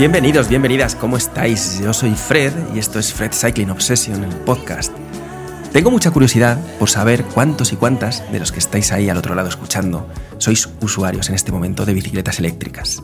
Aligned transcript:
Bienvenidos, 0.00 0.48
bienvenidas, 0.48 0.94
¿cómo 0.94 1.18
estáis? 1.18 1.78
Yo 1.78 1.92
soy 1.92 2.14
Fred 2.14 2.54
y 2.74 2.78
esto 2.78 2.98
es 2.98 3.12
Fred 3.12 3.32
Cycling 3.34 3.68
Obsession, 3.68 4.24
el 4.24 4.34
podcast. 4.34 4.90
Tengo 5.74 5.90
mucha 5.90 6.10
curiosidad 6.10 6.58
por 6.78 6.88
saber 6.88 7.22
cuántos 7.22 7.74
y 7.74 7.76
cuántas 7.76 8.24
de 8.32 8.38
los 8.38 8.50
que 8.50 8.60
estáis 8.60 8.92
ahí 8.92 9.10
al 9.10 9.18
otro 9.18 9.34
lado 9.34 9.50
escuchando 9.50 10.08
sois 10.38 10.70
usuarios 10.80 11.28
en 11.28 11.34
este 11.34 11.52
momento 11.52 11.84
de 11.84 11.92
bicicletas 11.92 12.38
eléctricas. 12.38 13.02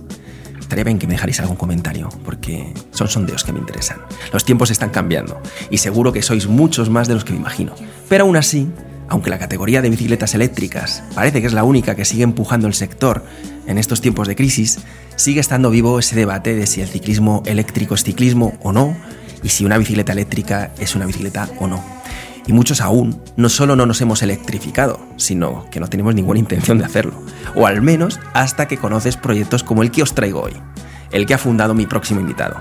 Estaría 0.59 0.85
bien 0.85 0.99
que 0.99 1.07
me 1.07 1.13
dejarais 1.13 1.39
algún 1.39 1.57
comentario, 1.57 2.09
porque 2.25 2.73
son 2.93 3.09
sondeos 3.09 3.45
que 3.45 3.53
me 3.53 3.59
interesan. 3.59 3.99
Los 4.33 4.47
tiempos 4.47 4.71
están 4.71 4.89
cambiando 4.89 5.39
y 5.69 5.77
seguro 5.77 6.15
que 6.15 6.23
sois 6.23 6.47
muchos 6.47 6.89
más 6.89 7.09
de 7.09 7.15
los 7.15 7.27
que 7.27 7.35
me 7.35 7.41
imagino. 7.41 7.75
Pero 8.09 8.25
aún 8.25 8.39
así, 8.39 8.69
aunque 9.09 9.31
la 9.31 9.39
categoría 9.39 9.83
de 9.83 9.91
bicicletas 9.91 10.35
eléctricas 10.35 11.03
parece 11.15 11.41
que 11.41 11.47
es 11.47 11.53
la 11.53 11.65
única 11.65 11.95
que 11.95 12.05
sigue 12.05 12.23
empujando 12.23 12.67
el 12.67 12.75
sector 12.75 13.25
en 13.67 13.79
estos 13.79 14.01
tiempos 14.01 14.29
de 14.29 14.37
crisis, 14.37 14.79
sigue 15.17 15.41
estando 15.41 15.71
vivo 15.71 15.99
ese 15.99 16.17
debate 16.17 16.55
de 16.55 16.67
si 16.67 16.81
el 16.81 16.89
ciclismo 16.89 17.43
eléctrico 17.47 17.95
es 17.95 18.05
ciclismo 18.05 18.55
o 18.63 18.73
no, 18.73 18.97
y 19.43 19.49
si 19.49 19.65
una 19.65 19.79
bicicleta 19.79 20.13
eléctrica 20.13 20.73
es 20.79 20.95
una 20.95 21.07
bicicleta 21.07 21.49
o 21.59 21.67
no. 21.67 21.83
Y 22.47 22.53
muchos 22.53 22.81
aún 22.81 23.21
no 23.37 23.49
solo 23.49 23.75
no 23.75 23.87
nos 23.87 24.01
hemos 24.01 24.23
electrificado, 24.23 25.01
sino 25.17 25.69
que 25.71 25.81
no 25.81 25.89
tenemos 25.89 26.15
ninguna 26.15 26.39
intención 26.39 26.79
de 26.79 26.85
hacerlo. 26.85 27.21
O 27.57 27.67
al 27.67 27.83
menos 27.83 28.21
hasta 28.35 28.69
que 28.69 28.77
conoces 28.77 29.17
proyectos 29.17 29.65
como 29.65 29.83
el 29.83 29.91
que 29.91 30.03
os 30.03 30.15
traigo 30.15 30.43
hoy, 30.43 30.53
el 31.11 31.27
que 31.27 31.35
ha 31.35 31.39
fundado 31.39 31.75
mi 31.75 31.87
próximo 31.87 32.21
invitado. 32.21 32.57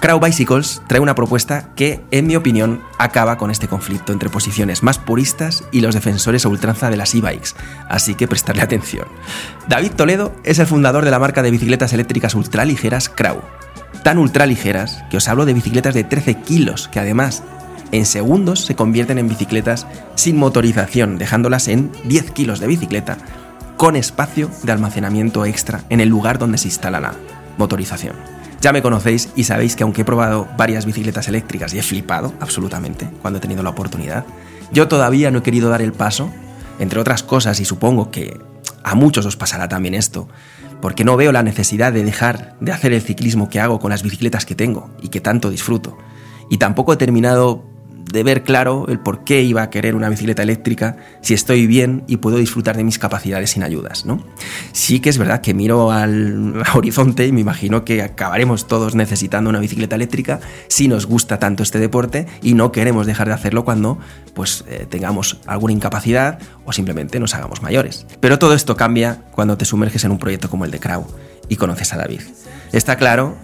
Crow 0.00 0.20
Bicycles 0.20 0.82
trae 0.86 1.00
una 1.00 1.14
propuesta 1.14 1.70
que, 1.74 2.04
en 2.10 2.26
mi 2.26 2.36
opinión, 2.36 2.82
acaba 2.98 3.38
con 3.38 3.50
este 3.50 3.66
conflicto 3.66 4.12
entre 4.12 4.28
posiciones 4.28 4.82
más 4.82 4.98
puristas 4.98 5.64
y 5.72 5.80
los 5.80 5.94
defensores 5.94 6.44
a 6.44 6.48
ultranza 6.48 6.90
de 6.90 6.96
las 6.96 7.14
e-bikes, 7.14 7.50
así 7.88 8.14
que 8.14 8.28
prestarle 8.28 8.62
atención. 8.62 9.08
David 9.68 9.92
Toledo 9.92 10.34
es 10.44 10.58
el 10.58 10.66
fundador 10.66 11.04
de 11.04 11.10
la 11.10 11.18
marca 11.18 11.42
de 11.42 11.50
bicicletas 11.50 11.92
eléctricas 11.92 12.34
ultraligeras 12.34 13.08
Crow. 13.08 13.40
Tan 14.02 14.18
ultraligeras 14.18 15.02
que 15.10 15.16
os 15.16 15.28
hablo 15.28 15.46
de 15.46 15.54
bicicletas 15.54 15.94
de 15.94 16.04
13 16.04 16.42
kilos, 16.42 16.88
que 16.88 17.00
además 17.00 17.42
en 17.90 18.04
segundos 18.04 18.64
se 18.64 18.76
convierten 18.76 19.18
en 19.18 19.28
bicicletas 19.28 19.86
sin 20.14 20.36
motorización, 20.36 21.18
dejándolas 21.18 21.68
en 21.68 21.90
10 22.04 22.30
kilos 22.32 22.60
de 22.60 22.66
bicicleta, 22.66 23.16
con 23.76 23.96
espacio 23.96 24.50
de 24.62 24.72
almacenamiento 24.72 25.44
extra 25.44 25.82
en 25.88 26.00
el 26.00 26.08
lugar 26.08 26.38
donde 26.38 26.58
se 26.58 26.68
instala 26.68 27.00
la 27.00 27.14
motorización. 27.58 28.35
Ya 28.66 28.72
me 28.72 28.82
conocéis 28.82 29.28
y 29.36 29.44
sabéis 29.44 29.76
que 29.76 29.84
aunque 29.84 30.02
he 30.02 30.04
probado 30.04 30.48
varias 30.56 30.86
bicicletas 30.86 31.28
eléctricas 31.28 31.72
y 31.72 31.78
he 31.78 31.82
flipado 31.82 32.34
absolutamente 32.40 33.08
cuando 33.22 33.36
he 33.36 33.40
tenido 33.40 33.62
la 33.62 33.70
oportunidad, 33.70 34.26
yo 34.72 34.88
todavía 34.88 35.30
no 35.30 35.38
he 35.38 35.42
querido 35.44 35.68
dar 35.68 35.82
el 35.82 35.92
paso, 35.92 36.32
entre 36.80 36.98
otras 36.98 37.22
cosas, 37.22 37.60
y 37.60 37.64
supongo 37.64 38.10
que 38.10 38.40
a 38.82 38.96
muchos 38.96 39.24
os 39.24 39.36
pasará 39.36 39.68
también 39.68 39.94
esto, 39.94 40.26
porque 40.80 41.04
no 41.04 41.16
veo 41.16 41.30
la 41.30 41.44
necesidad 41.44 41.92
de 41.92 42.02
dejar 42.02 42.56
de 42.60 42.72
hacer 42.72 42.92
el 42.92 43.02
ciclismo 43.02 43.48
que 43.48 43.60
hago 43.60 43.78
con 43.78 43.90
las 43.90 44.02
bicicletas 44.02 44.44
que 44.44 44.56
tengo 44.56 44.90
y 45.00 45.10
que 45.10 45.20
tanto 45.20 45.48
disfruto. 45.48 45.96
Y 46.50 46.58
tampoco 46.58 46.92
he 46.92 46.96
terminado 46.96 47.62
de 48.16 48.22
ver 48.22 48.44
claro 48.44 48.86
el 48.88 48.98
por 48.98 49.24
qué 49.24 49.42
iba 49.42 49.60
a 49.60 49.68
querer 49.68 49.94
una 49.94 50.08
bicicleta 50.08 50.42
eléctrica 50.42 50.96
si 51.20 51.34
estoy 51.34 51.66
bien 51.66 52.02
y 52.06 52.16
puedo 52.16 52.38
disfrutar 52.38 52.74
de 52.74 52.82
mis 52.82 52.98
capacidades 52.98 53.50
sin 53.50 53.62
ayudas, 53.62 54.06
¿no? 54.06 54.24
Sí 54.72 55.00
que 55.00 55.10
es 55.10 55.18
verdad 55.18 55.42
que 55.42 55.52
miro 55.52 55.92
al 55.92 56.62
horizonte 56.74 57.26
y 57.26 57.32
me 57.32 57.42
imagino 57.42 57.84
que 57.84 58.00
acabaremos 58.00 58.66
todos 58.66 58.94
necesitando 58.94 59.50
una 59.50 59.60
bicicleta 59.60 59.96
eléctrica 59.96 60.40
si 60.68 60.88
nos 60.88 61.04
gusta 61.04 61.38
tanto 61.38 61.62
este 61.62 61.78
deporte 61.78 62.26
y 62.40 62.54
no 62.54 62.72
queremos 62.72 63.06
dejar 63.06 63.28
de 63.28 63.34
hacerlo 63.34 63.66
cuando 63.66 63.98
pues 64.32 64.64
eh, 64.66 64.86
tengamos 64.88 65.36
alguna 65.44 65.74
incapacidad 65.74 66.38
o 66.64 66.72
simplemente 66.72 67.20
nos 67.20 67.34
hagamos 67.34 67.60
mayores. 67.60 68.06
Pero 68.20 68.38
todo 68.38 68.54
esto 68.54 68.76
cambia 68.76 69.24
cuando 69.32 69.58
te 69.58 69.66
sumerges 69.66 70.04
en 70.04 70.12
un 70.12 70.18
proyecto 70.18 70.48
como 70.48 70.64
el 70.64 70.70
de 70.70 70.80
Crow 70.80 71.06
y 71.50 71.56
conoces 71.56 71.92
a 71.92 71.98
David. 71.98 72.22
Está 72.72 72.96
claro 72.96 73.36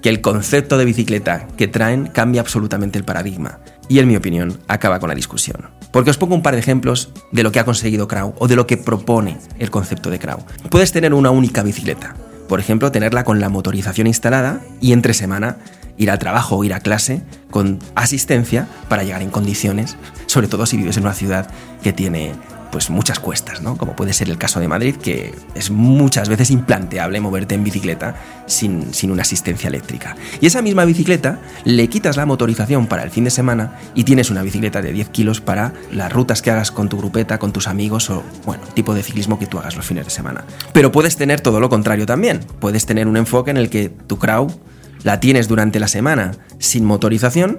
que 0.00 0.10
el 0.10 0.20
concepto 0.20 0.78
de 0.78 0.84
bicicleta 0.84 1.48
que 1.56 1.66
traen 1.66 2.06
cambia 2.06 2.40
absolutamente 2.40 2.98
el 2.98 3.04
paradigma 3.04 3.58
y 3.92 3.98
en 3.98 4.08
mi 4.08 4.16
opinión 4.16 4.58
acaba 4.68 4.98
con 5.00 5.10
la 5.10 5.14
discusión. 5.14 5.68
Porque 5.90 6.08
os 6.08 6.16
pongo 6.16 6.34
un 6.34 6.40
par 6.40 6.54
de 6.54 6.60
ejemplos 6.60 7.10
de 7.30 7.42
lo 7.42 7.52
que 7.52 7.60
ha 7.60 7.66
conseguido 7.66 8.08
Crow 8.08 8.34
o 8.38 8.48
de 8.48 8.56
lo 8.56 8.66
que 8.66 8.78
propone 8.78 9.36
el 9.58 9.70
concepto 9.70 10.08
de 10.08 10.18
Crow. 10.18 10.38
Puedes 10.70 10.92
tener 10.92 11.12
una 11.12 11.30
única 11.30 11.62
bicicleta, 11.62 12.16
por 12.48 12.58
ejemplo, 12.58 12.90
tenerla 12.90 13.22
con 13.22 13.38
la 13.38 13.50
motorización 13.50 14.06
instalada 14.06 14.62
y 14.80 14.94
entre 14.94 15.12
semana 15.12 15.58
ir 15.98 16.10
al 16.10 16.18
trabajo 16.18 16.56
o 16.56 16.64
ir 16.64 16.72
a 16.72 16.80
clase 16.80 17.20
con 17.50 17.80
asistencia 17.94 18.66
para 18.88 19.02
llegar 19.02 19.20
en 19.20 19.28
condiciones, 19.28 19.98
sobre 20.24 20.48
todo 20.48 20.64
si 20.64 20.78
vives 20.78 20.96
en 20.96 21.02
una 21.02 21.12
ciudad 21.12 21.50
que 21.82 21.92
tiene 21.92 22.32
pues 22.72 22.88
muchas 22.88 23.20
cuestas, 23.20 23.60
¿no? 23.60 23.76
Como 23.76 23.94
puede 23.94 24.14
ser 24.14 24.30
el 24.30 24.38
caso 24.38 24.58
de 24.58 24.66
Madrid, 24.66 24.96
que 24.96 25.34
es 25.54 25.70
muchas 25.70 26.30
veces 26.30 26.50
implanteable 26.50 27.20
moverte 27.20 27.54
en 27.54 27.62
bicicleta 27.62 28.16
sin, 28.46 28.94
sin 28.94 29.10
una 29.10 29.22
asistencia 29.22 29.68
eléctrica. 29.68 30.16
Y 30.40 30.46
esa 30.46 30.62
misma 30.62 30.86
bicicleta 30.86 31.38
le 31.64 31.88
quitas 31.88 32.16
la 32.16 32.24
motorización 32.24 32.86
para 32.86 33.02
el 33.02 33.10
fin 33.10 33.24
de 33.24 33.30
semana 33.30 33.78
y 33.94 34.04
tienes 34.04 34.30
una 34.30 34.42
bicicleta 34.42 34.80
de 34.80 34.90
10 34.90 35.10
kilos 35.10 35.42
para 35.42 35.74
las 35.92 36.10
rutas 36.10 36.40
que 36.40 36.50
hagas 36.50 36.70
con 36.70 36.88
tu 36.88 36.96
grupeta, 36.96 37.38
con 37.38 37.52
tus 37.52 37.68
amigos 37.68 38.08
o, 38.08 38.24
bueno, 38.46 38.64
tipo 38.74 38.94
de 38.94 39.02
ciclismo 39.02 39.38
que 39.38 39.46
tú 39.46 39.58
hagas 39.58 39.76
los 39.76 39.84
fines 39.84 40.06
de 40.06 40.10
semana. 40.10 40.42
Pero 40.72 40.90
puedes 40.90 41.16
tener 41.16 41.42
todo 41.42 41.60
lo 41.60 41.68
contrario 41.68 42.06
también. 42.06 42.40
Puedes 42.58 42.86
tener 42.86 43.06
un 43.06 43.18
enfoque 43.18 43.50
en 43.50 43.58
el 43.58 43.68
que 43.68 43.90
tu 43.90 44.18
crowd 44.18 44.50
la 45.02 45.20
tienes 45.20 45.46
durante 45.46 45.78
la 45.78 45.88
semana 45.88 46.32
sin 46.58 46.86
motorización 46.86 47.58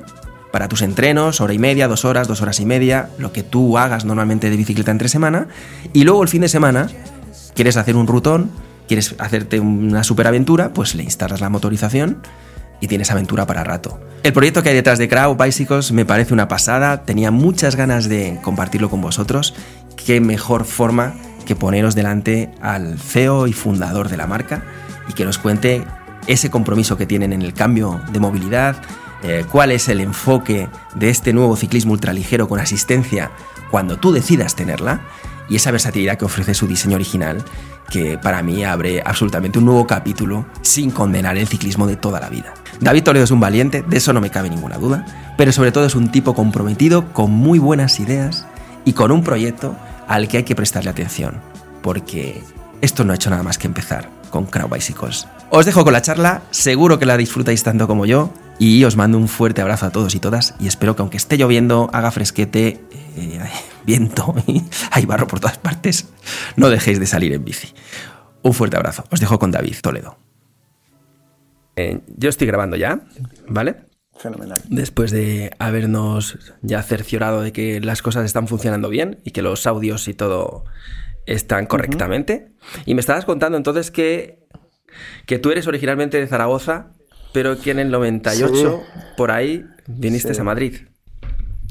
para 0.53 0.68
tus 0.68 0.84
entrenos, 0.84 1.41
hora 1.41 1.52
y 1.52 1.58
media, 1.58 1.88
dos 1.88 2.06
horas, 2.06 2.28
dos 2.28 2.44
horas 2.44 2.59
y 2.59 2.66
media, 2.68 3.09
lo 3.18 3.34
que 3.34 3.41
tú 3.41 3.80
hagas 3.80 4.06
normalmente 4.06 4.52
de 4.52 4.56
bicicleta 4.56 4.91
entre 4.91 5.09
semana, 5.09 5.47
y 5.94 6.03
luego 6.03 6.22
el 6.22 6.30
fin 6.30 6.41
de 6.41 6.47
semana 6.47 6.90
quieres 7.56 7.75
hacer 7.75 7.96
un 7.96 8.06
rutón, 8.06 8.52
quieres 8.88 9.16
hacerte 9.18 9.59
una 9.59 10.03
superaventura, 10.03 10.72
pues 10.72 10.94
le 10.94 11.02
instalas 11.02 11.42
la 11.42 11.50
motorización 11.50 12.22
y 12.80 12.88
tienes 12.88 13.09
aventura 13.09 13.47
para 13.47 13.63
rato. 13.63 14.00
El 14.22 14.31
proyecto 14.31 14.62
que 14.62 14.69
hay 14.69 14.75
detrás 14.75 15.00
de 15.00 15.09
Crow 15.09 15.36
Bicycles 15.36 15.92
me 15.92 16.06
parece 16.06 16.36
una 16.36 16.47
pasada, 16.47 17.03
tenía 17.03 17.31
muchas 17.31 17.75
ganas 17.75 18.08
de 18.08 18.38
compartirlo 18.44 18.92
con 18.92 19.02
vosotros. 19.02 19.56
Qué 20.06 20.22
mejor 20.22 20.66
forma 20.66 21.16
que 21.47 21.56
poneros 21.56 21.96
delante 21.96 22.52
al 22.62 23.00
CEO 23.00 23.47
y 23.47 23.53
fundador 23.53 24.08
de 24.08 24.18
la 24.18 24.28
marca 24.28 24.63
y 25.09 25.13
que 25.13 25.25
nos 25.25 25.40
cuente 25.40 25.84
ese 26.28 26.52
compromiso 26.52 26.96
que 26.96 27.08
tienen 27.08 27.34
en 27.34 27.42
el 27.42 27.56
cambio 27.56 28.00
de 28.12 28.19
movilidad, 28.19 28.75
eh, 29.23 29.45
cuál 29.50 29.72
es 29.72 29.88
el 29.89 30.01
enfoque 30.01 30.69
de 30.95 31.09
este 31.09 31.34
nuevo 31.34 31.56
ciclismo 31.56 31.94
ultraligero 31.94 32.47
con 32.47 32.59
asistencia 32.59 33.31
cuando 33.72 33.97
tú 33.97 34.11
decidas 34.11 34.56
tenerla 34.56 35.01
y 35.50 35.56
esa 35.56 35.72
versatilidad 35.72 36.17
que 36.17 36.25
ofrece 36.25 36.53
su 36.53 36.67
diseño 36.67 36.95
original 36.95 37.44
que 37.89 38.17
para 38.17 38.41
mí 38.41 38.63
abre 38.63 39.01
absolutamente 39.06 39.59
un 39.59 39.66
nuevo 39.66 39.88
capítulo 39.88 40.45
sin 40.62 40.91
condenar 40.91 41.38
el 41.38 41.47
ciclismo 41.47 41.88
de 41.88 41.95
toda 41.95 42.19
la 42.19 42.29
vida. 42.29 42.53
David 42.79 43.03
Toledo 43.03 43.23
es 43.23 43.31
un 43.31 43.39
valiente, 43.39 43.83
de 43.88 43.97
eso 43.97 44.13
no 44.13 44.22
me 44.22 44.29
cabe 44.29 44.50
ninguna 44.50 44.78
duda, 44.78 45.06
pero 45.38 45.51
sobre 45.51 45.72
todo 45.72 45.85
es 45.85 45.95
un 45.95 46.12
tipo 46.12 46.33
comprometido 46.33 47.13
con 47.13 47.31
muy 47.31 47.59
buenas 47.59 48.00
ideas 48.00 48.45
y 48.83 48.94
con 48.94 49.12
un 49.12 49.24
proyecto 49.24 49.75
al 50.07 50.27
que 50.27 50.38
hay 50.38 50.44
que 50.44 50.56
prestarle 50.56 50.89
atención, 50.89 51.39
porque 51.81 52.44
esto 52.81 53.03
no 53.03 53.13
ha 53.13 53.15
hecho 53.15 53.30
nada 53.30 53.44
más 53.44 53.57
que 53.57 53.68
empezar 53.68 54.09
con 54.30 54.45
Crow 54.45 54.68
Bicycles. 54.68 55.27
Os 55.50 55.65
dejo 55.65 55.83
con 55.83 55.94
la 55.94 56.01
charla, 56.01 56.42
seguro 56.50 57.00
que 57.00 57.06
la 57.06 57.15
disfrutáis 57.15 57.63
tanto 57.63 57.88
como 57.88 58.06
yo, 58.06 58.33
y 58.63 58.86
os 58.86 58.95
mando 58.95 59.18
un 59.18 59.27
fuerte 59.27 59.62
abrazo 59.62 59.88
a 59.88 59.89
todos 59.89 60.15
y 60.15 60.21
todas 60.21 60.56
y 60.57 60.68
espero 60.68 60.95
que 60.95 61.01
aunque 61.01 61.18
esté 61.18 61.38
lloviendo, 61.38 61.89
haga 61.92 62.12
fresquete, 62.12 62.80
eh, 63.18 63.39
viento 63.86 64.33
y 64.48 64.63
hay 64.92 65.06
barro 65.06 65.27
por 65.27 65.42
todas 65.42 65.57
partes, 65.57 66.07
no 66.56 66.69
dejéis 66.69 66.98
de 66.98 67.06
salir 67.06 67.33
en 67.33 67.44
bici. 67.44 67.74
Un 68.42 68.54
fuerte 68.54 68.77
abrazo. 68.77 69.04
Os 69.12 69.19
dejo 69.19 69.38
con 69.38 69.51
David 69.51 69.75
Toledo. 69.81 70.18
Eh, 71.75 72.01
yo 72.15 72.30
estoy 72.30 72.48
grabando 72.48 72.77
ya, 72.77 73.01
¿vale? 73.50 73.88
Fenomenal. 74.15 74.62
Después 74.69 75.12
de 75.12 75.51
habernos 75.60 76.38
ya 76.62 76.83
cerciorado 76.83 77.42
de 77.42 77.51
que 77.51 77.81
las 77.81 78.01
cosas 78.01 78.24
están 78.24 78.48
funcionando 78.48 78.88
bien 78.88 79.19
y 79.25 79.31
que 79.31 79.42
los 79.42 79.68
audios 79.68 80.07
y 80.07 80.13
todo 80.13 80.63
están 81.25 81.65
correctamente. 81.65 82.54
Y 82.86 82.94
me 82.95 83.01
estabas 83.01 83.25
contando 83.25 83.57
entonces 83.57 83.92
que, 83.92 84.48
que 85.25 85.38
tú 85.38 85.51
eres 85.51 85.68
originalmente 85.68 86.18
de 86.18 86.27
Zaragoza 86.27 86.94
pero 87.33 87.59
que 87.59 87.71
en 87.71 87.80
el 87.80 87.91
98, 87.91 88.83
por 89.18 89.31
ahí, 89.31 89.65
viniste 89.88 90.39
a 90.39 90.44
Madrid. 90.44 90.75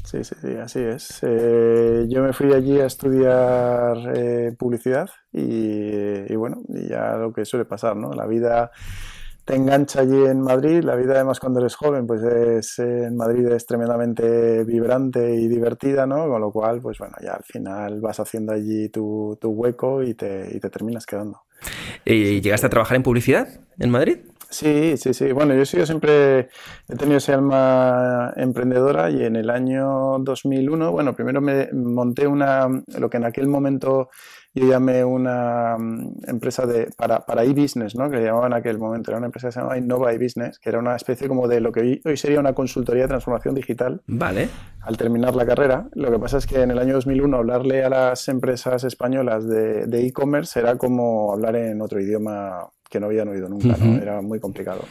Sí, 0.03 0.23
sí, 0.23 0.35
sí, 0.41 0.55
así 0.57 0.79
es. 0.79 1.19
Eh, 1.23 2.05
yo 2.07 2.21
me 2.21 2.33
fui 2.33 2.53
allí 2.53 2.79
a 2.79 2.85
estudiar 2.85 3.97
eh, 4.15 4.53
publicidad 4.59 5.09
y, 5.31 6.35
bueno, 6.35 6.61
y 6.67 6.89
ya 6.89 7.15
lo 7.15 7.33
que 7.33 7.45
suele 7.45 7.65
pasar, 7.65 7.95
¿no? 7.95 8.13
La 8.13 8.27
vida 8.27 8.69
te 9.45 9.55
engancha 9.55 10.01
allí 10.01 10.25
en 10.25 10.41
Madrid, 10.41 10.83
la 10.83 10.95
vida 10.95 11.15
además 11.15 11.39
cuando 11.39 11.61
eres 11.61 11.75
joven, 11.75 12.05
pues 12.05 12.21
es, 12.21 12.79
en 12.79 13.15
Madrid 13.15 13.47
es 13.47 13.65
tremendamente 13.65 14.63
vibrante 14.65 15.33
y 15.35 15.47
divertida, 15.47 16.05
¿no? 16.05 16.27
Con 16.27 16.41
lo 16.41 16.51
cual, 16.51 16.79
pues 16.81 16.97
bueno, 16.99 17.15
ya 17.21 17.33
al 17.33 17.43
final 17.43 17.99
vas 17.99 18.19
haciendo 18.19 18.53
allí 18.53 18.89
tu, 18.89 19.37
hueco 19.41 20.03
y 20.03 20.13
te, 20.13 20.47
y 20.53 20.59
te 20.59 20.69
terminas 20.69 21.05
quedando. 21.05 21.41
¿Y 22.05 22.41
llegaste 22.41 22.67
a 22.67 22.69
trabajar 22.69 22.97
en 22.97 23.03
publicidad 23.03 23.47
en 23.79 23.89
Madrid? 23.89 24.17
Sí, 24.53 24.97
sí, 24.97 25.15
sí. 25.15 25.31
Bueno, 25.31 25.55
yo 25.55 25.63
he 25.63 25.65
sido 25.65 25.83
siempre, 25.83 26.47
he 26.87 26.95
tenido 26.95 27.17
ese 27.17 27.33
alma 27.33 28.31
emprendedora 28.35 29.09
y 29.09 29.23
en 29.23 29.35
el 29.35 29.49
año 29.49 30.19
2001, 30.19 30.91
bueno, 30.91 31.15
primero 31.15 31.41
me 31.41 31.69
monté 31.73 32.27
una, 32.27 32.67
lo 32.99 33.09
que 33.09 33.17
en 33.17 33.25
aquel 33.25 33.47
momento 33.47 34.09
yo 34.53 34.67
llamé 34.67 35.03
una 35.03 35.75
mm, 35.75 36.29
empresa 36.29 36.67
de, 36.67 36.91
para, 36.95 37.25
para 37.25 37.43
e-business, 37.43 37.95
¿no? 37.95 38.11
que 38.11 38.17
le 38.17 38.25
llamaban 38.25 38.51
en 38.51 38.59
aquel 38.59 38.77
momento, 38.77 39.09
era 39.09 39.17
una 39.17 39.25
empresa 39.25 39.47
que 39.47 39.53
se 39.53 39.59
llamaba 39.59 39.79
Innova 39.79 40.13
e-business, 40.13 40.59
que 40.59 40.69
era 40.69 40.77
una 40.77 40.95
especie 40.95 41.27
como 41.27 41.47
de 41.47 41.59
lo 41.59 41.71
que 41.71 41.99
hoy 42.05 42.17
sería 42.17 42.39
una 42.39 42.53
consultoría 42.53 43.03
de 43.03 43.07
transformación 43.07 43.55
digital. 43.55 44.03
Vale. 44.05 44.49
Al 44.81 44.97
terminar 44.97 45.35
la 45.35 45.47
carrera, 45.47 45.89
lo 45.93 46.11
que 46.11 46.19
pasa 46.19 46.37
es 46.37 46.45
que 46.45 46.61
en 46.61 46.69
el 46.69 46.77
año 46.77 46.93
2001 46.93 47.35
hablarle 47.35 47.83
a 47.83 47.89
las 47.89 48.27
empresas 48.27 48.83
españolas 48.83 49.47
de 49.47 50.05
e-commerce 50.05 50.59
era 50.59 50.75
como 50.75 51.33
hablar 51.33 51.55
en 51.55 51.81
otro 51.81 51.99
idioma 51.99 52.69
que 52.93 52.99
no 52.99 53.07
habían 53.07 53.27
oído 53.27 53.49
nunca, 53.49 53.75
¿no? 53.75 53.97
era 53.97 54.21
muy 54.21 54.39
complicado. 54.39 54.83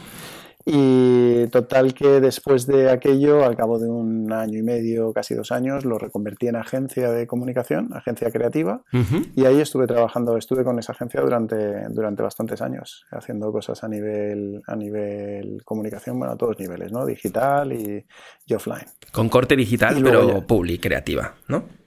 Y 0.65 1.47
total 1.47 1.93
que 1.93 2.21
después 2.21 2.65
de 2.67 2.89
aquello, 2.89 3.43
al 3.43 3.55
cabo 3.55 3.79
de 3.79 3.89
un 3.89 4.31
año 4.31 4.59
y 4.59 4.61
medio, 4.61 5.11
casi 5.11 5.35
dos 5.35 5.51
años, 5.51 5.83
lo 5.83 5.97
reconvertí 5.97 6.47
en 6.47 6.55
agencia 6.55 7.11
de 7.11 7.27
comunicación, 7.27 7.89
agencia 7.93 8.29
creativa, 8.29 8.81
y 9.35 9.45
ahí 9.45 9.59
estuve 9.59 9.87
trabajando, 9.87 10.37
estuve 10.37 10.63
con 10.63 10.79
esa 10.79 10.93
agencia 10.93 11.21
durante, 11.21 11.89
durante 11.89 12.23
bastantes 12.23 12.61
años, 12.61 13.05
haciendo 13.11 13.51
cosas 13.51 13.83
a 13.83 13.89
nivel, 13.89 14.61
a 14.67 14.75
nivel 14.75 15.61
comunicación, 15.65 16.17
bueno, 16.17 16.33
a 16.33 16.37
todos 16.37 16.57
niveles, 16.59 16.91
¿no? 16.91 17.05
Digital 17.05 17.73
y, 17.73 18.05
offline. 18.53 18.85
Con 19.11 19.27
corte 19.27 19.55
digital, 19.57 20.01
pero 20.01 20.45
public, 20.47 20.81
creativa, 20.81 21.35
¿no? 21.49 21.82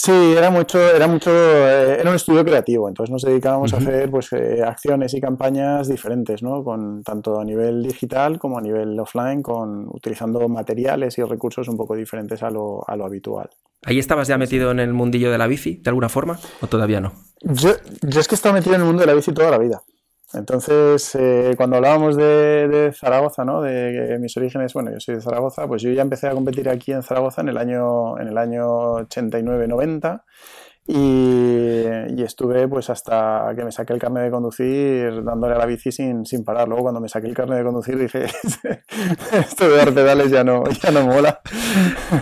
Sí, 0.00 0.12
era 0.12 0.48
mucho, 0.48 0.78
era 0.78 1.08
mucho, 1.08 1.28
eh, 1.32 1.98
era 1.98 2.08
un 2.08 2.14
estudio 2.14 2.44
creativo, 2.44 2.88
entonces 2.88 3.10
nos 3.10 3.22
dedicábamos 3.22 3.74
a 3.74 3.78
hacer 3.78 4.08
pues 4.08 4.32
eh, 4.32 4.62
acciones 4.64 5.12
y 5.12 5.20
campañas 5.20 5.88
diferentes, 5.88 6.40
¿no? 6.40 6.62
Con 6.62 7.02
tanto 7.02 7.40
a 7.40 7.44
nivel 7.44 7.82
digital 7.82 8.38
como 8.38 8.58
a 8.58 8.60
nivel 8.60 8.98
offline, 9.00 9.42
con 9.42 9.88
utilizando 9.88 10.48
materiales 10.48 11.18
y 11.18 11.24
recursos 11.24 11.66
un 11.66 11.76
poco 11.76 11.96
diferentes 11.96 12.44
a 12.44 12.50
lo, 12.50 12.88
a 12.88 12.94
lo 12.94 13.06
habitual. 13.06 13.50
¿Ahí 13.86 13.98
estabas 13.98 14.28
ya 14.28 14.38
metido 14.38 14.70
en 14.70 14.78
el 14.78 14.92
mundillo 14.92 15.32
de 15.32 15.38
la 15.38 15.48
bici, 15.48 15.80
de 15.82 15.90
alguna 15.90 16.08
forma, 16.08 16.38
o 16.60 16.68
todavía 16.68 17.00
no? 17.00 17.14
Yo, 17.42 17.72
yo 18.02 18.20
es 18.20 18.28
que 18.28 18.36
he 18.36 18.36
estado 18.36 18.54
metido 18.54 18.76
en 18.76 18.82
el 18.82 18.86
mundo 18.86 19.00
de 19.00 19.06
la 19.08 19.14
bici 19.14 19.32
toda 19.32 19.50
la 19.50 19.58
vida. 19.58 19.82
Entonces, 20.34 21.14
eh, 21.14 21.54
cuando 21.56 21.76
hablábamos 21.76 22.16
de, 22.16 22.92
Zaragoza, 22.94 23.44
¿no? 23.44 23.62
de 23.62 24.18
mis 24.20 24.36
orígenes, 24.36 24.74
bueno, 24.74 24.90
yo 24.92 25.00
soy 25.00 25.16
de 25.16 25.20
Zaragoza, 25.22 25.66
pues 25.66 25.82
yo 25.82 25.90
ya 25.90 26.02
empecé 26.02 26.28
a 26.28 26.32
competir 26.32 26.68
aquí 26.68 26.92
en 26.92 27.02
Zaragoza 27.02 27.40
en 27.40 27.48
el 27.48 27.56
año, 27.56 28.18
en 28.18 28.28
el 28.28 28.36
año 28.36 28.98
89-90 28.98 30.22
y, 30.88 32.22
estuve 32.22 32.66
pues 32.66 32.90
hasta 32.90 33.52
que 33.54 33.64
me 33.64 33.70
saqué 33.70 33.92
el 33.92 33.98
carnet 33.98 34.24
de 34.24 34.30
conducir 34.30 35.22
dándole 35.22 35.54
a 35.54 35.58
la 35.58 35.66
bici 35.66 35.92
sin, 35.92 36.24
sin 36.26 36.44
parar. 36.44 36.66
Luego 36.66 36.84
cuando 36.84 37.00
me 37.00 37.08
saqué 37.08 37.26
el 37.26 37.34
carnet 37.34 37.58
de 37.58 37.64
conducir 37.64 37.98
dije, 37.98 38.24
esto 39.32 39.68
de 39.68 39.76
dar 39.76 39.92
pedales 39.92 40.30
ya 40.30 40.44
no, 40.44 40.64
ya 40.68 40.90
no 40.90 41.06
mola. 41.06 41.40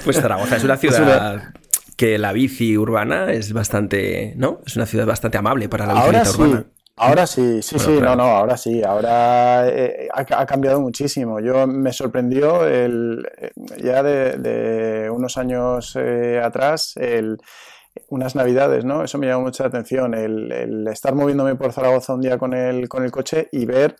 Pues 0.04 0.20
Zaragoza 0.20 0.56
es 0.56 0.64
una 0.64 0.76
ciudad... 0.76 1.54
que 1.96 2.18
la 2.18 2.32
bici 2.32 2.76
urbana 2.76 3.32
es 3.32 3.52
bastante, 3.52 4.34
¿no? 4.36 4.60
Es 4.66 4.76
una 4.76 4.86
ciudad 4.86 5.06
bastante 5.06 5.38
amable 5.38 5.68
para 5.68 5.86
la 5.86 5.94
bicicleta 5.94 6.30
urbana. 6.30 6.66
Ahora 6.98 7.26
sí, 7.26 7.60
sí, 7.60 7.78
sí, 7.78 8.00
no, 8.00 8.16
no, 8.16 8.24
ahora 8.24 8.56
sí, 8.56 8.82
ahora 8.82 9.68
eh, 9.68 10.08
ha, 10.10 10.46
cambiado 10.46 10.80
muchísimo. 10.80 11.40
Yo 11.40 11.66
me 11.66 11.92
sorprendió 11.92 12.66
el, 12.66 13.28
eh, 13.36 13.50
ya 13.82 14.02
de, 14.02 15.10
unos 15.10 15.36
años 15.36 15.94
eh, 15.96 16.40
atrás 16.42 16.96
el, 16.96 17.36
unas 18.08 18.34
navidades, 18.34 18.86
¿no? 18.86 19.04
Eso 19.04 19.18
me 19.18 19.26
llamó 19.26 19.42
mucha 19.42 19.66
atención, 19.66 20.14
el, 20.14 20.50
el, 20.50 20.88
estar 20.88 21.14
moviéndome 21.14 21.54
por 21.56 21.74
Zaragoza 21.74 22.14
un 22.14 22.22
día 22.22 22.38
con 22.38 22.54
el, 22.54 22.88
con 22.88 23.04
el 23.04 23.10
coche 23.10 23.50
y 23.52 23.66
ver 23.66 23.96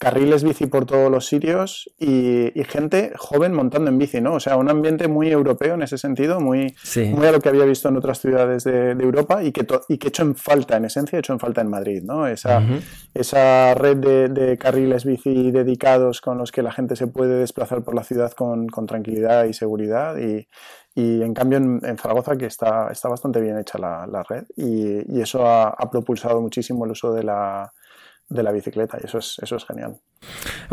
carriles 0.00 0.42
bici 0.42 0.64
por 0.64 0.86
todos 0.86 1.10
los 1.10 1.26
sitios 1.26 1.90
y, 1.98 2.50
gente 2.64 3.12
joven 3.16 3.52
montando 3.52 3.90
en 3.90 3.98
bici, 3.98 4.20
¿no? 4.20 4.34
O 4.34 4.40
sea, 4.40 4.56
un 4.56 4.70
ambiente 4.70 5.08
muy 5.08 5.30
europeo 5.30 5.74
en 5.74 5.82
ese 5.82 5.98
sentido, 5.98 6.40
muy, 6.40 6.74
muy 7.12 7.26
a 7.26 7.32
lo 7.32 7.40
que 7.40 7.50
había 7.50 7.64
visto 7.64 7.88
en 7.90 7.98
otras 7.98 8.18
ciudades 8.18 8.64
de, 8.64 8.92
Europa 8.92 9.42
y 9.42 9.52
que, 9.52 9.66
y 9.88 9.98
que 9.98 10.06
he 10.06 10.08
hecho 10.08 10.22
en 10.22 10.36
falta, 10.36 10.78
en 10.78 10.86
esencia, 10.86 11.16
he 11.16 11.20
hecho 11.20 11.34
en 11.34 11.38
falta 11.38 11.60
en 11.60 11.68
Madrid, 11.68 12.02
¿no? 12.02 12.26
Esa, 12.26 12.62
esa 13.12 13.74
red 13.74 13.98
de, 13.98 14.56
carriles 14.56 15.04
bici 15.04 15.50
dedicados 15.50 16.22
con 16.22 16.38
los 16.38 16.50
que 16.50 16.62
la 16.62 16.72
gente 16.72 16.96
se 16.96 17.06
puede 17.06 17.38
desplazar 17.38 17.82
por 17.82 17.94
la 17.94 18.02
ciudad 18.02 18.32
con, 18.32 18.68
tranquilidad 18.86 19.44
y 19.44 19.52
seguridad 19.52 20.16
y, 20.16 20.46
en 20.94 21.34
cambio 21.34 21.58
en, 21.58 21.98
Zaragoza 21.98 22.36
que 22.36 22.46
está, 22.46 22.88
está 22.90 23.10
bastante 23.10 23.40
bien 23.40 23.58
hecha 23.58 23.78
la, 23.78 24.22
red 24.26 24.44
y, 24.56 25.20
eso 25.20 25.46
ha 25.46 25.90
propulsado 25.90 26.40
muchísimo 26.40 26.86
el 26.86 26.92
uso 26.92 27.12
de 27.12 27.24
la 27.24 27.72
de 28.30 28.42
la 28.42 28.52
bicicleta 28.52 28.98
y 29.00 29.06
eso 29.06 29.18
es, 29.18 29.38
eso 29.42 29.56
es 29.56 29.64
genial. 29.66 30.00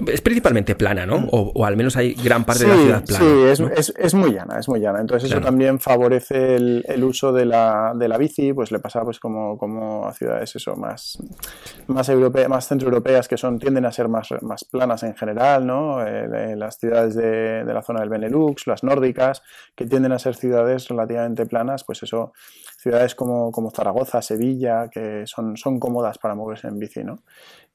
Es 0.07 0.21
principalmente 0.21 0.75
plana, 0.75 1.05
¿no? 1.05 1.27
O, 1.31 1.65
al 1.65 1.75
menos 1.75 1.97
hay 1.97 2.13
gran 2.13 2.43
parte 2.43 2.65
de 2.65 2.69
la 2.69 2.75
ciudad 2.75 3.05
plana. 3.05 3.25
Sí, 3.81 3.91
es, 3.97 4.13
muy 4.13 4.31
llana, 4.31 4.59
es 4.59 4.69
muy 4.69 4.79
llana. 4.79 4.99
Entonces 4.99 5.31
eso 5.31 5.41
también 5.41 5.79
favorece 5.79 6.55
el, 6.55 7.03
uso 7.03 7.31
de 7.31 7.45
la, 7.45 7.93
de 7.95 8.07
la, 8.07 8.17
bici, 8.17 8.53
pues 8.53 8.71
le 8.71 8.79
pasa 8.79 9.01
pues 9.03 9.19
como, 9.19 9.57
como 9.57 10.07
a 10.07 10.13
ciudades 10.13 10.55
eso, 10.55 10.75
más, 10.75 11.17
más, 11.87 12.09
europeas, 12.09 12.47
más 12.49 12.67
centroeuropeas 12.67 13.27
que 13.27 13.37
son, 13.37 13.57
tienden 13.57 13.85
a 13.85 13.91
ser 13.91 14.07
más, 14.07 14.29
más 14.41 14.65
planas 14.65 15.03
en 15.03 15.15
general, 15.15 15.65
¿no? 15.65 16.05
Eh, 16.05 16.55
las 16.55 16.77
ciudades 16.77 17.15
de, 17.15 17.63
de 17.65 17.73
la 17.73 17.81
zona 17.81 18.01
del 18.01 18.09
Benelux, 18.09 18.67
las 18.67 18.83
nórdicas, 18.83 19.41
que 19.75 19.85
tienden 19.85 20.11
a 20.11 20.19
ser 20.19 20.35
ciudades 20.35 20.87
relativamente 20.89 21.45
planas, 21.45 21.83
pues 21.83 22.03
eso 22.03 22.33
ciudades 22.77 23.15
como, 23.15 23.51
como 23.51 23.71
Zaragoza, 23.71 24.21
Sevilla, 24.21 24.87
que 24.89 25.23
son, 25.25 25.57
son 25.57 25.79
cómodas 25.79 26.17
para 26.19 26.35
moverse 26.35 26.67
en 26.67 26.79
bici, 26.79 27.03
¿no? 27.03 27.19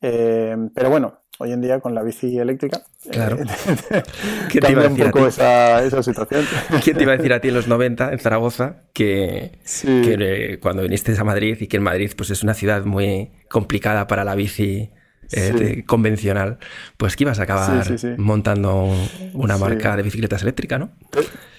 Eh, 0.01 0.57
pero 0.75 0.91
bueno, 0.91 1.19
hoy 1.43 1.53
en 1.53 1.61
día 1.61 1.81
con 1.81 1.95
la 1.95 2.03
bici 2.03 2.39
eléctrica. 2.39 2.83
Claro. 3.11 3.39
Eh, 3.39 3.45
¿Qué 4.51 4.61
te 4.61 4.73
iba 4.73 4.83
a 4.83 4.89
decir 4.89 5.05
un 5.05 5.11
poco 5.11 5.27
esa, 5.27 5.85
esa, 5.85 6.03
situación. 6.03 6.45
¿Quién 6.85 6.97
te 6.97 7.03
iba 7.03 7.13
a 7.13 7.17
decir 7.17 7.33
a 7.33 7.41
ti 7.41 7.49
en 7.49 7.55
los 7.55 7.69
90 7.69 8.13
en 8.13 8.19
Zaragoza 8.19 8.77
que, 8.93 9.59
que 9.83 10.17
eh, 10.19 10.59
cuando 10.61 10.83
viniste 10.83 11.15
a 11.19 11.25
Madrid 11.25 11.59
y 11.61 11.67
que 11.67 11.79
en 11.79 11.83
Madrid 11.83 12.13
pues 12.17 12.31
es 12.31 12.43
una 12.43 12.55
ciudad 12.55 12.85
muy 12.85 13.33
complicada 13.49 14.07
para 14.07 14.25
la 14.25 14.35
bici 14.35 14.91
eh, 15.33 15.85
convencional, 15.87 16.59
pues 16.97 17.17
que 17.17 17.25
ibas 17.25 17.41
a 17.41 17.45
acabar 17.45 17.87
montando 18.19 18.91
una 19.35 19.57
marca 19.57 19.97
de 19.97 20.03
bicicletas 20.03 20.43
eléctricas, 20.43 20.81
¿no? 20.81 20.91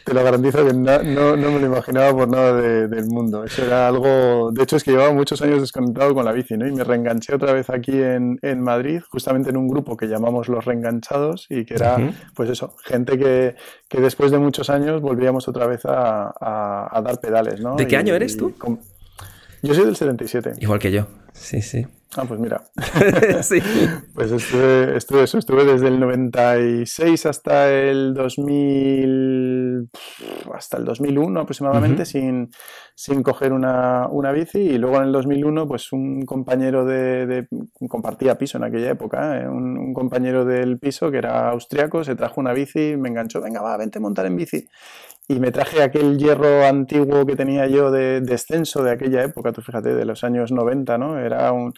Te, 0.04 0.14
lo 0.14 0.22
garantizo 0.22 0.66
que 0.66 0.74
no, 0.74 1.38
no, 1.38 1.52
me 1.52 1.60
lo 1.60 1.66
imaginaba 1.66 2.12
por 2.12 2.28
nada 2.28 2.62
del 2.62 3.06
mundo. 3.06 3.46
Eso 3.46 3.66
era 3.66 3.88
algo. 3.88 4.52
De 4.52 4.64
hecho, 4.64 4.76
es 4.76 4.84
que 4.84 4.92
llevaba 4.92 5.14
muchos 5.14 5.42
años 5.42 5.62
desconectado 5.62 6.14
con 6.14 6.26
la 6.26 6.34
bici, 6.34 6.58
¿no? 6.58 6.68
Y 6.68 6.72
me 6.74 6.84
reenganché 6.84 7.34
otra 7.34 7.54
vez 7.54 7.70
aquí 7.70 8.02
en, 8.02 8.38
en 8.42 8.62
Madrid, 8.62 9.02
justamente 9.10 9.50
en 9.50 9.58
un 9.58 9.68
grupo 9.70 9.96
que 9.96 10.08
llamamos 10.08 10.50
Los 10.50 10.66
Reenganchados, 10.66 11.48
y 11.50 11.64
que 11.64 11.76
era, 11.76 11.98
pues 12.36 12.50
eso, 12.50 12.76
gente 12.84 13.18
que, 13.18 13.56
que, 13.88 14.02
después 14.02 14.32
de 14.32 14.40
muchos 14.40 14.70
años 14.70 15.02
volvíamos 15.02 15.48
otra 15.48 15.68
vez 15.68 15.86
a, 15.86 16.34
a, 16.92 17.02
dar 17.02 17.20
pedales, 17.22 17.62
¿no? 17.62 17.76
¿De 17.76 17.88
qué 17.88 17.96
año 17.96 18.14
eres 18.14 18.36
tú? 18.36 18.54
Yo 19.64 19.74
soy 19.74 19.86
del 19.86 19.96
77. 19.96 20.54
Igual 20.60 20.80
que 20.80 20.92
yo, 20.92 21.08
sí, 21.32 21.62
sí. 21.62 21.88
Ah, 22.18 22.26
pues 22.28 22.40
mira. 22.40 22.62
sí. 23.42 23.60
Pues 24.14 24.32
estuve, 24.32 24.98
estuve, 24.98 25.24
eso, 25.24 25.38
estuve 25.40 25.64
desde 25.64 25.88
el 25.88 26.00
96 26.00 27.26
hasta 27.26 27.72
el 27.72 28.14
2000, 28.14 29.90
hasta 30.54 30.78
el 30.78 30.86
2001 30.86 31.40
aproximadamente 31.40 32.06
sin, 32.06 32.52
sin 32.94 33.24
coger 33.24 33.54
una, 33.54 34.08
una, 34.10 34.32
bici 34.32 34.60
y 34.60 34.78
luego 34.78 34.98
en 34.98 35.04
el 35.04 35.12
2001 35.14 35.68
pues 35.68 35.92
un 35.92 36.24
compañero 36.24 36.86
de, 36.86 37.48
compartía 37.90 38.38
piso 38.38 38.58
en 38.58 38.66
aquella 38.66 38.92
época, 38.92 39.40
¿eh? 39.40 39.48
un, 39.48 39.78
un, 39.78 39.94
compañero 39.94 40.46
del 40.46 40.78
piso 40.78 41.10
que 41.10 41.18
era 41.18 41.50
austriaco 41.50 42.04
se 42.04 42.16
trajo 42.16 42.40
una 42.40 42.54
bici, 42.54 42.96
me 42.98 43.10
enganchó, 43.10 43.42
venga 43.42 43.62
va, 43.62 43.76
vente 43.78 43.98
a 43.98 44.02
montar 44.02 44.26
en 44.28 44.36
bici 44.36 44.68
y 45.28 45.40
me 45.40 45.52
traje 45.52 45.82
aquel 45.82 46.18
hierro 46.18 46.66
antiguo 46.66 47.26
que 47.26 47.36
tenía 47.36 47.68
yo 47.68 47.92
de 47.92 48.22
descenso 48.22 48.84
de 48.84 48.92
aquella 48.92 49.24
época, 49.24 49.52
tú 49.52 49.62
fíjate, 49.62 49.94
de 49.94 50.06
los 50.06 50.24
años 50.24 50.52
90, 50.52 50.98
¿no? 50.98 51.18
Era 51.18 51.52
un, 51.52 51.74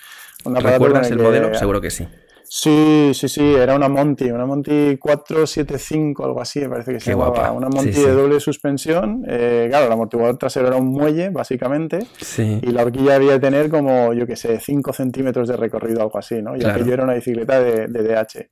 una 0.45 0.59
¿Recuerdas 0.59 1.11
el 1.11 1.19
modelo? 1.19 1.53
Seguro 1.53 1.81
que 1.81 1.91
sí. 1.91 2.07
Sí, 2.47 3.11
sí, 3.13 3.27
sí, 3.27 3.53
era 3.55 3.75
una 3.75 3.89
Monty, 3.89 4.29
una 4.29 4.45
Monty 4.45 4.97
475, 4.97 6.25
algo 6.25 6.41
así, 6.41 6.59
me 6.59 6.69
parece 6.69 6.93
que 6.93 6.99
se 6.99 7.11
llamaba. 7.11 7.51
Una 7.51 7.69
Monty 7.69 7.91
de 7.91 8.11
doble 8.11 8.39
suspensión. 8.39 9.23
Eh, 9.27 9.65
claro, 9.69 9.87
el 9.87 9.91
amortiguador 9.91 10.37
trasero 10.37 10.67
era 10.67 10.77
un 10.77 10.87
muelle, 10.87 11.29
básicamente. 11.29 11.99
Y 12.37 12.71
la 12.71 12.83
horquilla 12.83 13.13
debía 13.13 13.39
tener 13.39 13.69
como, 13.69 14.13
yo 14.13 14.27
qué 14.27 14.35
sé, 14.35 14.59
5 14.59 14.93
centímetros 14.93 15.47
de 15.47 15.57
recorrido, 15.57 16.01
algo 16.01 16.19
así, 16.19 16.41
¿no? 16.41 16.55
Y 16.55 16.63
aquello 16.63 16.93
era 16.93 17.03
una 17.03 17.13
bicicleta 17.13 17.59
de, 17.59 17.87
DH. 17.87 18.49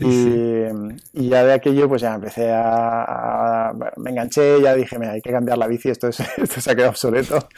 y, 0.00 1.28
ya 1.28 1.44
de 1.44 1.52
aquello, 1.52 1.88
pues 1.88 2.02
ya 2.02 2.14
empecé 2.14 2.50
a. 2.52 3.72
me 3.96 4.10
enganché, 4.10 4.60
ya 4.62 4.74
dije, 4.74 4.98
mira, 4.98 5.12
hay 5.12 5.20
que 5.20 5.30
cambiar 5.30 5.58
la 5.58 5.66
bici, 5.66 5.90
esto, 5.90 6.08
esto 6.36 6.60
se 6.60 6.70
ha 6.70 6.74
quedado 6.74 6.90
obsoleto. 6.90 7.48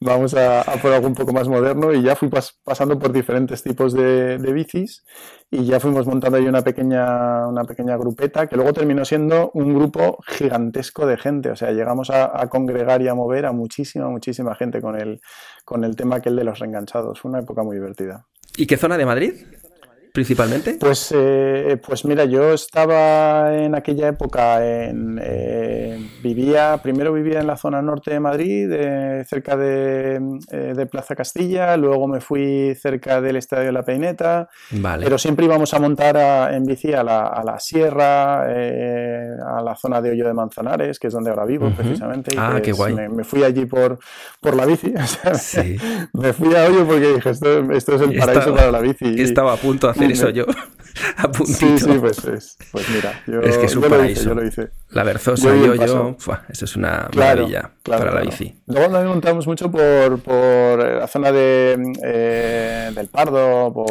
Vamos 0.00 0.34
a, 0.34 0.64
por 0.82 0.92
algo 0.92 1.06
un 1.06 1.14
poco 1.14 1.32
más 1.32 1.48
moderno. 1.48 1.92
Y 1.92 2.02
ya 2.02 2.16
fui 2.16 2.28
pasando 2.64 2.98
por 2.98 3.12
diferentes 3.12 3.62
tipos 3.62 3.92
de, 3.92 4.38
de 4.38 4.52
bicis 4.52 5.04
y 5.50 5.64
ya 5.64 5.80
fuimos 5.80 6.06
montando 6.06 6.38
ahí 6.38 6.46
una 6.46 6.62
pequeña, 6.62 7.48
una 7.48 7.64
pequeña 7.64 7.96
grupeta 7.96 8.46
que 8.46 8.54
luego 8.54 8.72
terminó 8.72 9.04
siendo 9.04 9.50
un 9.54 9.74
grupo 9.74 10.22
gigantesco 10.26 11.06
de 11.06 11.16
gente. 11.16 11.50
O 11.50 11.56
sea, 11.56 11.72
llegamos 11.72 12.10
a, 12.10 12.46
congregar 12.48 13.02
y 13.02 13.08
a 13.08 13.14
mover 13.14 13.46
a 13.46 13.52
muchísima, 13.52 14.08
muchísima 14.08 14.54
gente 14.54 14.80
con 14.80 15.00
el, 15.00 15.20
con 15.64 15.82
el 15.82 15.96
tema 15.96 16.16
aquel 16.16 16.36
de 16.36 16.44
los 16.44 16.58
reenganchados. 16.60 17.20
Fue 17.20 17.30
una 17.30 17.40
época 17.40 17.64
muy 17.64 17.76
divertida. 17.76 18.26
¿Y 18.56 18.66
qué 18.66 18.76
zona 18.76 18.96
de 18.96 19.06
Madrid? 19.06 19.34
Principalmente? 20.12 20.76
Pues, 20.78 21.12
eh, 21.16 21.78
pues 21.84 22.04
mira, 22.04 22.24
yo 22.24 22.52
estaba 22.52 23.56
en 23.56 23.74
aquella 23.74 24.08
época, 24.08 24.64
en, 24.64 25.20
eh, 25.22 25.98
vivía, 26.22 26.78
primero 26.82 27.12
vivía 27.12 27.40
en 27.40 27.46
la 27.46 27.56
zona 27.56 27.82
norte 27.82 28.12
de 28.12 28.20
Madrid, 28.20 28.70
cerca 29.26 29.56
de, 29.56 30.20
de, 30.50 30.86
Plaza 30.86 31.14
Castilla, 31.14 31.76
luego 31.76 32.08
me 32.08 32.20
fui 32.20 32.74
cerca 32.74 33.20
del 33.20 33.36
Estadio 33.36 33.66
de 33.66 33.72
la 33.72 33.84
Peineta, 33.84 34.48
vale. 34.72 35.04
pero 35.04 35.18
siempre 35.18 35.44
íbamos 35.44 35.72
a 35.74 35.78
montar 35.78 36.52
en 36.52 36.64
bici 36.64 36.92
a 36.92 37.02
la, 37.02 37.26
a 37.26 37.44
la 37.44 37.58
sierra, 37.60 38.42
a 38.44 39.62
la 39.62 39.76
zona 39.76 40.00
de 40.00 40.10
Hoyo 40.10 40.26
de 40.26 40.34
Manzanares, 40.34 40.98
que 40.98 41.06
es 41.06 41.12
donde 41.12 41.30
ahora 41.30 41.44
vivo 41.44 41.70
precisamente. 41.76 42.36
ah, 42.36 42.60
qué 42.62 42.74
pues 42.74 42.92
guay. 42.92 43.08
Me, 43.08 43.24
fui 43.24 43.44
allí 43.44 43.66
por, 43.66 43.98
por 44.40 44.56
la 44.56 44.66
bici, 44.66 44.92
sí. 45.34 45.76
me 46.12 46.32
fui 46.32 46.54
a 46.54 46.64
Hoyo 46.64 46.86
porque 46.86 47.14
dije, 47.14 47.30
esto, 47.30 47.72
esto 47.72 47.94
es 47.94 48.00
el 48.02 48.16
paraíso 48.16 48.54
para 48.54 48.70
la 48.70 48.80
bici. 48.80 49.20
Estaba 49.20 49.52
a 49.52 49.56
punto 49.56 49.86
de 49.86 49.99
hacer 50.00 50.12
eso 50.12 50.30
yo. 50.30 50.46
a 51.16 51.30
puntito. 51.30 51.58
Sí, 51.58 51.78
sí, 51.78 51.98
pues, 51.98 52.24
es, 52.24 52.56
pues 52.72 52.88
mira. 52.90 53.22
Yo, 53.26 53.40
es 53.40 53.58
que 53.58 53.66
es 53.66 53.76
un 53.76 53.82
yo 53.82 53.88
paraíso. 53.88 54.34
Lo 54.34 54.44
hice, 54.44 54.56
yo 54.56 54.62
lo 54.62 54.66
hice. 54.66 54.72
La 54.90 55.04
Berzosa, 55.04 55.48
yo, 55.54 55.74
yo, 55.74 56.16
eso 56.48 56.64
es 56.64 56.76
una 56.76 57.08
claro, 57.10 57.42
maravilla 57.42 57.72
claro, 57.82 58.04
para 58.04 58.14
la 58.14 58.20
bici. 58.22 58.60
Luego 58.66 58.92
también 58.92 59.08
montamos 59.08 59.46
mucho 59.46 59.70
por, 59.70 60.20
por 60.20 60.78
la 60.78 61.06
zona 61.06 61.32
de, 61.32 61.92
eh, 62.02 62.90
del 62.94 63.08
Pardo, 63.08 63.72
por, 63.72 63.86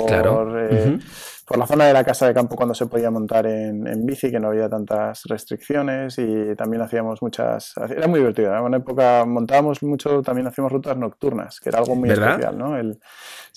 eh, 0.59 0.99
por 1.45 1.57
la 1.57 1.65
zona 1.65 1.85
de 1.87 1.93
la 1.93 2.03
casa 2.03 2.27
de 2.27 2.33
campo 2.33 2.55
cuando 2.55 2.75
se 2.75 2.85
podía 2.85 3.09
montar 3.09 3.47
en, 3.47 3.87
en 3.87 4.05
bici, 4.05 4.29
que 4.29 4.39
no 4.39 4.49
había 4.49 4.69
tantas 4.69 5.23
restricciones 5.23 6.17
y 6.19 6.55
también 6.55 6.83
hacíamos 6.83 7.21
muchas... 7.21 7.73
Era 7.89 8.07
muy 8.07 8.19
divertido. 8.19 8.55
En 8.55 8.61
una 8.61 8.77
época 8.77 9.25
montábamos 9.25 9.81
mucho, 9.81 10.21
también 10.21 10.47
hacíamos 10.47 10.71
rutas 10.71 10.97
nocturnas, 10.97 11.59
que 11.59 11.69
era 11.69 11.79
algo 11.79 11.95
muy 11.95 12.09
¿Verdad? 12.09 12.31
especial, 12.31 12.57
¿no? 12.57 12.77
El, 12.77 12.99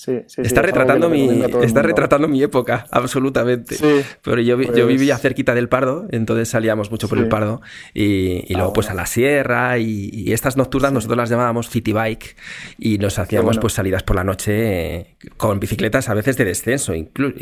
sí, 0.05 0.19
sí, 0.27 0.35
sí, 0.37 0.43
Está 0.43 0.63
retratando 0.63 1.09
mi, 1.09 1.43
está 1.63 1.83
retratando 1.83 2.29
mi 2.29 2.43
época, 2.43 2.87
absolutamente. 2.91 3.77
Pero 4.23 4.41
yo, 4.41 4.61
yo 4.61 4.67
pues- 4.73 4.87
vivía 4.87 5.17
cerquita 5.19 5.55
del 5.55 5.69
Pardo, 5.69 6.07
entonces 6.11 6.49
salíamos 6.49 6.91
mucho 6.91 7.09
por 7.09 7.19
el 7.19 7.29
Pardo 7.29 7.61
y, 7.95 8.45
y 8.51 8.55
Ah, 8.55 8.59
luego 8.59 8.73
pues 8.73 8.91
a 8.91 8.95
la 8.95 9.07
sierra 9.07 9.79
y, 9.79 10.11
y 10.13 10.33
estas 10.33 10.57
nocturnas 10.57 10.93
nosotros 10.93 11.17
las 11.17 11.31
llamábamos 11.31 11.69
city 11.71 11.93
bike 11.93 12.37
y 12.79 12.99
nos 12.99 13.19
hacíamos 13.19 13.47
bueno. 13.47 13.61
pues 13.61 13.73
salidas 13.75 14.03
por 14.03 14.17
la 14.17 14.25
noche 14.25 14.97
eh, 14.97 15.17
con 15.37 15.59
bicicletas 15.61 16.09
a 16.09 16.15
veces 16.15 16.37
de 16.37 16.45
descenso 16.45 16.95
inclu- 16.95 17.35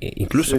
incluso. 0.00 0.56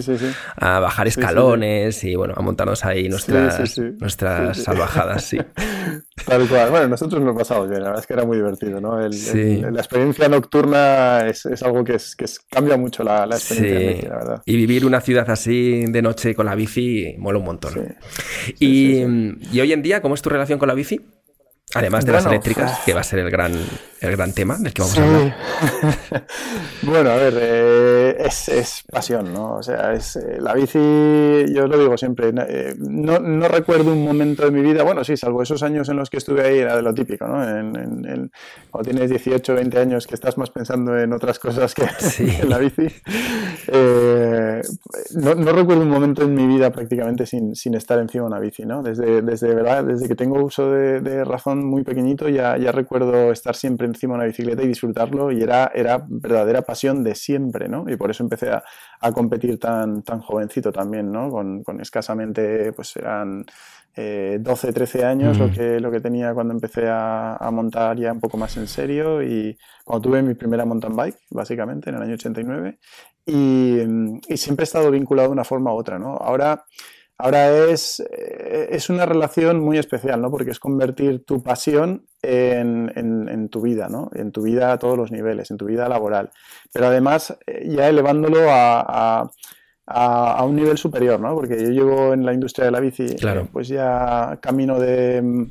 A 0.56 0.80
bajar 0.80 1.08
escalones 1.08 2.04
y 2.04 2.14
bueno 2.16 2.34
a 2.36 2.42
montarnos 2.42 2.84
ahí 2.84 3.08
nuestras, 3.08 3.78
nuestras 3.98 4.58
salvajadas 4.62 5.24
sí. 5.24 5.38
Tal 6.26 6.46
cual. 6.48 6.70
Bueno, 6.70 6.88
nosotros 6.88 7.22
nos 7.22 7.34
pasamos 7.36 7.68
bien, 7.68 7.80
la 7.82 7.88
verdad 7.88 8.02
es 8.02 8.06
que 8.06 8.12
era 8.12 8.24
muy 8.24 8.36
divertido, 8.36 8.80
¿no? 8.80 9.00
El- 9.04 9.12
Sí. 9.14 9.62
el- 9.64 9.72
la 9.72 9.80
experiencia 9.80 10.28
nocturna 10.28 11.26
es, 11.26 11.39
es 11.46 11.62
algo 11.62 11.84
que, 11.84 11.94
es, 11.94 12.14
que 12.16 12.24
es- 12.24 12.38
cambia 12.40 12.76
mucho 12.76 13.02
la, 13.04 13.26
la 13.26 13.36
experiencia 13.36 13.80
en 13.80 13.88
Sí. 13.88 13.94
bici, 13.94 14.06
la 14.08 14.16
verdad. 14.16 14.42
Y 14.46 14.56
vivir 14.56 14.86
una 14.86 15.00
ciudad 15.00 15.28
así 15.30 15.84
de 15.86 16.02
noche 16.02 16.34
con 16.34 16.46
la 16.46 16.54
bici 16.54 17.14
mola 17.18 17.38
un 17.38 17.44
montón. 17.44 17.72
Sí. 17.72 18.54
y, 18.58 18.94
sí, 18.94 19.04
sí. 19.04 19.48
y 19.56 19.60
hoy 19.60 19.72
en 19.72 19.82
día, 19.82 20.02
¿cómo 20.02 20.14
es 20.14 20.22
tu 20.22 20.30
relación 20.30 20.58
con 20.58 20.68
la 20.68 20.74
bici? 20.74 21.00
Además 21.74 22.04
de 22.04 22.12
las 22.12 22.26
eléctricas, 22.26 22.78
uf. 22.78 22.84
que 22.84 22.94
va 22.94 23.00
a 23.00 23.04
ser 23.04 23.20
el 23.20 23.30
gran, 23.30 23.52
el 24.00 24.10
gran 24.16 24.32
tema 24.32 24.56
del 24.58 24.72
que 24.72 24.82
vamos 24.82 24.94
Sí. 24.96 25.00
a 25.00 25.04
hablar. 25.04 25.36
bueno, 26.82 27.10
a 27.10 27.14
ver, 27.16 27.34
eh, 27.40 28.16
es, 28.26 28.48
es 28.48 28.82
pasión, 28.90 29.32
¿no? 29.32 29.54
O 29.56 29.62
sea, 29.62 29.92
es 29.92 30.16
eh, 30.16 30.38
la 30.40 30.54
bici, 30.54 30.78
yo 30.78 31.66
lo 31.68 31.78
digo 31.78 31.96
siempre, 31.96 32.32
eh, 32.48 32.74
no, 32.78 33.20
no 33.20 33.46
recuerdo 33.48 33.92
un 33.92 34.02
momento 34.04 34.44
de 34.44 34.50
mi 34.50 34.62
vida, 34.62 34.82
bueno, 34.82 35.04
sí, 35.04 35.16
salvo 35.16 35.42
esos 35.42 35.62
años 35.62 35.88
en 35.88 35.96
los 35.96 36.10
que 36.10 36.16
estuve 36.16 36.42
ahí, 36.44 36.58
era 36.58 36.74
de 36.74 36.82
lo 36.82 36.92
típico, 36.92 37.26
¿no? 37.28 37.42
En, 37.42 37.76
en- 37.76 38.04
en- 38.04 38.32
cuando 38.70 38.90
tienes 38.90 39.08
18, 39.10 39.54
20 39.54 39.78
años 39.78 40.06
que 40.06 40.14
estás 40.14 40.36
más 40.38 40.50
pensando 40.50 40.98
en 40.98 41.12
otras 41.12 41.38
cosas 41.38 41.74
que 41.74 41.84
Sí. 42.00 42.26
en 42.42 42.48
la 42.48 42.58
bici. 42.58 42.88
Eh, 43.68 44.60
no, 45.14 45.34
no 45.34 45.52
recuerdo 45.52 45.82
un 45.82 45.90
momento 45.90 46.22
en 46.22 46.34
mi 46.34 46.46
vida 46.46 46.70
prácticamente 46.70 47.26
sin, 47.26 47.54
sin 47.54 47.74
estar 47.74 47.98
encima 47.98 48.24
de 48.24 48.26
una 48.28 48.40
bici, 48.40 48.64
¿no? 48.64 48.82
Desde, 48.82 49.22
desde, 49.22 49.54
¿verdad? 49.54 49.84
desde 49.84 50.08
que 50.08 50.14
tengo 50.16 50.42
uso 50.42 50.70
de, 50.72 51.00
de 51.00 51.24
razón 51.24 51.59
muy 51.64 51.82
pequeñito 51.84 52.28
ya, 52.28 52.56
ya 52.56 52.72
recuerdo 52.72 53.32
estar 53.32 53.54
siempre 53.54 53.86
encima 53.86 54.14
de 54.14 54.18
una 54.18 54.26
bicicleta 54.26 54.62
y 54.62 54.68
disfrutarlo 54.68 55.30
y 55.32 55.42
era, 55.42 55.70
era 55.74 56.04
verdadera 56.08 56.62
pasión 56.62 57.02
de 57.04 57.14
siempre, 57.14 57.68
¿no? 57.68 57.84
Y 57.88 57.96
por 57.96 58.10
eso 58.10 58.22
empecé 58.22 58.50
a, 58.50 58.62
a 59.00 59.12
competir 59.12 59.58
tan, 59.58 60.02
tan 60.02 60.20
jovencito 60.20 60.72
también, 60.72 61.10
¿no? 61.10 61.30
Con, 61.30 61.62
con 61.62 61.80
escasamente, 61.80 62.72
pues 62.72 62.96
eran 62.96 63.44
eh, 63.96 64.38
12, 64.40 64.72
13 64.72 65.04
años 65.04 65.38
Mm. 65.38 65.40
lo, 65.40 65.50
que, 65.50 65.80
lo 65.80 65.90
que 65.90 66.00
tenía 66.00 66.32
cuando 66.34 66.54
empecé 66.54 66.88
a, 66.88 67.36
a 67.36 67.50
montar 67.50 67.96
ya 67.98 68.12
un 68.12 68.20
poco 68.20 68.36
más 68.36 68.56
en 68.56 68.66
serio 68.68 69.22
y 69.22 69.56
cuando 69.84 70.08
tuve 70.08 70.22
mi 70.22 70.34
primera 70.34 70.64
mountain 70.64 70.94
bike, 70.94 71.16
básicamente, 71.30 71.90
en 71.90 71.96
el 71.96 72.02
año 72.02 72.14
89. 72.14 72.78
Y, 73.26 73.78
y 74.28 74.36
siempre 74.36 74.62
he 74.62 74.64
estado 74.64 74.90
vinculado 74.90 75.28
de 75.28 75.32
una 75.32 75.44
forma 75.44 75.72
u 75.72 75.76
otra, 75.76 75.98
¿no? 75.98 76.16
Ahora, 76.16 76.64
ahora 77.22 77.48
es, 77.70 78.00
eh, 78.00 78.68
es 78.70 78.90
una 78.90 79.06
relación 79.06 79.60
muy 79.60 79.78
especial, 79.78 80.20
¿no? 80.20 80.30
Porque 80.30 80.50
es 80.50 80.58
convertir 80.58 81.24
tu 81.24 81.42
pasión 81.42 82.06
en, 82.22 82.92
en- 82.96 83.28
en 83.28 83.48
tu 83.48 83.60
vida, 83.60 83.88
¿no? 83.88 84.10
En 84.14 84.32
tu 84.32 84.42
vida 84.42 84.72
a 84.72 84.78
todos 84.78 84.96
los 84.96 85.10
niveles, 85.12 85.50
en 85.50 85.56
tu 85.56 85.66
vida 85.66 85.88
laboral. 85.88 86.30
Pero 86.72 86.86
además, 86.86 87.36
eh, 87.46 87.68
ya 87.68 87.88
elevándolo 87.88 88.50
a, 88.50 88.80
a- 88.80 89.30
a- 89.86 90.44
un 90.44 90.56
nivel 90.56 90.78
superior, 90.78 91.18
¿no? 91.20 91.34
Porque 91.34 91.58
yo 91.62 91.70
llevo 91.70 92.12
en 92.12 92.24
la 92.24 92.32
industria 92.32 92.66
de 92.66 92.70
la 92.70 92.80
bici, 92.80 93.04
eh, 93.06 93.16
Claro. 93.16 93.48
pues 93.52 93.68
ya 93.68 94.38
camino 94.40 94.78
de... 94.78 95.22
mm, 95.22 95.50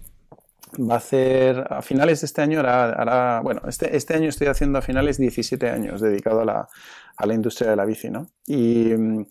Va 0.87 0.93
a 0.93 0.97
hacer 0.97 1.65
a 1.67 1.81
finales 1.81 2.21
de 2.21 2.25
este 2.27 2.43
año, 2.43 2.59
hará, 2.59 2.91
hará- 2.93 3.41
bueno, 3.41 3.61
este, 3.67 3.97
este 3.97 4.13
año 4.13 4.29
estoy 4.29 4.45
haciendo 4.47 4.77
a 4.77 4.83
finales 4.83 5.17
17 5.17 5.67
años 5.67 5.99
dedicado 5.99 6.41
a 6.41 6.45
la, 6.45 6.67
a 7.17 7.25
la 7.25 7.33
industria 7.33 7.71
de 7.71 7.75
la 7.75 7.85
bici, 7.85 8.11
¿no? 8.11 8.27
Y, 8.45 8.93
mm, 8.95 9.25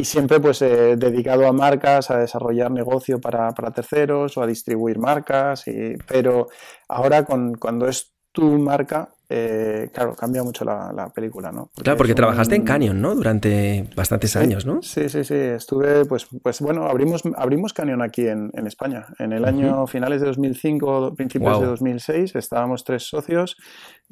y 0.00 0.04
siempre 0.04 0.40
pues 0.40 0.62
eh, 0.62 0.96
dedicado 0.96 1.46
a 1.46 1.52
marcas, 1.52 2.10
a 2.10 2.18
desarrollar 2.18 2.70
negocio 2.70 3.20
para, 3.20 3.52
para 3.52 3.70
terceros 3.72 4.36
o 4.36 4.42
a 4.42 4.46
distribuir 4.46 4.98
marcas, 4.98 5.66
y- 5.68 5.96
pero 6.06 6.48
ahora 6.88 7.24
con, 7.24 7.54
cuando 7.54 7.86
es 7.88 8.12
tu 8.32 8.44
marca, 8.58 9.14
eh, 9.32 9.88
claro, 9.94 10.16
cambia 10.16 10.42
mucho 10.42 10.64
la, 10.64 10.92
la 10.92 11.08
película, 11.08 11.52
¿no? 11.52 11.70
Claro, 11.82 11.96
porque 11.96 12.14
trabajaste 12.14 12.56
en 12.56 12.64
Canyon, 12.64 13.00
¿no? 13.00 13.14
Durante 13.14 13.88
bastantes 13.94 14.34
años, 14.34 14.66
¿no? 14.66 14.82
Sí, 14.82 15.08
sí, 15.08 15.22
sí. 15.22 15.34
Estuve, 15.34 16.04
pues, 16.04 16.26
pues 16.42 16.60
bueno, 16.60 16.86
abrimos, 16.86 17.22
abrimos 17.36 17.72
Canyon 17.72 18.02
aquí 18.02 18.26
en, 18.26 18.50
en 18.54 18.66
España. 18.66 19.06
En 19.20 19.32
el 19.32 19.44
año 19.44 19.86
finales 19.86 20.20
de 20.20 20.26
2005, 20.26 21.14
principios 21.14 21.50
Guau. 21.52 21.60
de 21.60 21.66
2006, 21.68 22.34
estábamos 22.34 22.82
tres 22.82 23.04
socios. 23.04 23.56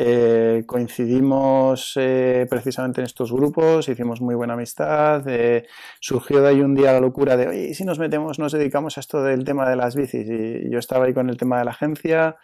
eh, 0.00 0.62
coincidimos 0.66 1.94
eh, 1.96 2.46
precisamente 2.48 3.00
en 3.00 3.06
estos 3.06 3.32
grupos, 3.32 3.88
hicimos 3.88 4.20
muy 4.20 4.36
buena 4.36 4.54
amistad. 4.54 5.22
eh, 5.26 5.66
surgió 6.00 6.40
de 6.40 6.48
ahí 6.50 6.60
un 6.60 6.74
día 6.76 6.92
la 6.92 7.00
locura 7.00 7.36
de, 7.36 7.48
oye, 7.48 7.68
¿y 7.70 7.74
si 7.74 7.84
nos 7.84 7.98
metemos, 7.98 8.38
nos 8.38 8.52
dedicamos 8.52 8.96
a 8.96 9.00
esto 9.00 9.22
del 9.22 9.42
tema 9.44 9.68
de 9.68 9.74
las 9.74 9.96
bicis? 9.96 10.28
Y 10.28 10.70
yo 10.70 10.78
estaba 10.78 11.06
ahí 11.06 11.14
con 11.14 11.28
el 11.28 11.36
tema 11.36 11.58
de 11.58 11.64
la 11.64 11.72
agencia. 11.72 12.36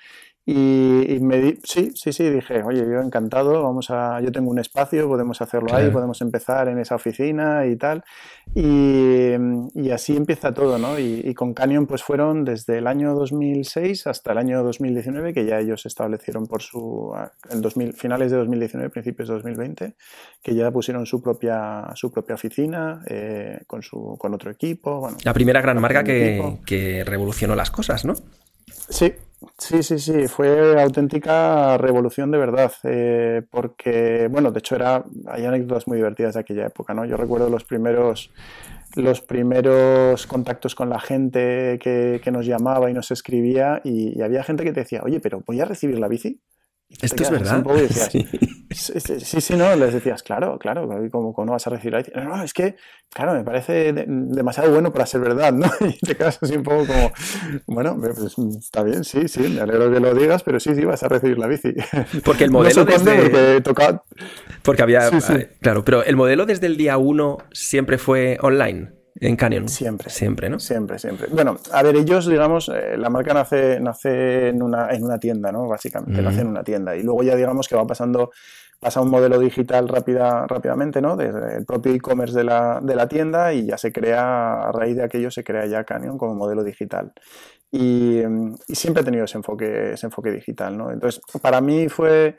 Y, 0.46 1.14
y 1.14 1.20
me 1.20 1.38
di, 1.40 1.58
sí, 1.64 1.92
sí, 1.94 2.12
sí, 2.12 2.28
dije, 2.28 2.62
oye, 2.62 2.80
yo 2.80 3.00
encantado, 3.00 3.62
vamos 3.62 3.90
a, 3.90 4.20
yo 4.20 4.30
tengo 4.30 4.50
un 4.50 4.58
espacio, 4.58 5.08
podemos 5.08 5.40
hacerlo 5.40 5.74
ahí, 5.74 5.90
podemos 5.90 6.20
empezar 6.20 6.68
en 6.68 6.78
esa 6.78 6.96
oficina 6.96 7.64
y 7.64 7.76
tal. 7.76 8.04
Y, 8.54 9.30
y 9.74 9.90
así 9.90 10.14
empieza 10.14 10.52
todo, 10.52 10.78
¿no? 10.78 10.98
Y, 10.98 11.22
y 11.24 11.32
con 11.32 11.54
Canyon 11.54 11.86
pues 11.86 12.02
fueron 12.02 12.44
desde 12.44 12.76
el 12.76 12.86
año 12.86 13.14
2006 13.14 14.06
hasta 14.06 14.32
el 14.32 14.38
año 14.38 14.62
2019, 14.62 15.32
que 15.32 15.46
ya 15.46 15.60
ellos 15.60 15.80
se 15.80 15.88
establecieron 15.88 16.46
por 16.46 16.60
su, 16.60 17.14
en 17.50 17.62
2000, 17.62 17.94
finales 17.94 18.30
de 18.30 18.36
2019, 18.36 18.90
principios 18.90 19.28
de 19.28 19.34
2020, 19.36 19.94
que 20.42 20.54
ya 20.54 20.70
pusieron 20.70 21.06
su 21.06 21.22
propia, 21.22 21.86
su 21.94 22.12
propia 22.12 22.34
oficina 22.34 23.02
eh, 23.06 23.60
con, 23.66 23.82
su, 23.82 24.16
con 24.18 24.34
otro 24.34 24.50
equipo. 24.50 25.00
Bueno, 25.00 25.16
La 25.24 25.32
primera 25.32 25.62
gran 25.62 25.80
marca 25.80 26.04
que, 26.04 26.58
que 26.66 27.02
revolucionó 27.02 27.54
las 27.54 27.70
cosas, 27.70 28.04
¿no? 28.04 28.14
Sí, 28.90 29.14
sí, 29.58 29.82
sí, 29.82 29.98
sí, 29.98 30.28
fue 30.28 30.80
auténtica 30.80 31.76
revolución 31.78 32.30
de 32.30 32.38
verdad, 32.38 32.72
eh, 32.84 33.42
porque, 33.50 34.28
bueno, 34.30 34.50
de 34.50 34.58
hecho 34.58 34.76
era, 34.76 35.04
hay 35.26 35.44
anécdotas 35.44 35.86
muy 35.86 35.96
divertidas 35.96 36.34
de 36.34 36.40
aquella 36.40 36.66
época, 36.66 36.94
¿no? 36.94 37.04
Yo 37.04 37.16
recuerdo 37.16 37.48
los 37.48 37.64
primeros, 37.64 38.30
los 38.94 39.20
primeros 39.20 40.26
contactos 40.26 40.74
con 40.74 40.90
la 40.90 41.00
gente 41.00 41.78
que, 41.80 42.20
que 42.22 42.30
nos 42.30 42.46
llamaba 42.46 42.90
y 42.90 42.94
nos 42.94 43.10
escribía 43.10 43.80
y, 43.84 44.18
y 44.18 44.22
había 44.22 44.44
gente 44.44 44.64
que 44.64 44.72
te 44.72 44.80
decía, 44.80 45.02
oye, 45.04 45.20
pero 45.20 45.42
¿voy 45.46 45.60
a 45.60 45.64
recibir 45.64 45.98
la 45.98 46.08
bici? 46.08 46.40
Esto 47.02 47.22
es 47.22 47.30
verdad. 47.30 47.56
un 47.58 47.62
poco 47.64 47.78
y 47.78 47.82
decías, 47.82 48.10
Sí. 48.12 48.26
Sí, 48.70 48.98
sí, 48.98 49.20
sí, 49.20 49.40
sí, 49.40 49.54
no, 49.56 49.76
les 49.76 49.92
decías, 49.94 50.22
claro, 50.24 50.58
claro, 50.58 50.88
¿cómo, 51.12 51.32
cómo 51.32 51.46
no 51.46 51.52
vas 51.52 51.64
a 51.66 51.70
recibir 51.70 51.92
la 51.92 51.98
bici? 51.98 52.10
No, 52.16 52.42
es 52.42 52.52
que, 52.52 52.74
claro, 53.08 53.34
me 53.34 53.44
parece 53.44 53.92
de- 53.92 54.04
demasiado 54.08 54.72
bueno 54.72 54.92
para 54.92 55.06
ser 55.06 55.20
verdad, 55.20 55.52
¿no? 55.52 55.66
Y 55.80 55.98
te 56.04 56.16
quedas 56.16 56.38
así 56.42 56.56
un 56.56 56.64
poco 56.64 56.84
como, 56.86 57.12
bueno, 57.66 57.96
pues, 58.00 58.34
está 58.58 58.82
bien, 58.82 59.04
sí, 59.04 59.28
sí, 59.28 59.40
me 59.42 59.60
alegro 59.60 59.92
que 59.92 60.00
lo 60.00 60.12
digas, 60.14 60.42
pero 60.42 60.58
sí, 60.58 60.74
sí, 60.74 60.84
vas 60.84 61.02
a 61.04 61.08
recibir 61.08 61.38
la 61.38 61.46
bici. 61.46 61.72
Porque 62.24 62.44
el 62.44 62.50
No 62.50 62.58
modelo 62.58 62.84
sé 62.84 62.84
desde- 62.84 63.22
porque 63.30 63.60
toca... 63.62 64.02
Porque 64.62 64.82
había. 64.82 65.02
Sí, 65.10 65.20
sí. 65.20 65.32
eh, 65.34 65.56
Claro, 65.60 65.84
pero 65.84 66.02
el 66.02 66.16
modelo 66.16 66.44
desde 66.46 66.66
el 66.66 66.76
día 66.76 66.96
uno 66.98 67.38
siempre 67.52 67.98
fue 67.98 68.38
online 68.40 68.90
en 69.21 69.37
Canyon. 69.37 69.68
Siempre. 69.68 70.11
Siempre, 70.11 70.50
¿no? 70.50 70.59
Siempre, 70.59 70.99
siempre. 70.99 71.28
Bueno, 71.30 71.59
a 71.73 71.83
ver, 71.83 71.97
ellos, 71.97 72.26
digamos, 72.26 72.68
eh, 72.68 72.97
la 72.97 73.11
marca 73.11 73.33
nace, 73.33 73.78
nace 73.80 74.49
en, 74.49 74.62
una, 74.62 74.90
en 74.90 75.04
una 75.04 75.18
tienda, 75.18 75.52
¿no? 75.52 75.68
Básicamente, 75.68 76.21
Mm. 76.21 76.25
nace 76.25 76.40
en 76.40 76.47
una 76.49 76.64
tienda. 76.64 76.97
Y 76.97 77.02
luego 77.02 77.23
ya 77.23 77.37
digamos 77.37 77.68
que 77.68 77.76
va 77.76 77.87
pasando 77.87 78.30
pasa 78.80 79.00
un 79.00 79.09
modelo 79.09 79.38
digital 79.38 79.88
rápida, 79.88 80.47
rápidamente, 80.47 81.00
¿no? 81.00 81.16
Desde 81.16 81.56
el 81.56 81.64
propio 81.64 81.92
e-commerce 81.92 82.37
de 82.37 82.44
la, 82.44 82.80
de 82.83 82.94
la 82.94 83.09
tienda 83.09 83.52
y 83.54 83.66
ya 83.66 83.78
se 83.78 83.92
crea, 83.92 84.68
a 84.68 84.73
raíz 84.73 84.97
de 84.97 85.04
aquello 85.04 85.30
se 85.30 85.42
crea 85.42 85.64
ya 85.64 85.85
Canyon 85.85 86.18
como 86.18 86.35
modelo 86.35 86.62
digital. 86.62 87.12
Y, 87.71 88.21
y, 88.68 88.75
siempre 88.75 89.00
he 89.00 89.04
tenido 89.04 89.25
ese 89.25 89.38
enfoque, 89.38 89.92
ese 89.94 90.06
enfoque 90.06 90.30
digital, 90.30 90.76
¿no? 90.76 90.90
Entonces, 90.90 91.23
para 91.40 91.61
mí 91.62 91.88
fue 91.88 92.37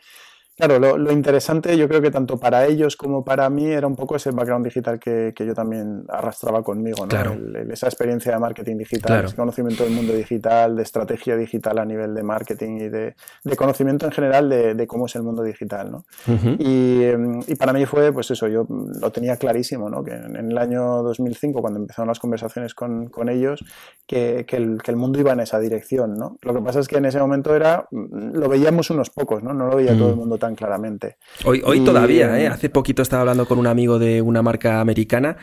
Claro, 0.57 0.79
lo, 0.79 1.12
interesante 1.12 1.77
yo 1.77 1.89
creo 1.89 2.01
que 2.01 2.12
tanto 2.12 2.38
para 2.38 2.65
ellos 2.65 2.95
como 2.95 3.25
para 3.25 3.50
mí 3.50 3.65
era 3.65 3.88
un 3.88 3.95
poco 3.97 4.15
ese 4.15 4.31
background 4.31 4.63
digital 4.63 5.01
que, 5.01 5.33
yo 5.38 5.53
también 5.53 6.05
arrastraba 6.07 6.63
conmigo, 6.63 7.05
¿no? 7.05 7.74
esa 7.74 7.88
experiencia 7.88 8.31
de 8.31 8.39
marketing 8.39 8.77
digital, 8.77 9.25
ese 9.25 9.35
conocimiento 9.35 9.83
del 9.83 9.91
mundo 9.91 10.13
digital, 10.13 10.77
de 10.77 10.83
estrategia 10.83 11.35
digital 11.35 11.77
a 11.77 11.83
nivel 11.83 12.15
de 12.15 12.24
marketing 12.24 12.77
y 12.77 12.88
de, 12.88 13.15
conocimiento 13.57 14.05
en 14.05 14.13
general 14.13 14.47
de, 14.50 14.88
cómo 14.88 15.07
es 15.07 15.15
el 15.15 15.24
mundo 15.24 15.43
digital, 15.43 15.91
¿no? 15.91 16.05
Em, 16.25 17.41
y, 17.45 17.55
para 17.55 17.74
mí 17.74 17.85
fue, 17.85 18.13
pues 18.13 18.31
eso, 18.31 18.47
yo 18.47 18.65
lo 18.69 19.12
tenía 19.12 19.35
clarísimo, 19.35 19.89
¿no? 19.89 20.05
Que 20.05 20.13
en, 20.13 20.51
el 20.51 20.57
año 20.57 21.03
2005, 21.03 21.59
cuando 21.59 21.81
empezaron 21.81 22.07
las 22.07 22.19
conversaciones 22.19 22.74
con, 22.74 23.09
ellos, 23.27 23.65
que, 24.07 24.45
el, 24.47 24.81
que, 24.81 24.91
el, 24.91 24.97
mundo 24.97 25.19
iba 25.19 25.33
en 25.33 25.41
esa 25.41 25.59
dirección, 25.59 26.15
¿no? 26.15 26.38
Lo 26.43 26.53
que 26.53 26.62
pasa 26.62 26.79
es 26.79 26.88
que 26.88 26.97
en 26.97 27.05
ese 27.05 27.19
momento 27.19 27.53
era, 27.53 27.89
lo 27.91 28.47
veíamos 28.47 28.89
unos 28.89 29.09
pocos, 29.09 29.43
¿no? 29.43 29.53
No 29.53 29.67
lo 29.67 29.75
veía 29.75 29.97
todo 29.97 30.12
el 30.12 30.15
mundo 30.15 30.38
claramente. 30.53 31.17
Hoy, 31.43 31.61
hoy 31.65 31.83
todavía, 31.83 32.39
¿eh? 32.39 32.47
Hace 32.47 32.69
poquito 32.69 33.01
estaba 33.01 33.21
hablando 33.21 33.47
con 33.47 33.57
un 33.57 33.67
amigo 33.67 33.97
de 33.97 34.21
una 34.21 34.43
marca 34.43 34.81
americana 34.81 35.37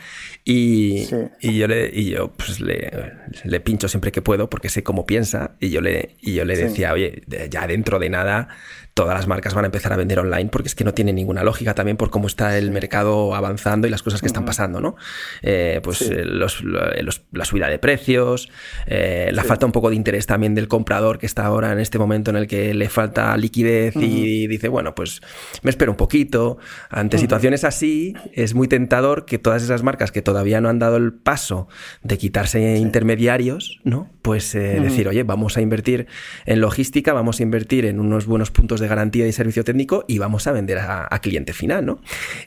y, 0.45 1.05
y 1.41 1.57
yo, 1.57 1.67
le, 1.67 1.89
y 1.93 2.11
yo 2.11 2.31
pues, 2.31 2.61
le, 2.61 3.59
pincho 3.59 3.89
siempre 3.89 4.11
que 4.11 4.21
puedo 4.21 4.49
porque 4.49 4.69
sé 4.69 4.83
cómo 4.83 5.05
piensa 5.05 5.55
y 5.59 5.69
yo 5.71 5.81
le, 5.81 6.15
y 6.21 6.35
yo 6.35 6.45
le 6.45 6.55
decía, 6.55 6.93
oye, 6.93 7.23
ya 7.49 7.67
dentro 7.67 7.99
de 7.99 8.09
nada 8.09 8.49
todas 8.93 9.15
las 9.15 9.27
marcas 9.27 9.53
van 9.53 9.65
a 9.65 9.67
empezar 9.67 9.91
a 9.91 9.97
vender 9.97 10.19
online 10.19 10.49
porque 10.49 10.67
es 10.67 10.75
que 10.75 10.83
no 10.83 10.93
tiene 10.93 11.13
ninguna 11.13 11.43
lógica 11.43 11.73
también 11.73 11.97
por 11.97 12.11
cómo 12.11 12.27
está 12.27 12.57
el 12.57 12.69
mercado 12.71 13.33
avanzando 13.33 13.87
y 13.87 13.89
las 13.89 14.03
cosas 14.03 14.21
que 14.21 14.27
están 14.27 14.45
pasando, 14.45 14.81
¿no? 14.81 14.95
Eh, 15.41 15.81
pues 15.83 16.01
eh, 16.01 16.23
la 16.25 17.45
subida 17.45 17.67
de 17.69 17.79
precios, 17.79 18.49
eh, 18.85 19.31
la 19.33 19.43
falta 19.43 19.65
un 19.65 19.71
poco 19.71 19.89
de 19.89 19.95
interés 19.95 20.27
también 20.27 20.53
del 20.53 20.67
comprador 20.67 21.17
que 21.17 21.25
está 21.25 21.45
ahora 21.45 21.71
en 21.71 21.79
este 21.79 21.97
momento 21.97 22.29
en 22.29 22.37
el 22.37 22.47
que 22.47 22.73
le 22.73 22.87
falta 22.87 23.35
liquidez 23.35 23.95
y 23.95 24.47
dice, 24.47 24.67
bueno, 24.67 24.93
pues 24.93 25.21
me 25.63 25.71
espero 25.71 25.91
un 25.91 25.97
poquito. 25.97 26.59
Ante 26.89 27.17
situaciones 27.17 27.63
así, 27.63 28.13
es 28.33 28.53
muy 28.53 28.67
tentador 28.67 29.25
que 29.25 29.39
todas 29.39 29.63
esas 29.63 29.81
marcas 29.81 30.11
que 30.11 30.21
todavía 30.21 30.61
no 30.61 30.69
han 30.69 30.77
dado 30.77 30.97
el 30.97 31.13
paso 31.13 31.67
de 32.03 32.17
quitarse 32.19 32.77
intermediarios, 32.77 33.79
¿no? 33.83 34.11
Pues 34.21 34.53
decir, 34.53 35.07
oye, 35.09 35.23
vamos 35.23 35.57
a 35.57 35.61
invertir 35.61 36.07
en 36.45 36.61
logística, 36.61 37.11
vamos 37.11 37.39
a 37.39 37.43
invertir 37.43 37.85
en 37.85 37.99
unos 37.99 38.25
buenos 38.25 38.51
puntos 38.51 38.79
de 38.79 38.82
de 38.83 38.87
garantía 38.87 39.27
y 39.27 39.31
servicio 39.31 39.63
técnico 39.63 40.05
y 40.07 40.19
vamos 40.19 40.45
a 40.47 40.51
vender 40.51 40.77
a, 40.79 41.09
cliente 41.23 41.53
final, 41.53 41.85
¿no? 41.85 41.99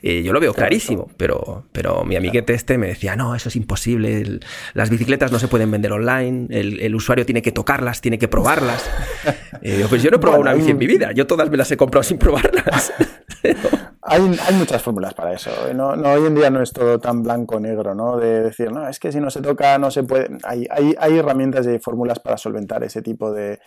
Eh, 0.03 0.21
yo 0.23 0.33
lo 0.33 0.39
veo 0.39 0.53
clarísimo, 0.53 1.09
pero, 1.17 1.65
pero 1.71 2.03
mi 2.05 2.15
amiguete 2.15 2.53
este 2.53 2.77
me 2.77 2.87
decía, 2.87 3.15
no, 3.15 3.35
eso 3.35 3.49
es 3.49 3.55
imposible, 3.55 4.39
las 4.73 4.89
bicicletas 4.89 5.31
no 5.31 5.39
se 5.39 5.47
pueden 5.47 5.71
vender 5.71 5.91
online, 5.91 6.47
el, 6.49 6.95
usuario 6.95 7.25
tiene 7.25 7.41
que 7.41 7.51
tocarlas, 7.51 8.01
tiene 8.01 8.17
que 8.17 8.27
probarlas. 8.27 8.89
Eh, 9.63 9.85
pues 9.89 10.03
yo 10.03 10.11
no 10.11 10.17
he 10.17 10.19
probado 10.19 10.41
una 10.41 10.53
bici 10.53 10.69
en 10.69 10.77
mi 10.77 10.85
vida, 10.85 11.11
yo 11.13 11.25
todas 11.25 11.49
me 11.49 11.57
las 11.57 11.71
he 11.71 11.77
comprado 11.77 12.03
sin 12.03 12.19
probarlas. 12.19 12.93
Hay, 14.01 14.21
hay, 14.21 14.55
muchas 14.55 14.81
fórmulas 14.81 15.13
para 15.13 15.33
eso. 15.33 15.49
¿eh? 15.67 15.73
No, 15.73 15.95
no, 15.95 16.13
hoy 16.13 16.25
en 16.25 16.35
día 16.35 16.49
no 16.49 16.61
es 16.61 16.71
todo 16.71 16.99
tan 16.99 17.23
blanco-negro, 17.23 17.93
¿no? 17.93 18.17
De 18.17 18.43
decir, 18.43 18.71
no, 18.71 18.87
es 18.87 18.99
que 18.99 19.11
si 19.11 19.19
no 19.19 19.29
se 19.29 19.41
toca, 19.41 19.77
no 19.77 19.91
se 19.91 20.03
puede. 20.03 20.29
Hay, 20.43 20.65
hay, 20.69 20.95
hay 20.97 21.17
herramientas 21.17 21.67
y 21.67 21.77
fórmulas 21.79 22.19
para 22.19 22.37
solventar 22.37 22.83
ese 22.83 23.01
tipo 23.01 23.33
de, 23.33 23.59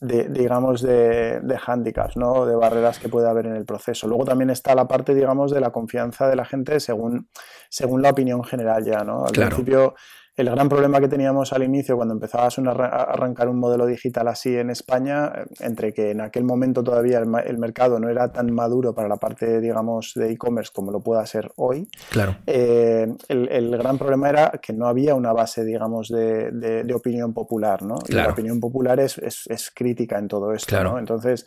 de, 0.00 0.28
digamos, 0.28 0.82
de, 0.82 1.40
de 1.40 1.58
handicaps, 1.64 2.16
¿no? 2.16 2.46
de 2.46 2.54
barreras 2.54 2.98
que 2.98 3.08
puede 3.08 3.28
haber 3.28 3.46
en 3.46 3.56
el 3.56 3.64
proceso. 3.64 4.06
Luego 4.06 4.24
también 4.24 4.50
está 4.50 4.74
la 4.74 4.86
parte, 4.86 5.14
digamos, 5.14 5.50
de 5.50 5.60
la 5.60 5.70
confianza 5.70 6.28
de 6.28 6.36
la 6.36 6.44
gente 6.44 6.80
según, 6.80 7.28
según 7.70 8.02
la 8.02 8.10
opinión 8.10 8.44
general 8.44 8.84
ya, 8.84 9.04
¿no? 9.04 9.24
Al 9.24 9.32
principio 9.32 9.94
el 10.36 10.50
gran 10.50 10.68
problema 10.68 11.00
que 11.00 11.08
teníamos 11.08 11.52
al 11.52 11.62
inicio 11.62 11.96
cuando 11.96 12.12
empezabas 12.12 12.58
a 12.58 12.62
arrancar 12.62 13.48
un 13.48 13.58
modelo 13.58 13.86
digital 13.86 14.28
así 14.28 14.54
en 14.54 14.70
España, 14.70 15.32
entre 15.60 15.94
que 15.94 16.10
en 16.10 16.20
aquel 16.20 16.44
momento 16.44 16.84
todavía 16.84 17.18
el, 17.18 17.58
mercado 17.58 17.98
no 17.98 18.10
era 18.10 18.30
tan 18.30 18.52
maduro 18.52 18.94
para 18.94 19.08
la 19.08 19.16
parte, 19.16 19.60
digamos, 19.60 20.12
de 20.14 20.30
e-commerce 20.30 20.70
como 20.74 20.92
lo 20.92 21.00
pueda 21.00 21.24
ser 21.24 21.50
hoy, 21.56 21.88
claro. 22.10 22.36
Eh, 22.46 23.06
el, 23.28 23.76
gran 23.78 23.96
problema 23.96 24.28
era 24.28 24.52
que 24.62 24.72
no 24.72 24.88
había 24.88 25.14
una 25.14 25.32
base, 25.32 25.64
digamos, 25.64 26.08
de, 26.08 26.92
opinión 26.94 27.34
popular, 27.34 27.82
¿no? 27.82 27.96
Y 28.08 28.12
la 28.12 28.30
opinión 28.30 28.58
popular 28.58 28.98
es, 29.00 29.18
es, 29.18 29.70
crítica 29.74 30.18
en 30.18 30.28
todo 30.28 30.52
esto, 30.52 30.82
¿no? 30.82 30.98
Entonces, 30.98 31.46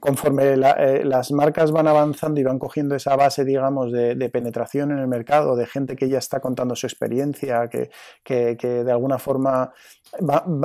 conforme 0.00 0.54
eh, 0.54 1.04
las 1.04 1.32
marcas 1.32 1.70
van 1.70 1.86
avanzando 1.86 2.40
y 2.40 2.44
van 2.44 2.58
cogiendo 2.58 2.94
esa 2.94 3.16
base, 3.16 3.44
digamos, 3.44 3.92
de, 3.92 4.28
penetración 4.30 4.90
en 4.90 4.98
el 4.98 5.06
mercado, 5.06 5.56
de 5.56 5.66
gente 5.66 5.96
que 5.96 6.08
ya 6.08 6.18
está 6.18 6.40
contando 6.40 6.74
su 6.74 6.86
experiencia, 6.86 7.68
que, 7.68 7.90
de 8.24 8.92
alguna 8.92 9.18
forma 9.18 9.72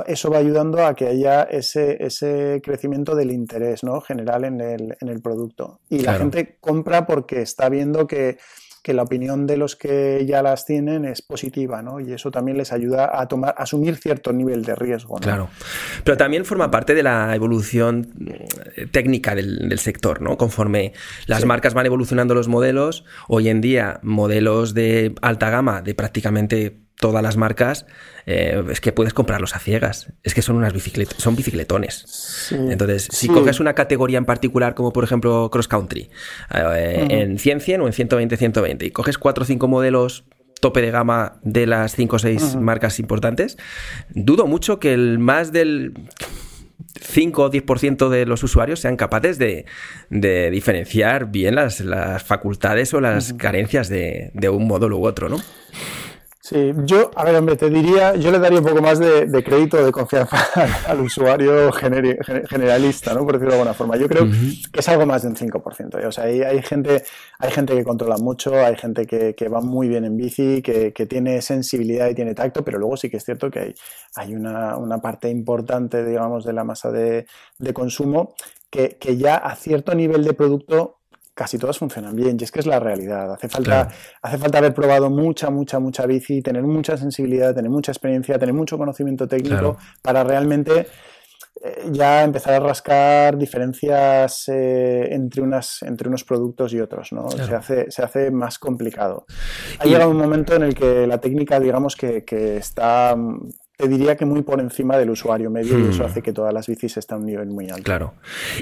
eso 0.06 0.30
va 0.30 0.38
ayudando 0.38 0.84
a 0.84 0.94
que 0.94 1.06
haya 1.08 1.42
ese, 1.42 2.02
ese 2.04 2.60
crecimiento 2.62 3.14
del 3.14 3.32
interés 3.32 3.82
¿no? 3.82 4.00
general 4.00 4.44
en 4.44 4.60
el, 4.60 4.96
en 5.00 5.08
el 5.08 5.20
producto. 5.20 5.80
Y 5.88 6.00
la 6.00 6.14
gente 6.14 6.56
compra 6.60 7.06
porque 7.06 7.42
está 7.42 7.68
viendo 7.68 8.06
que 8.06 8.38
que 8.82 8.94
la 8.94 9.02
opinión 9.02 9.46
de 9.46 9.56
los 9.56 9.76
que 9.76 10.24
ya 10.26 10.42
las 10.42 10.64
tienen 10.64 11.04
es 11.04 11.22
positiva, 11.22 11.82
¿no? 11.82 12.00
Y 12.00 12.12
eso 12.12 12.30
también 12.30 12.56
les 12.56 12.72
ayuda 12.72 13.20
a 13.20 13.28
tomar, 13.28 13.54
a 13.56 13.62
asumir 13.62 13.96
cierto 13.96 14.32
nivel 14.32 14.64
de 14.64 14.74
riesgo. 14.74 15.16
Claro. 15.16 15.48
Pero 16.04 16.16
también 16.16 16.44
forma 16.44 16.70
parte 16.70 16.94
de 16.94 17.02
la 17.02 17.34
evolución 17.34 18.12
eh, 18.76 18.86
técnica 18.86 19.34
del, 19.34 19.78
sector, 19.78 20.20
¿no? 20.20 20.36
Conforme 20.36 20.92
las 21.26 21.44
marcas 21.44 21.74
van 21.74 21.86
evolucionando 21.86 22.34
los 22.34 22.48
modelos, 22.48 23.04
hoy 23.28 23.48
en 23.48 23.60
día 23.60 24.00
modelos 24.02 24.74
de 24.74 25.14
alta 25.22 25.50
gama 25.50 25.82
de 25.82 25.94
prácticamente 25.94 26.80
todas 27.00 27.22
las 27.22 27.36
marcas, 27.36 27.86
eh, 28.26 28.62
es 28.70 28.80
que 28.80 28.92
puedes 28.92 29.14
comprarlos 29.14 29.56
a 29.56 29.58
ciegas. 29.58 30.12
Es 30.22 30.34
que 30.34 30.42
son 30.42 30.56
unas 30.56 30.72
bicicletas, 30.72 31.20
son 31.20 31.34
bicicletones. 31.34 32.52
Entonces, 32.52 33.08
si 33.10 33.28
coges 33.28 33.58
una 33.58 33.74
categoría 33.74 34.18
en 34.18 34.26
particular, 34.26 34.74
como 34.74 34.92
por 34.92 35.02
ejemplo 35.02 35.50
cross 35.50 35.66
country, 35.66 36.10
eh, 36.54 37.06
en 37.08 37.38
100-100 37.38 37.80
o 37.82 37.86
en 37.86 37.92
120-120, 37.92 38.86
y 38.86 38.90
coges 38.90 39.18
cuatro 39.18 39.42
o 39.42 39.46
cinco 39.46 39.66
modelos 39.66 40.24
tope 40.60 40.82
de 40.82 40.90
gama 40.90 41.40
de 41.42 41.66
las 41.66 41.96
5 41.96 42.16
o 42.16 42.18
6 42.18 42.56
marcas 42.56 43.00
importantes, 43.00 43.56
dudo 44.10 44.46
mucho 44.46 44.78
que 44.78 44.92
el 44.92 45.18
más 45.18 45.52
del 45.52 45.94
5 47.00 47.44
o 47.44 47.50
10% 47.50 48.10
de 48.10 48.26
los 48.26 48.42
usuarios 48.42 48.80
sean 48.80 48.98
capaces 48.98 49.38
de, 49.38 49.64
diferenciar 50.10 51.30
bien 51.30 51.54
las, 51.54 51.82
facultades 52.22 52.92
o 52.92 53.00
las 53.00 53.32
carencias 53.32 53.88
de, 53.88 54.32
de, 54.34 54.50
un 54.50 54.66
módulo 54.66 54.98
u 54.98 55.06
otro, 55.06 55.30
¿no? 55.30 55.40
Sí, 56.42 56.72
yo, 56.86 57.10
a 57.16 57.24
ver, 57.24 57.36
hombre, 57.36 57.54
te 57.54 57.68
diría, 57.68 58.16
yo 58.16 58.30
le 58.30 58.38
daría 58.38 58.60
un 58.60 58.64
poco 58.64 58.80
más 58.80 58.98
de, 58.98 59.44
crédito, 59.44 59.84
de 59.84 59.92
confianza 59.92 60.38
al, 60.88 61.00
usuario 61.00 61.70
generalista, 61.70 63.12
¿no? 63.12 63.26
Por 63.26 63.34
decirlo 63.34 63.50
de 63.52 63.58
alguna 63.58 63.74
forma. 63.74 63.98
Yo 63.98 64.08
creo 64.08 64.24
que 64.24 64.80
es 64.80 64.88
algo 64.88 65.04
más 65.04 65.20
de 65.20 65.28
un 65.28 65.36
5%. 65.36 66.02
¿eh? 66.02 66.06
O 66.06 66.10
sea, 66.10 66.24
hay, 66.24 66.40
hay, 66.40 66.62
gente, 66.62 67.04
hay 67.38 67.50
gente 67.50 67.74
que 67.74 67.84
controla 67.84 68.16
mucho, 68.16 68.54
hay 68.54 68.74
gente 68.76 69.06
que, 69.06 69.34
que 69.34 69.48
va 69.50 69.60
muy 69.60 69.88
bien 69.88 70.06
en 70.06 70.16
bici, 70.16 70.62
que, 70.62 70.94
que, 70.94 71.04
tiene 71.04 71.42
sensibilidad 71.42 72.08
y 72.08 72.14
tiene 72.14 72.34
tacto, 72.34 72.64
pero 72.64 72.78
luego 72.78 72.96
sí 72.96 73.10
que 73.10 73.18
es 73.18 73.24
cierto 73.24 73.50
que 73.50 73.58
hay, 73.60 73.74
hay 74.16 74.34
una, 74.34 74.78
una 74.78 74.98
parte 74.98 75.28
importante, 75.28 76.06
digamos, 76.06 76.46
de 76.46 76.54
la 76.54 76.64
masa 76.64 76.90
de, 76.90 77.26
de 77.58 77.74
consumo 77.74 78.34
que, 78.70 78.96
que 78.98 79.18
ya 79.18 79.36
a 79.36 79.54
cierto 79.56 79.94
nivel 79.94 80.24
de 80.24 80.32
producto 80.32 80.99
casi 81.40 81.56
todas 81.56 81.78
funcionan 81.78 82.14
bien 82.14 82.36
y 82.38 82.44
es 82.44 82.52
que 82.52 82.60
es 82.60 82.66
la 82.66 82.78
realidad. 82.78 83.32
Hace 83.32 83.48
falta, 83.48 83.88
hace 84.20 84.36
falta 84.36 84.58
haber 84.58 84.74
probado 84.74 85.08
mucha, 85.08 85.48
mucha, 85.48 85.78
mucha 85.78 86.04
bici, 86.04 86.42
tener 86.42 86.64
mucha 86.64 86.98
sensibilidad, 86.98 87.54
tener 87.54 87.70
mucha 87.70 87.92
experiencia, 87.92 88.38
tener 88.38 88.54
mucho 88.54 88.76
conocimiento 88.76 89.26
técnico 89.26 89.78
para 90.02 90.22
realmente 90.22 90.86
eh, 91.62 91.88
ya 91.92 92.24
empezar 92.24 92.52
a 92.52 92.60
rascar 92.60 93.38
diferencias 93.38 94.48
eh, 94.48 95.08
entre, 95.12 95.40
unas, 95.40 95.80
entre 95.80 96.10
unos 96.10 96.24
productos 96.24 96.74
y 96.74 96.80
otros, 96.80 97.10
¿no? 97.12 97.30
Se, 97.30 97.54
hace, 97.54 97.90
se 97.90 98.02
hace 98.02 98.30
más 98.30 98.58
complicado. 98.58 99.24
Ha 99.78 99.86
llegado 99.86 100.10
un 100.10 100.18
momento 100.18 100.54
en 100.54 100.64
el 100.64 100.74
que 100.74 101.06
la 101.06 101.22
técnica, 101.22 101.58
digamos, 101.58 101.96
que, 101.96 102.22
que 102.22 102.58
está 102.58 103.16
te 103.80 103.88
diría 103.88 104.16
que 104.16 104.24
muy 104.24 104.42
por 104.42 104.60
encima 104.60 104.96
del 104.98 105.10
usuario 105.10 105.50
medio 105.50 105.78
y 105.78 105.88
eso 105.88 106.02
hmm. 106.02 106.06
hace 106.06 106.22
que 106.22 106.32
todas 106.32 106.52
las 106.52 106.66
bicis 106.66 106.96
estén 106.96 107.16
a 107.16 107.18
un 107.20 107.26
nivel 107.26 107.48
muy 107.48 107.70
alto. 107.70 107.82
Claro. 107.82 108.14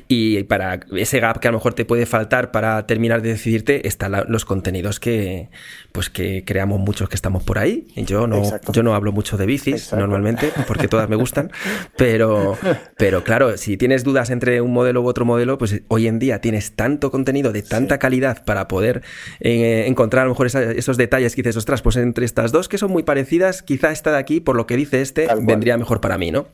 Y 0.07 0.43
para 0.45 0.81
ese 0.97 1.21
gap 1.21 1.41
que 1.41 1.49
a 1.49 1.51
lo 1.51 1.59
mejor 1.59 1.75
te 1.75 1.85
puede 1.85 2.07
faltar 2.07 2.51
para 2.51 2.87
terminar 2.87 3.23
de 3.23 3.31
decidirte, 3.31 3.87
están 3.87 4.13
los 4.29 4.45
contenidos 4.45 5.01
que 5.01 5.51
pues 5.93 6.11
que 6.11 6.45
creamos 6.45 6.81
muchos 6.81 7.09
que 7.09 7.15
estamos 7.15 7.43
por 7.43 7.59
ahí. 7.59 7.89
Yo 7.97 8.27
no, 8.27 8.43
yo 8.73 8.83
no 8.83 8.95
hablo 8.95 9.13
mucho 9.13 9.37
de 9.37 9.47
bicis 9.47 9.93
normalmente, 9.93 10.53
porque 10.67 10.89
todas 10.89 11.09
me 11.09 11.17
gustan, 11.17 11.51
pero, 11.97 12.57
pero 12.97 13.25
claro, 13.25 13.57
si 13.57 13.77
tienes 13.77 14.05
dudas 14.05 14.31
entre 14.31 14.61
un 14.61 14.73
modelo 14.73 15.03
u 15.03 15.09
otro 15.09 15.25
modelo, 15.25 15.59
pues 15.59 15.83
hoy 15.89 16.07
en 16.07 16.19
día 16.19 16.41
tienes 16.41 16.77
tanto 16.77 17.11
contenido 17.11 17.53
de 17.53 17.63
tanta 17.63 17.99
calidad 17.99 18.45
para 18.45 18.69
poder 18.69 19.03
eh, 19.41 19.85
encontrar 19.87 20.23
a 20.23 20.25
lo 20.27 20.33
mejor 20.33 20.47
esos 20.47 20.97
detalles 20.97 21.35
que 21.35 21.43
dices, 21.43 21.57
ostras, 21.57 21.83
pues 21.83 21.97
entre 21.97 22.25
estas 22.25 22.53
dos 22.53 22.69
que 22.69 22.79
son 22.79 22.91
muy 22.91 23.03
parecidas, 23.03 23.63
quizá 23.63 23.91
esta 23.91 24.13
de 24.13 24.19
aquí, 24.19 24.41
por 24.41 24.57
lo 24.57 24.67
que 24.67 24.77
dices, 24.77 25.08
este 25.09 25.29
vendría 25.43 25.77
mejor 25.77 26.01
para 26.01 26.19
mí, 26.19 26.31
¿no? 26.31 26.49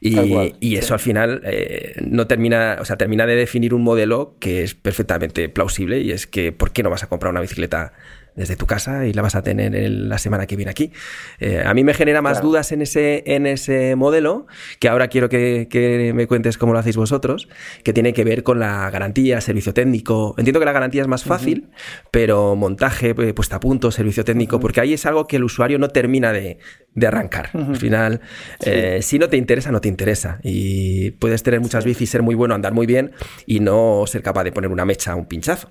Y, 0.00 0.76
eso 0.76 0.94
al 0.94 1.00
final 1.00 1.40
eh, 1.44 1.94
no 2.04 2.26
termina, 2.26 2.78
o 2.80 2.84
sea, 2.84 2.96
termina 2.96 3.26
de 3.26 3.34
definir 3.36 3.72
un 3.74 3.82
modelo 3.82 4.34
que 4.38 4.62
es 4.62 4.74
perfectamente 4.74 5.48
plausible 5.48 6.00
y 6.00 6.10
es 6.10 6.26
que 6.26 6.52
¿por 6.52 6.72
qué 6.72 6.82
no 6.82 6.90
vas 6.90 7.02
a 7.02 7.08
comprar 7.08 7.30
una 7.30 7.40
bicicleta 7.40 7.92
desde 8.36 8.54
tu 8.54 8.66
casa 8.66 9.06
y 9.06 9.12
la 9.12 9.22
vas 9.22 9.34
a 9.34 9.42
tener 9.42 9.72
la 9.90 10.18
semana 10.18 10.46
que 10.46 10.56
viene 10.56 10.70
aquí. 10.70 10.92
Eh, 11.40 11.62
a 11.64 11.74
mí 11.74 11.82
me 11.84 11.94
genera 11.94 12.22
más 12.22 12.42
dudas 12.42 12.70
en 12.70 12.82
ese, 12.82 13.24
en 13.26 13.46
ese 13.46 13.96
modelo, 13.96 14.46
que 14.78 14.88
ahora 14.88 15.08
quiero 15.08 15.28
que, 15.28 16.12
me 16.14 16.26
cuentes 16.26 16.58
cómo 16.58 16.72
lo 16.72 16.78
hacéis 16.78 16.96
vosotros, 16.96 17.48
que 17.82 17.92
tiene 17.92 18.12
que 18.12 18.24
ver 18.24 18.42
con 18.42 18.60
la 18.60 18.90
garantía, 18.90 19.40
servicio 19.40 19.72
técnico. 19.74 20.34
Entiendo 20.38 20.60
que 20.60 20.66
la 20.66 20.72
garantía 20.72 21.02
es 21.02 21.08
más 21.08 21.24
fácil, 21.24 21.70
pero 22.10 22.54
montaje, 22.56 23.14
eh, 23.16 23.34
puesta 23.34 23.56
a 23.56 23.60
punto, 23.60 23.90
servicio 23.90 24.24
técnico, 24.24 24.60
porque 24.60 24.80
ahí 24.80 24.92
es 24.92 25.06
algo 25.06 25.26
que 25.26 25.36
el 25.36 25.44
usuario 25.44 25.78
no 25.78 25.88
termina 25.88 26.32
de, 26.32 26.58
arrancar. 27.06 27.50
Al 27.52 27.76
final, 27.76 28.20
eh, 28.64 29.00
si 29.02 29.18
no 29.18 29.28
te 29.28 29.36
interesa, 29.36 29.70
no 29.70 29.80
te 29.80 29.88
interesa. 29.88 30.40
Y 30.42 31.12
puedes 31.12 31.42
tener 31.42 31.60
muchas 31.60 31.84
bicis, 31.84 32.10
ser 32.10 32.22
muy 32.22 32.34
bueno, 32.34 32.54
andar 32.54 32.72
muy 32.72 32.86
bien 32.86 33.12
y 33.46 33.60
no 33.60 34.04
ser 34.06 34.22
capaz 34.22 34.44
de 34.44 34.52
poner 34.52 34.70
una 34.70 34.84
mecha, 34.84 35.14
un 35.14 35.26
pinchazo, 35.26 35.68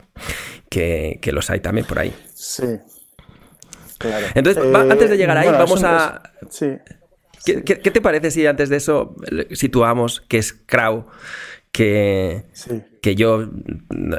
que, 0.70 1.20
que 1.22 1.32
los 1.32 1.50
hay 1.50 1.60
también 1.60 1.86
por 1.86 2.00
ahí. 2.00 2.14
Sí. 2.36 2.80
Claro. 3.98 4.28
Entonces, 4.36 4.64
antes 4.76 5.10
de 5.10 5.18
llegar 5.18 5.38
ahí, 5.38 5.48
eh, 5.48 5.52
vamos 5.52 5.84
a. 5.84 6.22
Sí. 6.50 6.78
¿Qué, 7.46 7.64
¿Qué, 7.64 7.92
te 7.92 8.02
parece 8.02 8.32
si 8.32 8.46
antes 8.46 8.70
de 8.70 8.78
eso 8.78 9.16
situamos 9.52 10.22
que 10.22 10.40
es 10.40 10.54
Crow? 10.54 11.06
Que, 11.72 12.46
sí 12.54 12.84
que 13.06 13.14
yo, 13.14 13.48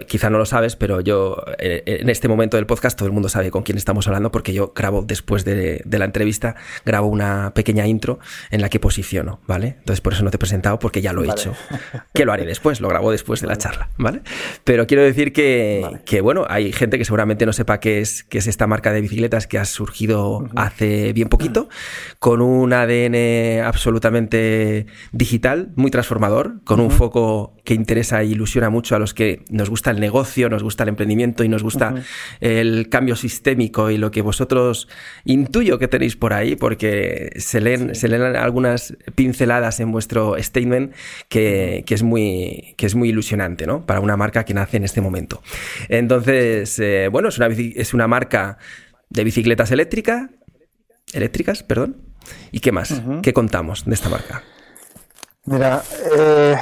quizá 0.06 0.30
no 0.30 0.38
lo 0.38 0.46
sabes, 0.46 0.76
pero 0.76 1.00
yo 1.00 1.42
eh, 1.58 1.82
en 1.86 2.08
este 2.08 2.28
momento 2.28 2.56
del 2.56 2.66
podcast 2.66 2.96
todo 2.96 3.08
el 3.08 3.12
mundo 3.12 3.28
sabe 3.28 3.50
con 3.50 3.64
quién 3.64 3.76
estamos 3.76 4.06
hablando 4.06 4.30
porque 4.30 4.52
yo 4.52 4.72
grabo 4.76 5.02
después 5.02 5.44
de, 5.44 5.82
la 5.90 6.04
entrevista, 6.04 6.54
grabo 6.84 7.08
una 7.08 7.52
pequeña 7.52 7.84
intro 7.88 8.20
en 8.52 8.60
la 8.60 8.68
que 8.68 8.78
posiciono, 8.78 9.40
¿vale? 9.48 9.74
Entonces 9.80 10.00
por 10.00 10.12
eso 10.12 10.22
no 10.22 10.30
te 10.30 10.36
he 10.36 10.38
presentado 10.38 10.78
porque 10.78 11.00
ya 11.00 11.12
lo 11.12 11.24
he 11.24 11.28
hecho. 11.28 11.52
Que 12.14 12.24
lo 12.24 12.32
haré 12.32 12.46
después, 12.46 12.80
lo 12.80 12.88
grabo 12.88 13.10
después 13.10 13.40
de 13.40 13.48
la 13.48 13.58
charla, 13.58 13.90
¿vale? 13.98 14.22
Pero 14.62 14.86
quiero 14.86 15.02
decir 15.02 15.32
que, 15.32 15.84
que, 16.04 16.20
bueno, 16.20 16.46
hay 16.48 16.70
gente 16.70 16.96
que 16.96 17.04
seguramente 17.04 17.44
no 17.44 17.52
sepa 17.52 17.80
qué 17.80 18.00
es, 18.00 18.22
qué 18.22 18.38
es 18.38 18.46
esta 18.46 18.68
marca 18.68 18.92
de 18.92 19.00
bicicletas 19.00 19.48
que 19.48 19.58
ha 19.58 19.64
surgido 19.64 20.48
hace 20.54 21.12
bien 21.12 21.28
poquito, 21.28 21.68
con 22.20 22.40
un 22.40 22.72
ADN 22.72 23.64
absolutamente 23.64 24.86
digital, 25.10 25.72
muy 25.74 25.90
transformador, 25.90 26.62
con 26.62 26.78
un 26.78 26.92
foco 26.92 27.55
que 27.66 27.74
interesa 27.74 28.22
e 28.22 28.26
ilusiona 28.26 28.70
mucho 28.70 28.94
a 28.94 28.98
los 28.98 29.12
que 29.12 29.42
nos 29.50 29.68
gusta 29.68 29.90
el 29.90 30.00
negocio, 30.00 30.48
nos 30.48 30.62
gusta 30.62 30.84
el 30.84 30.90
emprendimiento 30.90 31.44
y 31.44 31.48
nos 31.48 31.62
gusta 31.62 31.94
el 32.40 32.88
cambio 32.88 33.16
sistémico 33.16 33.90
y 33.90 33.98
lo 33.98 34.10
que 34.10 34.22
vosotros 34.22 34.88
intuyo 35.24 35.78
que 35.78 35.88
tenéis 35.88 36.16
por 36.16 36.32
ahí, 36.32 36.54
porque 36.54 37.32
se 37.36 37.60
leen, 37.60 37.94
se 37.94 38.08
leen 38.08 38.22
algunas 38.36 38.96
pinceladas 39.14 39.80
en 39.80 39.90
vuestro 39.90 40.36
statement 40.38 40.94
que, 41.28 41.84
es, 41.86 42.02
muy, 42.02 42.74
que 42.78 42.86
es 42.86 42.94
muy 42.94 43.08
ilusionante, 43.08 43.66
¿no? 43.66 43.84
Para 43.84 44.00
una 44.00 44.16
marca 44.16 44.44
que 44.44 44.54
nace 44.54 44.76
en 44.76 44.84
este 44.84 45.00
momento. 45.00 45.42
Entonces, 45.88 46.78
eh, 46.78 47.08
bueno, 47.10 47.28
es 47.28 47.38
una, 47.38 47.48
es 47.48 47.92
una 47.92 48.06
marca 48.06 48.58
de 49.10 49.24
bicicletas 49.24 49.72
eléctricas, 49.72 50.30
eléctricas, 51.12 51.64
perdón. 51.64 51.96
¿Y 52.52 52.60
qué 52.60 52.70
más? 52.70 53.02
¿Qué 53.22 53.32
contamos 53.32 53.84
de 53.84 53.94
esta 53.94 54.08
marca? 54.08 54.42
Mira, 55.48 55.80
eh, 56.12 56.56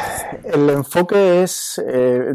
el 0.44 0.68
enfoque 0.68 1.42
es, 1.42 1.82
eh, 1.82 2.34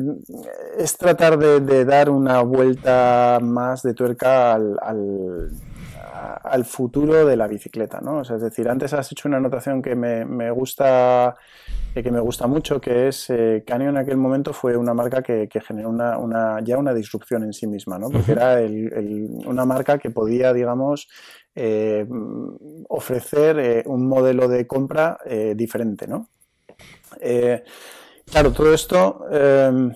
es 0.80 0.98
tratar 0.98 1.38
de, 1.38 1.86
dar 1.86 2.10
una 2.10 2.42
vuelta 2.42 3.38
más 3.40 3.84
de 3.84 3.94
tuerca 3.94 4.54
al, 4.54 4.80
al, 4.82 6.66
futuro 6.66 7.28
de 7.28 7.38
la 7.38 7.46
bicicleta, 7.48 8.02
¿no? 8.02 8.22
es 8.22 8.42
decir, 8.42 8.68
antes 8.68 8.94
has 8.94 9.12
hecho 9.12 9.28
una 9.28 9.38
anotación 9.38 9.84
que 9.84 9.96
me, 9.96 10.26
me 10.26 10.50
gusta 10.50 11.36
eh, 11.94 12.02
que 12.02 12.10
me 12.10 12.20
gusta 12.20 12.48
mucho, 12.48 12.82
que 12.82 13.10
es 13.10 13.32
Canyon 13.68 13.90
en 13.90 13.98
aquel 13.98 14.18
momento 14.18 14.52
fue 14.52 14.76
una 14.76 14.96
marca 14.96 15.22
que, 15.22 15.48
generó 15.62 15.90
una, 15.90 16.18
una, 16.18 16.62
ya 16.64 16.80
una 16.80 16.96
disrupción 16.96 17.44
en 17.44 17.54
sí 17.54 17.68
misma, 17.68 18.00
¿no? 18.00 18.10
Porque 18.10 18.32
era 18.32 18.58
una 19.46 19.66
marca 19.66 20.00
que 20.00 20.10
podía, 20.10 20.52
digamos, 20.52 21.10
ofrecer 22.88 23.84
un 23.86 24.08
modelo 24.08 24.48
de 24.48 24.66
compra 24.66 25.20
diferente, 25.56 26.08
¿no? 26.08 26.28
Eh, 27.20 27.64
claro, 28.30 28.52
todo 28.52 28.74
esto, 28.74 29.26
eh, 29.32 29.92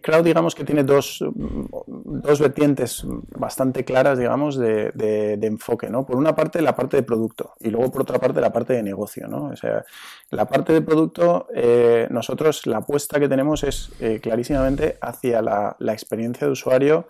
Crowd 0.00 0.24
digamos 0.24 0.54
que 0.54 0.64
tiene 0.64 0.84
dos, 0.84 1.24
dos, 1.34 2.40
vertientes 2.40 3.04
bastante 3.36 3.84
claras, 3.84 4.16
digamos, 4.16 4.56
de, 4.56 5.38
enfoque, 5.42 5.90
¿no? 5.90 6.06
Por 6.06 6.16
una 6.16 6.36
parte, 6.36 6.62
la 6.62 6.76
parte 6.76 6.96
de 6.96 7.02
producto 7.02 7.54
y 7.60 7.70
luego 7.70 7.90
por 7.90 8.02
otra 8.02 8.20
parte, 8.20 8.40
la 8.40 8.52
parte 8.52 8.74
de 8.74 8.82
negocio, 8.82 9.26
¿no? 9.26 9.46
O 9.46 9.56
sea, 9.56 9.84
la 10.30 10.46
parte 10.46 10.72
de 10.72 10.82
producto, 10.82 11.48
eh, 11.52 12.06
nosotros 12.10 12.64
la 12.66 12.78
apuesta 12.78 13.18
que 13.18 13.28
tenemos 13.28 13.64
es 13.64 13.90
clarísimamente 14.22 14.98
hacia 15.00 15.42
la, 15.42 15.74
la 15.80 15.92
experiencia 15.92 16.46
de 16.46 16.52
usuario 16.52 17.08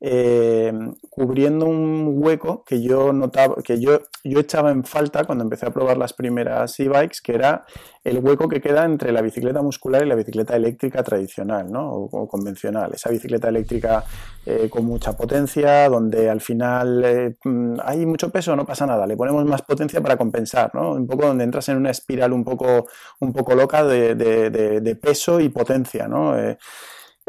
eh, 0.00 0.72
cubriendo 1.10 1.66
un 1.66 2.12
hueco 2.22 2.62
que 2.64 2.80
yo 2.80 3.12
notaba, 3.12 3.56
que 3.64 3.80
yo, 3.80 4.00
yo 4.22 4.38
echaba 4.38 4.70
en 4.70 4.84
falta 4.84 5.24
cuando 5.24 5.42
empecé 5.42 5.66
a 5.66 5.72
probar 5.72 5.98
las 5.98 6.12
primeras 6.12 6.78
e-bikes, 6.78 7.18
que 7.22 7.34
era 7.34 7.64
el 8.04 8.18
hueco 8.18 8.48
que 8.48 8.60
queda 8.60 8.84
entre 8.84 9.10
la 9.10 9.22
bicicleta 9.22 9.60
muscular 9.60 10.04
y 10.04 10.08
la 10.08 10.14
bicicleta 10.14 10.54
eléctrica 10.54 11.02
tradicional, 11.02 11.70
¿no? 11.70 11.90
O, 11.90 12.28
convencional. 12.28 12.92
Esa 12.94 13.10
bicicleta 13.10 13.48
eléctrica 13.48 14.04
eh, 14.46 14.68
con 14.70 14.84
mucha 14.84 15.14
potencia, 15.16 15.88
donde 15.88 16.30
al 16.30 16.40
final 16.40 17.02
eh, 17.04 17.36
mm, 17.42 17.78
hay 17.82 18.06
mucho 18.06 18.30
peso, 18.30 18.54
no 18.54 18.64
pasa 18.64 18.86
nada, 18.86 19.04
le 19.04 19.16
ponemos 19.16 19.44
más 19.46 19.62
potencia 19.62 20.00
para 20.00 20.16
compensar, 20.16 20.70
¿no? 20.74 20.92
Un 20.92 21.08
poco 21.08 21.26
donde 21.26 21.42
entras 21.42 21.68
en 21.70 21.76
una 21.76 21.90
espiral 21.90 22.32
un 22.32 22.44
poco, 22.44 22.86
un 23.18 23.32
poco 23.32 23.54
loca 23.56 23.84
de, 23.84 24.14
de 24.14 24.96
peso 24.96 25.40
y 25.40 25.48
potencia, 25.48 26.06
¿no? 26.06 26.36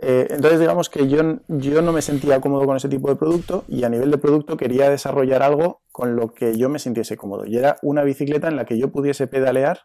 Eh, 0.02 0.28
entonces, 0.30 0.60
digamos 0.60 0.90
que 0.90 1.08
yo, 1.08 1.22
yo 1.48 1.82
no 1.82 1.92
me 1.92 2.02
sentía 2.02 2.40
cómodo 2.40 2.66
con 2.66 2.78
ese 2.78 2.88
tipo 2.88 3.10
de 3.10 3.16
producto 3.16 3.66
y 3.68 3.84
a 3.84 3.90
nivel 3.90 4.12
de 4.12 4.18
producto 4.18 4.56
quería 4.56 4.90
desarrollar 4.90 5.44
algo 5.44 5.82
con 5.92 6.16
lo 6.16 6.34
que 6.34 6.58
yo 6.58 6.70
me 6.70 6.80
sintiese 6.80 7.18
cómodo. 7.18 7.46
Y 7.46 7.58
era 7.58 7.78
una 7.82 8.04
bicicleta 8.04 8.48
en 8.48 8.56
la 8.56 8.66
que 8.66 8.78
yo 8.78 8.92
pudiese 8.92 9.28
pedalear 9.28 9.82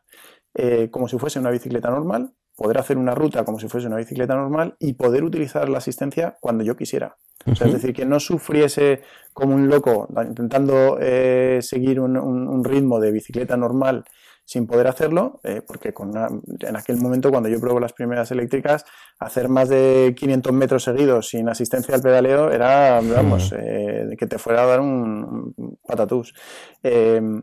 eh, 0.54 0.88
como 0.90 1.08
si 1.08 1.18
fuese 1.18 1.40
una 1.40 1.50
bicicleta 1.50 1.90
normal, 1.90 2.32
poder 2.56 2.78
hacer 2.78 2.96
una 2.96 3.14
ruta 3.14 3.44
como 3.44 3.58
si 3.58 3.68
fuese 3.68 3.88
una 3.88 3.96
bicicleta 3.96 4.36
normal 4.36 4.76
y 4.78 4.92
poder 4.92 5.24
utilizar 5.24 5.68
la 5.68 5.78
asistencia 5.78 6.36
cuando 6.40 6.62
yo 6.62 6.76
quisiera. 6.76 7.16
es 7.46 7.72
decir, 7.72 7.92
que 7.92 8.06
no 8.06 8.20
sufriese 8.20 9.02
como 9.32 9.54
un 9.54 9.68
loco 9.68 10.08
intentando 10.24 10.98
eh, 11.00 11.58
seguir 11.60 11.98
un, 11.98 12.64
ritmo 12.64 13.00
de 13.00 13.10
bicicleta 13.10 13.56
normal 13.56 14.04
sin 14.44 14.66
poder 14.66 14.86
hacerlo, 14.86 15.40
eh, 15.42 15.62
porque 15.66 15.92
con 15.92 16.12
en 16.16 16.76
aquel 16.76 16.98
momento 16.98 17.30
cuando 17.30 17.48
yo 17.48 17.60
probé 17.60 17.80
las 17.80 17.92
primeras 17.92 18.30
eléctricas, 18.30 18.84
hacer 19.18 19.48
más 19.48 19.68
de 19.68 20.14
500 20.16 20.52
metros 20.52 20.84
seguidos 20.84 21.28
sin 21.28 21.48
asistencia 21.48 21.94
al 21.94 22.02
pedaleo 22.02 22.50
era, 22.50 23.00
vamos, 23.00 23.54
eh, 23.56 24.14
que 24.18 24.26
te 24.26 24.38
fuera 24.38 24.64
a 24.64 24.66
dar 24.66 24.80
un, 24.80 25.54
patatús. 25.86 26.34
Em, 26.82 27.42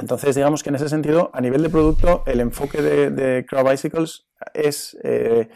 entonces, 0.00 0.34
digamos 0.34 0.62
que 0.62 0.68
en 0.68 0.76
ese 0.76 0.88
sentido, 0.88 1.30
a 1.32 1.40
nivel 1.40 1.62
de 1.62 1.70
producto, 1.70 2.22
el 2.26 2.40
enfoque 2.40 2.82
de, 2.82 3.10
de 3.10 3.46
Crowd 3.46 3.70
Bicycles 3.70 4.26
es 4.54 4.96
eh, 5.02 5.48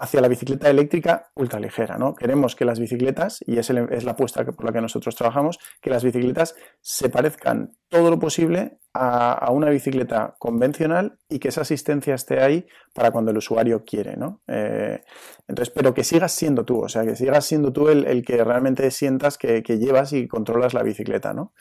hacia 0.00 0.22
la 0.22 0.28
bicicleta 0.28 0.70
eléctrica 0.70 1.30
ultraligera. 1.34 1.98
¿no? 1.98 2.14
Queremos 2.14 2.56
que 2.56 2.64
las 2.64 2.80
bicicletas, 2.80 3.44
y 3.46 3.58
es, 3.58 3.68
es 3.68 4.04
la 4.04 4.12
apuesta 4.12 4.44
por 4.44 4.64
la 4.64 4.72
que 4.72 4.80
nosotros 4.80 5.14
trabajamos, 5.14 5.58
que 5.82 5.90
las 5.90 6.02
bicicletas 6.02 6.56
se 6.80 7.10
parezcan 7.10 7.76
todo 7.90 8.08
lo 8.08 8.18
posible 8.18 8.78
a, 8.94 9.50
una 9.52 9.68
bicicleta 9.68 10.36
convencional 10.38 11.18
y 11.28 11.38
que 11.38 11.48
esa 11.48 11.60
asistencia 11.60 12.14
esté 12.14 12.40
ahí 12.40 12.66
para 12.94 13.10
cuando 13.10 13.30
el 13.30 13.36
usuario 13.36 13.84
quiere. 13.84 14.16
¿no? 14.16 14.40
Eh, 14.48 15.02
entonces, 15.46 15.72
pero 15.74 15.92
que 15.92 16.02
sigas 16.02 16.32
siendo 16.32 16.64
tú, 16.64 16.82
o 16.82 16.88
sea, 16.88 17.04
que 17.04 17.14
sigas 17.14 17.44
siendo 17.44 17.70
tú 17.70 17.90
el, 17.90 18.24
que 18.24 18.42
realmente 18.42 18.90
sientas 18.90 19.36
que, 19.36 19.62
llevas 19.62 20.14
y 20.14 20.26
controlas 20.26 20.72
la 20.72 20.82
bicicleta. 20.82 21.34
¿no? 21.34 21.52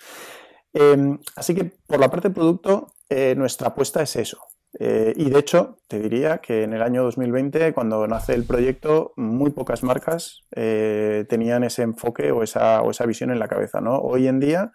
Em, 0.71 1.19
así 1.35 1.53
que 1.53 1.65
por 1.65 1.99
la 1.99 2.09
parte 2.09 2.29
de 2.29 2.35
producto, 2.35 2.87
eh, 3.09 3.35
nuestra 3.35 3.69
apuesta 3.69 4.01
es 4.01 4.15
eso, 4.15 4.39
eh, 4.77 5.13
y 5.15 5.29
de 5.29 5.39
hecho, 5.39 5.79
te 5.87 5.99
diría 5.99 6.39
que 6.39 6.63
en 6.63 6.73
el 6.73 6.81
año 6.81 7.03
2020, 7.03 7.73
cuando 7.73 8.05
nace 8.07 8.35
el 8.35 8.45
proyecto, 8.45 9.13
muy 9.15 9.51
pocas 9.51 9.83
marcas 9.83 10.43
eh, 10.55 11.25
tenían 11.27 11.63
ese 11.63 11.81
enfoque 11.81 12.31
o 12.31 12.43
esa, 12.43 12.81
o 12.81 12.91
esa, 12.91 13.05
visión 13.05 13.31
en 13.31 13.39
la 13.39 13.47
cabeza. 13.47 13.81
¿no? 13.81 13.97
Hoy 13.97 14.27
en 14.27 14.39
día 14.39 14.71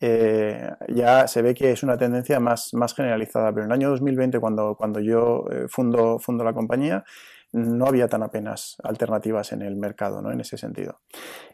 eh, 0.00 0.68
ya 0.88 1.28
se 1.28 1.42
ve 1.42 1.54
que 1.54 1.70
es 1.70 1.82
una 1.82 1.96
tendencia 1.96 2.40
más, 2.40 2.70
más, 2.74 2.94
generalizada, 2.94 3.52
pero 3.52 3.64
en 3.64 3.70
el 3.70 3.74
año 3.74 3.90
2020, 3.90 4.40
cuando, 4.40 4.74
cuando 4.74 5.00
yo 5.00 5.44
fundo, 5.68 6.18
fundo 6.18 6.42
la 6.42 6.52
compañía, 6.52 7.04
no 7.52 7.86
había 7.86 8.08
tan 8.08 8.22
apenas 8.22 8.76
alternativas 8.82 9.52
en 9.52 9.62
el 9.62 9.76
mercado, 9.76 10.20
¿no? 10.20 10.32
En 10.32 10.40
ese 10.40 10.58
sentido. 10.58 11.00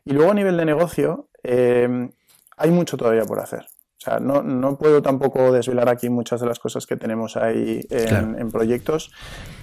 Y 0.04 0.14
luego 0.14 0.30
a 0.32 0.34
nivel 0.34 0.56
de 0.56 0.64
negocio, 0.64 1.28
hay 1.44 2.70
mucho 2.70 2.96
todavía 2.96 3.24
por 3.24 3.38
hacer. 3.38 3.66
O 4.02 4.10
sea, 4.10 4.18
no, 4.18 4.42
no, 4.42 4.76
puedo 4.78 5.00
tampoco 5.00 5.52
desvelar 5.52 5.88
aquí 5.88 6.10
muchas 6.10 6.40
de 6.40 6.46
las 6.46 6.58
cosas 6.58 6.86
que 6.86 6.96
tenemos 6.96 7.36
ahí 7.36 7.80
en, 7.90 8.50
proyectos, 8.50 9.12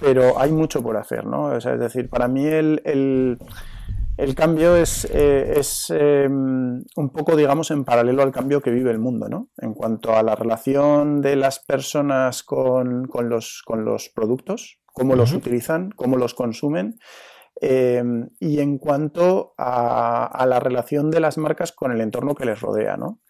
pero 0.00 0.38
hay 0.40 0.50
mucho 0.50 0.82
por 0.82 0.96
hacer, 0.96 1.26
¿no? 1.26 1.44
O 1.44 1.60
sea, 1.60 1.74
es 1.74 1.80
decir, 1.80 2.08
para 2.08 2.26
mí 2.26 2.46
el, 2.46 2.80
el 4.20 4.34
cambio 4.34 4.76
es, 4.76 5.06
eh, 5.06 5.54
es 5.56 5.88
em, 5.88 6.84
un 6.96 7.10
poco, 7.10 7.36
digamos, 7.36 7.70
en 7.70 7.86
paralelo 7.86 8.22
al 8.22 8.32
cambio 8.32 8.60
que 8.60 8.70
vive 8.70 8.90
el 8.90 8.98
mundo, 8.98 9.30
¿no? 9.30 9.48
En 9.56 9.72
cuanto 9.72 10.14
a 10.14 10.22
la 10.22 10.34
relación 10.34 11.22
de 11.22 11.36
las 11.36 11.58
personas 11.58 12.42
con, 12.42 13.08
los, 13.30 13.62
con 13.64 13.86
los 13.86 14.10
productos, 14.10 14.78
cómo 14.84 15.16
los 15.16 15.32
utilizan, 15.32 15.90
cómo 15.96 16.18
los 16.18 16.34
consumen. 16.34 16.98
Em, 17.62 18.28
y 18.38 18.60
en 18.60 18.76
cuanto 18.76 19.54
a, 19.56 20.44
la 20.46 20.60
relación 20.60 21.10
de 21.10 21.20
las 21.20 21.38
marcas 21.38 21.72
con 21.72 21.90
el 21.90 22.02
entorno 22.02 22.34
que 22.34 22.44
les 22.44 22.60
rodea, 22.60 22.98
¿no? 22.98 23.20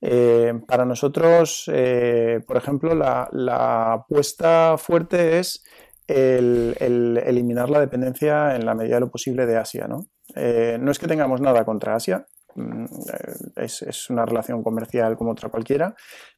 Eh, 0.00 0.52
para 0.66 0.84
nosotros, 0.84 1.70
eh, 1.72 2.40
por 2.46 2.56
ejemplo, 2.56 2.94
la, 2.94 3.92
apuesta 3.92 4.76
fuerte 4.78 5.38
es 5.38 5.64
el, 6.06 6.76
eliminar 6.78 7.70
la 7.70 7.80
dependencia 7.80 8.54
en 8.54 8.66
la 8.66 8.74
medida 8.74 8.96
de 8.96 9.00
lo 9.00 9.10
posible 9.10 9.46
de 9.46 9.56
Asia. 9.56 9.86
No, 9.88 10.06
eh, 10.34 10.78
no 10.80 10.90
es 10.90 10.98
que 10.98 11.08
tengamos 11.08 11.40
nada 11.40 11.64
contra 11.64 11.94
Asia, 11.94 12.26
mm, 12.54 12.84
es, 13.56 14.10
una 14.10 14.26
relación 14.26 14.62
comercial 14.62 15.16
como 15.16 15.32
otra 15.32 15.48
cualquiera, 15.48 15.94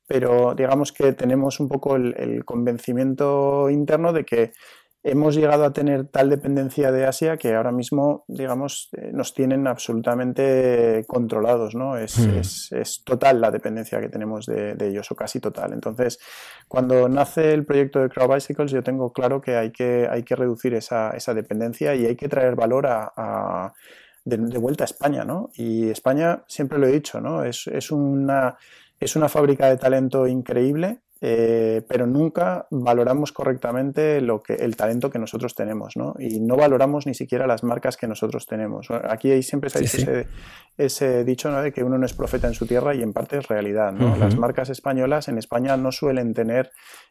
pero 0.06 0.54
digamos 0.54 0.92
que 0.92 1.12
tenemos 1.12 1.60
un 1.60 1.68
poco 1.68 1.96
el 1.96 2.44
convencimiento 2.44 3.68
interno 3.70 4.12
de 4.12 4.24
que 4.24 4.52
hemos 5.02 5.36
llegado 5.36 5.64
a 5.64 5.72
tener 5.72 6.06
tal 6.08 6.28
dependencia 6.28 6.90
de 6.90 7.06
Asia 7.06 7.36
que 7.36 7.54
ahora 7.54 7.70
mismo, 7.70 8.24
digamos, 8.26 8.88
eh, 8.92 9.10
nos 9.12 9.32
tienen 9.32 9.66
absolutamente 9.66 11.04
controlados, 11.06 11.74
¿no? 11.74 11.92
Hmm. 11.92 11.98
Es, 11.98 12.72
es, 12.72 13.02
total 13.04 13.40
la 13.40 13.50
dependencia 13.50 14.00
que 14.00 14.08
tenemos 14.08 14.46
de, 14.46 14.76
ellos, 14.80 15.10
o 15.10 15.14
casi 15.14 15.40
total. 15.40 15.72
Entonces, 15.72 16.18
cuando 16.66 17.08
nace 17.08 17.52
el 17.52 17.64
proyecto 17.64 18.00
de 18.00 18.08
Crowd 18.08 18.34
Bicycles, 18.34 18.72
yo 18.72 18.82
tengo 18.82 19.12
claro 19.12 19.40
que 19.40 19.56
hay 19.56 19.70
que, 19.70 20.08
hay 20.10 20.24
que 20.24 20.36
reducir 20.36 20.74
esa, 20.74 21.10
esa 21.10 21.32
dependencia 21.32 21.94
y 21.94 22.06
hay 22.06 22.16
que 22.16 22.28
traer 22.28 22.56
valor 22.56 22.86
a, 22.88 23.72
de, 24.24 24.36
vuelta 24.58 24.84
a 24.84 24.86
España, 24.86 25.24
¿no? 25.24 25.50
Y 25.54 25.90
España, 25.90 26.42
siempre 26.48 26.78
lo 26.78 26.86
he 26.86 26.92
dicho, 26.92 27.20
¿no? 27.20 27.44
Es, 27.44 27.66
es 27.68 27.90
una... 27.90 28.56
Es 29.00 29.14
una 29.14 29.28
fábrica 29.28 29.68
de 29.68 29.76
talento 29.76 30.26
increíble 30.26 31.02
eh, 31.20 31.82
pero 31.88 32.06
nunca 32.06 32.66
valoramos 32.70 33.32
correctamente 33.32 34.20
lo 34.20 34.42
que, 34.42 34.54
el 34.54 34.76
talento 34.76 35.10
que 35.10 35.18
nosotros 35.18 35.54
tenemos, 35.54 35.96
¿no? 35.96 36.14
Y 36.18 36.40
no 36.40 36.56
valoramos 36.56 37.06
ni 37.06 37.14
siquiera 37.14 37.46
las 37.46 37.64
marcas 37.64 37.96
que 37.96 38.06
nosotros 38.06 38.46
tenemos. 38.46 38.88
Aquí 38.90 39.42
siempre 39.42 39.70
se 39.70 39.78
ha 39.78 39.80
dicho 39.80 40.28
Ese, 40.76 41.24
dicho 41.24 41.50
¿no? 41.50 41.60
de 41.60 41.72
que 41.72 41.82
uno 41.82 41.98
no 41.98 42.06
es 42.06 42.12
profeta 42.12 42.46
en 42.46 42.54
su 42.54 42.66
tierra 42.66 42.94
y 42.94 43.02
en 43.02 43.12
parte 43.12 43.36
es 43.36 43.48
realidad, 43.48 43.92
¿no? 43.92 44.16
Las 44.16 44.36
marcas 44.36 44.70
españolas 44.70 45.26
en 45.26 45.38
España 45.38 45.76
no 45.76 45.90
suelen 45.90 46.34
tener 46.34 46.70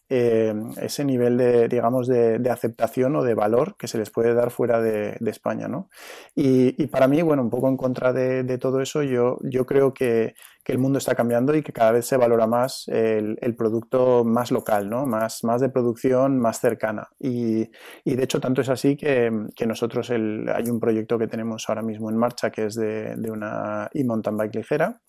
eh, 0.10 0.54
ese 0.82 1.04
nivel 1.04 1.38
de, 1.38 1.68
digamos, 1.68 2.08
de, 2.08 2.50
aceptación 2.50 3.16
o 3.18 3.24
de 3.24 3.34
valor 3.34 3.76
que 3.78 3.90
se 3.90 3.98
les 3.98 4.10
puede 4.10 4.34
dar 4.34 4.52
fuera 4.52 4.82
de, 4.82 5.18
España, 5.28 5.68
¿no? 5.68 5.90
Y, 6.34 6.88
para 6.88 7.08
mí, 7.08 7.22
bueno, 7.22 7.42
un 7.42 7.50
poco 7.50 7.68
en 7.68 7.76
contra 7.76 8.14
de, 8.14 8.58
todo 8.58 8.82
eso, 8.82 9.04
yo, 9.04 9.38
yo 9.44 9.66
creo 9.66 9.94
que, 9.94 10.36
el 10.66 10.80
mundo 10.80 10.98
está 10.98 11.16
cambiando 11.16 11.56
y 11.56 11.64
que 11.64 11.72
cada 11.72 11.94
vez 11.94 12.06
se 12.06 12.18
valora 12.18 12.46
más 12.46 12.90
el, 12.90 13.56
producto 13.58 14.26
más 14.26 14.52
local, 14.52 14.90
¿no? 14.90 15.06
Más, 15.06 15.46
más 15.46 15.62
de 15.62 15.70
producción 15.70 16.40
más 16.40 16.60
cercana. 16.60 17.08
Y, 17.20 17.70
de 18.06 18.24
hecho, 18.24 18.42
tanto 18.42 18.62
es 18.62 18.70
así 18.70 18.98
que, 18.98 19.32
nosotros 19.66 20.10
hay 20.10 20.70
un 20.70 20.80
proyecto 20.80 21.18
que 21.18 21.28
tenemos 21.28 21.70
ahora 21.70 21.82
mismo 21.82 22.10
en 22.10 22.18
marcha 22.18 22.50
que 22.50 22.66
es 22.66 22.76
de, 22.76 23.16
una 23.30 23.90
e-mountain 23.94 24.38
bike 24.38 24.56
ligera 24.56 25.02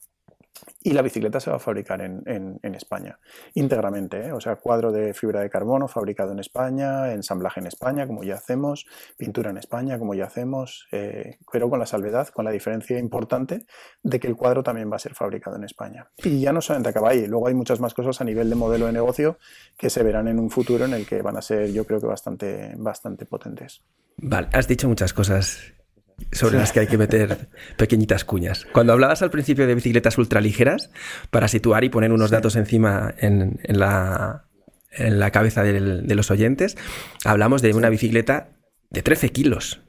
y 0.83 0.92
la 0.92 1.03
bicicleta 1.03 1.40
se 1.40 1.51
va 1.51 1.57
a 1.57 1.61
fabricar 1.61 2.01
en, 2.01 2.59
España, 2.62 3.18
íntegramente, 3.55 4.27
¿eh? 4.27 4.33
o 4.33 4.40
sea, 4.40 4.57
cuadro 4.57 4.92
de 4.92 5.12
fibra 5.14 5.40
de 5.40 5.51
carbono 5.51 5.88
fabricado 5.88 6.33
en 6.33 6.38
España, 6.38 7.12
ensamblaje 7.12 7.61
en 7.61 7.66
España, 7.66 8.07
como 8.07 8.23
ya 8.23 8.35
hacemos, 8.35 8.87
pintura 9.16 9.51
en 9.51 9.59
España, 9.59 9.99
como 9.99 10.14
ya 10.14 10.27
hacemos, 10.27 10.87
eh, 10.92 11.38
pero 11.51 11.68
con 11.68 11.79
la 11.79 11.87
salvedad, 11.87 12.29
con 12.29 12.44
la 12.44 12.51
diferencia 12.51 12.99
importante 12.99 13.66
de 14.03 14.21
que 14.21 14.29
el 14.29 14.37
cuadro 14.37 14.62
también 14.62 14.90
va 14.90 14.97
a 14.97 15.01
ser 15.01 15.14
fabricado 15.14 15.57
en 15.57 15.64
España. 15.64 16.09
Y 16.18 16.40
ya 16.40 16.53
no 16.53 16.61
solamente 16.61 16.90
acaba 16.90 17.11
ahí, 17.11 17.27
luego 17.27 17.49
hay 17.49 17.55
muchas 17.55 17.81
más 17.81 17.94
cosas 17.94 18.21
a 18.21 18.25
nivel 18.25 18.49
de 18.49 18.57
modelo 18.57 18.87
de 18.87 18.92
negocio 18.92 19.38
que 19.77 19.90
se 19.90 20.03
verán 20.03 20.29
en 20.29 20.38
un 20.38 20.51
futuro 20.51 20.85
en 20.85 20.94
el 20.94 21.07
que 21.07 21.23
van 21.23 21.37
a 21.37 21.42
ser, 21.42 21.73
yo 21.73 21.85
creo 21.85 22.01
que 22.01 22.07
bastante, 22.07 22.75
bastante 22.77 23.27
potentes. 23.27 23.83
Vale, 24.16 24.49
has 24.53 24.68
dicho 24.68 24.88
muchas 24.88 25.12
cosas 25.12 25.75
sobre 26.33 26.59
las 26.59 26.72
que 26.72 26.81
hay 26.81 26.87
que 26.87 26.98
meter 26.98 27.48
pequeñitas 27.76 28.24
cuñas. 28.24 28.66
Cuando 28.72 28.92
hablabas 28.92 29.22
al 29.22 29.31
principio 29.31 29.66
de 29.66 29.74
bicicletas 29.74 30.18
ultraligeras, 30.18 30.90
para 31.31 31.48
situar 31.48 31.85
y 31.85 31.88
poner 31.88 32.12
unos 32.12 32.31
datos 32.31 32.57
encima 32.57 33.14
en, 33.18 33.59
la, 33.64 34.44
en 34.92 35.18
la, 35.18 35.31
cabeza 35.31 35.62
de 35.62 36.14
los 36.14 36.31
oyentes, 36.31 36.76
hablamos 37.24 37.62
de 37.62 37.74
una 37.74 37.88
bicicleta 37.88 38.50
de 38.90 39.02
13 39.02 39.31
kilos. 39.31 39.83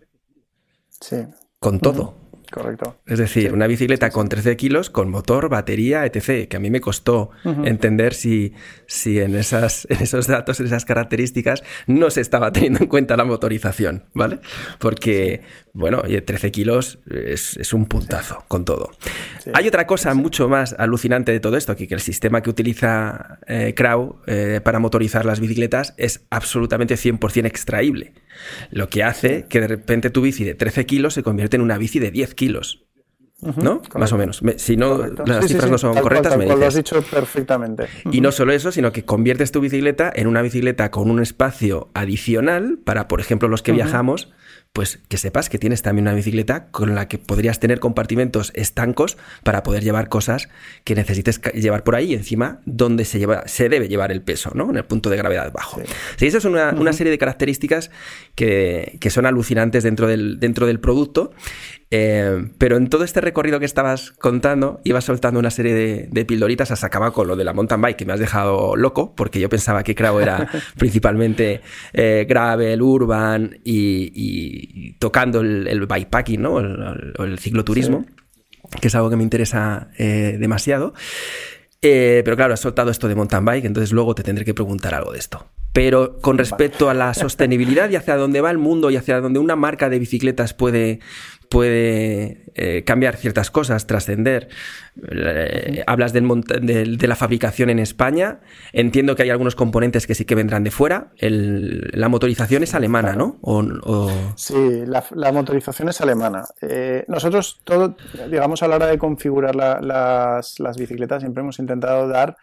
Sí. 1.01 1.17
Con 1.59 1.79
todo. 1.79 2.19
Correcto. 2.51 2.99
Es 3.05 3.19
decir, 3.19 3.53
una 3.53 3.67
bicicleta 3.67 4.09
con 4.09 4.27
13 4.27 4.57
kilos, 4.57 4.89
con 4.89 5.09
motor, 5.09 5.49
batería, 5.49 6.05
etc., 6.05 6.47
que 6.47 6.57
a 6.57 6.59
mí 6.59 6.71
me 6.71 6.81
costó 6.81 7.29
entender 7.43 8.13
si, 8.13 8.53
si 8.87 9.19
en, 9.19 9.35
esas, 9.35 9.85
en 9.89 10.01
esos 10.01 10.27
datos, 10.27 10.59
en 10.59 10.65
esas 10.65 10.85
características, 10.85 11.63
no 11.85 12.09
se 12.09 12.21
estaba 12.21 12.51
teniendo 12.51 12.79
en 12.79 12.87
cuenta 12.87 13.15
la 13.17 13.25
motorización, 13.25 14.05
¿vale? 14.13 14.39
Porque, 14.79 15.41
bueno, 15.79 16.01
13 16.01 16.51
kilos 16.51 16.99
es, 17.09 17.73
un 17.73 17.85
puntazo 17.85 18.43
con 18.47 18.65
todo. 18.65 18.91
Hay 19.53 19.67
otra 19.67 19.87
cosa 19.87 20.13
mucho 20.13 20.49
más 20.49 20.75
alucinante 20.77 21.31
de 21.31 21.39
todo 21.39 21.57
esto, 21.57 21.75
que, 21.75 21.87
que 21.87 21.95
el 21.95 22.01
sistema 22.01 22.41
que 22.41 22.49
utiliza 22.49 23.39
eh, 23.47 23.73
Crow 23.75 24.21
eh, 24.27 24.61
para 24.63 24.79
motorizar 24.79 25.25
las 25.25 25.39
bicicletas 25.39 25.93
es 25.97 26.25
absolutamente 26.29 26.95
100% 26.95 27.45
extraíble. 27.45 28.13
Lo 28.71 28.89
que 28.89 29.03
hace 29.03 29.45
que 29.49 29.61
de 29.61 29.67
repente 29.67 30.09
tu 30.09 30.21
bici 30.21 30.43
de 30.43 30.55
13 30.55 30.85
kilos 30.85 31.13
se 31.13 31.23
convierte 31.23 31.55
en 31.55 31.61
una 31.61 31.77
bici 31.77 31.99
de 31.99 32.11
10 32.11 32.35
kilos. 32.35 32.85
¿No? 33.41 33.81
Más 33.95 34.11
o 34.11 34.17
menos. 34.17 34.41
si 34.57 34.75
no, 34.75 34.97
las 35.25 35.47
cifras 35.47 35.71
no 35.71 35.77
son 35.77 35.95
correctas, 35.95 36.35
me 36.37 36.43
dices. 36.43 36.59
Lo 36.59 36.67
has 36.67 36.75
dicho 36.75 37.01
perfectamente. 37.01 37.85
Y 38.11 38.19
no 38.19 38.33
solo 38.33 38.51
eso, 38.51 38.71
sino 38.73 38.91
que 38.91 39.05
conviertes 39.05 39.53
tu 39.53 39.61
bicicleta 39.61 40.11
en 40.13 40.27
una 40.27 40.41
bicicleta 40.41 40.91
con 40.91 41.09
un 41.09 41.21
espacio 41.21 41.89
adicional 41.93 42.79
para, 42.83 43.07
por 43.07 43.21
ejemplo, 43.21 43.47
los 43.47 43.61
que 43.61 43.71
viajamos, 43.71 44.33
pues 44.73 44.99
que 45.09 45.17
sepas 45.17 45.49
que 45.49 45.57
tienes 45.57 45.81
también 45.81 46.05
una 46.07 46.13
bicicleta 46.13 46.67
con 46.71 46.93
la 46.93 47.07
que 47.07 47.17
podrías 47.17 47.59
tener 47.59 47.79
compartimentos 47.79 48.51
estancos 48.55 49.17
para 49.43 49.63
poder 49.63 49.83
llevar 49.83 50.09
cosas 50.09 50.47
que 50.83 50.95
necesites 50.95 51.41
llevar 51.53 51.83
por 51.83 51.95
ahí 51.95 52.11
y 52.11 52.13
encima 52.13 52.61
donde 52.65 53.05
se, 53.05 53.19
lleva, 53.19 53.47
se 53.47 53.67
debe 53.67 53.87
llevar 53.87 54.11
el 54.11 54.21
peso, 54.21 54.51
¿no? 54.53 54.69
En 54.69 54.77
el 54.77 54.85
punto 54.85 55.09
de 55.09 55.17
gravedad 55.17 55.51
bajo. 55.51 55.81
Sí. 56.17 56.27
esa 56.27 56.37
es 56.37 56.45
una, 56.45 56.71
una, 56.71 56.93
serie 56.93 57.11
de 57.11 57.17
características 57.17 57.89
que, 58.35 58.97
que, 59.01 59.09
son 59.09 59.25
alucinantes 59.25 59.83
dentro 59.83 60.07
del, 60.07 60.39
dentro 60.39 60.67
del 60.67 60.79
producto 60.79 61.31
eh, 61.91 62.51
pero 62.59 62.77
en 62.77 62.87
todo 62.87 63.03
este 63.03 63.19
recorrido 63.19 63.59
que 63.59 63.65
estabas 63.65 64.11
contando, 64.11 64.79
ibas 64.83 65.05
soltando 65.05 65.39
una 65.39 65.49
serie 65.49 65.73
de, 65.73 66.07
de, 66.11 66.25
pildoritas, 66.25 66.69
has 66.71 66.83
acabado 66.83 67.13
con 67.13 67.27
lo 67.27 67.35
de 67.35 67.43
la 67.43 67.53
mountain 67.53 67.81
bike, 67.81 67.97
que 67.97 68.05
me 68.05 68.13
has 68.13 68.19
dejado 68.19 68.75
loco, 68.75 69.15
porque 69.15 69.39
yo 69.39 69.49
pensaba 69.49 69.83
que 69.83 69.95
Crow 69.95 70.19
era 70.19 70.47
principalmente 70.77 71.61
eh, 71.93 72.25
gravel, 72.29 72.81
urban 72.81 73.59
y, 73.63 74.93
tocando 74.99 75.41
el, 75.41 75.85
bikepacking, 75.87 76.41
¿no? 76.41 76.53
O 76.53 77.23
el, 77.23 77.39
cicloturismo, 77.39 78.05
que 78.79 78.87
es 78.87 78.95
algo 78.95 79.09
que 79.09 79.15
me 79.15 79.23
interesa 79.23 79.89
eh, 79.97 80.37
demasiado. 80.39 80.93
pero 81.81 82.35
claro, 82.35 82.53
has 82.53 82.59
soltado 82.59 82.91
esto 82.91 83.07
de 83.07 83.15
mountain 83.15 83.45
bike, 83.45 83.65
entonces 83.65 83.91
luego 83.91 84.13
te 84.13 84.21
tendré 84.21 84.45
que 84.45 84.53
preguntar 84.53 84.93
algo 84.93 85.11
de 85.11 85.19
esto. 85.19 85.47
Pero 85.73 86.17
con 86.19 86.37
respecto 86.37 86.89
a 86.89 86.93
la 86.93 87.13
sostenibilidad 87.15 87.89
y 87.89 87.95
hacia 87.95 88.15
dónde 88.15 88.41
va 88.41 88.51
el 88.51 88.57
mundo 88.57 88.89
y 88.89 88.95
hacia 88.95 89.21
dónde 89.21 89.39
una 89.39 89.55
marca 89.55 89.89
de 89.89 89.99
bicicletas 89.99 90.53
puede, 90.53 90.99
puede 91.49 92.45
eh, 92.55 92.83
cambiar 92.83 93.15
ciertas 93.15 93.51
cosas, 93.51 93.87
trascender. 93.87 94.49
Eh, 95.11 95.83
hablas 95.87 96.13
del 96.13 96.27
de, 96.61 97.07
la 97.07 97.15
fabricación 97.15 97.69
en 97.69 97.79
España. 97.79 98.39
Entiendo 98.71 99.15
que 99.15 99.23
hay 99.23 99.29
algunos 99.29 99.55
componentes 99.55 100.05
que 100.05 100.15
sí 100.15 100.25
que 100.25 100.35
vendrán 100.35 100.63
de 100.63 100.71
fuera. 100.71 101.11
la 101.19 102.09
motorización 102.09 102.63
es 102.63 102.75
alemana, 102.75 103.13
¿no? 103.13 103.39
Sí, 104.35 104.83
la, 104.85 105.31
motorización 105.31 105.89
es 105.89 106.01
alemana. 106.01 106.45
Eh, 106.61 107.05
nosotros, 107.07 107.61
todo, 107.63 107.95
digamos, 108.29 108.61
a 108.61 108.67
la 108.67 108.75
hora 108.75 108.87
de 108.87 108.97
configurar 108.97 109.55
las, 109.55 110.59
las 110.59 110.77
bicicletas, 110.77 111.21
siempre 111.21 111.41
hemos 111.41 111.59
intentado 111.59 112.07
dar 112.07 112.37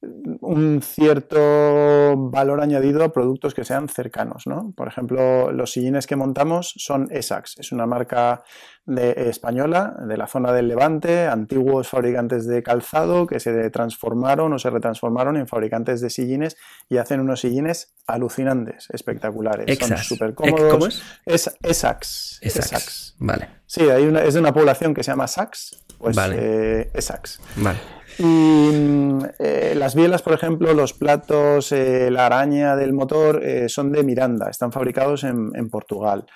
un 0.00 0.80
cierto 0.80 2.16
valor 2.16 2.60
añadido 2.60 3.02
a 3.02 3.12
productos 3.12 3.54
que 3.54 3.64
sean 3.64 3.88
cercanos. 3.88 4.46
¿no? 4.46 4.72
Por 4.76 4.88
ejemplo, 4.88 5.50
los 5.52 5.72
sillines 5.72 6.06
que 6.06 6.16
montamos 6.16 6.72
son 6.76 7.08
ESAX, 7.10 7.58
es 7.58 7.72
una 7.72 7.86
marca 7.86 8.44
de, 8.86 9.28
española 9.28 9.96
de 10.06 10.16
la 10.16 10.26
zona 10.26 10.52
del 10.52 10.68
Levante, 10.68 11.26
antiguos 11.26 11.88
fabricantes 11.88 12.46
de 12.46 12.62
calzado 12.62 13.26
que 13.26 13.40
se 13.40 13.70
transformaron 13.70 14.52
o 14.52 14.58
se 14.58 14.70
retransformaron 14.70 15.36
en 15.36 15.48
fabricantes 15.48 16.00
de 16.00 16.10
sillines 16.10 16.56
y 16.88 16.98
hacen 16.98 17.20
unos 17.20 17.40
sillines 17.40 17.94
alucinantes, 18.06 18.88
espectaculares. 18.90 19.78
Son 19.78 19.98
súper 19.98 20.34
cómodos. 20.34 20.72
¿Cómo 20.72 20.86
es? 20.86 21.02
es 21.26 21.56
ESAX. 21.62 22.38
ESAX. 22.40 23.16
Vale. 23.18 23.48
Sí, 23.66 23.82
hay 23.82 24.04
una, 24.04 24.22
es 24.22 24.34
de 24.34 24.40
una 24.40 24.54
población 24.54 24.94
que 24.94 25.02
se 25.02 25.10
llama 25.10 25.26
Sax, 25.26 25.84
pues 25.98 26.16
vale. 26.16 26.36
Eh, 26.38 26.90
ESAX. 26.94 27.40
Vale. 27.56 27.97
Y 28.18 28.22
mm, 28.22 29.20
eh, 29.38 29.74
las 29.76 29.94
bielas, 29.94 30.22
por 30.22 30.32
ejemplo, 30.32 30.74
los 30.74 30.92
platos, 30.92 31.70
eh, 31.72 32.10
la 32.10 32.26
araña 32.26 32.74
del 32.74 32.92
motor 32.92 33.44
eh, 33.44 33.68
son 33.68 33.92
de 33.92 34.02
Miranda, 34.02 34.50
están 34.50 34.72
fabricados 34.72 35.22
en, 35.24 35.70
Portugal. 35.70 36.26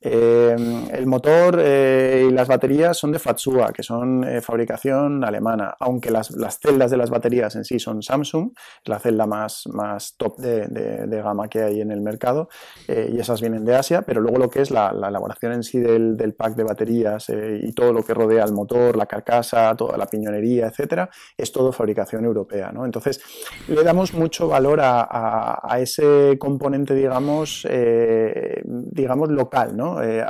El 0.00 1.06
motor 1.06 1.60
y 1.60 2.30
las 2.30 2.48
baterías 2.48 2.96
son 2.96 3.12
de 3.12 3.18
Fatsua, 3.18 3.72
que 3.72 3.82
son 3.82 4.24
fabricación 4.42 5.24
alemana, 5.24 5.74
aunque 5.78 6.10
las, 6.10 6.30
celdas 6.60 6.90
de 6.90 6.96
las 6.96 7.10
baterías 7.10 7.54
en 7.56 7.64
sí 7.64 7.78
son 7.78 8.02
Samsung, 8.02 8.52
la 8.84 8.98
celda 8.98 9.26
más, 9.26 9.66
más 9.66 10.14
top 10.16 10.38
de, 10.38 11.06
gama 11.22 11.48
que 11.48 11.62
hay 11.62 11.80
en 11.82 11.90
el 11.90 12.00
mercado, 12.00 12.48
y 12.88 13.18
esas 13.18 13.40
vienen 13.40 13.64
de 13.64 13.76
Asia, 13.76 14.02
pero 14.02 14.20
luego 14.20 14.38
lo 14.38 14.48
que 14.48 14.62
es 14.62 14.70
la, 14.70 14.90
elaboración 14.90 15.52
en 15.52 15.62
sí 15.62 15.78
del, 15.78 16.16
del 16.16 16.34
pack 16.34 16.54
de 16.54 16.64
baterías 16.64 17.28
y 17.28 17.72
todo 17.72 17.92
lo 17.92 18.02
que 18.02 18.14
rodea 18.14 18.44
al 18.44 18.52
motor, 18.52 18.96
la 18.96 19.06
carcasa, 19.06 19.74
toda 19.76 19.96
la 19.96 20.06
piñonería, 20.06 20.66
etcétera, 20.66 21.10
es 21.36 21.52
todo 21.52 21.72
fabricación 21.72 22.24
europea. 22.24 22.70
¿no? 22.72 22.84
Entonces, 22.84 23.20
le 23.68 23.82
damos 23.82 24.14
mucho 24.14 24.48
valor 24.48 24.80
a, 24.82 25.76
ese 25.80 26.36
componente, 26.38 26.94
digamos, 26.94 27.66
eh, 27.70 28.62
digamos 28.64 29.30
local. 29.30 29.76
¿no? 29.76 29.89
Eh, 30.02 30.24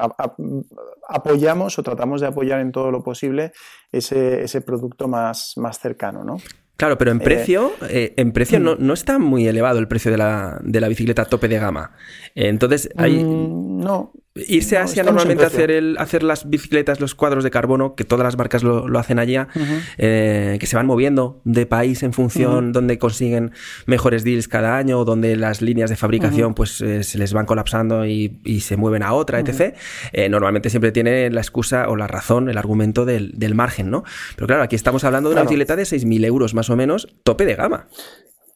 apoyamos 1.09 1.79
o 1.79 1.83
tratamos 1.83 2.21
de 2.21 2.29
apoyar 2.29 2.61
en 2.61 2.73
todo 2.73 2.91
lo 2.91 3.03
posible 3.03 3.53
ese, 3.93 4.43
ese 4.43 4.61
producto 4.61 5.09
más, 5.09 5.55
más 5.57 5.79
cercano. 5.79 6.25
¿no? 6.25 6.39
Claro, 6.77 6.97
pero 6.97 7.11
en 7.11 7.21
eh, 7.21 7.25
precio, 7.25 7.73
en 7.91 8.33
precio 8.33 8.59
mm. 8.59 8.63
no, 8.63 8.77
no, 8.77 8.95
está 8.95 9.19
muy 9.19 9.47
elevado 9.47 9.79
el 9.79 9.87
precio 9.89 10.11
de 10.11 10.17
la, 10.17 10.59
de 10.63 10.81
la 10.81 10.89
bicicleta 10.89 11.27
tope 11.27 11.49
de 11.49 11.59
gama. 11.59 11.93
Entonces, 12.35 12.89
hay... 12.97 13.23
Mm, 13.23 13.81
no, 13.81 14.13
Irse 14.37 14.79
a 14.79 14.85
Asia 14.85 15.03
normalmente 15.03 15.43
a 15.43 15.49
hacer, 15.49 15.73
el, 15.73 15.97
hacer 15.99 16.23
las 16.23 16.49
bicicletas, 16.49 17.01
los 17.01 17.17
cuadros 17.17 17.43
de 17.43 17.51
carbono, 17.51 17.97
que 17.97 18.05
todas 18.05 18.23
las 18.25 18.39
marcas 18.39 18.63
lo, 18.63 18.87
hacen 18.97 19.19
allá, 19.19 19.49
eh, 19.99 20.57
que 20.61 20.67
se 20.67 20.77
van 20.77 20.87
moviendo 20.87 21.41
de 21.43 21.67
país 21.67 22.05
en 22.05 22.13
función 22.13 22.71
donde 22.71 22.97
consiguen 22.97 23.51
mejores 23.87 24.23
deals 24.23 24.47
cada 24.47 24.77
año, 24.77 25.05
donde 25.05 25.35
las 25.35 25.63
líneas 25.63 25.91
de 25.91 25.97
fabricación 25.97 26.55
pues 26.55 26.81
eh, 26.81 27.03
se 27.03 27.19
les 27.19 27.33
van 27.33 27.45
colapsando 27.45 28.07
y, 28.07 28.61
se 28.61 28.77
mueven 28.77 29.03
a 29.03 29.15
otra, 29.15 29.41
etc. 29.41 29.75
Eh, 30.13 30.29
normalmente 30.29 30.71
siempre 30.71 30.93
tiene 30.93 31.29
la 31.31 31.41
excusa 31.41 31.89
o 31.89 31.97
la 31.97 32.07
razón, 32.07 32.49
el 32.49 32.57
argumento 32.57 33.05
del, 33.05 33.55
margen, 33.55 33.91
¿no? 33.91 34.05
Pero 34.37 34.47
claro, 34.47 34.63
aquí 34.63 34.77
estamos 34.77 35.03
hablando 35.03 35.29
de 35.29 35.35
una 35.35 35.43
bicicleta 35.43 35.75
de 35.75 35.83
6.000 35.83 36.25
euros 36.25 36.55
más 36.55 36.71
o 36.71 36.77
menos, 36.77 37.09
tope 37.25 37.47
de 37.47 37.57
gama. 37.57 37.89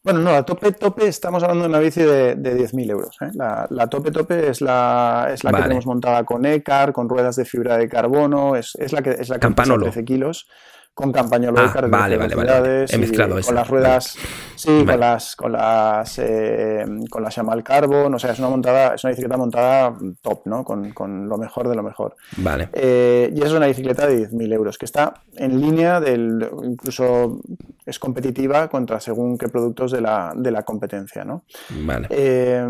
Bueno, 0.05 0.21
no, 0.21 0.33
la 0.33 0.43
tope 0.43 0.71
tope 0.73 1.09
estamos 1.09 1.43
hablando 1.43 1.64
de 1.64 1.71
una 1.71 1.79
bici 1.79 2.03
de, 2.03 2.35
de 2.35 2.59
10.000 2.59 2.90
euros. 2.90 3.17
¿eh? 3.23 3.31
La, 3.35 3.87
tope 3.88 4.11
tope 4.11 4.51
es 4.51 4.61
la, 4.61 5.31
es 5.33 5.43
la 5.43 5.51
que 5.51 5.62
tenemos 5.62 5.87
montada 5.87 6.25
con 6.25 6.45
ECAR, 6.45 6.93
con 6.93 7.09
ruedas 7.09 7.37
de 7.37 7.47
fibra 7.47 7.79
de 7.79 7.88
carbono, 7.88 8.55
es, 8.55 8.75
es 8.75 8.93
la 8.93 9.01
que 9.01 9.12
es 9.12 9.31
la 9.31 9.38
que 9.38 9.49
pesa 9.49 9.79
13 9.79 10.05
kilos 10.05 10.47
con 10.93 11.11
campañolo 11.11 11.59
ah, 11.59 11.81
de 11.81 11.88
vale, 11.88 12.17
vale, 12.17 12.35
vale. 12.37 12.85
He 12.88 12.99
mezclado 12.99 13.37
con 13.40 13.55
las 13.55 13.69
ruedas 13.69 14.17
sí 14.55 14.85
con 14.87 15.01
las 15.01 15.35
con 15.35 15.51
las 15.51 16.19
eh, 16.21 16.85
con 17.11 17.23
la 17.23 17.31
Shamal 17.31 17.64
Carbon 17.64 18.14
o 18.14 18.19
sea 18.19 18.31
es 18.31 18.38
una 18.38 18.49
montada 18.49 18.95
es 18.95 19.03
una 19.03 19.11
bicicleta 19.11 19.37
montada 19.37 19.97
top 20.23 20.43
no 20.45 20.62
con, 20.62 20.93
con 20.93 21.29
lo 21.29 21.37
mejor 21.37 21.69
de 21.69 21.75
lo 21.75 21.83
mejor. 21.83 22.14
Vale. 22.37 22.69
Eh, 22.73 23.33
y 23.35 23.43
es 23.43 23.51
una 23.51 23.67
bicicleta 23.67 24.07
de 24.07 24.29
10.000 24.29 24.53
euros 24.55 24.79
que 24.79 24.85
está 24.85 25.14
en 25.35 25.61
línea 25.61 25.99
del 25.99 26.49
incluso 26.62 27.40
es 27.87 27.99
competitiva 27.99 28.68
contra 28.68 29.01
según 29.01 29.37
qué 29.37 29.49
productos 29.49 29.92
de 29.92 30.01
la, 30.01 30.33
de 30.35 30.51
la 30.51 30.62
competencia 30.62 31.25
no 31.25 31.44
vale 31.85 32.09
eh, 32.11 32.66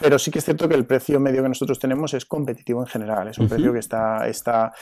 pero 0.00 0.18
sí 0.18 0.30
que 0.30 0.38
es 0.38 0.44
cierto 0.44 0.68
que 0.68 0.74
el 0.74 0.84
precio 0.84 1.20
medio 1.20 1.42
que 1.42 1.48
nosotros 1.48 1.78
tenemos 1.78 2.14
es 2.14 2.26
competitivo 2.26 2.80
en 2.80 2.86
general 2.86 3.28
es 3.28 3.38
un 3.38 3.48
precio 3.48 3.72
que 3.72 3.78
está 3.78 4.28
está 4.28 4.72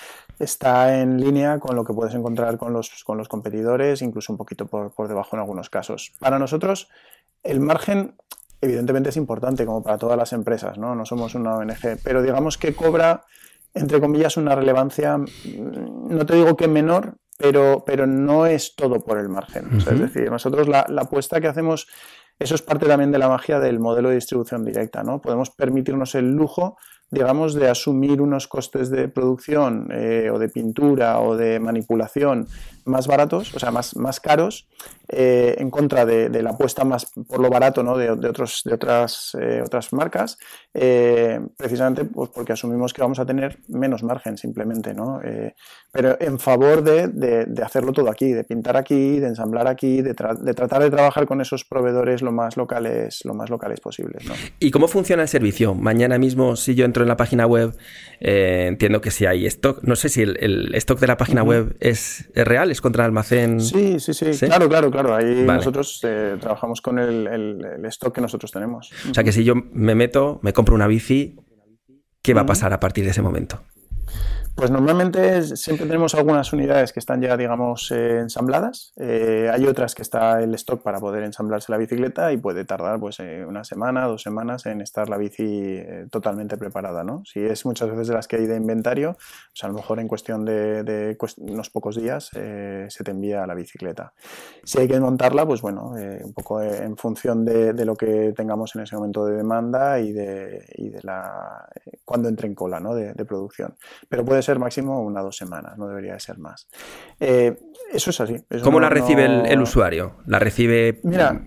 está 0.40 1.00
en 1.00 1.20
línea 1.20 1.58
con 1.58 1.76
lo 1.76 1.84
que 1.84 1.92
puedes 1.92 2.14
encontrar 2.14 2.56
con 2.56 2.72
los, 2.72 3.04
con 3.04 3.18
los 3.18 3.28
competidores, 3.28 4.02
incluso 4.02 4.32
un 4.32 4.38
poquito 4.38 4.66
por, 4.66 4.92
debajo 5.06 5.36
en 5.36 5.40
algunos 5.40 5.70
casos. 5.70 6.12
Para 6.18 6.38
nosotros, 6.38 6.88
el 7.42 7.60
margen 7.60 8.14
evidentemente 8.62 9.10
es 9.10 9.16
importante, 9.16 9.64
como 9.64 9.82
para 9.82 9.98
todas 9.98 10.18
las 10.18 10.32
empresas, 10.32 10.78
¿no? 10.78 10.94
No 10.94 11.06
somos 11.06 11.34
una 11.34 11.56
ONG, 11.56 11.98
pero 12.02 12.22
digamos 12.22 12.58
que 12.58 12.74
cobra, 12.74 13.24
entre 13.74 14.00
comillas, 14.00 14.36
una 14.36 14.54
relevancia, 14.54 15.16
mm, 15.16 15.28
no 16.08 16.26
te 16.26 16.34
digo 16.34 16.56
que 16.56 16.68
menor, 16.68 17.16
pero, 17.40 17.82
pero 17.86 18.06
no 18.06 18.46
es 18.46 18.74
todo 18.76 19.00
por 19.00 19.18
el 19.18 19.28
margen. 19.28 19.68
es 19.78 19.98
decir, 19.98 20.30
nosotros 20.30 20.68
la, 20.68 20.84
la 20.88 21.02
apuesta 21.02 21.40
que 21.40 21.48
hacemos, 21.48 21.88
eso 22.38 22.54
es 22.54 22.62
parte 22.62 22.86
también 22.86 23.10
de 23.10 23.18
la 23.18 23.28
magia 23.28 23.58
del 23.58 23.80
modelo 23.80 24.10
de 24.10 24.16
distribución 24.16 24.64
directa, 24.64 25.02
¿no? 25.02 25.20
Podemos 25.20 25.50
permitirnos 25.50 26.14
el 26.14 26.30
lujo 26.32 26.76
digamos, 27.10 27.54
de 27.54 27.68
asumir 27.68 28.20
unos 28.20 28.46
costes 28.46 28.88
de 28.90 29.08
producción 29.08 29.88
eh, 29.92 30.30
o 30.32 30.38
de 30.38 30.48
pintura 30.48 31.20
o 31.20 31.36
de 31.36 31.58
manipulación 31.58 32.46
más 32.84 33.06
baratos, 33.06 33.54
o 33.54 33.58
sea, 33.58 33.70
más, 33.70 33.94
más 33.96 34.20
caros, 34.20 34.68
eh, 35.08 35.56
en 35.58 35.70
contra 35.70 36.06
de, 36.06 36.42
la 36.42 36.50
apuesta 36.50 36.84
más 36.84 37.12
por 37.28 37.40
lo 37.40 37.50
barato 37.50 37.82
¿no? 37.82 37.96
de, 37.96 38.10
otros, 38.10 38.62
de 38.64 38.74
otras, 38.74 39.36
eh, 39.40 39.60
otras 39.64 39.92
marcas, 39.92 40.38
precisamente 40.72 42.04
pues 42.04 42.30
porque 42.30 42.52
asumimos 42.52 42.92
que 42.92 43.02
vamos 43.02 43.18
a 43.18 43.26
tener 43.26 43.58
menos 43.68 44.02
margen 44.02 44.38
simplemente, 44.38 44.94
¿no? 44.94 45.20
pero 45.92 46.16
en 46.20 46.38
favor 46.38 46.82
de, 46.82 47.46
hacerlo 47.62 47.92
todo 47.92 48.10
aquí, 48.10 48.32
de 48.32 48.44
pintar 48.44 48.76
aquí, 48.76 49.18
de 49.18 49.26
ensamblar 49.26 49.66
aquí, 49.66 50.00
de, 50.00 50.14
tratar 50.14 50.82
de 50.82 50.90
trabajar 50.90 51.26
con 51.26 51.40
esos 51.40 51.64
proveedores 51.64 52.22
lo 52.22 52.32
más 52.32 52.56
locales, 52.56 53.20
lo 53.24 53.34
más 53.34 53.50
locales 53.50 53.80
posibles. 53.80 54.24
¿no? 54.26 54.34
¿Y 54.58 54.70
cómo 54.70 54.88
funciona 54.88 55.22
el 55.22 55.28
servicio? 55.28 55.74
Mañana 55.74 56.18
mismo, 56.18 56.56
si 56.56 56.74
yo 56.74 56.84
entro 56.84 56.99
en 57.02 57.08
la 57.08 57.16
página 57.16 57.46
web, 57.46 57.76
entiendo 58.20 59.00
que 59.00 59.10
si 59.10 59.26
hay 59.26 59.46
stock, 59.46 59.82
no 59.82 59.96
sé 59.96 60.08
si 60.08 60.22
el, 60.22 60.74
stock 60.74 60.98
de 61.00 61.06
la 61.06 61.16
página 61.16 61.42
web 61.42 61.76
es, 61.80 62.30
es 62.34 62.46
real, 62.46 62.70
es 62.70 62.80
contra 62.80 63.04
almacén. 63.04 63.60
Sí, 63.60 63.98
sí, 64.00 64.14
sí, 64.14 64.46
claro, 64.46 64.68
claro, 64.68 64.90
claro. 64.90 65.14
Ahí 65.14 65.44
nosotros 65.46 66.00
eh, 66.04 66.36
trabajamos 66.40 66.80
con 66.80 66.98
el, 66.98 67.84
stock 67.86 68.14
que 68.14 68.20
nosotros 68.20 68.50
tenemos. 68.50 68.90
O 69.10 69.14
sea 69.14 69.24
que 69.24 69.32
si 69.32 69.44
yo 69.44 69.54
me 69.54 69.94
meto, 69.94 70.40
me 70.42 70.52
compro 70.52 70.74
una 70.74 70.86
bici, 70.86 71.36
¿qué 72.22 72.34
va 72.34 72.42
a 72.42 72.46
pasar 72.46 72.72
a 72.72 72.80
partir 72.80 73.04
de 73.04 73.10
ese 73.10 73.22
momento? 73.22 73.62
Pues 74.54 74.70
normalmente 74.70 75.56
siempre 75.56 75.86
tenemos 75.86 76.14
algunas 76.14 76.52
unidades 76.52 76.92
que 76.92 77.00
están 77.00 77.22
ya, 77.22 77.36
digamos, 77.36 77.90
eh, 77.92 78.18
ensambladas. 78.18 78.92
Eh, 78.96 79.48
hay 79.50 79.64
otras 79.64 79.94
que 79.94 80.02
está 80.02 80.42
el 80.42 80.54
stock 80.54 80.82
para 80.82 81.00
poder 81.00 81.22
ensamblarse 81.22 81.72
la 81.72 81.78
bicicleta 81.78 82.30
y 82.32 82.36
puede 82.36 82.66
tardar 82.66 83.00
pues 83.00 83.20
eh, 83.20 83.46
una 83.48 83.64
semana, 83.64 84.04
dos 84.06 84.22
semanas 84.22 84.66
en 84.66 84.82
estar 84.82 85.08
la 85.08 85.16
bici 85.16 85.80
totalmente 86.10 86.58
preparada, 86.58 87.04
¿no? 87.04 87.22
Si 87.24 87.40
es 87.40 87.64
muchas 87.64 87.90
veces 87.90 88.08
de 88.08 88.14
las 88.14 88.28
que 88.28 88.36
hay 88.36 88.46
de 88.46 88.56
inventario, 88.56 89.14
pues 89.14 89.64
a 89.64 89.68
lo 89.68 89.74
mejor 89.74 89.98
en 89.98 90.08
cuestión 90.08 90.44
de, 90.44 91.16
unos 91.38 91.70
pocos 91.70 91.96
días 91.96 92.30
se 92.32 93.04
te 93.04 93.10
envía 93.10 93.46
la 93.46 93.54
bicicleta. 93.54 94.12
Si 94.64 94.78
hay 94.78 94.88
que 94.88 95.00
montarla, 95.00 95.46
pues 95.46 95.62
bueno, 95.62 95.92
un 95.92 96.32
poco 96.34 96.60
en 96.60 96.96
función 96.96 97.44
de, 97.44 97.72
lo 97.84 97.96
que 97.96 98.32
tengamos 98.36 98.74
en 98.76 98.82
ese 98.82 98.96
momento 98.96 99.24
de 99.24 99.36
demanda 99.36 99.98
y 100.00 100.12
de, 100.12 100.66
la 101.02 101.66
cuando 102.04 102.28
entre 102.28 102.48
en 102.48 102.54
cola, 102.54 102.80
¿no? 102.80 102.94
De, 102.94 103.14
de 103.14 103.24
producción. 103.24 103.74
Pero 104.08 104.24
puede 104.24 104.39
ser 104.42 104.58
máximo 104.58 105.02
una 105.02 105.22
o 105.22 105.24
dos 105.24 105.36
semanas, 105.36 105.76
no 105.78 105.86
debería 105.86 106.14
de 106.14 106.20
ser 106.20 106.38
más. 106.38 106.68
Eh, 107.18 107.56
eso 107.92 108.10
es 108.10 108.20
así. 108.20 108.36
¿Cómo 108.62 108.80
la 108.80 108.88
recibe 108.88 109.24
el, 109.24 109.60
usuario? 109.60 110.16
¿La 110.26 110.38
recibe...? 110.38 111.00
Mira. 111.02 111.40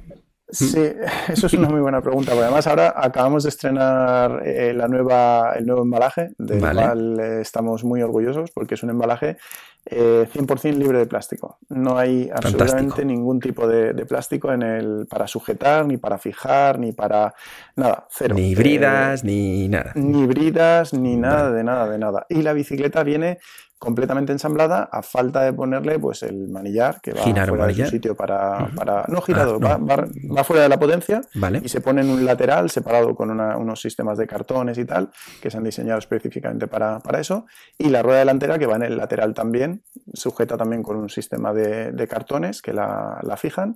Sí, 0.54 0.94
eso 1.30 1.48
es 1.48 1.54
una 1.54 1.68
muy 1.68 1.82
buena 1.82 2.02
pregunta. 2.02 2.32
Porque 2.32 2.46
además 2.46 2.68
ahora 2.68 2.94
acabamos 2.96 3.44
de 3.44 3.50
estrenar 3.50 4.46
eh, 4.46 4.74
la 4.74 4.88
nueva, 4.88 5.54
el 5.58 5.66
nuevo 5.66 5.82
embalaje, 5.82 6.30
del 6.38 6.60
cual 6.60 7.20
eh, 7.20 7.42
estamos 7.42 7.84
muy 7.84 8.02
orgullosos 8.02 8.52
porque 8.52 8.76
es 8.76 8.84
un 8.84 8.92
embalaje 8.92 9.38
100% 9.86 10.78
libre 10.78 11.00
de 11.00 11.06
plástico. 11.06 11.58
No 11.70 11.98
hay 11.98 12.30
absolutamente 12.34 13.04
ningún 13.04 13.40
tipo 13.40 13.68
de, 13.68 13.94
plástico 14.06 14.52
en 14.54 14.62
el 14.62 15.08
para 15.10 15.28
sujetar, 15.28 15.86
ni 15.86 15.98
para 15.98 16.18
fijar, 16.18 16.80
ni 16.80 16.94
para 16.94 17.34
nada, 17.76 18.08
cero. 18.10 18.36
Ni 18.36 18.56
bridas, 18.56 19.24
ni 19.24 19.68
nada. 19.68 19.92
Ni 19.96 20.26
bridas, 20.26 20.94
ni 20.94 21.18
nada 21.18 21.52
de 21.52 21.64
nada 21.64 21.90
de 21.90 21.98
nada. 21.98 22.26
Y 22.30 22.42
la 22.44 22.54
bicicleta 22.54 23.04
viene 23.04 23.40
completamente 23.84 24.32
ensamblada 24.32 24.88
a 24.90 25.02
falta 25.02 25.42
de 25.42 25.52
ponerle 25.52 26.00
pues 26.00 26.24
el 26.24 26.48
manillar 26.48 27.02
que 27.02 27.12
va 27.12 27.22
fuera 27.22 27.68
de 27.68 27.74
su 27.76 27.86
sitio 27.88 28.16
para, 28.16 28.70
para 28.74 29.04
no 29.10 29.22
girado, 29.22 29.60
ah, 29.62 29.78
Va, 29.78 30.44
fuera 30.46 30.64
de 30.64 30.70
la 30.70 30.80
potencia 30.80 31.20
y 31.62 31.68
se 31.68 31.82
pone 31.82 32.00
en 32.00 32.10
un 32.10 32.24
lateral 32.24 32.70
separado 32.70 33.14
con 33.14 33.30
unos 33.30 33.82
sistemas 33.82 34.18
de 34.18 34.26
cartones 34.26 34.78
y 34.78 34.86
tal 34.86 35.10
que 35.42 35.52
se 35.52 35.58
han 35.58 35.66
diseñado 35.66 36.00
específicamente 36.00 36.68
para, 36.68 37.00
para, 37.00 37.20
eso. 37.20 37.46
Y 37.78 37.90
la 37.90 38.02
rueda 38.02 38.20
delantera 38.20 38.58
que 38.58 38.68
va 38.68 38.78
en 38.78 38.84
el 38.84 38.96
lateral 38.96 39.34
también 39.34 39.84
sujeta 40.14 40.56
también 40.56 40.82
con 40.82 40.96
un 40.96 41.10
sistema 41.10 41.54
de, 41.54 41.92
de 41.92 42.08
cartones 42.08 42.62
que 42.62 42.72
la, 42.72 43.20
la 43.22 43.36
fijan. 43.36 43.76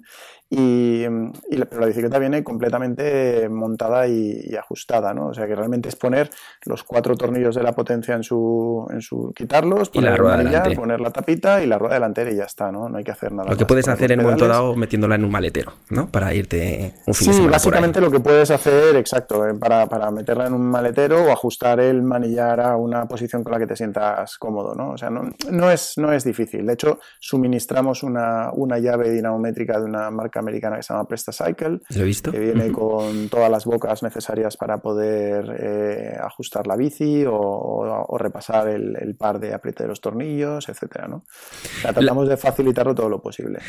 Y, 0.50 1.04
y 1.50 1.58
la, 1.58 1.66
bicicleta 1.86 2.20
viene 2.20 2.42
completamente 2.42 3.50
montada 3.50 4.08
y, 4.08 4.56
ajustada, 4.56 5.14
¿no? 5.14 5.28
O 5.28 5.34
sea 5.34 5.46
que 5.46 5.56
realmente 5.56 5.90
es 5.90 5.98
poner 5.98 6.30
los 6.66 6.84
cuatro 6.84 7.18
tornillos 7.18 7.56
de 7.56 7.64
la 7.64 7.74
potencia 7.74 8.16
en 8.16 8.24
su, 8.24 8.88
en 8.90 9.02
su 9.02 9.34
quitarlos, 9.36 9.90
poner 10.02 10.12
la 10.12 10.18
rueda 10.18 10.76
poner 10.76 11.00
la 11.02 11.12
tapita 11.12 11.62
y 11.62 11.68
la 11.68 11.78
rueda 11.78 11.96
delantera 11.96 12.32
y 12.32 12.36
ya 12.36 12.44
está, 12.46 12.72
¿no? 12.72 12.90
No 12.90 12.98
hay 12.98 13.04
que 13.04 13.12
hacer 13.12 13.32
nada. 13.32 13.50
Lo 13.50 13.58
que 13.58 13.66
puedes 13.66 13.88
hacer 13.88 14.12
en 14.12 14.20
un 14.20 14.26
momento 14.26 14.48
dado 14.48 14.76
metiéndola 14.76 15.16
en 15.16 15.24
un 15.26 15.32
maletero, 15.32 15.74
¿no? 15.90 16.08
Para 16.10 16.34
irte 16.34 16.94
un 17.06 17.14
fin 17.14 17.26
sí, 17.26 17.28
de 17.28 17.34
semana 17.34 17.52
básicamente 17.52 18.02
lo 18.02 18.12
que 18.12 18.20
puedes 18.20 18.50
hacer, 18.52 18.96
exacto, 18.96 19.48
eh, 19.48 19.54
para, 19.54 19.88
para 19.88 20.10
meterla 20.12 20.48
en 20.48 20.54
un 20.54 20.70
maletero 20.70 21.24
o 21.26 21.32
ajustar 21.32 21.80
el 21.80 22.02
manillar 22.04 22.60
a 22.62 22.76
una 22.78 23.06
posición 23.08 23.44
con 23.44 23.54
la 23.54 23.60
que 23.60 23.68
te 23.68 23.76
sientas 23.76 24.38
cómodo, 24.38 24.76
¿no? 24.76 24.92
O 24.92 24.98
sea, 24.98 25.10
no, 25.10 25.30
no 25.52 25.72
es 25.72 25.94
no 25.98 26.12
es 26.14 26.24
difícil. 26.24 26.66
De 26.66 26.74
hecho, 26.74 27.00
suministramos 27.20 28.04
una, 28.04 28.52
una 28.54 28.80
llave 28.80 29.10
dinamométrica 29.12 29.80
de 29.80 29.86
una 29.86 30.10
marca 30.12 30.40
americana 30.40 30.78
que 30.78 30.84
se 30.84 30.94
llama 30.94 31.08
PrestaCycle, 31.08 31.80
¿Lo 31.90 32.02
he 32.02 32.04
visto? 32.04 32.32
que 32.32 32.40
viene 32.40 32.72
con 32.72 33.30
todas 33.30 33.50
las 33.50 33.66
bocas 33.66 34.04
necesarias 34.04 34.58
para 34.58 34.78
poder 34.78 35.56
eh, 35.60 36.18
ajustar 36.22 36.68
la 36.68 36.76
bici 36.76 37.26
o, 37.26 37.34
o- 37.36 38.06
o 38.08 38.18
repasar 38.18 38.68
el, 38.70 38.96
el 39.00 39.16
par 39.16 39.40
de 39.40 39.54
apriete 39.54 39.87
de 39.88 39.92
los 39.92 40.02
tornillos, 40.02 40.70
etcétera, 40.70 41.08
¿no? 41.08 41.18
O 41.18 41.82
sea, 41.82 41.94
tratamos 41.94 42.28
de 42.30 42.38
facilitarlo 42.38 42.94
todo 42.94 43.10
lo 43.10 43.22
posible. 43.22 43.60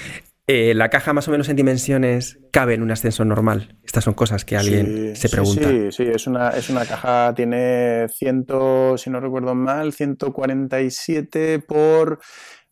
Eh, 0.50 0.72
la 0.74 0.88
caja 0.88 1.12
más 1.12 1.28
o 1.28 1.30
menos 1.30 1.48
en 1.50 1.56
dimensiones 1.56 2.38
cabe 2.50 2.72
en 2.74 2.82
un 2.82 2.90
ascenso 2.90 3.22
normal. 3.24 3.76
Estas 3.84 4.04
son 4.04 4.14
cosas 4.14 4.46
que 4.46 4.56
alguien 4.56 5.14
Sí, 5.14 5.16
se 5.16 5.28
pregunta. 5.28 5.68
Sí, 5.68 5.92
sí, 5.92 6.02
es 6.04 6.26
una, 6.26 6.48
es 6.50 6.70
una 6.70 6.86
caja, 6.86 7.34
tiene 7.34 8.06
100, 8.08 8.46
si 8.96 9.10
no 9.10 9.20
recuerdo 9.20 9.54
mal, 9.54 9.92
147 9.92 11.58
por 11.60 12.18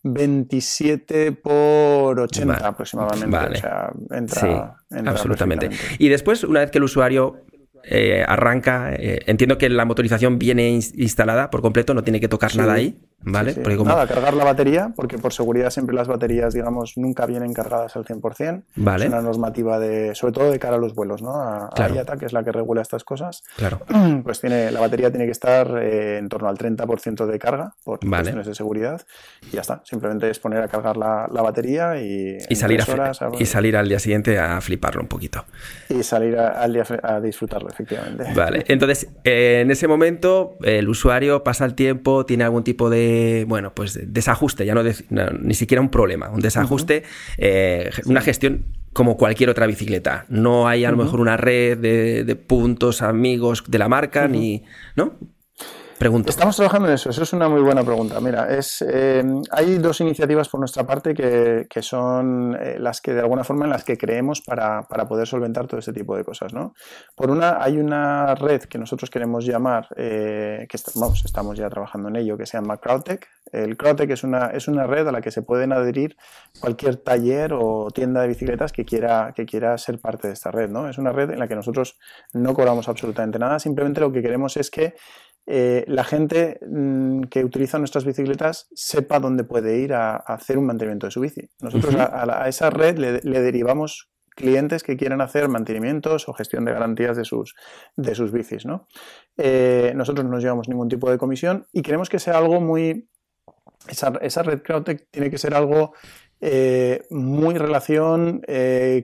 27 0.03 1.33
por 1.33 2.21
80 2.21 2.53
Vale, 2.55 2.67
aproximadamente. 2.67 3.27
vale. 3.37 3.59
O 3.59 3.61
sea, 3.61 3.91
entra, 4.11 4.41
Sí, 4.41 4.97
entra 4.97 5.13
absolutamente. 5.13 5.71
Y 5.99 6.09
después, 6.09 6.45
una 6.45 6.61
vez 6.61 6.71
que 6.71 6.79
el 6.79 6.85
usuario 6.85 7.45
eh, 7.85 8.25
arranca, 8.27 8.93
eh, 8.95 9.21
entiendo 9.27 9.59
que 9.59 9.69
la 9.69 9.85
motorización 9.85 10.39
viene 10.39 10.71
ins- 10.71 10.93
instalada 10.97 11.51
por 11.51 11.63
completo, 11.63 11.95
no 11.95 12.03
tiene 12.03 12.21
que 12.21 12.29
tocar 12.29 12.51
Sí, 12.51 12.59
nada 12.59 12.75
ahí, 12.75 13.01
¿vale? 13.21 13.51
Sí, 13.51 13.57
sí. 13.57 13.61
Porque 13.63 13.77
como- 13.77 13.91
Nada, 13.91 14.07
cargar 14.07 14.35
la 14.35 14.45
batería, 14.45 14.93
porque 14.97 15.19
por 15.19 15.33
seguridad 15.33 15.71
siempre 15.71 15.95
las 15.95 16.09
baterías, 16.09 16.55
digamos, 16.55 16.95
nunca 16.97 17.27
vienen 17.27 17.53
cargadas 17.53 17.97
al 17.97 18.05
100%. 18.05 18.65
Vale. 18.77 19.05
Es 19.05 19.11
una 19.13 19.21
normativa 19.23 19.79
de, 19.79 20.15
sobre 20.15 20.33
todo 20.33 20.51
de 20.51 20.59
cara 20.59 20.77
a 20.77 20.79
los 20.79 20.95
vuelos, 20.95 21.23
¿no? 21.23 21.33
A. 21.35 21.71
IATA, 21.95 22.17
que 22.17 22.27
es 22.27 22.33
la 22.33 22.43
que 22.45 22.53
regula 22.53 22.83
estas 22.83 23.05
cosas. 23.05 23.43
Claro. 23.57 23.81
Pues 24.25 24.41
tiene, 24.41 24.71
la 24.73 24.81
batería 24.81 25.11
tiene 25.11 25.27
que 25.27 25.33
estar 25.33 25.79
eh, 25.81 26.19
en 26.19 26.29
torno 26.29 26.49
al 26.49 26.57
30% 26.59 27.27
de 27.27 27.39
carga 27.39 27.75
por 27.85 28.01
Vale. 28.03 28.23
cuestiones 28.23 28.47
de 28.47 28.55
seguridad. 28.55 29.01
Y 29.51 29.55
ya 29.57 29.61
está. 29.61 29.83
Simplemente 29.85 30.29
es 30.31 30.39
poner 30.39 30.63
a 30.63 30.69
cargar 30.69 30.97
la, 30.97 31.29
la 31.33 31.43
batería 31.43 31.97
y, 32.01 32.39
Y 32.49 32.55
salir, 32.57 32.81
a, 32.81 32.85
tres 32.85 32.95
horas 32.99 33.23
a- 33.23 33.31
y 33.39 33.47
salir 33.47 33.77
al 33.77 33.89
día 33.89 33.99
siguiente 33.99 34.39
a 34.39 34.61
fliparlo 34.61 35.01
un 35.03 35.09
poquito. 35.09 35.45
y 35.89 36.03
salir 36.03 36.37
al 36.39 36.73
día 36.73 36.85
a 37.03 37.21
disfrutarlo, 37.21 37.66
efectivamente. 37.71 38.25
Vale, 38.35 38.65
entonces 38.69 39.09
eh, 39.25 39.61
en 39.63 39.71
ese 39.71 39.89
momento 39.89 40.57
el 40.63 40.89
usuario 40.89 41.43
pasa 41.45 41.65
el 41.65 41.75
tiempo, 41.75 42.25
tiene 42.27 42.45
algún 42.45 42.65
tipo 42.65 42.91
de, 42.91 43.45
bueno, 43.49 43.73
pues 43.75 43.95
de 43.95 44.07
desajuste, 44.07 44.65
ya 44.67 44.75
no, 44.75 44.83
de- 44.83 44.95
no, 45.11 45.31
ni 45.31 45.55
siquiera 45.55 45.81
un 45.81 45.91
problema, 45.91 46.31
un 46.31 46.41
desajuste, 46.41 47.03
eh, 47.39 47.91
una 48.07 48.21
gestión 48.21 48.65
como 48.93 49.17
cualquier 49.19 49.51
otra 49.51 49.67
bicicleta. 49.67 50.25
No 50.29 50.67
hay 50.69 50.85
a 50.85 50.91
lo 50.91 50.97
mejor 50.97 51.21
una 51.21 51.37
red 51.37 51.77
de, 51.79 52.25
de 52.25 52.37
puntos 52.37 53.03
amigos 53.03 53.63
de 53.69 53.79
la 53.79 53.89
marca, 53.89 54.27
ni, 54.27 54.65
¿no? 54.97 55.19
Estamos 56.31 56.57
trabajando 56.57 56.89
en 56.89 56.95
eso, 56.95 57.09
eso 57.09 57.23
es 57.23 57.33
una 57.33 57.49
muy 57.49 57.63
buena 57.63 57.83
pregunta. 57.83 58.21
Mira, 58.21 58.55
es, 58.55 58.83
eh, 58.87 59.25
hay 59.51 59.79
dos 59.79 59.99
iniciativas 60.03 60.47
por 60.51 60.61
nuestra 60.61 60.85
parte 60.87 61.15
que, 61.15 61.67
que 61.71 61.81
son 61.81 62.55
eh, 62.61 62.77
las 62.79 63.01
que 63.01 63.15
de 63.15 63.21
alguna 63.21 63.45
forma 63.45 63.65
en 63.65 63.71
las 63.71 63.83
que 63.83 63.97
creemos 63.97 64.43
para, 64.43 64.83
para 64.83 65.09
poder 65.09 65.27
solventar 65.27 65.67
todo 65.67 65.79
este 65.81 65.95
tipo 65.95 66.15
de 66.15 66.23
cosas. 66.23 66.53
¿no? 66.53 66.75
Por 67.15 67.31
una, 67.31 67.63
hay 67.63 67.79
una 67.79 68.35
red 68.35 68.61
que 68.65 68.77
nosotros 68.79 69.09
queremos 69.09 69.47
llamar, 69.47 69.89
eh, 69.97 70.67
que 70.69 70.77
est- 70.77 70.95
vamos, 70.97 71.25
estamos 71.25 71.57
ya 71.57 71.71
trabajando 71.71 72.11
en 72.11 72.17
ello, 72.17 72.37
que 72.37 72.45
se 72.45 72.59
llama 72.59 72.77
CrowdTech. 72.77 73.27
El 73.53 73.79
CrowdTech 73.79 74.11
es 74.11 74.23
una, 74.23 74.49
es 74.49 74.69
una 74.69 74.87
red 74.87 75.09
a 75.09 75.13
la 75.13 75.23
que 75.23 75.31
se 75.31 75.41
pueden 75.41 75.73
adherir 75.73 76.17
cualquier 76.61 76.97
taller 76.97 77.55
o 77.55 77.89
tienda 77.91 78.21
de 78.21 78.29
bicicletas 78.29 78.71
que 78.73 78.85
quiera, 78.85 79.33
que 79.35 79.47
quiera 79.47 79.79
ser 79.79 79.99
parte 79.99 80.29
de 80.29 80.35
esta 80.35 80.51
red. 80.51 80.69
¿no? 80.69 80.91
Es 80.91 80.99
una 80.99 81.13
red 81.13 81.31
en 81.31 81.39
la 81.39 81.49
que 81.49 81.55
nosotros 81.55 81.97
no 82.35 82.53
cobramos 82.53 82.87
absolutamente 82.91 83.39
nada, 83.39 83.59
simplemente 83.59 84.01
lo 84.03 84.13
que 84.13 84.21
queremos 84.21 84.59
es 84.59 84.71
que 84.71 84.95
eh, 85.47 85.85
la 85.87 86.03
gente 86.05 86.59
mm, 86.69 87.23
que 87.25 87.45
utiliza 87.45 87.79
nuestras 87.79 88.05
bicicletas 88.05 88.69
sepa 88.75 89.21
dónde 89.21 89.45
puede 89.45 89.79
ir 89.79 89.95
a, 89.95 90.17
a 90.17 90.35
hacer 90.35 90.59
un 90.59 90.67
mantenimiento 90.67 91.07
de 91.07 91.11
su 91.13 91.21
bici. 91.21 91.49
Nosotros 91.61 91.95
a, 91.95 92.05
a 92.05 92.27
la- 92.27 92.43
a 92.43 92.49
esa 92.49 92.71
red 92.71 92.99
le, 92.99 93.21
le 93.23 93.41
derivamos 93.41 94.11
clientes 94.31 94.83
que 94.83 94.97
quieran 94.99 95.21
hacer 95.23 95.49
mantenimientos 95.49 96.29
o 96.29 96.35
gestión 96.35 96.65
de 96.67 96.73
garantías 96.73 97.17
de 97.17 97.25
sus, 97.25 97.55
de 97.97 98.15
sus 98.15 98.33
bicis. 98.33 98.67
¿no? 98.67 98.87
Eh, 99.39 99.93
nosotros 99.95 100.25
no 100.27 100.33
nos 100.33 100.43
llevamos 100.43 100.69
ningún 100.69 100.89
tipo 100.89 101.11
de 101.11 101.17
comisión 101.17 101.67
y 101.73 101.83
queremos 101.83 102.09
que 102.09 102.19
sea 102.19 102.37
algo 102.39 102.61
muy... 102.61 103.09
Esa, 103.89 104.13
esa 104.21 104.43
red 104.43 104.63
CrowdTech 104.63 105.09
tiene 105.11 105.31
que 105.31 105.39
ser 105.39 105.55
algo 105.55 105.95
eh, 106.41 107.07
muy 107.11 107.55
relación 107.57 108.43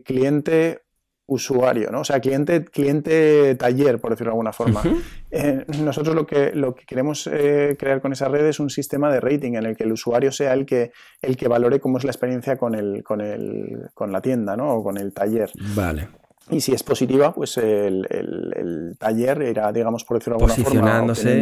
cliente 0.04 0.82
usuario, 1.26 1.90
¿no? 1.90 2.00
O 2.00 2.04
sea, 2.04 2.20
cliente, 2.20 2.64
cliente 2.64 3.54
taller, 3.54 4.00
por 4.00 4.10
decirlo 4.10 4.30
de 4.30 4.34
alguna 4.34 4.52
forma. 4.52 4.82
Eh, 5.30 5.64
nosotros 5.82 6.14
lo 6.14 6.26
que, 6.26 6.50
lo 6.54 6.74
que 6.74 6.84
queremos 6.84 7.26
eh, 7.32 7.76
crear 7.78 8.00
con 8.02 8.12
esa 8.12 8.28
red 8.28 8.44
es 8.46 8.60
un 8.60 8.68
sistema 8.68 9.10
de 9.10 9.20
rating 9.20 9.52
en 9.54 9.64
el 9.66 9.76
que 9.76 9.84
el 9.84 9.92
usuario 9.92 10.30
sea 10.32 10.52
el 10.52 10.66
que, 10.66 10.92
el 11.22 11.36
que 11.36 11.48
valore 11.48 11.80
cómo 11.80 11.96
es 11.98 12.04
la 12.04 12.10
experiencia 12.10 12.56
con, 12.56 12.74
el, 12.74 13.02
con, 13.02 13.20
el, 13.20 13.88
con 13.94 14.12
la 14.12 14.20
tienda 14.20 14.56
¿no? 14.56 14.74
o 14.74 14.82
con 14.82 14.98
el 14.98 15.12
taller. 15.14 15.50
Vale. 15.74 16.08
Y 16.50 16.60
si 16.60 16.74
es 16.74 16.82
positiva, 16.82 17.32
pues 17.32 17.56
el, 17.56 18.04
el- 18.10 18.52
el 18.56 18.98
taller 18.98 19.40
irá, 19.42 19.70
digamos, 19.72 20.04
por 20.04 20.18
decirlo 20.18 20.38
de 20.38 20.44
alguna 20.44 20.54
forma, 20.54 20.80
Posicionándose, 21.06 21.40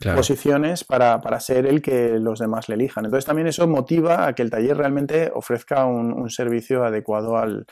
claro. 0.00 0.16
posiciones 0.16 0.82
para, 0.84 1.20
para 1.20 1.38
ser 1.38 1.66
el 1.66 1.80
que 1.80 2.18
los 2.18 2.40
demás 2.40 2.68
le 2.68 2.74
elijan. 2.74 3.04
Entonces 3.04 3.24
también 3.26 3.46
eso 3.46 3.68
motiva 3.68 4.26
a 4.26 4.32
que 4.34 4.42
el 4.42 4.50
taller 4.50 4.76
realmente 4.76 5.30
ofrezca 5.32 5.86
un, 5.86 6.12
un 6.12 6.28
servicio 6.30 6.84
adecuado 6.84 7.38
al, 7.38 7.64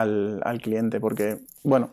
al, 0.00 0.40
al 0.44 0.60
cliente, 0.60 1.00
porque, 1.00 1.38
bueno, 1.62 1.90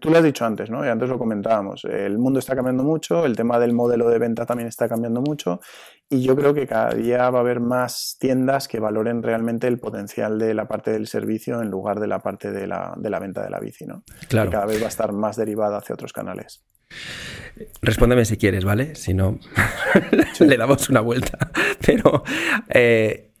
tú 0.00 0.10
lo 0.10 0.18
has 0.18 0.24
dicho 0.24 0.44
antes, 0.44 0.70
¿no? 0.70 0.84
Y 0.84 0.88
antes 0.88 1.08
lo 1.08 1.18
comentábamos, 1.18 1.84
el 1.84 2.18
mundo 2.18 2.38
está 2.38 2.54
cambiando 2.54 2.82
mucho, 2.82 3.24
el 3.24 3.36
tema 3.36 3.58
del 3.58 3.72
modelo 3.72 4.08
de 4.08 4.18
venta 4.18 4.46
también 4.46 4.68
está 4.68 4.88
cambiando 4.88 5.20
mucho 5.20 5.60
y 6.08 6.22
yo 6.22 6.36
creo 6.36 6.54
que 6.54 6.66
cada 6.66 6.94
día 6.94 7.28
va 7.30 7.38
a 7.38 7.42
haber 7.42 7.60
más 7.60 8.16
tiendas 8.20 8.68
que 8.68 8.78
valoren 8.78 9.22
realmente 9.22 9.66
el 9.66 9.78
potencial 9.78 10.38
de 10.38 10.54
la 10.54 10.68
parte 10.68 10.92
del 10.92 11.08
servicio 11.08 11.60
en 11.60 11.70
lugar 11.70 11.98
de 11.98 12.06
la 12.06 12.20
parte 12.20 12.52
de 12.52 12.66
la, 12.66 12.94
de 12.96 13.10
la 13.10 13.18
venta 13.18 13.42
de 13.42 13.50
la 13.50 13.58
bici, 13.58 13.86
¿no? 13.86 14.04
Claro. 14.28 14.50
Que 14.50 14.54
cada 14.54 14.66
vez 14.66 14.80
va 14.80 14.86
a 14.86 14.90
estar 14.90 15.12
más 15.12 15.36
derivada 15.36 15.78
hacia 15.78 15.94
otros 15.94 16.12
canales. 16.12 16.64
Respóndeme 17.82 18.24
si 18.24 18.36
quieres, 18.36 18.64
¿vale? 18.64 18.94
Si 18.94 19.14
no, 19.14 19.38
le 20.40 20.56
damos 20.56 20.88
una 20.88 21.00
vuelta. 21.00 21.38
Pero, 21.84 22.22
eh, 22.68 23.32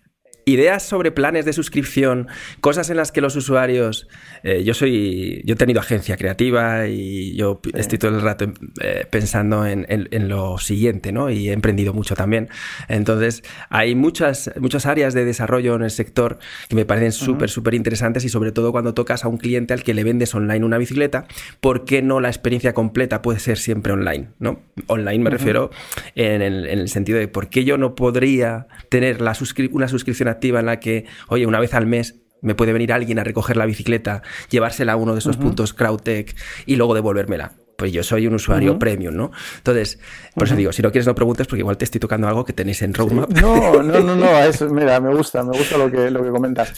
ideas 0.48 0.84
sobre 0.84 1.10
planes 1.10 1.44
de 1.44 1.52
suscripción, 1.52 2.28
cosas 2.60 2.88
en 2.88 2.96
las 2.96 3.10
que 3.10 3.20
los 3.20 3.34
usuarios. 3.34 4.06
eh, 4.44 4.62
yo 4.62 4.74
soy. 4.74 5.42
Yo 5.44 5.54
he 5.54 5.56
tenido 5.56 5.80
agencia 5.80 6.16
creativa 6.16 6.86
y 6.86 7.34
yo 7.34 7.60
Sí. 7.64 7.70
estoy 7.74 7.98
todo 7.98 8.14
el 8.14 8.22
rato 8.22 8.52
eh, 8.80 9.04
pensando 9.10 9.66
en, 9.66 9.84
en- 9.88 10.06
en 10.12 10.28
lo 10.28 10.58
siguiente, 10.58 11.10
¿no? 11.10 11.30
Y 11.30 11.48
he 11.48 11.52
emprendido 11.52 11.92
mucho 11.92 12.14
también. 12.14 12.48
Entonces, 12.88 13.42
hay 13.70 13.96
muchas, 13.96 14.52
muchas 14.60 14.86
áreas 14.86 15.14
de 15.14 15.24
desarrollo 15.24 15.74
en 15.74 15.82
el 15.82 15.90
sector 15.90 16.38
que 16.68 16.76
me 16.76 16.84
parecen 16.84 17.10
súper, 17.10 17.50
súper 17.50 17.74
interesantes 17.74 18.24
y 18.24 18.28
sobre 18.28 18.52
todo 18.52 18.70
cuando 18.70 18.94
tocas 18.94 19.24
a 19.24 19.28
un 19.28 19.38
cliente 19.38 19.74
al 19.74 19.82
que 19.82 19.94
le 19.94 20.04
vendes 20.04 20.32
online 20.32 20.64
una 20.64 20.78
bicicleta, 20.78 21.26
¿por 21.60 21.84
qué 21.84 22.02
no 22.02 22.20
la 22.20 22.28
experiencia 22.28 22.72
completa 22.72 23.20
puede 23.20 23.40
ser 23.40 23.58
siempre 23.58 23.92
online? 23.94 24.28
¿no? 24.38 24.60
Online 24.86 25.24
me 25.24 25.30
refiero 25.30 25.70
en 26.14 26.40
el, 26.42 26.66
en 26.68 26.78
el 26.78 26.88
sentido 26.88 27.18
de 27.18 27.26
por 27.26 27.48
qué 27.48 27.64
yo 27.64 27.78
no 27.78 27.96
podría 27.96 28.68
tener 28.90 29.20
la 29.20 29.32
suscri- 29.32 29.70
una 29.72 29.88
suscripción 29.88 30.28
activa 30.36 30.60
en 30.60 30.66
la 30.66 30.78
que, 30.80 31.06
oye, 31.28 31.46
una 31.46 31.60
vez 31.60 31.74
al 31.74 31.86
mes 31.86 32.16
me 32.42 32.54
puede 32.54 32.72
venir 32.72 32.92
alguien 32.92 33.18
a 33.18 33.24
recoger 33.24 33.56
la 33.56 33.66
bicicleta, 33.66 34.22
llevársela 34.50 34.92
a 34.92 34.96
uno 34.96 35.12
de 35.14 35.18
esos 35.18 35.36
puntos 35.36 35.72
CrowdTech 35.74 36.36
y 36.66 36.76
luego 36.76 36.94
devolvérmela. 36.94 37.52
Pues 37.76 37.92
yo 37.92 38.02
soy 38.02 38.26
un 38.26 38.34
usuario 38.34 38.78
premium, 38.78 39.14
¿no? 39.14 39.30
Entonces, 39.58 39.98
por 40.34 40.44
eso 40.46 40.56
digo, 40.56 40.72
si 40.72 40.80
no 40.80 40.90
quieres 40.90 41.06
no 41.06 41.14
preguntes 41.14 41.46
porque 41.46 41.60
igual 41.60 41.76
te 41.76 41.84
estoy 41.84 42.00
tocando 42.00 42.26
algo 42.26 42.42
que 42.44 42.54
tenéis 42.54 42.80
en 42.80 42.94
Roadmap. 42.94 43.30
No, 43.38 43.82
no, 43.82 44.00
no, 44.00 44.16
no, 44.16 44.38
es- 44.44 44.62
mira, 44.62 44.98
me 45.00 45.14
gusta, 45.14 45.42
me 45.42 45.56
gusta 45.58 45.76
lo 45.76 45.90
que, 45.90 46.10
lo 46.10 46.22
que 46.22 46.30
comentas. 46.30 46.72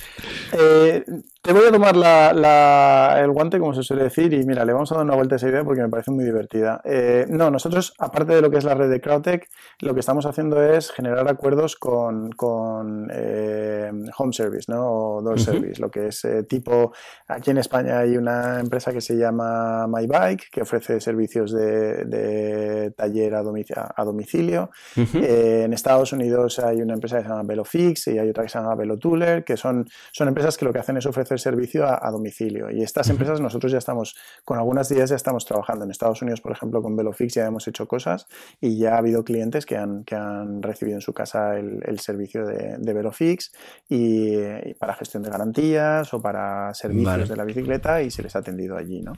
Eh, 0.59 1.05
te 1.41 1.53
voy 1.53 1.67
a 1.69 1.73
tomar 1.73 1.97
la- 1.97 2.33
la- 2.35 3.21
el 3.23 3.31
guante, 3.31 3.59
como 3.59 3.73
se 3.73 3.83
suele 3.83 4.03
decir, 4.03 4.33
y 4.35 4.45
mira, 4.45 4.65
le 4.65 4.73
vamos 4.73 4.91
a 4.93 4.97
dar 4.97 5.05
una 5.05 5.15
vuelta 5.15 5.35
a 5.35 5.37
esa 5.37 5.49
idea 5.49 5.65
porque 5.65 5.81
me 5.83 5.89
parece 5.89 6.11
muy 6.11 6.25
divertida. 6.25 6.81
Eh, 6.85 7.27
no, 7.31 7.51
nosotros, 7.51 7.95
aparte 7.99 8.35
de 8.35 8.43
lo 8.43 8.51
que 8.51 8.59
es 8.59 8.65
la 8.65 8.75
red 8.75 8.91
de 8.91 9.01
CrowdTech, 9.01 9.49
lo 9.81 9.95
que 9.95 10.01
estamos 10.01 10.27
haciendo 10.27 10.63
es 10.63 10.91
generar 10.91 11.27
acuerdos 11.29 11.77
con, 11.77 12.33
con, 12.33 13.09
eh, 13.13 13.91
Home 14.19 14.33
Service, 14.33 14.71
¿no? 14.71 14.87
O 15.17 15.23
Door. 15.23 15.39
Service, 15.41 15.81
lo 15.81 15.91
que 15.91 16.09
es 16.09 16.25
eh, 16.25 16.43
tipo, 16.43 16.93
aquí 17.29 17.51
en 17.53 17.59
España 17.59 18.01
hay 18.01 18.17
una 18.17 18.59
empresa 18.61 18.93
que 18.93 19.01
se 19.01 19.15
llama 19.17 19.87
MyBike, 19.87 20.51
que 20.51 20.63
ofrece 20.63 21.01
servicios 21.01 21.53
de, 21.53 22.05
de 22.05 22.91
taller 22.97 23.37
a 23.37 23.43
domici- 23.43 23.73
a 23.97 24.05
domicilio. 24.05 24.71
En 24.97 25.73
Estados 25.73 26.13
Unidos 26.13 26.59
hay 26.59 26.83
una 26.83 26.95
empresa 26.95 27.19
que 27.19 27.23
se 27.23 27.29
llama 27.29 27.43
VeloFix 27.45 28.09
y 28.09 28.19
hay 28.19 28.29
otra 28.31 28.43
que 28.43 28.49
se 28.51 28.59
llama 28.59 28.75
VeloTooler, 28.75 29.45
que 29.45 29.57
son, 29.57 29.87
son 30.13 30.29
empresas 30.29 30.57
que 30.59 30.65
lo 30.65 30.73
que 30.73 30.81
hacen 30.81 30.97
es 30.97 31.07
ofrecer 31.07 31.28
de 31.35 31.39
servicio 31.39 31.87
a, 31.87 32.11
domicilio. 32.11 32.71
Y 32.71 32.83
estas 32.83 33.11
empresas 33.11 33.41
nosotros 33.41 33.73
ya 33.73 33.79
estamos, 33.79 34.17
con 34.45 34.59
algunas 34.59 34.89
de 34.89 34.97
ellas 34.97 35.11
ya 35.11 35.17
estamos 35.17 35.45
trabajando. 35.45 35.85
En 35.85 35.91
Estados 35.91 36.23
Unidos, 36.23 36.41
por 36.41 36.53
ejemplo, 36.53 36.83
con 36.83 36.97
Velofix 36.97 37.35
ya 37.35 37.47
hemos 37.47 37.67
hecho 37.69 37.87
cosas 37.87 38.27
y 38.61 38.79
ya 38.79 38.95
ha 38.95 38.99
habido 38.99 39.25
clientes 39.25 39.67
que 39.67 39.77
han, 39.77 40.05
que 40.05 40.15
han 40.15 40.63
recibido 40.63 40.97
en 40.97 41.03
su 41.03 41.13
casa 41.13 41.57
el, 41.57 41.99
servicio 41.99 42.47
de, 42.47 42.77
de 42.79 42.93
Velofix 42.93 43.53
y, 43.89 44.39
para 44.75 44.95
gestión 44.95 45.23
de 45.23 45.31
garantías 45.31 46.13
o 46.15 46.21
para 46.21 46.73
servicios 46.75 47.29
de 47.29 47.37
la 47.37 47.45
bicicleta 47.45 48.03
y 48.03 48.11
se 48.11 48.23
les 48.23 48.35
ha 48.37 48.41
atendido 48.41 48.77
allí. 48.77 49.01
¿no? 49.01 49.15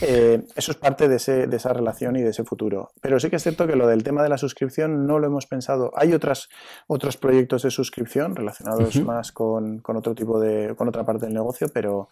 Eh, 0.00 0.42
eso 0.54 0.72
es 0.72 0.78
parte 0.78 1.08
de, 1.08 1.16
ese, 1.16 1.46
de 1.46 1.56
esa 1.56 1.72
relación 1.72 2.16
y 2.16 2.22
de 2.22 2.30
ese 2.30 2.44
futuro. 2.44 2.90
Pero 3.00 3.18
sí 3.20 3.30
que 3.30 3.36
es 3.36 3.42
cierto 3.42 3.66
que 3.66 3.76
lo 3.76 3.86
del 3.86 4.02
tema 4.02 4.22
de 4.22 4.28
la 4.28 4.38
suscripción 4.38 5.06
no 5.06 5.18
lo 5.18 5.26
hemos 5.26 5.46
pensado. 5.46 5.92
Hay 5.94 6.12
otras, 6.12 6.48
otros 6.86 7.16
proyectos 7.16 7.62
de 7.62 7.70
suscripción 7.70 8.34
relacionados 8.34 9.00
más 9.02 9.32
con, 9.32 9.78
con, 9.78 9.96
otro 9.96 10.14
tipo 10.14 10.40
de, 10.40 10.74
con 10.76 10.88
otra 10.88 11.04
parte 11.04 11.26
del 11.26 11.34
negocio, 11.34 11.51
pero, 11.72 12.08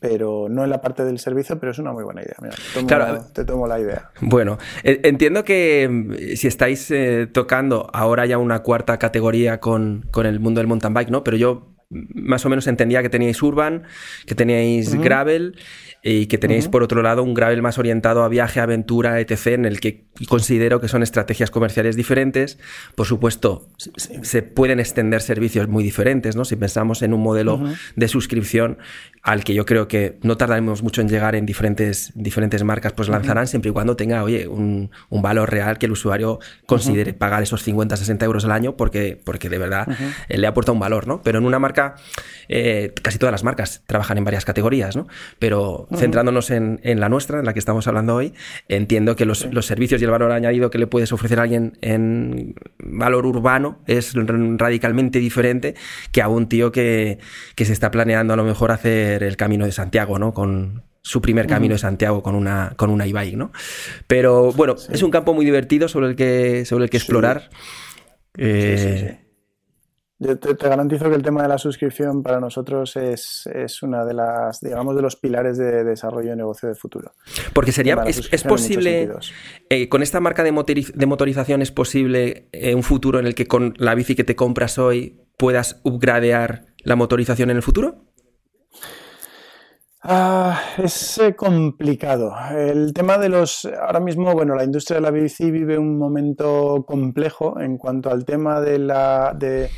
pero 0.00 0.48
no 0.48 0.64
en 0.64 0.70
la 0.70 0.80
parte 0.80 1.04
del 1.04 1.18
servicio, 1.18 1.58
pero 1.58 1.72
es 1.72 1.78
una 1.78 1.92
muy 1.92 2.04
buena 2.04 2.22
idea. 2.22 2.36
te, 3.32 3.44
tomo, 3.44 3.66
la 3.66 3.78
idea. 3.80 4.10
Bueno, 4.20 4.58
e, 4.82 5.00
entiendo 5.04 5.44
que 5.44 5.88
mm, 5.90 6.36
si 6.36 6.46
estáis 6.48 6.90
eh, 6.90 7.28
tocando 7.30 7.88
ahora 7.92 8.26
ya 8.26 8.38
una 8.38 8.62
cuarta 8.62 8.98
categoría 8.98 9.60
con, 9.60 10.06
con 10.10 10.26
el 10.26 10.40
mundo 10.40 10.60
del 10.60 10.68
mountain 10.68 10.94
bike, 10.94 11.10
¿no? 11.10 11.24
Pero 11.24 11.36
yo 11.36 11.73
más 11.90 12.44
o 12.44 12.48
menos 12.48 12.66
entendía 12.66 13.02
que 13.02 13.08
teníais 13.08 13.42
urban, 13.42 13.84
que 14.26 14.34
teníais 14.34 14.94
gravel 14.94 15.56
y 16.02 16.26
que 16.26 16.38
tenéis 16.38 16.68
por 16.68 16.82
otro 16.82 17.02
lado 17.02 17.22
un 17.22 17.34
gravel 17.34 17.62
más 17.62 17.78
orientado 17.78 18.24
a 18.24 18.28
viaje, 18.28 18.60
aventura, 18.60 19.20
etc., 19.20 19.46
en 19.48 19.64
el 19.64 19.80
que 19.80 20.04
considero 20.28 20.80
que 20.80 20.88
son 20.88 21.02
estrategias 21.02 21.50
comerciales 21.50 21.96
diferentes. 21.96 22.58
Por 22.94 23.06
supuesto, 23.06 23.68
se 23.76 24.42
pueden 24.42 24.80
extender 24.80 25.22
servicios 25.22 25.68
muy 25.68 25.82
diferentes, 25.82 26.36
¿no? 26.36 26.44
Si 26.44 26.56
pensamos 26.56 27.02
en 27.02 27.14
un 27.14 27.22
modelo 27.22 27.62
de 27.96 28.08
suscripción 28.08 28.78
al 29.22 29.42
que 29.42 29.54
yo 29.54 29.64
creo 29.64 29.88
que 29.88 30.18
no 30.22 30.36
tardaremos 30.36 30.82
mucho 30.82 31.00
en 31.00 31.08
llegar 31.08 31.34
en 31.34 31.46
diferentes, 31.46 32.12
diferentes 32.14 32.62
marcas, 32.62 32.92
pues 32.92 33.08
lanzarán 33.08 33.46
siempre 33.46 33.70
y 33.70 33.72
cuando 33.72 33.96
tenga, 33.96 34.22
oye, 34.22 34.46
un, 34.46 34.90
valor 35.10 35.50
real 35.50 35.78
que 35.78 35.86
el 35.86 35.92
usuario 35.92 36.38
considere 36.66 37.14
pagar 37.14 37.42
esos 37.42 37.62
50, 37.62 37.96
60 37.96 38.26
euros 38.26 38.44
al 38.44 38.52
año 38.52 38.76
porque, 38.76 39.18
porque 39.24 39.48
de 39.48 39.56
verdad 39.56 39.88
le 40.28 40.46
aporta 40.46 40.72
un 40.72 40.78
valor, 40.78 41.06
¿no? 41.06 41.22
Pero 41.22 41.38
en 41.38 41.46
una 41.46 41.58
marca, 41.58 41.73
eh, 42.48 42.92
casi 43.02 43.18
todas 43.18 43.32
las 43.32 43.44
marcas 43.44 43.82
trabajan 43.86 44.18
en 44.18 44.24
varias 44.24 44.44
categorías, 44.44 44.96
¿no? 44.96 45.06
Pero 45.38 45.88
centrándonos 45.96 46.50
en, 46.50 46.80
la 46.82 47.08
nuestra, 47.08 47.38
en 47.38 47.44
la 47.44 47.52
que 47.52 47.58
estamos 47.58 47.86
hablando 47.86 48.14
hoy, 48.14 48.34
entiendo 48.68 49.16
que 49.16 49.24
los, 49.24 49.46
servicios 49.60 50.00
y 50.00 50.04
el 50.04 50.10
valor 50.10 50.32
añadido 50.32 50.70
que 50.70 50.78
le 50.78 50.86
puedes 50.86 51.12
ofrecer 51.12 51.38
a 51.38 51.42
alguien 51.42 51.78
en 51.80 52.54
valor 52.78 53.26
urbano 53.26 53.78
es 53.86 54.14
radicalmente 54.14 55.18
diferente 55.18 55.74
que 56.12 56.22
a 56.22 56.28
un 56.28 56.48
tío 56.48 56.72
que, 56.72 57.18
se 57.56 57.72
está 57.72 57.90
planeando 57.90 58.34
a 58.34 58.36
lo 58.36 58.44
mejor 58.44 58.72
hacer 58.72 59.22
el 59.22 59.36
camino 59.36 59.64
de 59.64 59.72
Santiago, 59.72 60.18
¿no? 60.18 60.32
Con, 60.32 60.82
su 61.06 61.20
primer 61.20 61.46
camino 61.46 61.74
de 61.74 61.78
Santiago 61.78 62.22
con 62.22 62.34
una, 62.34 62.72
con 62.76 62.88
una 62.88 63.04
e-bike, 63.04 63.36
¿no? 63.36 63.52
Pero 64.06 64.52
bueno, 64.52 64.74
es 64.90 65.02
un 65.02 65.10
campo 65.10 65.34
muy 65.34 65.44
divertido 65.44 65.86
sobre 65.86 66.08
el 66.08 66.16
que, 66.16 66.64
sobre 66.64 66.84
el 66.84 66.90
que 66.90 66.96
explorar. 66.96 67.50
Eh, 68.38 69.23
yo 70.24 70.38
te, 70.38 70.68
garantizo 70.68 71.08
que 71.08 71.16
el 71.16 71.22
tema 71.22 71.42
de 71.42 71.48
la 71.48 71.58
suscripción 71.58 72.22
para 72.22 72.40
nosotros 72.40 72.96
es, 72.96 73.48
es, 73.52 73.82
una 73.82 74.04
de 74.04 74.14
las, 74.14 74.60
digamos, 74.60 74.96
de 74.96 75.02
los 75.02 75.16
pilares 75.16 75.58
de, 75.58 75.84
desarrollo 75.84 76.30
de 76.30 76.36
negocio 76.36 76.68
de 76.68 76.74
futuro. 76.74 77.12
Porque 77.52 77.72
sería, 77.72 78.02
es, 78.06 78.44
posible, 78.44 79.10
eh, 79.68 79.88
con 79.88 80.02
esta 80.02 80.20
marca 80.20 80.42
de, 80.42 80.52
de 80.94 81.06
motorización 81.06 81.62
es 81.62 81.70
posible 81.70 82.48
eh, 82.52 82.74
un 82.74 82.82
futuro 82.82 83.18
en 83.18 83.26
el 83.26 83.34
que 83.34 83.46
con 83.46 83.74
la 83.76 83.94
bici 83.94 84.14
que 84.14 84.24
te 84.24 84.36
compras 84.36 84.78
hoy 84.78 85.20
puedas 85.36 85.80
upgradear 85.84 86.66
la 86.78 86.96
motorización 86.96 87.50
en 87.50 87.56
el 87.56 87.62
futuro? 87.62 87.96
Ah, 90.06 90.60
es 90.76 91.16
eh, 91.16 91.34
complicado. 91.34 92.34
El 92.54 92.92
tema 92.92 93.16
de 93.16 93.30
los. 93.30 93.64
Ahora 93.64 94.00
mismo, 94.00 94.34
bueno, 94.34 94.54
la 94.54 94.64
industria 94.64 94.96
de 94.96 95.00
la 95.00 95.10
bici 95.10 95.50
vive 95.50 95.78
un 95.78 95.96
momento 95.96 96.84
complejo 96.86 97.58
en 97.58 97.78
cuanto 97.78 98.10
al 98.10 98.26
tema 98.26 98.60
de 98.60 98.78
la. 98.78 99.34
De, 99.34 99.70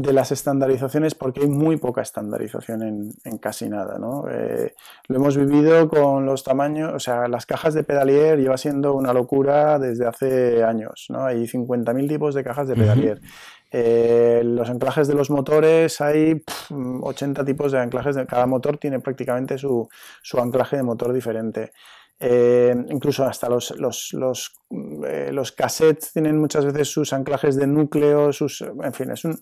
de 0.00 0.12
las 0.12 0.30
estandarizaciones 0.30 1.16
porque 1.16 1.40
hay 1.40 1.48
muy 1.48 1.76
poca 1.76 2.02
estandarización 2.02 3.10
en, 3.24 3.38
casi 3.38 3.68
nada. 3.68 3.98
¿no? 3.98 4.26
Eh, 4.30 4.76
lo 5.08 5.16
hemos 5.16 5.36
vivido 5.36 5.88
con 5.88 6.24
los 6.24 6.44
tamaños, 6.44 6.92
o 6.94 7.00
sea, 7.00 7.26
las 7.26 7.46
cajas 7.46 7.74
de 7.74 7.82
pedalier 7.82 8.38
lleva 8.38 8.56
siendo 8.56 8.94
una 8.94 9.12
locura 9.12 9.80
desde 9.80 10.06
hace 10.06 10.62
años. 10.62 11.06
¿no? 11.08 11.24
Hay 11.24 11.48
50.000 11.48 12.08
tipos 12.08 12.36
de 12.36 12.44
cajas 12.44 12.68
de 12.68 12.76
pedalier. 12.76 13.20
Eh, 13.72 14.42
los 14.44 14.70
anclajes 14.70 15.08
de 15.08 15.14
los 15.14 15.30
motores 15.30 16.00
hay 16.00 16.44
80 16.70 17.44
tipos 17.44 17.72
de 17.72 17.80
anclajes. 17.80 18.14
De, 18.14 18.24
cada 18.24 18.46
motor 18.46 18.78
tiene 18.78 19.00
prácticamente 19.00 19.58
su, 19.58 19.88
su 20.22 20.38
anclaje 20.38 20.76
de 20.76 20.84
motor 20.84 21.12
diferente. 21.12 21.72
Eh, 22.20 22.74
incluso 22.88 23.24
hasta 23.24 23.48
los, 23.48 23.72
los, 23.78 24.12
los, 24.12 24.60
los, 24.70 25.52
cassettes 25.52 26.12
tienen 26.12 26.36
muchas 26.36 26.64
veces 26.64 26.88
sus 26.88 27.12
anclajes 27.12 27.54
de 27.54 27.68
núcleo, 27.68 28.32
sus, 28.32 28.60
en 28.60 28.92
fin, 28.92 29.12
es 29.12 29.24
un, 29.24 29.38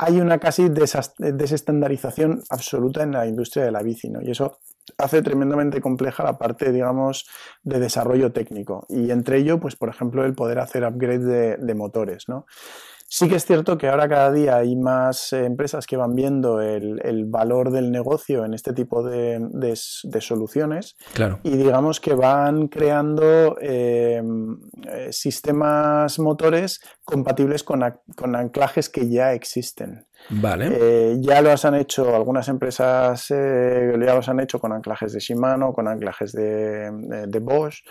hay 0.00 0.20
una 0.20 0.38
casi 0.38 0.68
desestandarización 0.68 2.44
absoluta 2.50 3.02
en 3.02 3.10
la 3.10 3.26
industria 3.26 3.64
de 3.64 3.72
la 3.72 3.82
bici, 3.82 4.08
¿no? 4.08 4.22
Y 4.22 4.30
eso 4.30 4.60
hace 4.96 5.22
tremendamente 5.22 5.80
compleja 5.80 6.22
la 6.22 6.38
parte, 6.38 6.70
digamos, 6.70 7.26
de 7.64 7.80
desarrollo 7.80 8.30
técnico. 8.32 8.86
Y 8.88 9.10
entre 9.10 9.38
ello, 9.38 9.58
pues, 9.58 9.74
por 9.74 9.88
ejemplo, 9.88 10.24
el 10.24 10.36
poder 10.36 10.60
hacer 10.60 10.84
upgrade 10.84 11.18
de, 11.18 11.56
de 11.56 11.74
motores, 11.74 12.28
¿no? 12.28 12.46
Sí 13.10 13.26
que 13.26 13.36
es 13.36 13.46
cierto 13.46 13.78
que 13.78 13.88
ahora 13.88 14.06
cada 14.06 14.30
día 14.30 14.56
hay 14.56 14.76
más 14.76 15.32
eh, 15.32 15.46
empresas 15.46 15.86
que 15.86 15.96
van 15.96 16.14
viendo 16.14 16.60
el, 16.60 17.24
valor 17.24 17.70
del 17.70 17.90
negocio 17.90 18.44
en 18.44 18.52
este 18.52 18.74
tipo 18.74 19.02
de, 19.02 19.72
soluciones 20.20 20.94
claro. 21.14 21.40
y 21.42 21.56
digamos 21.56 22.00
que 22.00 22.12
van 22.12 22.68
creando 22.68 23.56
eh, 23.62 24.22
eh, 24.86 25.08
sistemas 25.10 26.18
motores 26.18 26.82
compatibles 27.02 27.64
con, 27.64 27.82
anclajes 27.82 28.90
que 28.90 29.08
ya 29.08 29.32
existen. 29.32 30.06
Vale. 30.28 31.16
ya 31.20 31.40
lo 31.40 31.50
han 31.50 31.74
hecho 31.76 32.14
algunas 32.14 32.48
empresas, 32.48 33.28
ya 33.28 34.14
los 34.14 34.28
han 34.28 34.40
hecho 34.40 34.58
con 34.58 34.72
anclajes 34.72 35.12
de 35.12 35.20
Shimano, 35.20 35.72
con 35.72 35.88
anclajes 35.88 36.32
de, 36.32 36.90
de 37.26 37.38
Bosch, 37.38 37.84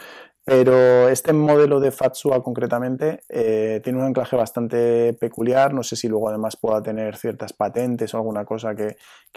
pero 0.47 1.09
este 1.09 1.33
modelo 1.33 1.81
de 1.81 1.91
Fatsua 1.91 2.41
concretamente 2.41 3.19
eh, 3.27 3.81
tiene 3.83 3.99
un 3.99 4.05
anclaje 4.05 4.37
bastante 4.37 5.11
peculiar. 5.11 5.73
No 5.73 5.83
sé 5.83 5.97
si 5.97 6.07
luego 6.07 6.29
además 6.29 6.55
pueda 6.55 6.81
tener 6.81 7.17
ciertas 7.17 7.51
patentes 7.51 8.13
o 8.13 8.17
alguna 8.17 8.45
cosa 8.45 8.73
que, 8.73 8.95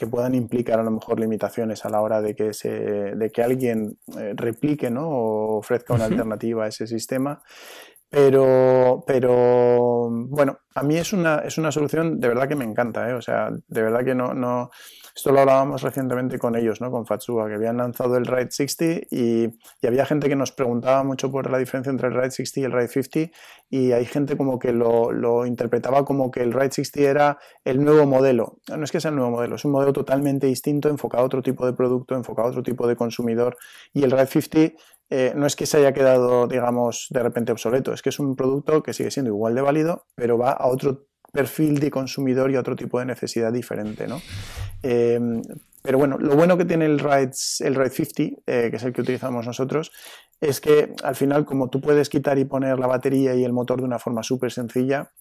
puedan 0.09 0.37
implicar 0.37 0.79
a 0.79 0.85
lo 0.85 0.93
mejor 0.93 1.19
limitaciones 1.19 1.85
a 1.85 1.89
la 1.91 2.01
hora 2.01 2.23
de 2.23 2.37
que, 2.37 2.53
se, 2.53 2.71
de 2.71 3.31
que 3.31 3.43
alguien 3.43 3.99
eh, 4.17 4.35
replique 4.37 4.89
¿no? 4.89 5.09
o 5.09 5.59
ofrezca 5.59 5.95
una 5.95 6.05
alternativa 6.05 6.67
a 6.67 6.69
ese 6.69 6.87
sistema. 6.87 7.43
Pero, 8.09 9.03
pero 9.05 10.09
bueno, 10.11 10.61
a 10.75 10.83
mí 10.83 10.97
es 10.97 11.13
una, 11.13 11.39
es 11.39 11.59
una 11.59 11.73
solución 11.73 12.21
de 12.21 12.29
verdad 12.29 12.49
que 12.49 12.57
me 12.57 12.65
encanta. 12.65 13.09
¿eh? 13.11 13.15
O 13.15 13.23
sea, 13.23 13.51
de 13.51 13.83
verdad 13.83 14.05
que 14.05 14.15
no, 14.15 14.35
no, 14.35 14.71
esto 15.15 15.33
lo 15.33 15.41
hablábamos 15.41 15.83
recientemente 15.83 16.39
con 16.39 16.57
ellos, 16.57 16.81
¿no? 16.81 16.91
con 16.91 17.07
Fatsua, 17.07 17.49
que 17.49 17.55
habían 17.55 17.77
lanzado 17.77 18.17
el 18.17 18.27
Ride 18.27 18.51
60 18.51 19.07
y, 19.11 19.49
había 19.87 20.07
gente 20.07 20.29
que 20.29 20.37
nos 20.37 20.53
preguntaba 20.53 21.03
mucho 21.03 21.31
por 21.31 21.51
la 21.51 21.59
diferencia 21.59 21.91
entre 21.91 22.09
el 22.09 22.15
Ride 22.15 22.31
60 22.31 22.61
y 22.61 22.65
el 22.65 22.73
Ride 22.73 22.89
50 22.89 23.37
y 23.71 23.93
hay 23.93 24.05
gente 24.05 24.37
como 24.37 24.59
que 24.59 24.73
lo, 24.73 25.45
interpretaba 25.47 26.05
como 26.05 26.31
que 26.31 26.43
el 26.43 26.53
Ride 26.53 26.73
60 26.73 27.11
era 27.11 27.39
el 27.65 27.85
nuevo 27.85 28.07
modelo. 28.07 28.59
No 28.69 28.85
es 28.85 28.93
que 28.93 29.01
sea 29.01 29.11
el 29.11 29.17
nuevo 29.17 29.33
modelo, 29.33 29.57
es 29.57 29.65
un 29.65 29.73
modelo 29.73 29.93
totalmente 29.93 30.47
distinto, 30.47 30.89
enfocado 30.89 31.25
a 31.25 31.27
otro 31.27 31.43
tipo 31.43 31.67
de 31.67 31.73
producto, 31.73 32.15
enfocado 32.15 32.49
a 32.49 32.51
otro 32.51 32.63
tipo 32.63 32.87
de 32.87 32.97
consumidor 32.97 33.57
y 33.93 34.05
el 34.05 34.11
Ride 34.13 34.27
50 34.27 34.77
eh, 35.13 35.33
no 35.35 35.45
es 35.45 35.57
que 35.57 35.67
se 35.67 35.79
haya 35.79 35.93
quedado, 35.93 36.47
digamos, 36.47 37.09
de 37.11 37.21
repente 37.21 37.51
obsoleto, 37.51 37.93
es 37.93 38.01
que 38.01 38.11
es 38.11 38.21
un 38.21 38.37
producto 38.37 38.81
que 38.81 38.93
sigue 38.93 39.11
siendo 39.11 39.31
igual 39.31 39.57
de 39.57 39.61
válido, 39.61 40.07
pero 40.15 40.39
va 40.39 40.53
a 40.61 40.67
otro 40.67 41.07
perfil 41.33 41.79
de 41.79 41.91
consumidor 41.91 42.51
y 42.51 42.57
otro 42.57 42.77
tipo 42.77 42.99
de 42.99 43.07
necesidad 43.07 43.53
diferente, 43.53 44.07
¿no? 44.07 44.21
Em, 44.83 45.43
pero 45.83 45.99
bueno, 45.99 46.19
lo 46.19 46.37
bueno 46.37 46.59
que 46.59 46.65
tiene 46.65 46.87
el 46.87 46.99
Ride, 46.99 47.33
el 47.61 47.75
Ride 47.75 47.91
50, 47.91 48.23
eh, 48.47 48.69
que 48.71 48.77
es 48.77 48.83
el 48.83 48.93
que 48.93 49.01
utilizamos 49.01 49.47
nosotros, 49.47 49.93
es 50.41 50.61
que 50.61 50.95
al 51.03 51.17
final, 51.17 51.45
como 51.45 51.69
tú 51.69 51.81
puedes 51.81 52.09
quitar 52.09 52.39
y 52.39 52.45
poner 52.45 52.79
la 52.79 52.87
batería 52.87 53.35
y 53.35 53.45
el 53.45 53.53
motor 53.53 53.81
de 53.81 53.87
una 53.87 53.99
forma 53.99 54.23
súper 54.23 54.51
sencilla, 54.53 55.13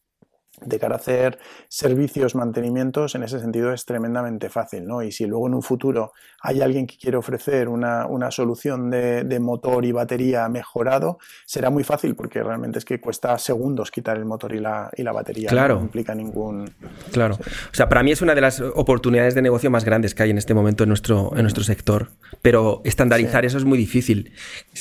de 0.66 0.80
cara 0.80 0.96
a 0.96 0.98
hacer 0.98 1.40
servicios, 1.68 2.36
mantenimientos, 2.36 3.16
en 3.16 3.24
ese 3.24 3.40
sentido 3.40 3.74
es 3.74 3.86
tremendamente 3.86 4.50
fácil, 4.50 4.86
¿no? 4.86 5.02
Y 5.02 5.12
si 5.12 5.26
luego 5.26 5.48
en 5.48 5.54
un 5.54 5.62
futuro 5.62 6.14
hay 6.42 6.62
alguien 6.62 6.88
que 6.88 6.98
quiere 6.98 7.18
ofrecer 7.18 7.68
una, 7.68 8.08
solución 8.32 8.90
de, 8.90 9.40
motor 9.40 9.86
y 9.86 9.92
batería 9.92 10.48
mejorado, 10.50 11.18
será 11.46 11.70
muy 11.70 11.84
fácil 11.84 12.16
porque 12.16 12.44
realmente 12.44 12.80
es 12.80 12.86
que 12.86 13.00
cuesta 13.00 13.38
segundos 13.38 13.92
quitar 13.92 14.18
el 14.18 14.26
motor 14.26 14.54
y 14.54 14.60
la, 14.60 14.90
y 14.96 15.04
la 15.04 15.12
batería. 15.12 15.50
Claro. 15.50 15.76
No 15.76 15.82
implica 15.82 16.14
ningún... 16.14 16.70
Claro. 17.12 17.36
O 17.36 17.74
sea, 17.74 17.90
para 17.90 18.04
mí 18.04 18.12
es 18.12 18.22
una 18.22 18.36
de 18.36 18.42
las 18.42 18.62
oportunidades 18.62 19.36
de 19.36 19.42
negocio 19.42 19.72
más 19.72 19.86
grandes 19.86 20.14
que 20.14 20.24
hay 20.24 20.30
en 20.30 20.38
este 20.38 20.54
momento 20.54 20.84
en 20.84 20.90
nuestro, 20.90 21.32
en 21.36 21.42
nuestro 21.42 21.64
sector. 21.64 22.10
Pero 22.42 22.82
estandarizar 22.84 23.46
eso 23.46 23.58
es 23.58 23.66
muy 23.66 23.78
difícil. 23.78 24.34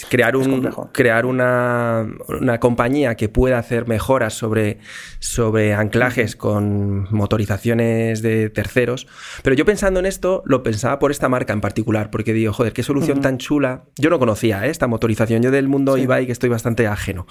Crear, 0.08 0.36
un, 0.36 0.70
crear 0.92 1.26
una, 1.26 2.06
una 2.28 2.60
compañía 2.60 3.14
que 3.14 3.28
pueda 3.28 3.58
hacer 3.58 3.86
mejoras 3.86 4.34
sobre... 4.34 4.78
sobre 5.18 5.67
de 5.68 5.74
anclajes 5.74 6.36
con 6.36 7.06
motorizaciones 7.10 8.22
de 8.22 8.50
terceros. 8.50 9.06
Pero 9.42 9.54
yo 9.54 9.64
pensando 9.64 10.00
en 10.00 10.06
esto, 10.06 10.42
lo 10.46 10.62
pensaba 10.62 10.98
por 10.98 11.10
esta 11.10 11.28
marca 11.28 11.52
en 11.52 11.60
particular, 11.60 12.10
porque 12.10 12.32
digo, 12.32 12.52
joder, 12.52 12.72
qué 12.72 12.82
solución 12.82 13.20
tan 13.20 13.38
chula. 13.38 13.84
Yo 13.96 14.10
no 14.10 14.18
conocía 14.18 14.66
¿eh? 14.66 14.70
esta 14.70 14.86
motorización, 14.86 15.42
yo 15.42 15.50
del 15.50 15.68
mundo 15.68 15.96
e 15.96 16.26
que 16.26 16.32
estoy 16.32 16.48
bastante 16.48 16.86
ajeno. 16.86 17.26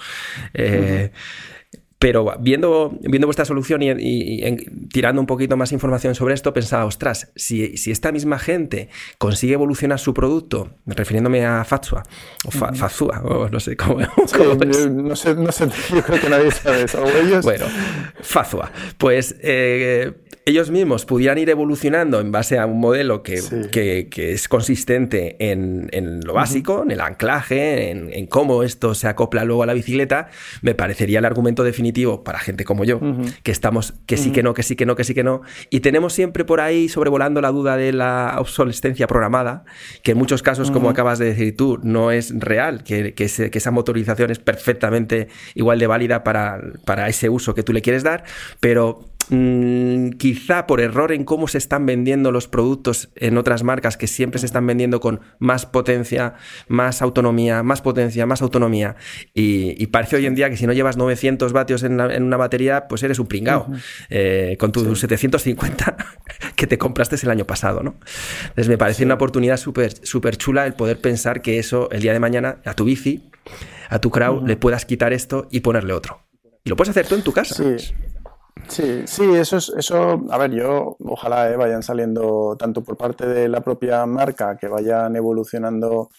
Eh, 0.54 1.10
pero 1.98 2.36
viendo, 2.38 2.96
viendo 3.00 3.26
vuestra 3.26 3.44
solución 3.44 3.82
y, 3.82 4.56
tirando 4.92 5.20
un 5.20 5.26
poquito 5.26 5.56
más 5.56 5.72
información 5.72 6.14
sobre 6.14 6.34
esto, 6.34 6.52
pensaba, 6.52 6.84
ostras, 6.84 7.32
si, 7.34 7.74
esta 7.90 8.12
misma 8.12 8.38
gente 8.38 8.88
consigue 9.18 9.54
evolucionar 9.54 9.98
su 9.98 10.14
producto, 10.14 10.70
refiriéndome 10.86 11.44
a 11.44 11.64
Fatsua, 11.64 12.04
o 12.44 12.50
Fazua, 12.50 13.22
o 13.24 13.48
no 13.48 13.58
sé 13.58 13.76
cómo, 13.76 13.98
no, 14.26 15.16
sé, 15.16 15.34
no 15.34 15.52
sé, 15.52 15.68
yo 15.94 16.02
creo 16.02 16.20
que 16.20 16.28
nadie 16.28 16.50
sabe 16.52 16.84
eso. 16.84 17.04
Ellos... 17.04 17.44
Bueno, 17.44 17.66
Fazua. 18.22 18.70
Pues 18.96 19.34
eh, 19.40 20.12
ellos 20.48 20.70
mismos 20.70 21.04
pudieran 21.04 21.36
ir 21.36 21.50
evolucionando 21.50 22.20
en 22.20 22.32
base 22.32 22.58
a 22.58 22.64
un 22.64 22.80
modelo 22.80 23.22
que, 23.22 24.08
es 24.16 24.48
consistente 24.48 25.36
en, 25.38 26.20
lo 26.24 26.32
básico, 26.32 26.82
en 26.82 26.90
el 26.90 27.00
anclaje, 27.00 27.90
en, 27.90 28.26
cómo 28.28 28.62
esto 28.62 28.94
se 28.94 29.08
acopla 29.08 29.44
luego 29.44 29.62
a 29.62 29.66
la 29.66 29.74
bicicleta, 29.74 30.30
me 30.62 30.74
parecería 30.74 31.18
el 31.18 31.26
argumento 31.26 31.64
definitivo 31.64 31.87
para 32.24 32.38
gente 32.38 32.64
como 32.64 32.84
yo, 32.84 33.00
que 33.42 33.50
estamos 33.50 33.94
que 34.06 34.16
sí 34.16 34.32
que 34.32 34.42
no, 34.42 34.54
que 34.54 34.62
sí 34.62 34.76
que 34.76 34.86
no, 34.86 34.96
que 34.96 35.04
sí 35.04 35.14
que 35.14 35.24
no, 35.24 35.42
y 35.70 35.80
tenemos 35.80 36.12
siempre 36.12 36.44
por 36.44 36.60
ahí 36.60 36.88
sobrevolando 36.88 37.40
la 37.40 37.50
duda 37.50 37.76
de 37.76 37.92
la 37.92 38.36
obsolescencia 38.38 39.06
programada, 39.06 39.64
que 40.02 40.12
en 40.12 40.18
muchos 40.18 40.42
casos, 40.42 40.70
como 40.70 40.90
acabas 40.90 41.18
de 41.18 41.26
decir 41.26 41.56
tú, 41.56 41.78
no 41.82 42.10
es 42.10 42.32
real, 42.38 42.82
que, 42.84 43.14
esa 43.18 43.70
motorización 43.70 44.30
es 44.30 44.38
perfectamente 44.38 45.28
igual 45.54 45.78
de 45.78 45.86
válida 45.86 46.24
para, 46.24 46.60
para 46.84 47.08
ese 47.08 47.28
uso 47.28 47.54
que 47.54 47.62
tú 47.62 47.72
le 47.72 47.82
quieres 47.82 48.02
dar, 48.02 48.24
pero 48.60 49.04
Mm, 49.30 50.10
quizá 50.10 50.66
por 50.66 50.80
error 50.80 51.12
en 51.12 51.24
cómo 51.24 51.48
se 51.48 51.58
están 51.58 51.84
vendiendo 51.84 52.32
los 52.32 52.48
productos 52.48 53.10
en 53.14 53.36
otras 53.36 53.62
marcas 53.62 53.96
que 53.96 54.06
siempre 54.06 54.38
se 54.38 54.46
están 54.46 54.66
vendiendo 54.66 55.00
con 55.00 55.20
más 55.38 55.66
potencia, 55.66 56.34
más 56.66 57.02
autonomía, 57.02 57.62
más 57.62 57.82
potencia, 57.82 58.24
más 58.26 58.42
autonomía. 58.42 58.96
Y, 59.34 59.86
parece 59.88 60.16
hoy 60.16 60.26
en 60.26 60.34
día 60.34 60.50
que 60.50 60.56
si 60.56 60.66
no 60.66 60.72
llevas 60.72 60.96
900 60.96 61.52
vatios 61.52 61.82
en, 61.82 62.00
una 62.00 62.36
batería, 62.36 62.88
pues 62.88 63.02
eres 63.02 63.18
un 63.18 63.26
pringao. 63.26 63.66
Eh, 64.10 64.56
con 64.58 64.72
tus 64.72 64.98
750 64.98 65.96
que 66.56 66.66
te 66.66 66.78
compraste 66.78 67.16
el 67.22 67.30
año 67.30 67.46
pasado, 67.46 67.82
¿no? 67.82 67.96
Entonces 68.42 68.68
me 68.68 68.78
parece 68.78 69.04
una 69.04 69.14
oportunidad 69.14 69.56
súper 69.56 70.06
super 70.06 70.36
chula 70.36 70.66
el 70.66 70.74
poder 70.74 71.00
pensar 71.00 71.42
que 71.42 71.58
eso 71.58 71.90
el 71.90 72.00
día 72.00 72.12
de 72.12 72.20
mañana 72.20 72.58
a 72.64 72.74
tu 72.74 72.84
bici, 72.84 73.30
a 73.88 73.98
tu 73.98 74.10
crowd, 74.10 74.46
le 74.46 74.56
puedas 74.56 74.84
quitar 74.84 75.12
esto 75.12 75.48
y 75.50 75.60
ponerle 75.60 75.92
otro. 75.92 76.20
Y 76.64 76.70
lo 76.70 76.76
puedes 76.76 76.90
hacer 76.90 77.06
tú 77.06 77.14
en 77.14 77.22
tu 77.22 77.32
casa. 77.32 77.54
Sí. 77.78 77.94
Sí, 78.66 79.02
sí, 79.06 79.34
eso 79.34 79.56
es, 79.56 79.68
eso, 79.70 80.24
a 80.30 80.38
ver, 80.38 80.50
yo 80.52 80.96
ojalá 81.04 81.50
eh, 81.50 81.56
vayan 81.56 81.82
saliendo 81.82 82.56
tanto 82.58 82.82
por 82.82 82.96
parte 82.96 83.26
de 83.26 83.48
la 83.48 83.60
propia 83.60 84.04
marca 84.06 84.56
que 84.56 84.68
vayan 84.68 85.14
evolucionando 85.16 86.10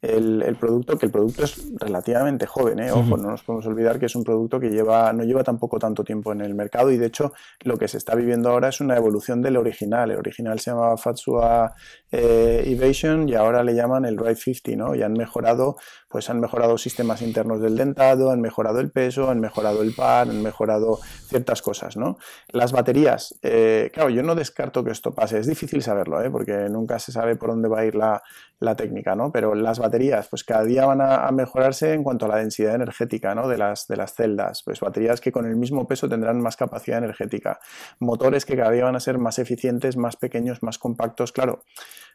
el, 0.00 0.56
producto, 0.60 0.96
que 0.96 1.06
el 1.06 1.12
producto 1.12 1.42
es 1.42 1.72
relativamente 1.76 2.46
joven, 2.46 2.78
¿eh? 2.78 2.92
ojo, 2.92 3.16
no 3.16 3.30
nos 3.30 3.42
podemos 3.42 3.66
olvidar 3.66 3.98
que 3.98 4.06
es 4.06 4.14
un 4.14 4.22
producto 4.22 4.60
que 4.60 4.70
lleva, 4.70 5.12
no 5.12 5.24
lleva 5.24 5.42
tampoco 5.42 5.78
tanto 5.78 6.04
tiempo 6.04 6.30
en 6.32 6.40
el 6.40 6.54
mercado 6.54 6.92
y 6.92 6.98
de 6.98 7.06
hecho 7.06 7.32
lo 7.64 7.76
que 7.76 7.88
se 7.88 7.98
está 7.98 8.14
viviendo 8.14 8.50
ahora 8.50 8.68
es 8.68 8.80
una 8.80 8.96
evolución 8.96 9.42
del 9.42 9.56
original. 9.56 10.12
El 10.12 10.18
original 10.18 10.60
se 10.60 10.70
llamaba 10.70 10.96
Fatsua 10.96 11.74
eh, 12.10 12.62
Evasion 12.66 13.28
y 13.28 13.34
ahora 13.34 13.62
le 13.62 13.74
llaman 13.74 14.04
el 14.04 14.16
Ride 14.16 14.36
50, 14.36 14.76
¿no? 14.76 14.94
Y 14.94 15.02
han 15.02 15.12
mejorado, 15.12 15.76
pues 16.08 16.30
han 16.30 16.40
mejorado 16.40 16.78
sistemas 16.78 17.22
internos 17.22 17.60
del 17.60 17.76
dentado, 17.76 18.30
han 18.30 18.40
mejorado 18.40 18.80
el 18.80 18.90
peso, 18.90 19.30
han 19.30 19.40
mejorado 19.40 19.82
el 19.82 19.94
par, 19.94 20.28
han 20.28 20.42
mejorado 20.42 20.98
ciertas 21.26 21.62
cosas, 21.62 21.96
¿no? 21.96 22.18
Las 22.48 22.72
baterías, 22.72 23.34
eh, 23.42 23.90
claro, 23.92 24.10
yo 24.10 24.22
no 24.22 24.34
descarto 24.34 24.84
que 24.84 24.90
esto 24.90 25.14
pase, 25.14 25.38
es 25.38 25.46
difícil 25.46 25.82
saberlo, 25.82 26.22
¿eh? 26.22 26.30
porque 26.30 26.68
nunca 26.70 26.98
se 26.98 27.12
sabe 27.12 27.36
por 27.36 27.50
dónde 27.50 27.68
va 27.68 27.80
a 27.80 27.84
ir 27.84 27.94
la, 27.94 28.22
la 28.60 28.74
técnica, 28.74 29.14
¿no? 29.14 29.30
Pero 29.30 29.54
las 29.54 29.78
baterías, 29.78 30.28
pues 30.28 30.44
cada 30.44 30.64
día 30.64 30.86
van 30.86 31.00
a, 31.00 31.30
mejorarse 31.30 31.92
en 31.92 32.02
cuanto 32.02 32.26
a 32.26 32.28
la 32.28 32.36
densidad 32.36 32.74
energética, 32.74 33.34
¿no? 33.34 33.48
De 33.48 33.58
las, 33.58 33.86
de 33.86 33.96
las 33.96 34.14
celdas, 34.14 34.62
pues 34.64 34.80
baterías 34.80 35.20
que 35.20 35.30
con 35.30 35.46
el 35.46 35.56
mismo 35.56 35.86
peso 35.86 36.08
tendrán 36.08 36.40
más 36.40 36.56
capacidad 36.56 36.98
energética, 36.98 37.60
motores 37.98 38.44
que 38.44 38.56
cada 38.56 38.70
día 38.70 38.84
van 38.84 38.96
a 38.96 39.00
ser 39.00 39.18
más 39.18 39.38
eficientes, 39.38 39.96
más 39.96 40.16
pequeños, 40.16 40.62
más 40.62 40.78
compactos, 40.78 41.32
claro. 41.32 41.64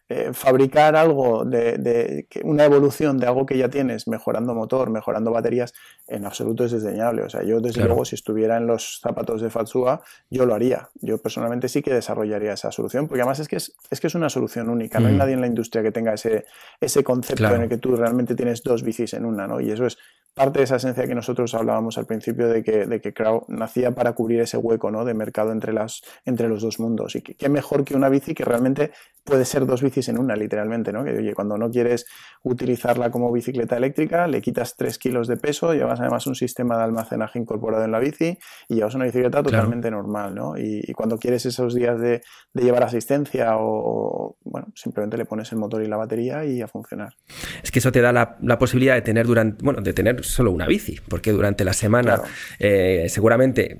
Eh, 0.10 0.32
fabricar 0.34 0.98
algo 0.98 1.46
de, 1.46 2.28
una 2.44 2.66
evolución 2.66 3.18
de 3.18 3.26
algo 3.26 3.46
que 3.46 3.58
ya 3.58 3.70
tienes, 3.70 4.08
mejorando 4.08 4.54
motor, 4.54 4.90
mejorando 4.90 5.32
baterías, 5.32 5.74
en 6.08 6.26
absoluto 6.26 6.66
es 6.66 6.72
desdeñable. 6.74 7.24
O 7.24 7.30
sea, 7.30 7.44
yo 7.44 7.62
desde 7.62 7.86
luego, 7.86 8.04
si 8.04 8.16
estuviera 8.16 8.58
en 8.58 8.68
los 8.68 9.00
zapatos 9.02 9.42
de 9.42 9.50
Fatsua, 9.50 10.02
yo 10.30 10.46
lo 10.46 10.56
haría. 10.56 10.90
Yo 10.96 11.20
personalmente 11.20 11.70
sí 11.70 11.82
que 11.82 11.94
desarrollaría 11.94 12.54
esa 12.54 12.72
solución, 12.72 13.08
porque 13.08 13.22
además 13.22 13.40
es 13.40 13.48
que 13.48 13.56
es, 13.56 13.74
que 14.02 14.08
es 14.08 14.16
una 14.16 14.30
solución 14.30 14.70
única. 14.70 15.00
No 15.00 15.08
hay 15.08 15.14
mm. 15.14 15.18
nadie 15.18 15.34
en 15.34 15.42
la 15.42 15.48
industria 15.48 15.82
que 15.82 15.92
tenga 15.92 16.14
ese, 16.14 16.46
ese 16.82 17.04
concepto 17.04 17.56
en 17.56 17.62
el 17.64 17.70
que 17.70 17.78
tú 17.78 17.96
realmente 17.96 18.36
tienes 18.36 18.62
dos 18.62 18.84
bicis 18.84 19.14
en 19.14 19.24
una, 19.24 19.48
¿no? 19.48 19.62
Y 19.62 19.72
eso 19.72 19.86
es 19.86 19.98
parte 20.34 20.60
de 20.60 20.66
esa 20.66 20.78
esencia 20.78 21.06
que 21.08 21.16
nosotros 21.16 21.54
hablábamos 21.54 21.98
al 21.98 22.06
principio 22.06 22.48
de 22.48 22.64
que, 22.64 22.86
de 22.86 23.02
que 23.02 23.14
Crowd 23.14 23.44
nacía 23.48 23.92
para 23.92 24.14
cubrir 24.14 24.42
ese 24.42 24.58
hueco 24.58 24.92
¿no? 24.92 25.06
de 25.06 25.14
mercado 25.14 25.52
entre, 25.52 25.74
las, 25.74 26.02
entre 26.26 26.48
los 26.50 26.62
dos 26.62 26.80
mundos. 26.80 27.16
Y 27.16 27.22
qué 27.22 27.50
mejor 27.50 27.84
que 27.84 27.96
una 27.96 28.10
bici 28.10 28.34
que 28.34 28.44
realmente 28.44 28.92
puede 29.24 29.46
ser 29.46 29.66
dos 29.66 29.82
bicis 29.82 30.10
en 30.10 30.18
una, 30.18 30.36
literalmente, 30.36 30.92
¿no? 30.92 31.04
Que 31.04 31.18
oye, 31.18 31.34
cuando 31.34 31.58
no 31.58 31.70
quieres 31.70 32.06
utilizarla 32.44 33.10
como 33.10 33.32
bicicleta 33.32 33.78
eléctrica, 33.78 34.28
le 34.28 34.42
quitas 34.42 34.76
3 34.76 34.98
kilos 34.98 35.28
de 35.28 35.38
peso, 35.38 35.74
llevas 35.74 36.00
además 36.00 36.28
un 36.28 36.36
sistema 36.36 36.78
de 36.78 36.84
almacenaje 36.84 37.40
incorporado 37.40 37.86
en 37.86 37.92
la 37.92 38.00
bici 38.00 38.38
y 38.68 38.76
llevas 38.76 38.96
una 38.96 39.06
bicicleta 39.06 39.42
totalmente 39.42 39.90
normal, 39.90 40.36
¿no? 40.36 40.58
Y, 40.58 40.94
cuando 40.94 41.18
quieres 41.18 41.46
esos 41.46 41.74
días 41.74 42.00
de, 42.00 42.22
llevar 42.54 42.84
asistencia 42.84 43.58
o, 43.58 44.38
bueno, 44.44 44.68
simplemente 44.76 45.18
le 45.18 45.26
pones 45.26 45.52
el 45.52 45.58
motor 45.58 45.82
y 45.82 45.88
la 45.88 45.98
batería 45.98 46.46
y 46.46 46.62
a 46.62 46.68
funcionar. 46.68 47.16
Es 47.64 47.72
que 47.72 47.80
eso 47.80 47.92
te 47.92 48.02
da 48.02 48.12
la, 48.12 48.38
la 48.42 48.60
posibilidad 48.60 48.96
de 48.96 49.02
tener 49.02 49.26
durante, 49.26 49.64
bueno, 49.64 49.82
de 49.82 49.94
tener 49.94 50.23
solo 50.24 50.52
una 50.52 50.68
bici, 50.68 51.00
porque 51.08 51.32
durante 51.32 51.64
la 51.64 51.74
semana 51.74 52.22
eh, 52.60 53.08
seguramente 53.10 53.80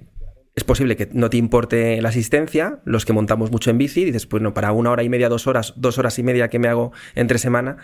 es 0.56 0.64
posible 0.64 0.96
que 0.96 1.10
no 1.12 1.32
te 1.32 1.38
importe 1.38 2.00
la 2.02 2.10
asistencia, 2.10 2.80
los 2.86 3.06
que 3.06 3.14
montamos 3.14 3.50
mucho 3.50 3.72
en 3.72 3.80
bici, 3.80 4.06
dices, 4.06 4.28
pues 4.28 4.44
no, 4.44 4.54
para 4.54 4.72
una 4.72 4.92
hora 4.92 5.02
y 5.02 5.10
media, 5.10 5.28
dos 5.28 5.48
horas, 5.48 5.74
dos 5.78 5.98
horas 5.98 6.20
y 6.20 6.24
media 6.24 6.48
que 6.48 6.60
me 6.60 6.68
hago 6.68 6.92
entre 7.16 7.40
semana, 7.40 7.78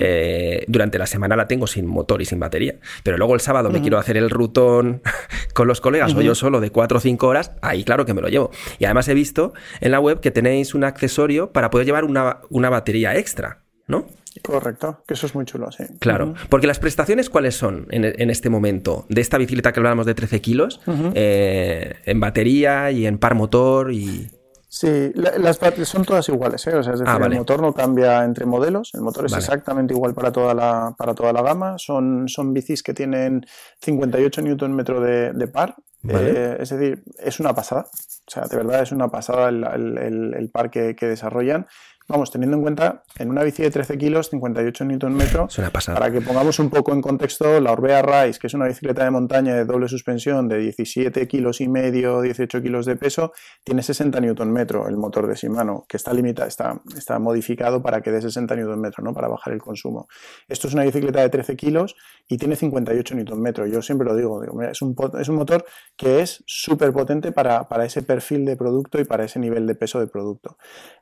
eh, 0.00 0.64
durante 0.66 0.98
la 0.98 1.06
semana 1.06 1.36
la 1.36 1.46
tengo 1.46 1.68
sin 1.68 1.86
motor 1.86 2.20
y 2.20 2.24
sin 2.24 2.40
batería. 2.40 2.80
Pero 3.04 3.16
luego 3.16 3.34
el 3.34 3.40
sábado 3.40 3.70
me 3.70 3.80
quiero 3.80 3.98
hacer 3.98 4.16
el 4.16 4.28
rutón 4.28 5.02
con 5.54 5.68
los 5.68 5.80
colegas 5.80 6.14
o 6.14 6.20
yo 6.20 6.34
solo 6.34 6.60
de 6.60 6.70
cuatro 6.70 6.98
o 6.98 7.00
cinco 7.00 7.28
horas, 7.28 7.52
ahí 7.62 7.84
claro 7.84 8.04
que 8.06 8.14
me 8.14 8.22
lo 8.22 8.28
llevo. 8.28 8.50
Y 8.80 8.86
además 8.86 9.06
he 9.06 9.14
visto 9.14 9.52
en 9.80 9.92
la 9.92 10.00
web 10.00 10.18
que 10.18 10.32
tenéis 10.32 10.74
un 10.74 10.82
accesorio 10.82 11.52
para 11.52 11.70
poder 11.70 11.86
llevar 11.86 12.04
una, 12.04 12.40
una 12.50 12.70
batería 12.70 13.16
extra, 13.16 13.62
¿no? 13.86 14.08
Correcto, 14.42 15.02
que 15.06 15.14
eso 15.14 15.26
es 15.26 15.34
muy 15.34 15.44
chulo, 15.44 15.70
sí. 15.70 15.84
Claro, 15.98 16.34
porque 16.48 16.66
las 16.66 16.78
prestaciones, 16.78 17.30
¿cuáles 17.30 17.56
son 17.56 17.86
en, 17.90 18.30
este 18.30 18.50
momento? 18.50 19.06
De 19.08 19.20
esta 19.20 19.38
bicicleta 19.38 19.72
que 19.72 19.80
hablábamos 19.80 20.06
de 20.06 20.14
13 20.14 20.40
kilos, 20.40 20.80
eh, 21.14 21.96
en 22.04 22.20
batería 22.20 22.90
y 22.90 23.06
en 23.06 23.18
par 23.18 23.34
motor 23.34 23.92
y... 23.92 24.30
Sí, 24.68 25.12
las 25.14 25.58
son 25.84 26.04
todas 26.04 26.28
iguales, 26.28 26.66
¿eh? 26.66 26.74
o 26.76 26.82
sea, 26.82 26.92
es 26.92 27.00
decir, 27.00 27.14
ah, 27.16 27.24
el 27.24 27.34
motor 27.34 27.62
no 27.62 27.72
cambia 27.72 28.24
entre 28.24 28.44
modelos, 28.44 28.90
el 28.92 29.00
motor 29.00 29.24
es 29.24 29.32
exactamente 29.32 29.94
igual 29.94 30.12
para 30.12 30.32
toda 30.32 30.52
la, 30.52 30.94
para 30.98 31.14
toda 31.14 31.32
la 31.32 31.40
gama, 31.40 31.78
son, 31.78 32.28
son 32.28 32.52
bicis 32.52 32.82
que 32.82 32.92
tienen 32.92 33.46
58 33.80 34.42
Nm 34.42 34.84
de, 34.84 35.32
de 35.32 35.48
par, 35.48 35.76
eh, 36.08 36.58
es 36.60 36.68
decir, 36.68 37.02
es 37.18 37.40
una 37.40 37.54
pasada, 37.54 37.86
o 37.86 38.30
sea, 38.30 38.42
de 38.42 38.56
verdad 38.56 38.82
es 38.82 38.92
una 38.92 39.08
pasada 39.08 39.48
el, 39.48 40.50
par 40.52 40.70
que, 40.70 40.94
que 40.94 41.06
desarrollan 41.06 41.66
Vamos, 42.08 42.30
teniendo 42.30 42.56
en 42.56 42.62
cuenta, 42.62 43.02
en 43.18 43.30
una 43.30 43.42
bici 43.42 43.64
de 43.64 43.70
13 43.72 43.98
kilos, 43.98 44.30
58 44.30 44.84
Nm, 44.84 45.48
para 45.86 46.12
que 46.12 46.20
pongamos 46.20 46.60
un 46.60 46.70
poco 46.70 46.92
en 46.92 47.02
contexto, 47.02 47.60
la 47.60 47.72
Orbea 47.72 48.00
Rise, 48.00 48.38
que 48.38 48.46
es 48.46 48.54
una 48.54 48.68
bicicleta 48.68 49.02
de 49.02 49.10
montaña 49.10 49.56
de 49.56 49.64
doble 49.64 49.88
suspensión 49.88 50.46
de 50.46 50.58
17 50.58 51.26
kilos 51.26 51.60
y 51.60 51.66
medio, 51.66 52.20
18 52.20 52.62
kilos 52.62 52.86
de 52.86 52.94
peso, 52.94 53.32
tiene 53.64 53.82
60 53.82 54.20
Nm 54.20 54.56
el 54.88 54.96
motor 54.96 55.26
de 55.26 55.34
Shimano, 55.34 55.84
que 55.88 55.96
está 55.96 56.12
limitado, 56.12 56.46
está, 56.46 56.80
está 56.96 57.18
modificado 57.18 57.82
para 57.82 58.00
que 58.02 58.12
dé 58.12 58.22
60 58.22 58.54
Nm, 58.54 58.92
¿no? 59.02 59.12
Para 59.12 59.26
bajar 59.26 59.52
el 59.52 59.60
consumo. 59.60 60.06
Esto 60.46 60.68
es 60.68 60.74
una 60.74 60.84
bicicleta 60.84 61.20
de 61.22 61.28
13 61.28 61.56
kilos 61.56 61.96
y 62.28 62.36
tiene 62.36 62.54
58 62.54 63.16
Nm. 63.16 63.68
Yo 63.68 63.82
siempre 63.82 64.06
lo 64.06 64.14
digo, 64.14 64.44
es, 64.62 64.80
un, 64.80 64.94
es 65.18 65.28
un 65.28 65.34
motor 65.34 65.64
que 65.96 66.20
es 66.20 66.44
súper 66.46 66.92
potente 66.92 67.32
para, 67.32 67.66
para 67.68 67.84
ese 67.84 68.02
perfil 68.02 68.44
de 68.44 68.56
producto 68.56 69.00
y 69.00 69.04
para 69.04 69.24
ese 69.24 69.40
nivel 69.40 69.66
de 69.66 69.74
peso 69.74 69.98
de 69.98 70.06
producto. 70.06 70.56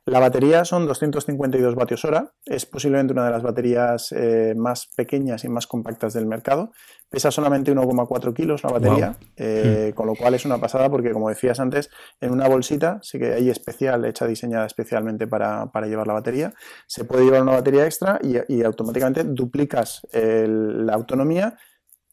La 0.05 0.19
batería 0.19 0.65
son 0.65 0.87
252 0.99 1.75
vatios 1.75 2.05
hora, 2.05 2.31
es 2.45 2.65
posiblemente 2.65 3.13
una 3.13 3.25
de 3.25 3.31
las 3.31 3.43
baterías 3.43 4.11
eh, 4.11 4.53
más 4.55 4.87
pequeñas 4.95 5.43
y 5.43 5.49
más 5.49 5.67
compactas 5.67 6.13
del 6.13 6.25
mercado. 6.25 6.71
Pesa 7.09 7.31
solamente 7.31 7.73
1,4 7.73 8.33
kilos 8.33 8.63
la 8.63 8.71
batería, 8.71 9.17
eh, 9.37 9.93
con 9.95 10.07
lo 10.07 10.15
cual 10.15 10.33
es 10.33 10.45
una 10.45 10.57
pasada 10.57 10.89
porque, 10.89 11.11
como 11.11 11.29
decías 11.29 11.59
antes, 11.59 11.89
en 12.19 12.31
una 12.31 12.47
bolsita, 12.47 12.99
sí 13.01 13.19
que 13.19 13.33
hay 13.33 13.49
especial, 13.49 14.05
hecha 14.05 14.25
diseñada 14.27 14.65
especialmente 14.65 15.27
para, 15.27 15.69
llevar 15.85 16.07
la 16.07 16.13
batería, 16.13 16.53
se 16.87 17.05
puede 17.05 17.25
llevar 17.25 17.41
una 17.43 17.53
batería 17.53 17.85
extra 17.85 18.19
y, 18.21 18.63
automáticamente 18.63 19.23
duplicas 19.23 20.01
la 20.11 20.93
autonomía 20.93 21.57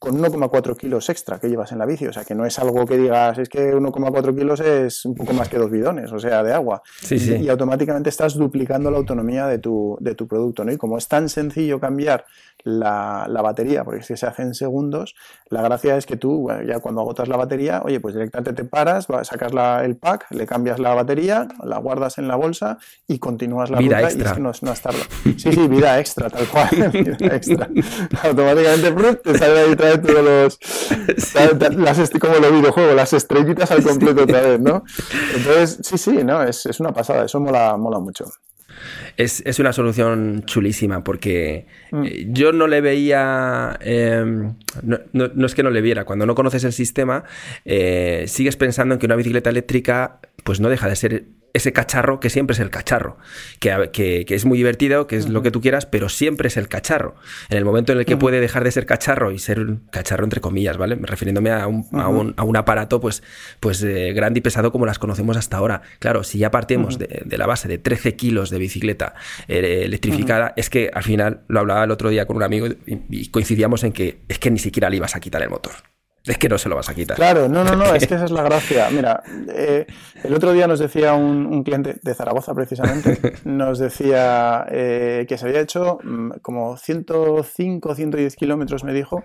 con 0.03 0.21
1,4 0.21 0.77
kilos 0.77 1.09
extra 1.11 1.39
que 1.39 1.49
llevas 1.49 1.71
en 1.71 1.79
la 1.79 1.87
bici. 1.87 2.09
O 2.09 2.13
sea, 2.13 2.25
que 2.25 2.35
no 2.35 2.45
es 2.45 2.59
algo 2.59 2.85
que 2.85 2.99
digas, 2.99 3.39
es 3.39 3.49
que 3.49 3.73
1,4 3.73 4.37
kilos 4.37 4.59
es 4.59 5.05
un 5.05 5.15
poco 5.15 5.33
más 5.33 5.49
que 5.49 5.59
dos 5.59 5.71
bidones, 5.71 6.11
o 6.11 6.19
sea, 6.19 6.43
de 6.43 6.53
agua. 6.53 6.83
Y, 7.09 7.49
automáticamente 7.49 8.09
estás 8.09 8.35
duplicando 8.35 8.91
la 8.91 8.99
autonomía 8.99 9.47
de 9.47 9.59
tu, 9.59 9.97
de 10.01 10.17
tu 10.17 10.27
producto, 10.27 10.65
¿no? 10.65 10.73
Y 10.73 10.77
como 10.77 10.99
es 10.99 11.07
tan 11.07 11.29
sencillo 11.29 11.79
cambiar 11.79 12.25
la, 12.65 13.43
batería, 13.43 13.85
porque 13.85 14.01
es 14.01 14.07
que 14.09 14.17
se 14.17 14.27
hace 14.27 14.43
en 14.43 14.55
segundos, 14.55 15.15
la 15.51 15.63
gracia 15.63 15.97
es 15.97 16.07
que 16.07 16.17
tú, 16.17 16.49
ya 16.67 16.81
cuando 16.81 17.01
agotas 17.01 17.29
la 17.29 17.37
batería, 17.37 17.83
oye, 17.85 18.01
pues 18.01 18.15
directamente 18.15 18.53
te 18.53 18.65
paras, 18.69 19.07
sacas 19.23 19.53
el 19.85 19.97
pack, 19.97 20.27
le 20.31 20.47
cambias 20.47 20.79
la 20.79 20.95
batería, 20.95 21.49
la 21.63 21.79
guardas 21.79 22.19
en 22.19 22.29
la 22.29 22.37
bolsa 22.37 22.79
y 23.07 23.19
continúas 23.19 23.71
la 23.71 23.79
vida 23.79 23.97
ruta 23.97 24.09
extra. 24.09 24.25
y 24.25 24.27
es 24.31 24.35
que 24.35 24.67
no, 24.67 24.73
es 24.73 24.81
tarde. 24.81 24.99
Sí, 25.37 25.53
sí, 25.53 25.69
vida 25.69 25.99
extra, 25.99 26.31
tal 26.31 26.47
cual. 26.47 26.91
vida 26.93 27.37
extra. 27.37 27.69
Automáticamente 28.23 29.17
te 29.17 29.39
sale 29.39 29.61
ahí 29.61 29.77
trae 29.99 29.99
todos 29.99 30.25
los. 30.25 30.59
Las, 31.77 32.11
como 32.11 32.35
los 32.35 32.53
videojuegos, 32.53 32.95
las 32.95 33.13
estrellitas 33.13 33.71
al 33.71 33.83
completo 33.83 34.23
otra 34.23 34.41
vez, 34.41 34.61
¿no? 34.61 34.85
Entonces, 35.37 35.79
sí, 35.83 35.99
sí, 35.99 36.25
no, 36.25 36.43
es, 36.43 36.67
es 36.67 36.81
una 36.81 36.93
pasada, 36.93 37.25
eso 37.25 37.41
mola, 37.41 37.77
mola 37.77 37.99
mucho. 37.99 38.27
Es, 39.17 39.43
es, 39.45 39.59
una 39.59 39.73
solución 39.73 40.45
chulísima 40.47 41.05
porque 41.05 41.67
mm. 41.91 42.05
eh, 42.05 42.27
yo 42.29 42.53
no 42.53 42.67
le 42.67 42.81
veía, 42.81 43.77
em, 43.81 44.55
no, 44.83 44.99
no, 45.13 45.47
es 45.47 45.55
que 45.55 45.63
no 45.63 45.71
le 45.71 45.81
viera, 45.83 46.05
cuando 46.05 46.27
no 46.27 46.35
conoces 46.35 46.65
el 46.65 46.73
sistema, 46.73 47.25
eh, 47.65 48.25
sigues 48.29 48.57
pensando 48.57 48.95
en 48.95 48.99
que 48.99 49.07
una 49.07 49.17
bicicleta 49.17 49.51
eléctrica 49.51 50.21
pues 50.45 50.61
no 50.61 50.69
deja 50.69 50.89
de 50.89 50.97
ser 50.97 51.25
ese 51.53 51.73
cacharro 51.73 52.21
que 52.21 52.31
siempre 52.31 52.55
es 52.55 52.61
el 52.61 52.71
cacharro, 52.71 53.19
que, 53.61 53.91
que, 53.93 54.35
es 54.35 54.45
muy 54.45 54.59
divertido, 54.59 55.07
que 55.07 55.17
es 55.17 55.29
lo 55.29 55.43
que 55.43 55.51
tú 55.51 55.61
quieras, 55.61 55.87
pero 55.87 56.09
siempre 56.09 56.49
es 56.49 56.57
el 56.57 56.69
cacharro. 56.69 57.15
En 57.49 57.59
el 57.59 57.65
momento 57.65 57.93
en 57.93 57.99
el 57.99 58.05
que 58.05 58.17
puede 58.17 58.41
dejar 58.41 58.65
de 58.65 58.71
ser 58.71 58.87
cacharro 58.87 59.33
y 59.33 59.39
ser 59.39 59.61
un 59.61 59.83
cacharro 59.91 60.25
entre 60.25 60.41
comillas, 60.41 60.77
¿vale? 60.77 60.97
Refiriéndome 61.01 61.51
a 61.51 61.67
un, 61.67 61.87
a 61.93 62.09
un, 62.09 62.35
a 62.37 62.45
un 62.45 62.57
aparato 62.57 63.01
pues, 63.01 63.23
pues 63.61 63.83
eh, 63.83 64.13
grande 64.13 64.39
y 64.39 64.41
pesado 64.43 64.73
como 64.73 64.87
las 64.87 64.99
conocemos 64.99 65.37
hasta 65.37 65.57
ahora. 65.57 65.83
Claro, 65.99 66.25
si 66.25 66.39
ya 66.39 66.51
partimos 66.51 66.99
de, 66.99 67.23
de, 67.25 67.39
la 67.39 67.47
base 67.47 67.69
de 67.69 67.79
13 67.79 68.17
kilos 68.17 68.51
de 68.51 68.59
bicicleta 68.59 69.15
eh, 69.49 69.83
electrificada, 69.85 70.55
es 70.57 70.71
que 70.71 70.91
al 70.93 71.03
final, 71.03 71.43
lo 71.49 71.61
hablaba 71.61 71.85
el 71.85 71.91
otro 71.91 72.11
día 72.11 72.27
con 72.27 72.37
un 72.37 72.43
amigo 72.43 72.67
y 72.87 73.29
coincidíamos 73.29 73.85
en 73.85 73.93
que 73.93 74.21
es 74.29 74.39
que 74.39 74.51
ni 74.51 74.59
siquiera 74.59 74.89
le 74.91 74.97
ibas 74.97 75.17
a 75.17 75.21
quitar 75.21 75.43
el 75.43 75.51
motor. 75.51 75.73
Es 76.25 76.39
que 76.39 76.49
no 76.49 76.57
se 76.57 76.69
lo 76.69 76.77
vas 76.77 76.89
a 76.89 76.95
quitar. 76.95 77.17
Claro, 77.17 77.49
no, 77.49 77.65
no, 77.65 77.75
no, 77.75 77.95
es 77.95 78.07
que 78.07 78.15
esa 78.17 78.27
es 78.27 78.31
la 78.31 78.43
gracia. 78.43 78.89
Mira, 78.91 79.23
eh, 79.49 79.87
el 80.23 80.35
otro 80.35 80.53
día 80.53 80.67
nos 80.67 80.79
decía 80.79 81.15
un, 81.15 81.65
cliente 81.65 81.97
de 82.01 82.15
Zaragoza, 82.15 82.55
precisamente, 82.55 83.35
nos 83.45 83.79
decía 83.79 84.67
eh, 84.71 85.27
que 85.29 85.37
se 85.37 85.47
había 85.47 85.61
hecho 85.61 85.99
mm, 86.03 86.31
como 86.43 86.77
105, 86.77 87.95
110 87.95 88.37
kilómetros, 88.37 88.85
me 88.85 88.93
dijo, 88.93 89.25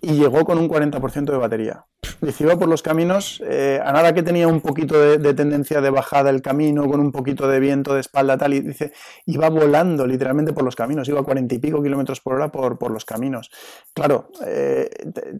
y 0.00 0.14
llegó 0.14 0.44
con 0.44 0.58
un 0.58 0.68
40% 0.68 1.24
de 1.24 1.36
batería. 1.36 1.84
Dice, 2.20 2.44
iba 2.44 2.56
por 2.56 2.68
los 2.68 2.82
caminos, 2.82 3.42
eh, 3.44 3.80
a 3.84 3.92
nada 3.92 4.14
que 4.14 4.22
tenía 4.22 4.46
un 4.46 4.60
poquito 4.60 4.98
de, 5.18 5.34
tendencia 5.34 5.80
de 5.80 5.90
bajada 5.90 6.30
el 6.30 6.42
camino, 6.42 6.86
con 6.88 7.00
un 7.00 7.12
poquito 7.12 7.48
de 7.48 7.58
viento 7.58 7.94
de 7.94 8.00
espalda 8.00 8.38
tal, 8.38 8.54
y 8.54 8.60
dice, 8.60 8.92
iba 9.26 9.48
volando 9.50 10.06
literalmente 10.06 10.52
por 10.52 10.64
los 10.64 10.76
caminos, 10.76 11.08
iba 11.08 11.20
a 11.20 11.24
40 11.24 11.54
y 11.54 11.58
pico 11.58 11.82
kilómetros 11.82 12.20
por 12.20 12.34
hora 12.34 12.52
por, 12.52 12.78
por 12.78 12.90
los 12.90 13.04
caminos. 13.04 13.50
Claro, 13.92 14.30
eh, 14.46 14.88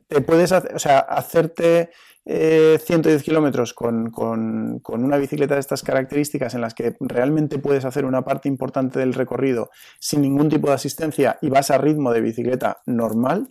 te, 0.09 0.21
puedes 0.23 0.53
o 0.53 0.79
sea, 0.79 0.99
hacerte 0.99 1.91
110 2.25 3.21
eh, 3.21 3.25
kilómetros 3.25 3.73
con, 3.73 4.11
con, 4.11 4.81
con, 4.81 5.05
una 5.05 5.17
bicicleta 5.17 5.55
de 5.55 5.61
estas 5.61 5.83
características 5.83 6.55
en 6.55 6.61
las 6.61 6.75
que 6.75 6.97
realmente 6.99 7.61
puedes 7.61 7.85
hacer 7.85 8.05
una 8.05 8.23
parte 8.23 8.49
importante 8.49 8.99
del 8.99 9.15
recorrido 9.15 9.71
sin 10.01 10.23
ningún 10.23 10.49
tipo 10.49 10.67
de 10.69 10.75
asistencia 10.75 11.39
y 11.41 11.51
vas 11.51 11.71
a 11.71 11.79
ritmo 11.79 12.13
de 12.13 12.21
bicicleta 12.21 12.83
normal, 12.85 13.47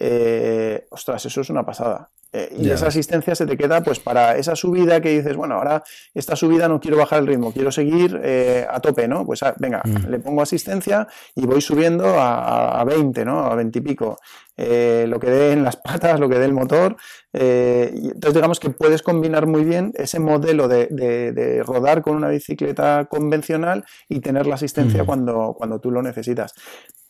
eh, 0.00 0.86
ostras, 0.90 1.24
eso 1.26 1.40
es 1.40 1.50
una 1.50 1.64
pasada. 1.64 2.10
Eh, 2.30 2.54
y 2.58 2.70
esa 2.70 2.88
asistencia 2.88 3.34
se 3.34 3.46
te 3.46 3.56
queda 3.56 3.82
pues 3.82 4.00
para 4.00 4.36
esa 4.36 4.54
subida 4.54 5.00
que 5.00 5.08
dices, 5.16 5.34
bueno, 5.34 5.54
ahora 5.54 5.82
esta 6.12 6.36
subida 6.36 6.68
no 6.68 6.78
quiero 6.78 6.98
bajar 6.98 7.20
el 7.20 7.26
ritmo, 7.26 7.52
quiero 7.52 7.72
seguir 7.72 8.20
eh, 8.22 8.66
a 8.70 8.80
tope, 8.80 9.08
¿no? 9.08 9.24
Pues 9.24 9.42
ah, 9.42 9.54
venga, 9.58 9.80
mm. 9.82 10.10
le 10.10 10.18
pongo 10.18 10.42
asistencia 10.42 11.08
y 11.34 11.46
voy 11.46 11.62
subiendo 11.62 12.20
a, 12.20 12.78
a 12.78 12.84
20, 12.84 13.24
¿no? 13.24 13.46
A 13.46 13.54
20 13.54 13.78
y 13.78 13.82
pico. 13.82 14.18
lo 14.56 15.18
que 15.18 15.30
dé 15.30 15.52
en 15.52 15.64
las 15.64 15.76
patas, 15.76 16.20
lo 16.20 16.28
que 16.28 16.38
dé 16.38 16.44
el 16.44 16.52
motor. 16.52 16.96
Y 17.40 18.08
entonces 18.08 18.34
digamos 18.34 18.58
que 18.58 18.70
puedes 18.70 19.02
combinar 19.02 19.46
muy 19.46 19.64
bien 19.64 19.92
ese 19.94 20.18
modelo 20.18 20.66
de, 20.68 20.86
de, 20.86 21.62
rodar 21.62 22.02
con 22.02 22.16
una 22.16 22.28
bicicleta 22.28 23.06
convencional 23.10 23.84
y 24.08 24.20
tener 24.20 24.46
la 24.46 24.56
asistencia 24.56 25.02
mm. 25.02 25.06
cuando, 25.06 25.54
cuando 25.56 25.78
tú 25.78 25.90
lo 25.90 26.02
necesitas 26.02 26.54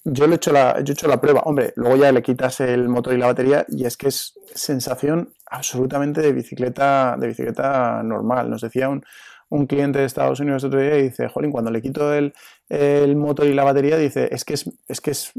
yo 0.05 0.27
le 0.27 0.35
he 0.35 0.37
hecho 0.37 0.53
la, 0.53 0.81
yo 0.83 0.93
he 0.93 0.95
hecho 0.95 1.09
la 1.09 1.21
prueba. 1.21 1.41
Hombre, 1.41 1.73
luego 1.77 1.97
ya 1.97 2.13
le 2.13 2.23
quitas 2.23 2.61
el 2.61 2.89
motor 2.89 3.15
y 3.15 3.19
la 3.19 3.27
batería 3.27 3.65
y 3.69 3.85
es 3.85 3.97
que 3.97 4.09
es 4.09 4.39
sensación 4.55 5.33
absolutamente 5.47 6.21
de 6.21 6.33
bicicleta, 6.33 7.17
de 7.19 7.27
bicicleta 7.27 8.03
normal. 8.03 8.49
Nos 8.51 8.63
decía 8.63 8.89
un, 8.89 9.05
un 9.51 9.67
cliente 9.67 9.99
de 9.99 10.05
Estados 10.05 10.41
Unidos 10.41 10.65
otro 10.65 10.81
día 10.81 10.99
y 10.99 11.05
dice, 11.05 11.29
Jolín, 11.29 11.51
cuando 11.51 11.71
le 11.71 11.83
quito 11.83 12.13
el, 12.13 12.33
el, 12.69 13.17
motor 13.17 13.47
y 13.47 13.55
la 13.55 13.65
batería, 13.65 13.97
dice, 13.97 14.29
es 14.31 14.45
que 14.45 14.55
es, 14.55 14.71
es 14.89 15.01
que 15.01 15.11
es 15.11 15.33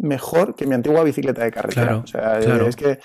mejor 0.00 0.54
que 0.54 0.66
mi 0.66 0.74
antigua 0.74 1.04
bicicleta 1.04 1.44
de 1.44 1.50
carretera. 1.50 1.96
o 1.96 2.06
sea, 2.06 2.38
es 2.38 2.76
que 2.76 2.98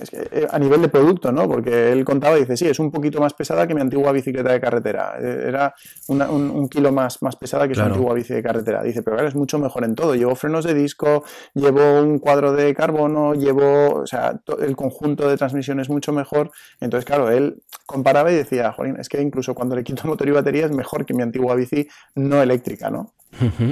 eh, 0.00 0.46
a 0.50 0.58
nivel 0.58 0.80
de 0.80 0.88
producto, 0.88 1.30
¿no? 1.32 1.46
Porque 1.46 1.92
él 1.92 2.02
contaba 2.02 2.38
y 2.38 2.40
dice, 2.40 2.56
sí, 2.56 2.66
es 2.66 2.78
un 2.78 2.90
poquito 2.90 3.20
más 3.20 3.34
pesada 3.34 3.66
que 3.66 3.74
mi 3.74 3.82
antigua 3.82 4.10
bicicleta 4.10 4.50
de 4.50 4.60
carretera. 4.60 5.16
Eh, 5.20 5.44
era 5.48 5.74
un, 6.08 6.66
kilo 6.70 6.90
más, 6.92 7.20
más 7.20 7.36
pesada 7.36 7.68
que 7.68 7.74
su 7.74 7.82
antigua 7.82 8.14
bici 8.14 8.32
de 8.32 8.42
carretera. 8.42 8.82
Dice, 8.82 9.02
pero 9.02 9.16
claro, 9.16 9.28
es 9.28 9.34
mucho 9.34 9.58
mejor 9.58 9.84
en 9.84 9.94
todo. 9.94 10.14
Llevo 10.14 10.34
frenos 10.34 10.64
de 10.64 10.72
disco, 10.72 11.24
llevo 11.52 12.00
un 12.00 12.18
cuadro 12.20 12.52
de 12.52 12.74
carbono, 12.74 13.34
llevo, 13.34 14.00
o 14.00 14.06
sea, 14.06 14.40
el 14.60 14.76
conjunto 14.76 15.28
de 15.28 15.36
transmisión 15.36 15.78
es 15.78 15.90
mucho 15.90 16.12
mejor. 16.12 16.50
Entonces, 16.80 17.04
claro, 17.04 17.30
él 17.30 17.62
comparaba 17.84 18.32
y 18.32 18.36
decía, 18.36 18.72
Jolín, 18.72 18.96
es 18.98 19.10
que 19.10 19.20
incluso 19.20 19.54
cuando 19.54 19.76
le 19.76 19.84
quito 19.84 20.08
motor 20.08 20.26
y 20.26 20.30
batería 20.30 20.64
es 20.64 20.72
mejor 20.72 21.04
que 21.04 21.12
mi 21.12 21.22
antigua 21.22 21.54
bici 21.54 21.86
no 22.14 22.40
eléctrica, 22.40 22.90
¿no? 22.90 23.12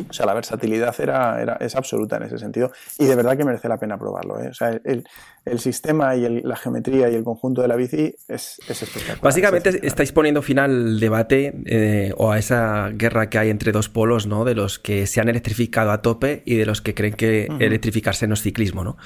O 0.09 0.13
sea, 0.13 0.27
la 0.27 0.35
versatilidad 0.35 0.95
era, 1.01 1.41
era, 1.41 1.57
es 1.61 1.77
absoluta 1.77 2.17
en 2.17 2.25
ese 2.25 2.39
sentido 2.39 2.73
y 2.99 3.05
de 3.05 3.15
verdad 3.15 3.37
que 3.37 3.45
merece 3.45 3.69
la 3.69 3.79
pena 3.79 3.99
probarlo. 3.99 4.41
¿eh? 4.41 4.49
O 4.49 4.55
sea, 4.55 4.81
el, 4.85 5.05
el 5.45 5.59
sistema 5.59 6.17
y 6.17 6.43
la 6.43 6.57
geometría 6.57 7.09
y 7.11 7.15
el 7.15 7.25
conjunto 7.25 7.63
de 7.63 7.69
la 7.69 7.77
bici 7.77 8.15
es, 8.29 8.61
es 8.69 8.83
espectacular. 8.83 9.21
Básicamente 9.23 9.87
estáis 9.87 10.13
poniendo 10.13 10.43
fin 10.43 10.59
al 10.59 11.01
debate 11.01 11.55
eh, 11.67 12.13
o 12.17 12.31
a 12.31 12.39
esa 12.39 12.91
guerra 12.91 13.31
que 13.31 13.39
hay 13.39 13.51
entre 13.51 13.73
dos 13.73 13.89
polos, 13.89 14.27
¿no? 14.27 14.45
De 14.45 14.55
los 14.55 14.79
que 14.79 15.07
se 15.07 15.21
han 15.21 15.29
electrificado 15.29 15.91
a 15.91 16.03
tope 16.03 16.43
y 16.45 16.57
de 16.57 16.67
los 16.67 16.81
que 16.81 16.95
creen 16.95 17.15
que 17.15 17.49
electrificarse 17.59 18.27
no 18.27 18.35
es 18.35 18.43
ciclismo, 18.43 18.85
¿no? 18.85 18.97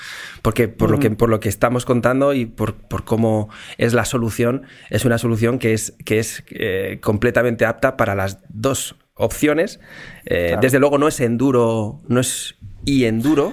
Porque 0.42 0.68
por, 0.68 0.90
lo, 0.90 0.98
que, 0.98 1.10
por 1.10 1.28
lo 1.28 1.40
que 1.40 1.48
estamos 1.48 1.84
contando 1.84 2.32
y 2.34 2.46
por, 2.46 2.74
por, 2.74 3.04
cómo 3.04 3.48
es 3.78 3.94
la 3.94 4.04
solución, 4.04 4.66
es 4.90 5.04
una 5.04 5.18
solución 5.18 5.58
que 5.58 5.72
es, 5.72 5.94
que 6.04 6.18
es 6.18 6.44
eh, 6.50 6.98
completamente 7.02 7.64
apta 7.64 7.96
para 7.96 8.14
las 8.14 8.38
dos 8.48 8.96
opciones. 9.16 9.80
Eh, 10.24 10.56
desde 10.60 10.78
luego 10.78 10.98
no 10.98 11.08
es 11.08 11.20
enduro, 11.20 12.02
no 12.08 12.20
es 12.20 12.56
y 12.84 13.04
enduro, 13.04 13.52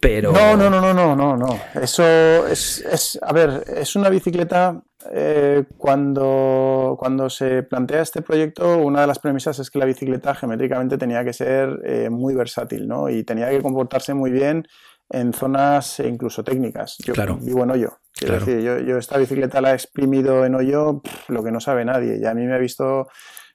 pero... 0.00 0.32
No, 0.32 0.56
no, 0.56 0.70
no, 0.70 0.80
no, 0.80 0.94
no, 0.94 1.16
no, 1.16 1.36
no. 1.36 1.60
Eso 1.80 2.04
es, 2.46 2.80
es 2.80 3.18
a 3.22 3.32
ver, 3.32 3.64
es 3.76 3.96
una 3.96 4.08
bicicleta... 4.08 4.82
Eh, 5.10 5.64
cuando, 5.78 6.94
cuando 6.98 7.30
se 7.30 7.62
plantea 7.62 8.02
este 8.02 8.20
proyecto, 8.20 8.76
una 8.76 9.00
de 9.00 9.06
las 9.06 9.18
premisas 9.18 9.58
es 9.58 9.70
que 9.70 9.78
la 9.78 9.86
bicicleta 9.86 10.34
geométricamente 10.34 10.98
tenía 10.98 11.24
que 11.24 11.32
ser 11.32 11.80
eh, 11.86 12.10
muy 12.10 12.34
versátil, 12.34 12.86
¿no? 12.86 13.08
Y 13.08 13.24
tenía 13.24 13.48
que 13.48 13.62
comportarse 13.62 14.12
muy 14.12 14.30
bien 14.30 14.66
en 15.08 15.32
zonas 15.32 16.00
incluso 16.00 16.44
técnicas. 16.44 16.96
Yo 16.98 17.14
claro. 17.14 17.38
vivo 17.40 17.64
en 17.64 17.70
hoyo. 17.70 17.98
Quiero 18.12 18.40
decir, 18.40 18.60
yo, 18.60 18.78
yo, 18.80 18.98
esta 18.98 19.16
bicicleta 19.16 19.62
la 19.62 19.70
he 19.70 19.74
exprimido 19.74 20.44
en 20.44 20.54
hoyo 20.54 21.00
lo 21.28 21.42
que 21.42 21.50
no 21.50 21.60
sabe 21.60 21.82
nadie. 21.86 22.18
Y 22.20 22.26
a 22.26 22.34
mí 22.34 22.44
me 22.44 22.54
ha 22.54 22.58
visto 22.58 23.08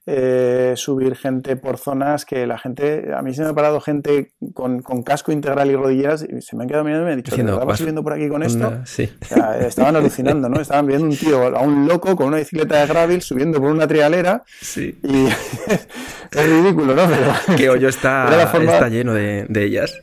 eh, 0.07 0.73
subir 0.75 1.15
gente 1.15 1.55
por 1.55 1.77
zonas 1.77 2.25
que 2.25 2.45
la 2.45 2.59
gente, 2.59 3.11
a 3.15 3.21
mí 3.23 3.33
se 3.33 3.41
me 3.41 3.49
ha 3.49 3.53
parado 3.53 3.81
gente 3.81 4.33
con, 4.53 4.81
casco 5.03 5.31
integral 5.31 5.71
y 5.71 5.75
rodilleras 5.75 6.23
y 6.23 6.41
se 6.41 6.55
me 6.55 6.63
han 6.63 6.69
quedado 6.69 6.83
mirando 6.83 7.03
y 7.03 7.05
me 7.07 7.11
han 7.13 7.17
dicho, 7.17 7.35
¿estás 7.35 7.77
subiendo 7.77 8.03
por 8.03 8.13
aquí 8.13 8.27
con 8.27 8.43
esto? 8.43 8.71
estaban 9.59 9.95
alucinando, 9.95 10.47
¿no? 10.47 10.61
Estaban 10.61 10.85
viendo 10.85 11.05
un 11.05 11.15
tío, 11.15 11.41
a 11.41 11.61
un 11.61 11.87
loco 11.87 12.15
con 12.15 12.27
una 12.27 12.37
bicicleta 12.37 12.81
de 12.81 12.87
gravel 12.87 13.21
subiendo 13.21 13.59
por 13.59 13.71
una 13.71 13.87
trialera 13.87 14.43
y 14.75 15.25
es 16.31 16.49
ridículo, 16.49 16.93
¿no? 16.93 17.03
Pero, 17.07 17.57
que 17.57 17.69
hoyo 17.69 17.89
está, 17.89 18.43
está 18.43 18.89
lleno 18.89 19.13
de, 19.13 19.45
de 19.49 19.63
ellas. 19.63 20.01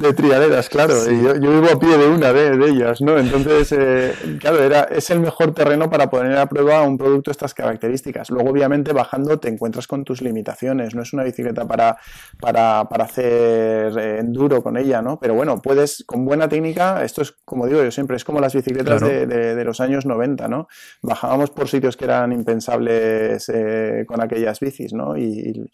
De 0.00 0.12
triaderas, 0.12 0.68
claro. 0.68 0.94
Y 1.10 1.22
yo, 1.22 1.34
vivo 1.34 1.66
a 1.72 1.78
pie 1.78 1.96
de 1.96 2.08
una 2.08 2.32
de, 2.32 2.68
ellas, 2.68 3.00
¿no? 3.00 3.18
Entonces, 3.18 3.72
eh, 3.72 4.14
claro, 4.40 4.62
era, 4.62 4.82
es 4.84 5.10
el 5.10 5.20
mejor 5.20 5.52
terreno 5.54 5.90
para 5.90 6.10
poner 6.10 6.36
a 6.38 6.46
prueba 6.46 6.82
un 6.82 6.98
producto 6.98 7.30
de 7.30 7.32
estas 7.32 7.54
características. 7.54 8.30
Luego, 8.30 8.50
obviamente, 8.50 8.92
bajando 8.92 9.38
te 9.38 9.48
encuentras 9.48 9.86
con 9.86 10.04
tus 10.04 10.22
limitaciones. 10.22 10.94
No 10.94 11.02
es 11.02 11.12
una 11.12 11.24
bicicleta 11.24 11.66
para, 11.66 11.96
para, 12.40 12.88
para 12.88 13.04
hacer 13.04 13.98
eh, 13.98 14.18
enduro 14.20 14.62
con 14.62 14.76
ella, 14.76 15.02
¿no? 15.02 15.18
Pero 15.18 15.34
bueno, 15.34 15.60
puedes, 15.60 16.04
con 16.06 16.24
buena 16.24 16.48
técnica, 16.48 17.04
esto 17.04 17.22
es, 17.22 17.32
como 17.44 17.66
digo 17.66 17.82
yo 17.82 17.90
siempre, 17.90 18.16
es 18.16 18.24
como 18.24 18.40
las 18.40 18.54
bicicletas 18.54 19.00
de, 19.00 19.26
de, 19.26 19.64
los 19.64 19.80
años 19.80 20.06
90, 20.06 20.48
¿no? 20.48 20.68
Bajábamos 21.02 21.50
por 21.50 21.68
sitios 21.68 21.96
que 21.96 22.04
eran 22.04 22.32
impensables 22.32 23.48
eh, 23.48 24.04
con 24.06 24.22
aquellas 24.22 24.60
bicis, 24.60 24.92
¿no? 24.92 25.16
y 25.16 25.70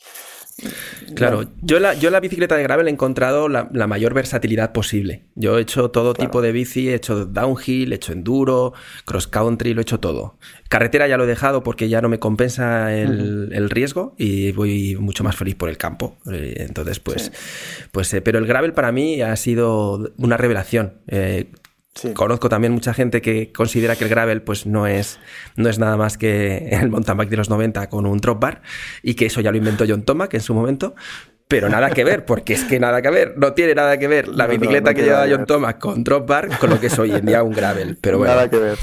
Claro, 1.14 1.50
yo 1.62 1.80
la, 1.80 1.94
yo 1.94 2.10
la 2.10 2.20
bicicleta 2.20 2.56
de 2.56 2.62
gravel 2.62 2.86
he 2.86 2.90
encontrado 2.90 3.48
la, 3.48 3.64
mayor 3.64 3.88
mayor 3.88 4.14
versatilidad 4.14 4.72
posible. 4.72 5.24
Yo 5.34 5.58
he 5.58 5.62
hecho 5.62 5.90
todo 5.90 6.14
tipo 6.14 6.42
de 6.42 6.52
bici, 6.52 6.88
he 6.88 6.94
hecho 6.94 7.26
downhill, 7.26 7.92
he 7.92 7.96
hecho 7.96 8.12
enduro, 8.12 8.72
cross 9.04 9.26
country, 9.26 9.74
lo 9.74 9.80
he 9.80 9.82
hecho 9.82 10.00
todo. 10.00 10.38
Carretera 10.68 11.08
ya 11.08 11.16
lo 11.16 11.24
he 11.24 11.26
dejado 11.26 11.62
porque 11.62 11.88
ya 11.88 12.00
no 12.00 12.08
me 12.08 12.18
compensa 12.18 12.94
el, 12.94 13.70
riesgo 13.70 14.14
y 14.18 14.52
voy 14.52 14.96
mucho 14.96 15.24
más 15.24 15.36
feliz 15.36 15.54
por 15.54 15.68
el 15.68 15.76
campo. 15.76 16.16
Eh, 16.30 16.56
entonces, 16.58 17.00
pues, 17.00 17.32
pues 17.92 18.12
eh, 18.14 18.20
pero 18.20 18.38
el 18.38 18.46
gravel 18.46 18.72
para 18.72 18.92
mí 18.92 19.22
ha 19.22 19.34
sido 19.36 20.12
una 20.18 20.36
revelación. 20.36 20.94
Eh, 21.08 21.50
Conozco 22.14 22.48
también 22.48 22.72
mucha 22.72 22.92
gente 22.92 23.22
que 23.22 23.52
considera 23.52 23.94
que 23.94 24.04
el 24.04 24.10
gravel 24.10 24.42
pues 24.42 24.66
no 24.66 24.86
es, 24.88 25.20
no 25.54 25.68
es 25.68 25.78
nada 25.78 25.96
más 25.96 26.18
que 26.18 26.68
el 26.72 26.90
mountain 26.90 27.16
bike 27.16 27.30
de 27.30 27.36
los 27.36 27.50
90 27.50 27.88
con 27.88 28.06
un 28.06 28.18
drop 28.18 28.40
bar 28.40 28.62
y 29.02 29.14
que 29.14 29.26
eso 29.26 29.40
ya 29.40 29.52
lo 29.52 29.58
inventó 29.58 29.84
John 29.86 30.02
Tomac 30.02 30.34
en 30.34 30.40
su 30.40 30.54
momento, 30.54 30.96
pero 31.46 31.68
nada 31.68 31.90
que 31.90 32.04
ver, 32.04 32.24
porque 32.24 32.54
es 32.54 32.64
que 32.64 32.80
nada 32.80 33.02
que 33.02 33.10
ver, 33.10 33.34
no 33.36 33.52
tiene 33.52 33.74
nada 33.74 33.98
que 33.98 34.08
ver 34.08 34.28
la 34.28 34.46
bicicleta 34.46 34.94
que 34.94 35.02
lleva 35.02 35.26
John 35.28 35.44
Thomas 35.44 35.74
con 35.74 36.02
drop 36.02 36.26
bar 36.26 36.58
con 36.58 36.70
lo 36.70 36.80
que 36.80 36.86
es 36.86 36.98
hoy 36.98 37.12
en 37.12 37.26
día 37.26 37.42
un 37.42 37.52
gravel. 37.52 37.98
Pero 38.00 38.18
bueno, 38.18 38.34
nada 38.34 38.48
que 38.48 38.58
ver, 38.58 38.78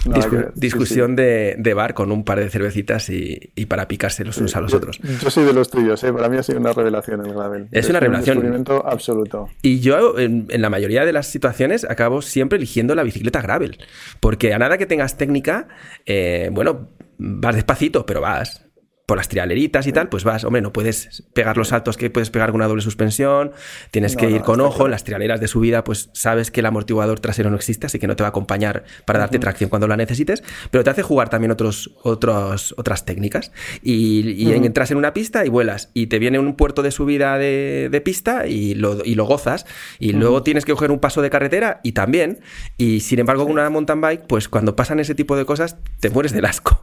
discusión 0.55 1.15
De, 1.15 1.73
bar 1.75 1.93
con 1.93 2.11
un 2.11 2.23
par 2.23 2.39
de 2.39 2.49
cervecitas 2.49 3.09
y, 3.09 3.51
para 3.67 3.87
picarse 3.87 4.23
los 4.25 4.37
unos 4.37 4.55
a 4.55 4.61
los 4.61 4.73
otros. 4.73 4.99
Yo 4.99 5.29
soy 5.29 5.45
de 5.45 5.53
los 5.53 5.69
tuyos, 5.69 6.03
¿eh? 6.03 6.13
para 6.13 6.29
mí 6.29 6.37
ha 6.37 6.43
sido 6.43 6.59
una 6.59 6.73
revelación 6.73 7.25
el 7.25 7.33
gravel. 7.33 7.67
Es, 7.71 7.89
una 7.89 7.99
revelación. 7.99 8.37
Un 8.37 8.43
descubrimiento 8.43 8.85
absoluto. 8.85 9.49
Y 9.61 9.79
yo, 9.79 10.19
en, 10.19 10.47
la 10.49 10.69
mayoría 10.69 11.05
de 11.05 11.13
las 11.13 11.27
situaciones, 11.27 11.85
acabo 11.89 12.21
siempre 12.21 12.57
eligiendo 12.57 12.93
la 12.93 13.03
bicicleta 13.03 13.41
gravel, 13.41 13.77
porque 14.19 14.53
a 14.53 14.59
nada 14.59 14.77
que 14.77 14.85
tengas 14.85 15.17
técnica, 15.17 15.67
eh, 16.05 16.49
bueno, 16.51 16.89
vas 17.17 17.55
despacito, 17.55 18.05
pero 18.05 18.21
vas 18.21 18.70
por 19.11 19.17
las 19.17 19.27
trialeritas 19.27 19.87
y 19.87 19.91
tal, 19.91 20.07
pues 20.07 20.23
vas, 20.23 20.45
hombre, 20.45 20.61
no 20.61 20.71
puedes 20.71 21.25
pegar 21.33 21.57
los 21.57 21.67
saltos 21.67 21.97
que 21.97 22.09
puedes 22.09 22.29
pegar 22.29 22.51
con 22.51 22.61
una 22.61 22.67
doble 22.69 22.81
suspensión, 22.81 23.51
tienes 23.91 24.15
que 24.15 24.29
ir 24.29 24.41
con 24.41 24.61
ojo, 24.61 24.85
en 24.85 24.91
las 24.91 25.03
trialeras 25.03 25.41
de 25.41 25.49
subida, 25.49 25.83
pues 25.83 26.09
sabes 26.13 26.49
que 26.49 26.61
el 26.61 26.65
amortiguador 26.65 27.19
trasero 27.19 27.49
no 27.49 27.57
existe, 27.57 27.87
así 27.87 27.99
que 27.99 28.07
no 28.07 28.15
te 28.15 28.23
va 28.23 28.27
a 28.27 28.29
acompañar 28.29 28.85
para 29.05 29.19
darte 29.19 29.37
tracción 29.37 29.69
cuando 29.69 29.89
la 29.89 29.97
necesites, 29.97 30.45
pero 30.71 30.85
te 30.85 30.91
hace 30.91 31.03
jugar 31.03 31.27
también 31.27 31.51
otros, 31.51 31.91
otros, 32.03 32.73
otras 32.77 33.03
técnicas. 33.03 33.51
Y, 33.83 34.49
entras 34.53 34.91
en 34.91 34.97
una 34.97 35.11
pista 35.11 35.45
y 35.45 35.49
vuelas, 35.49 35.89
y 35.93 36.07
te 36.07 36.17
viene 36.17 36.39
un 36.39 36.55
puerto 36.55 36.81
de 36.81 36.91
subida 36.91 37.37
de, 37.37 38.01
pista 38.05 38.47
y 38.47 38.75
lo, 38.75 39.03
y 39.03 39.15
lo, 39.15 39.25
gozas, 39.25 39.65
y 39.99 40.13
luego 40.13 40.41
tienes 40.41 40.63
que 40.63 40.71
coger 40.71 40.89
un 40.89 40.99
paso 40.99 41.21
de 41.21 41.29
carretera 41.29 41.81
y 41.83 41.91
también, 41.91 42.39
y 42.77 43.01
sin 43.01 43.19
embargo 43.19 43.43
con 43.43 43.51
una 43.51 43.69
mountain 43.69 43.99
bike, 43.99 44.23
pues 44.25 44.47
cuando 44.47 44.77
pasan 44.77 45.01
ese 45.01 45.15
tipo 45.15 45.35
de 45.35 45.43
cosas, 45.43 45.75
te 45.99 46.09
mueres 46.09 46.31
del 46.31 46.45
asco. 46.45 46.79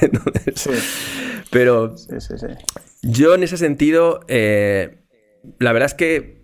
sí. 0.54 0.70
Pero 1.54 1.63
yo 3.02 3.34
en 3.34 3.42
ese 3.42 3.56
sentido, 3.56 4.20
eh, 4.28 4.98
la 5.58 5.72
verdad 5.72 5.86
es 5.86 5.94
que 5.94 6.43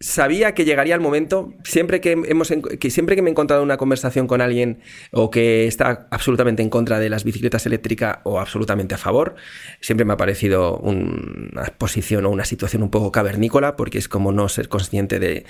sabía 0.00 0.54
que 0.54 0.64
llegaría 0.64 0.94
el 0.94 1.00
momento, 1.00 1.52
siempre 1.64 2.00
que, 2.00 2.12
hemos, 2.12 2.52
que 2.78 2.90
siempre 2.90 3.16
que 3.16 3.22
me 3.22 3.30
he 3.30 3.32
encontrado 3.32 3.62
una 3.62 3.76
conversación 3.76 4.28
con 4.28 4.40
alguien 4.40 4.80
o 5.10 5.30
que 5.30 5.66
está 5.66 6.06
absolutamente 6.10 6.62
en 6.62 6.70
contra 6.70 7.00
de 7.00 7.10
las 7.10 7.24
bicicletas 7.24 7.66
eléctricas 7.66 8.18
o 8.22 8.38
absolutamente 8.38 8.94
a 8.94 8.98
favor, 8.98 9.34
siempre 9.80 10.04
me 10.04 10.12
ha 10.12 10.16
parecido 10.16 10.78
una 10.78 11.64
posición 11.78 12.26
o 12.26 12.30
una 12.30 12.44
situación 12.44 12.82
un 12.82 12.90
poco 12.90 13.10
cavernícola 13.10 13.74
porque 13.76 13.98
es 13.98 14.08
como 14.08 14.30
no 14.30 14.48
ser 14.48 14.68
consciente 14.68 15.18
de, 15.18 15.44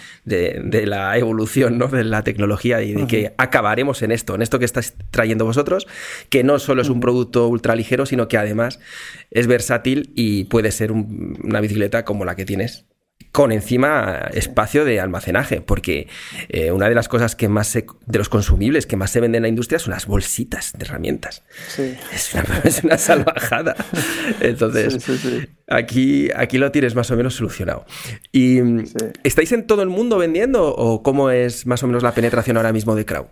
la 0.87 1.19
evolución 1.19 1.77
¿no? 1.77 1.89
de 1.89 2.05
la 2.05 2.23
tecnología 2.23 2.81
y 2.83 2.95
de 2.95 3.07
que 3.07 3.35
acabaremos 3.37 4.03
en 4.03 4.13
esto, 4.13 4.35
en 4.35 4.43
esto 4.43 4.59
que 4.59 4.65
estáis 4.65 4.95
trayendo 5.11 5.45
vosotros, 5.45 5.87
que 6.31 6.43
no 6.43 6.59
solo 6.59 6.81
es 6.81 6.89
un 6.89 7.01
producto 7.01 7.49
ultra 7.49 7.77
ligero, 7.77 8.07
sino 8.07 8.29
que 8.29 8.39
además 8.39 8.81
es 9.31 9.47
versátil 9.47 10.11
y 10.15 10.45
puede 10.45 10.73
ser 10.73 10.93
una 10.93 11.61
bicicleta 11.61 12.05
como 12.05 12.25
la 12.25 12.35
que 12.35 12.47
tienes 12.47 12.88
con 13.33 13.53
encima 13.53 14.29
espacio 14.33 14.85
de 14.85 15.01
almacenaje, 15.01 15.61
porque 15.61 16.09
eh, 16.49 16.73
una 16.73 16.89
de 16.89 16.95
las 16.95 17.09
cosas 17.09 17.37
que 17.37 17.49
más 17.49 17.69
se, 17.69 17.87
de 18.07 18.19
los 18.19 18.29
consumibles 18.29 18.87
que 18.87 18.97
más 18.97 19.11
se 19.11 19.21
venden 19.21 19.41
en 19.41 19.43
la 19.43 19.49
industria 19.49 19.79
son 19.79 19.93
las 19.93 20.07
bolsitas 20.07 20.73
de 20.77 20.85
herramientas. 20.85 21.45
Es, 22.13 22.83
una, 22.83 22.99
salvajada. 22.99 23.77
Entonces, 24.41 24.99
aquí, 25.69 26.31
aquí 26.35 26.59
lo 26.59 26.73
tienes 26.73 26.95
más 26.95 27.11
o 27.11 27.17
menos 27.17 27.35
solucionado. 27.35 27.85
¿Y 28.33 28.59
estáis 29.23 29.53
en 29.53 29.67
todo 29.67 29.83
el 29.83 29.89
mundo 29.89 30.19
vendiendo 30.19 30.75
o 30.75 31.03
cómo 31.03 31.31
es 31.31 31.67
más 31.67 31.83
o 31.83 31.87
menos 31.87 32.03
la 32.03 32.13
penetración 32.13 32.57
ahora 32.57 32.73
mismo 32.73 32.95
de 32.95 33.05
Crowd? 33.05 33.29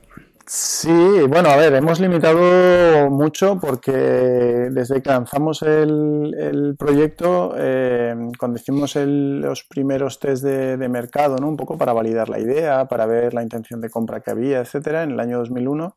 Sí, 0.48 0.88
bueno, 1.28 1.48
a 1.48 1.56
ver, 1.56 1.74
hemos 1.74 1.98
limitado 1.98 3.10
mucho 3.10 3.58
porque 3.58 3.90
desde 3.90 5.02
que 5.02 5.10
lanzamos 5.10 5.60
el, 5.62 6.76
proyecto, 6.78 7.52
eh, 7.56 8.14
cuando 8.38 8.56
hicimos 8.56 8.94
los 8.94 9.64
primeros 9.64 10.20
test 10.20 10.44
de, 10.44 10.88
mercado, 10.88 11.34
¿no? 11.38 11.48
un 11.48 11.56
poco 11.56 11.76
para 11.76 11.92
validar 11.92 12.28
la 12.28 12.38
idea, 12.38 12.84
para 12.86 13.06
ver 13.06 13.34
la 13.34 13.42
intención 13.42 13.80
de 13.80 13.90
compra 13.90 14.20
que 14.20 14.30
había, 14.30 14.60
etcétera, 14.60 15.02
en 15.02 15.10
el 15.10 15.18
año 15.18 15.38
2001, 15.38 15.96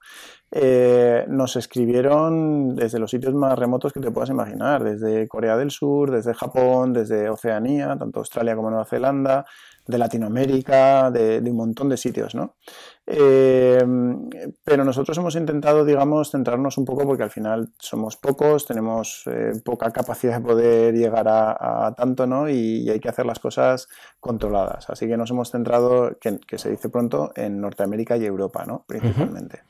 eh, 0.51 1.25
nos 1.27 1.55
escribieron 1.55 2.75
desde 2.75 2.97
los 2.97 3.11
sitios 3.11 3.35
más 3.35 3.57
remotos 3.57 3.93
que 3.93 3.99
te 3.99 4.09
puedas 4.09 4.31
imaginar, 4.31 4.83
desde 4.83 5.27
Corea 5.27 5.57
del 5.57 5.69
Sur, 5.69 6.09
desde 6.09 6.33
Japón, 6.33 6.91
desde 6.91 7.29
Oceanía, 7.29 7.95
tanto 7.99 8.19
Australia 8.19 8.55
como 8.55 8.71
Nueva 8.71 8.85
Zelanda, 8.85 9.45
de 9.85 9.97
Latinoamérica, 9.97 11.11
de, 11.11 11.41
de 11.41 11.51
un 11.51 11.57
montón 11.57 11.89
de 11.89 11.97
sitios, 11.97 12.33
¿no? 12.35 12.55
Eh, 13.11 13.83
pero 14.63 14.85
nosotros 14.85 15.17
hemos 15.17 15.35
intentado, 15.35 15.83
digamos, 15.83 16.29
centrarnos 16.29 16.77
un 16.77 16.85
poco 16.85 17.07
porque 17.07 17.23
al 17.23 17.31
final 17.31 17.69
somos 17.79 18.15
pocos, 18.17 18.67
tenemos 18.67 19.23
eh, 19.25 19.53
poca 19.65 19.89
capacidad 19.89 20.35
de 20.35 20.45
poder 20.45 20.93
llegar 20.93 21.25
a, 21.27 21.91
tanto, 21.97 22.27
¿no? 22.27 22.47
Y, 22.47 22.87
hay 22.87 22.99
que 22.99 23.09
hacer 23.09 23.25
las 23.25 23.39
cosas 23.39 23.87
controladas. 24.19 24.91
Así 24.91 25.07
que 25.07 25.17
nos 25.17 25.31
hemos 25.31 25.49
centrado, 25.49 26.17
que, 26.19 26.57
se 26.59 26.69
dice 26.69 26.89
pronto, 26.89 27.31
en 27.35 27.59
Norteamérica 27.59 28.15
y 28.15 28.25
Europa, 28.25 28.63
¿no? 28.67 28.85
Principalmente. 28.87 29.63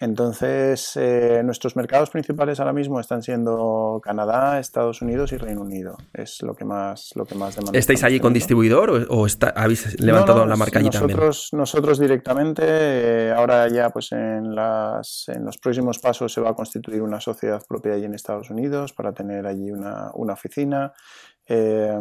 Entonces, 0.00 0.92
eh, 0.96 1.42
nuestros 1.44 1.76
mercados 1.76 2.08
principales 2.08 2.58
ahora 2.58 2.72
mismo 2.72 3.00
están 3.00 3.22
siendo 3.22 4.00
Canadá, 4.02 4.58
Estados 4.60 5.02
Unidos 5.02 5.32
y 5.32 5.36
Reino 5.36 5.60
Unido. 5.60 5.98
Es 6.14 6.40
lo 6.42 6.54
que 6.54 6.64
más, 6.64 7.10
lo 7.16 7.26
que 7.26 7.34
más 7.34 7.56
demanda. 7.56 7.78
¿Estáis 7.78 8.02
allí 8.02 8.18
con 8.18 8.32
distribuidor 8.32 9.06
o, 9.10 9.26
habéis 9.54 10.00
levantado 10.00 10.46
la 10.46 10.56
marca 10.56 10.78
allí 10.78 10.86
nosotros, 10.86 11.48
también? 11.50 11.60
Nosotros 11.60 11.98
directamente 11.98 12.77
eh, 12.80 13.32
ahora 13.34 13.66
ya 13.68 13.90
pues 13.90 14.12
en, 14.12 14.54
los 14.54 15.58
próximos 15.60 15.98
pasos 15.98 16.32
se 16.32 16.40
va 16.40 16.50
a 16.50 16.54
constituir 16.54 17.02
una 17.02 17.20
sociedad 17.20 17.60
propia 17.66 17.94
allí 17.94 18.04
en 18.04 18.14
Estados 18.14 18.50
Unidos 18.50 18.92
para 18.92 19.12
tener 19.12 19.46
allí 19.46 19.70
una, 19.70 20.12
oficina 20.32 20.92
eh, 21.46 21.98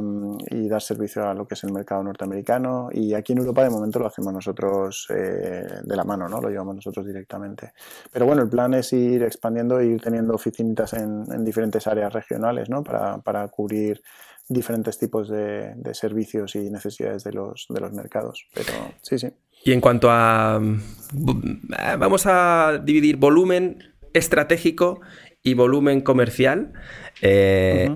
y 0.51 0.67
dar 0.67 0.81
servicio 0.81 1.27
a 1.27 1.33
lo 1.33 1.47
que 1.47 1.55
es 1.55 1.63
el 1.63 1.71
mercado 1.71 2.03
norteamericano. 2.03 2.89
Y 2.91 3.13
aquí 3.15 3.33
en 3.33 3.39
Europa 3.39 3.63
de 3.63 3.71
momento 3.71 3.97
lo 3.97 4.07
hacemos 4.07 4.31
nosotros 4.31 5.07
eh, 5.09 5.65
de 5.83 5.95
la 5.95 6.03
mano, 6.03 6.27
¿no? 6.27 6.39
Lo 6.39 6.49
llevamos 6.49 6.75
nosotros 6.75 7.05
directamente. 7.05 7.73
Pero 8.11 8.25
bueno, 8.27 8.43
el 8.43 8.49
plan 8.49 8.73
es 8.75 8.93
ir 8.93 9.23
expandiendo 9.23 9.79
e 9.79 9.87
ir 9.87 10.01
teniendo 10.01 10.35
oficinas 10.35 10.93
en, 10.93 11.43
diferentes 11.43 11.87
áreas 11.87 12.13
regionales, 12.13 12.69
¿no? 12.69 12.83
Para 12.83 13.47
cubrir 13.47 14.01
diferentes 14.49 14.97
tipos 14.97 15.29
de, 15.29 15.73
de, 15.75 15.93
servicios 15.93 16.55
y 16.55 16.69
necesidades 16.69 17.23
de 17.23 17.33
los, 17.33 17.65
de 17.69 17.81
los 17.81 17.91
mercados. 17.93 18.47
Pero 18.53 18.71
sí, 19.01 19.19
sí. 19.19 19.29
Y 19.63 19.73
en 19.73 19.81
cuanto 19.81 20.09
a... 20.09 20.61
Vamos 21.99 22.25
a 22.25 22.81
dividir 22.83 23.17
volumen 23.17 23.79
estratégico 24.13 25.01
y 25.43 25.53
volumen 25.53 26.01
comercial. 26.01 26.73
Eh, 27.21 27.89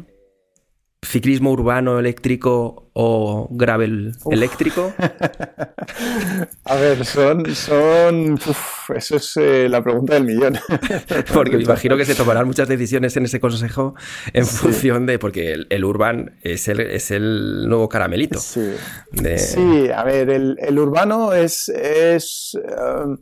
ciclismo 1.04 1.52
urbano 1.52 1.99
eléctrico 1.99 2.89
o 2.93 3.47
gravel 3.52 4.14
eléctrico? 4.30 4.93
A 6.66 6.76
ver, 6.76 7.06
son, 7.06 7.56
son 7.56 8.39
eso 8.95 9.16
es 9.16 9.38
eh, 9.38 9.68
la 9.68 9.84
pregunta 9.84 10.14
del 10.14 10.26
millón. 10.26 10.58
porque 11.34 11.58
me 11.58 11.64
imagino 11.64 11.97
que 11.97 12.06
se 12.06 12.16
tomarán 12.16 12.45
muchas 12.45 12.68
decisiones 12.68 13.18
en 13.18 13.26
ese 13.26 13.39
consejo 13.39 13.95
en 14.34 14.45
función 14.45 15.06
de, 15.06 15.18
porque 15.18 15.54
el, 15.70 15.86
urban 15.86 16.38
es 16.43 16.68
el, 16.68 16.80
es 16.82 17.12
el 17.12 17.68
nuevo 17.68 17.89
caramelito. 17.89 18.39
Sí, 18.39 18.72
sí 19.38 19.89
a 19.89 20.04
ver, 20.04 20.30
el, 20.30 20.58
el 20.60 20.80
urbano 20.80 21.34
es, 21.34 21.70
es 21.70 22.58
eh, 22.64 23.18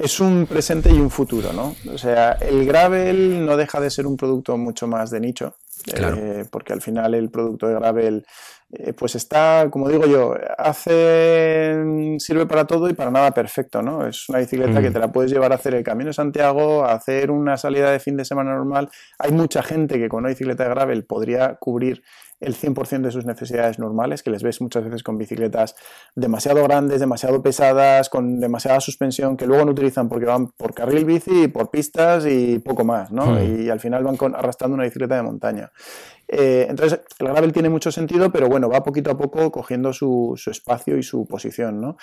es 0.00 0.18
un 0.18 0.46
presente 0.46 0.90
y 0.90 0.98
un 0.98 1.10
futuro, 1.10 1.52
¿no? 1.52 1.76
O 1.92 1.98
sea, 1.98 2.32
el 2.32 2.64
gravel 2.64 3.44
no 3.44 3.56
deja 3.56 3.80
de 3.80 3.90
ser 3.90 4.06
un 4.06 4.16
producto 4.16 4.56
mucho 4.56 4.86
más 4.86 5.10
de 5.10 5.20
nicho, 5.20 5.56
eh, 5.86 6.44
porque 6.50 6.72
al 6.72 6.80
final 6.80 7.14
el 7.14 7.30
producto 7.30 7.68
de 7.68 7.74
gravel 7.74 8.26
eh, 8.72 8.92
pues 8.92 9.16
está, 9.16 9.68
como 9.68 9.88
digo 9.88 10.06
yo, 10.06 10.34
hace 10.56 11.74
sirve 12.18 12.46
para 12.46 12.66
todo 12.66 12.88
y 12.88 12.94
para 12.94 13.10
nada 13.10 13.32
perfecto, 13.32 13.82
¿no? 13.82 14.06
Es 14.06 14.28
una 14.28 14.38
bicicleta 14.38 14.80
que 14.80 14.90
mm. 14.90 14.92
te 14.92 14.98
la 15.00 15.10
puedes 15.10 15.32
llevar 15.32 15.50
a 15.50 15.56
hacer 15.56 15.74
el 15.74 15.82
Camino 15.82 16.08
de 16.08 16.14
Santiago, 16.14 16.84
a 16.84 16.92
hacer 16.92 17.32
una 17.32 17.56
salida 17.56 17.90
de 17.90 17.98
fin 17.98 18.16
de 18.16 18.24
semana 18.24 18.52
normal. 18.52 18.88
Hay 19.18 19.32
mucha 19.32 19.64
gente 19.64 19.98
que 19.98 20.08
con 20.08 20.20
una 20.20 20.28
bicicleta 20.28 20.64
de 20.64 20.70
gravel 20.70 21.04
podría 21.04 21.56
cubrir 21.56 22.04
el 22.40 22.54
100% 22.54 23.02
de 23.02 23.10
sus 23.10 23.26
necesidades 23.26 23.78
normales, 23.78 24.22
que 24.22 24.30
les 24.30 24.42
ves 24.42 24.60
muchas 24.60 24.84
veces 24.84 25.02
con 25.02 25.18
bicicletas 25.18 25.76
demasiado 26.14 26.62
grandes, 26.64 27.00
demasiado 27.00 27.42
pesadas, 27.42 28.08
con 28.08 28.40
demasiada 28.40 28.80
suspensión, 28.80 29.36
que 29.36 29.46
luego 29.46 29.64
no 29.64 29.72
utilizan 29.72 30.08
porque 30.08 30.26
van 30.26 30.48
por 30.48 30.74
carril 30.74 31.04
bici, 31.04 31.48
por 31.48 31.70
pistas 31.70 32.24
y 32.26 32.58
poco 32.58 32.84
más, 32.84 33.12
¿no? 33.12 33.26
Hmm. 33.26 33.62
Y 33.62 33.68
al 33.68 33.80
final 33.80 34.04
van 34.04 34.16
arrastrando 34.34 34.74
una 34.74 34.84
bicicleta 34.84 35.16
de 35.16 35.22
montaña. 35.22 35.70
Eh, 36.32 36.66
entonces, 36.70 37.00
el 37.18 37.26
gravel 37.26 37.52
tiene 37.52 37.68
mucho 37.68 37.90
sentido, 37.90 38.30
pero 38.30 38.48
bueno, 38.48 38.68
va 38.68 38.84
poquito 38.84 39.10
a 39.10 39.18
poco 39.18 39.50
cogiendo 39.50 39.92
su, 39.92 40.40
espacio 40.46 40.96
y 40.96 41.02
su 41.02 41.26
posición, 41.26 41.80
¿no? 41.80 41.96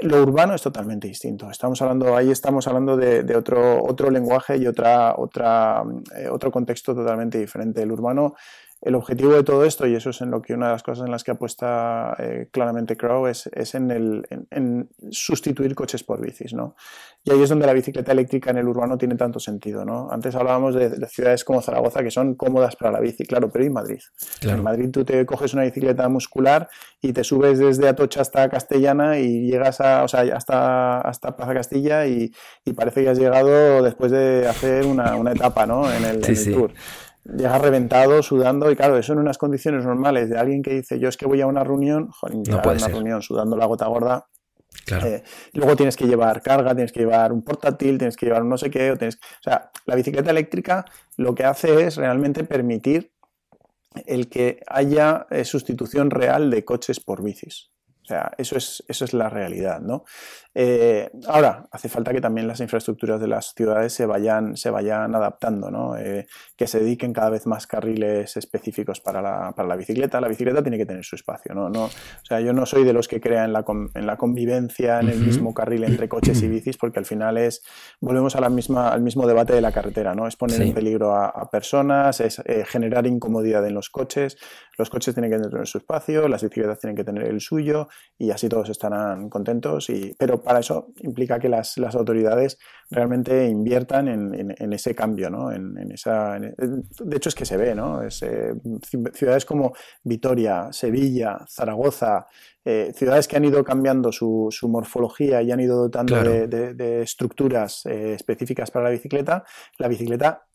Lo 0.00 0.22
urbano 0.22 0.54
es 0.54 0.62
totalmente 0.62 1.08
distinto. 1.08 1.50
Estamos 1.50 1.80
hablando, 1.82 2.16
ahí 2.16 2.30
estamos 2.30 2.66
hablando 2.66 2.96
de, 2.96 3.36
otro, 3.36 3.82
otro 3.84 4.10
lenguaje 4.10 4.56
y 4.56 4.66
otra, 4.66 5.14
otra, 5.16 5.82
eh, 6.16 6.28
otro 6.28 6.50
contexto 6.50 6.94
totalmente 6.94 7.38
diferente. 7.38 7.82
El 7.82 7.92
urbano 7.92 8.34
el 8.82 8.94
objetivo 8.94 9.32
de 9.32 9.42
todo 9.42 9.64
esto, 9.64 9.86
y 9.86 9.94
eso 9.94 10.10
es 10.10 10.20
en 10.20 10.30
lo 10.30 10.42
que 10.42 10.54
una 10.54 10.66
de 10.66 10.72
las 10.72 10.82
cosas 10.82 11.06
en 11.06 11.10
las 11.10 11.24
que 11.24 11.30
apuesta 11.30 12.14
eh, 12.18 12.48
claramente 12.52 12.96
Crow, 12.96 13.26
es, 13.26 13.48
en, 13.74 13.90
el, 13.90 14.26
en, 14.50 14.88
sustituir 15.10 15.74
coches 15.74 16.04
por 16.04 16.20
bicis, 16.20 16.52
¿no? 16.52 16.76
Y 17.24 17.32
ahí 17.32 17.42
es 17.42 17.48
donde 17.48 17.66
la 17.66 17.72
bicicleta 17.72 18.12
eléctrica 18.12 18.50
en 18.50 18.58
el 18.58 18.68
urbano 18.68 18.98
tiene 18.98 19.16
tanto 19.16 19.40
sentido, 19.40 19.84
¿no? 19.84 20.08
Antes 20.10 20.34
hablábamos 20.34 20.74
de, 20.74 20.90
ciudades 21.08 21.42
como 21.42 21.62
Zaragoza 21.62 22.02
que 22.02 22.10
son 22.10 22.34
cómodas 22.34 22.76
para 22.76 22.92
la 22.92 23.00
bici, 23.00 23.24
claro, 23.24 23.50
pero 23.50 23.64
¿y 23.64 23.70
Madrid? 23.70 24.00
En 24.42 24.62
Madrid 24.62 24.90
tú 24.92 25.04
te 25.04 25.24
coges 25.24 25.54
una 25.54 25.64
bicicleta 25.64 26.08
muscular 26.08 26.68
y 27.00 27.12
te 27.12 27.24
subes 27.24 27.58
desde 27.58 27.88
Atocha 27.88 28.20
hasta 28.20 28.48
Castellana 28.48 29.18
y 29.18 29.50
llegas 29.50 29.80
a, 29.80 30.04
o 30.04 30.08
sea, 30.08 30.20
hasta, 30.36 31.00
hasta 31.00 31.34
Plaza 31.34 31.54
Castilla 31.54 32.06
y, 32.06 32.32
parece 32.76 33.02
que 33.02 33.08
has 33.08 33.18
llegado 33.18 33.82
después 33.82 34.12
de 34.12 34.46
hacer 34.46 34.84
una, 34.84 35.32
etapa, 35.32 35.66
¿no? 35.66 35.90
En 35.90 36.04
el, 36.04 36.20
tour 36.20 36.72
llegas 37.36 37.60
reventado, 37.60 38.22
sudando, 38.22 38.70
y 38.70 38.76
claro, 38.76 38.96
eso 38.98 39.12
en 39.12 39.18
unas 39.18 39.38
condiciones 39.38 39.84
normales 39.84 40.30
de 40.30 40.38
alguien 40.38 40.62
que 40.62 40.74
dice, 40.74 40.98
yo 40.98 41.08
es 41.08 41.16
que 41.16 41.26
voy 41.26 41.40
a 41.40 41.46
una 41.46 41.64
reunión, 41.64 42.10
joder, 42.10 42.36
no 42.48 42.58
a 42.58 42.72
una 42.72 42.88
reunión 42.88 43.22
sudando 43.22 43.56
la 43.56 43.66
gota 43.66 43.86
gorda. 43.86 44.26
Claro. 44.84 45.06
Eh, 45.06 45.22
luego 45.54 45.74
tienes 45.74 45.96
que 45.96 46.06
llevar 46.06 46.42
carga, 46.42 46.74
tienes 46.74 46.92
que 46.92 47.00
llevar 47.00 47.32
un 47.32 47.42
portátil, 47.42 47.98
tienes 47.98 48.16
que 48.16 48.26
llevar 48.26 48.42
un 48.42 48.50
no 48.50 48.58
sé 48.58 48.70
qué, 48.70 48.92
o, 48.92 48.96
tienes, 48.96 49.16
o 49.16 49.42
sea, 49.42 49.70
la 49.86 49.94
bicicleta 49.94 50.30
eléctrica 50.30 50.84
lo 51.16 51.34
que 51.34 51.44
hace 51.44 51.84
es 51.84 51.96
realmente 51.96 52.44
permitir 52.44 53.12
el 54.04 54.28
que 54.28 54.60
haya 54.66 55.26
eh, 55.30 55.44
sustitución 55.44 56.10
real 56.10 56.50
de 56.50 56.64
coches 56.64 57.00
por 57.00 57.22
bicis. 57.22 57.70
O 58.02 58.08
sea, 58.08 58.32
eso 58.38 58.56
es, 58.56 58.84
eso 58.86 59.04
es 59.04 59.14
la 59.14 59.28
realidad, 59.28 59.80
¿no? 59.80 60.04
Eh, 60.58 61.10
ahora, 61.26 61.68
hace 61.70 61.90
falta 61.90 62.14
que 62.14 62.20
también 62.22 62.48
las 62.48 62.60
infraestructuras 62.60 63.20
de 63.20 63.28
las 63.28 63.52
ciudades 63.54 63.92
se 63.92 64.06
vayan, 64.06 64.56
se 64.56 64.70
vayan 64.70 65.14
adaptando, 65.14 65.70
¿no? 65.70 65.98
Eh, 65.98 66.26
que 66.56 66.66
se 66.66 66.80
dediquen 66.80 67.12
cada 67.12 67.28
vez 67.28 67.46
más 67.46 67.66
carriles 67.66 68.38
específicos 68.38 69.00
para 69.00 69.20
la, 69.20 69.52
para 69.54 69.68
la, 69.68 69.76
bicicleta. 69.76 70.18
La 70.18 70.28
bicicleta 70.28 70.62
tiene 70.62 70.78
que 70.78 70.86
tener 70.86 71.04
su 71.04 71.14
espacio, 71.14 71.54
¿no? 71.54 71.68
no 71.68 71.84
o 71.84 72.24
sea, 72.24 72.40
yo 72.40 72.54
no 72.54 72.64
soy 72.64 72.84
de 72.84 72.94
los 72.94 73.06
que 73.06 73.20
crean 73.20 73.44
en 73.44 73.52
la, 73.52 73.66
en 73.94 74.06
la 74.06 74.16
convivencia 74.16 75.00
en 75.00 75.10
el 75.10 75.18
mismo 75.18 75.52
carril 75.52 75.84
entre 75.84 76.08
coches 76.08 76.42
y 76.42 76.48
bicis, 76.48 76.78
porque 76.78 77.00
al 77.00 77.04
final 77.04 77.36
es, 77.36 77.62
volvemos 78.00 78.34
a 78.34 78.40
la 78.40 78.48
misma, 78.48 78.88
al 78.88 79.02
mismo 79.02 79.26
debate 79.26 79.52
de 79.52 79.60
la 79.60 79.72
carretera, 79.72 80.14
¿no? 80.14 80.26
Es 80.26 80.36
poner 80.36 80.62
en 80.62 80.72
peligro 80.72 81.14
a, 81.14 81.50
personas, 81.50 82.20
es 82.20 82.40
eh, 82.46 82.64
generar 82.66 83.06
incomodidad 83.06 83.66
en 83.66 83.74
los 83.74 83.90
coches. 83.90 84.38
Los 84.78 84.88
coches 84.88 85.14
tienen 85.14 85.30
que 85.30 85.38
tener 85.38 85.66
su 85.66 85.78
espacio, 85.78 86.28
las 86.28 86.42
bicicletas 86.42 86.78
tienen 86.78 86.96
que 86.96 87.04
tener 87.04 87.24
el 87.24 87.40
suyo 87.42 87.88
y 88.18 88.30
así 88.30 88.48
todos 88.48 88.70
estarán 88.70 89.28
contentos. 89.28 89.90
Y, 89.90 90.14
pero 90.18 90.42
para 90.46 90.60
eso 90.60 90.92
implica 91.02 91.40
que 91.40 91.48
las, 91.48 91.76
autoridades 91.76 92.56
realmente 92.88 93.48
inviertan 93.48 94.06
en, 94.06 94.72
ese 94.72 94.94
cambio, 94.94 95.28
¿no? 95.28 95.50
En, 95.50 95.90
esa, 95.90 96.38
de 96.38 97.16
hecho 97.16 97.30
es 97.30 97.34
que 97.34 97.44
se 97.44 97.56
ve, 97.56 97.74
¿no? 97.74 98.00
Eh, 98.04 98.08
ciudades 99.12 99.44
como 99.44 99.72
Vitoria, 100.04 100.68
Sevilla, 100.70 101.44
Zaragoza, 101.48 102.28
eh, 102.64 102.92
ciudades 102.94 103.26
que 103.26 103.36
han 103.36 103.44
ido 103.44 103.64
cambiando 103.64 104.12
su, 104.12 104.48
morfología 104.68 105.42
y 105.42 105.50
han 105.50 105.58
ido 105.58 105.78
dotando 105.78 106.22
de, 106.22 107.02
estructuras 107.02 107.84
eh, 107.86 108.14
específicas 108.14 108.70
para 108.70 108.84
la 108.84 108.90
bicicleta, 108.92 109.42
la 109.78 109.88
bicicleta 109.88 110.46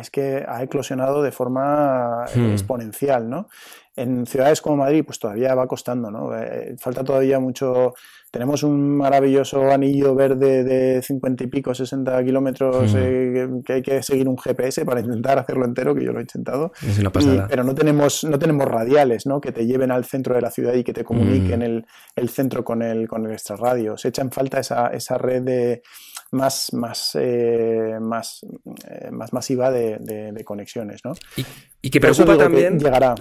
es 0.00 0.10
que 0.10 0.42
ha 0.48 0.62
eclosionado 0.62 1.22
de 1.22 1.32
forma 1.32 2.24
hmm. 2.34 2.52
exponencial, 2.52 3.28
¿no? 3.28 3.48
En 3.94 4.24
ciudades 4.26 4.62
como 4.62 4.78
Madrid, 4.78 5.04
pues 5.04 5.18
todavía 5.18 5.54
va 5.54 5.66
costando, 5.66 6.10
¿no? 6.10 6.34
Eh, 6.34 6.76
falta 6.78 7.04
todavía 7.04 7.38
mucho. 7.38 7.92
Tenemos 8.30 8.62
un 8.62 8.96
maravilloso 8.96 9.70
anillo 9.70 10.14
verde 10.14 10.64
de 10.64 11.02
50 11.02 11.44
y 11.44 11.46
pico, 11.48 11.74
60 11.74 12.24
kilómetros, 12.24 12.94
hmm. 12.94 12.96
eh, 12.98 13.48
que 13.66 13.72
hay 13.74 13.82
que 13.82 14.02
seguir 14.02 14.28
un 14.28 14.38
GPS 14.38 14.86
para 14.86 15.00
intentar 15.00 15.38
hacerlo 15.38 15.66
entero, 15.66 15.94
que 15.94 16.02
yo 16.02 16.12
lo 16.12 16.20
he 16.20 16.22
intentado. 16.22 16.72
pero 17.48 17.64
no 17.64 17.74
tenemos, 17.74 18.24
no 18.24 18.38
tenemos 18.38 18.66
radiales, 18.66 19.26
¿no? 19.26 19.42
Que 19.42 19.52
te 19.52 19.66
lleven 19.66 19.90
al 19.90 20.06
centro 20.06 20.34
de 20.34 20.40
la 20.40 20.50
ciudad 20.50 20.72
y 20.72 20.84
que 20.84 20.94
te 20.94 21.04
comuniquen 21.04 21.60
hmm. 21.60 21.62
el, 21.62 21.86
el, 22.16 22.28
centro 22.30 22.64
con 22.64 22.80
el, 22.80 23.06
con 23.06 23.26
el 23.26 23.32
extrarradio. 23.32 23.98
Se 23.98 24.08
echa 24.08 24.22
en 24.22 24.32
falta 24.32 24.60
esa, 24.60 24.86
esa 24.86 25.18
red 25.18 25.42
de 25.42 25.82
más, 26.30 26.72
más, 26.72 27.10
eh, 27.20 27.98
más, 28.00 28.40
más 29.10 29.32
masiva 29.34 29.70
de, 29.70 29.98
de, 29.98 30.44
conexiones, 30.44 31.02
¿no? 31.04 31.12
Y, 31.36 31.44
y 31.82 31.90
que 31.90 32.00
preocupa 32.00 32.38
también. 32.38 32.78
llegará. 32.78 33.14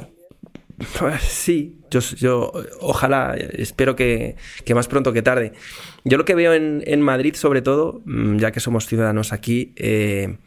Sí, 1.21 1.79
yo, 1.89 1.99
yo 1.99 2.51
ojalá, 2.79 3.35
espero 3.35 3.95
que, 3.95 4.35
más 4.73 4.87
pronto 4.87 5.13
que 5.13 5.21
tarde. 5.21 5.53
Yo 6.03 6.17
lo 6.17 6.25
que 6.25 6.35
veo 6.35 6.53
en, 6.53 7.01
Madrid, 7.01 7.35
sobre 7.35 7.61
todo, 7.61 8.01
mm, 8.05 8.37
ya 8.37 8.51
que 8.51 8.59
somos 8.59 8.85
ciudadanos 8.87 9.33
aquí, 9.33 9.73
eh, 9.77 10.37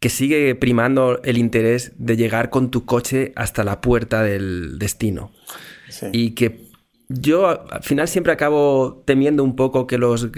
que 0.00 0.08
sigue 0.08 0.54
primando 0.54 1.20
el 1.24 1.38
interés 1.38 1.92
de 1.98 2.16
llegar 2.16 2.50
con 2.50 2.70
tu 2.70 2.84
coche 2.84 3.32
hasta 3.34 3.64
la 3.64 3.80
puerta 3.80 4.22
del 4.22 4.78
destino. 4.78 5.32
Y 6.12 6.32
que 6.32 6.68
yo 7.08 7.48
al 7.48 7.82
final 7.82 8.06
siempre 8.06 8.32
acabo 8.32 9.02
temiendo 9.06 9.42
un 9.42 9.56
poco 9.56 9.86
que 9.86 9.98
los, 9.98 10.28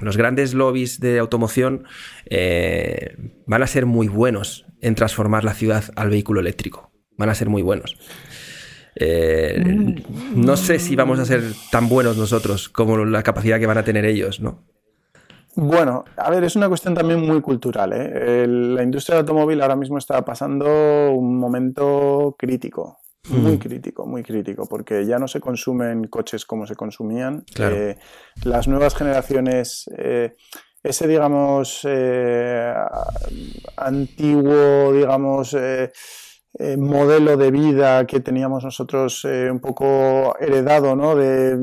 los 0.00 0.16
grandes 0.16 0.54
lobbies 0.54 0.98
de 0.98 1.18
automoción 1.18 1.84
eh, 2.30 3.16
van 3.46 3.62
a 3.62 3.66
ser 3.66 3.84
muy 3.86 4.08
buenos 4.08 4.64
en 4.80 4.94
transformar 4.94 5.44
la 5.44 5.54
ciudad 5.54 5.84
al 5.96 6.10
vehículo 6.10 6.40
eléctrico. 6.40 6.90
Van 7.16 7.28
a 7.28 7.34
ser 7.34 7.48
muy 7.48 7.62
buenos. 7.62 7.96
Eh, 8.96 9.62
no 10.34 10.56
sé 10.56 10.78
si 10.78 10.94
vamos 10.94 11.18
a 11.18 11.24
ser 11.24 11.42
tan 11.70 11.88
buenos 11.88 12.16
nosotros 12.16 12.68
como 12.68 13.04
la 13.04 13.22
capacidad 13.22 13.58
que 13.58 13.66
van 13.66 13.78
a 13.78 13.84
tener 13.84 14.04
ellos, 14.04 14.40
¿no? 14.40 14.62
Bueno, 15.56 16.04
a 16.16 16.30
ver, 16.30 16.42
es 16.44 16.56
una 16.56 16.68
cuestión 16.68 16.94
también 16.94 17.20
muy 17.20 17.40
cultural. 17.40 17.92
¿eh? 17.92 18.46
la 18.48 18.82
industria 18.82 19.16
del 19.16 19.22
automóvil 19.22 19.60
ahora 19.62 19.76
mismo 19.76 19.98
está 19.98 20.24
pasando 20.24 21.12
un 21.12 21.38
momento 21.38 22.34
crítico, 22.36 22.98
muy 23.28 23.52
hmm. 23.52 23.58
crítico, 23.58 24.04
muy 24.04 24.24
crítico, 24.24 24.66
porque 24.68 25.06
ya 25.06 25.18
no 25.20 25.28
se 25.28 25.38
consumen 25.40 26.08
coches 26.08 26.44
como 26.44 26.66
se 26.66 26.74
consumían. 26.74 27.44
Eh, 27.56 27.96
las 28.42 28.66
nuevas 28.66 28.96
generaciones, 28.96 29.88
ese, 30.82 31.06
digamos, 31.06 31.86
antiguo, 33.76 34.92
digamos, 34.92 35.56
eh, 36.56 36.76
modelo 36.76 37.36
de 37.36 37.50
vida 37.50 38.06
que 38.06 38.20
teníamos 38.20 38.62
nosotros 38.62 39.24
eh, 39.24 39.50
un 39.50 39.58
poco 39.58 40.36
heredado, 40.38 40.94
¿no? 40.94 41.16
De 41.16 41.58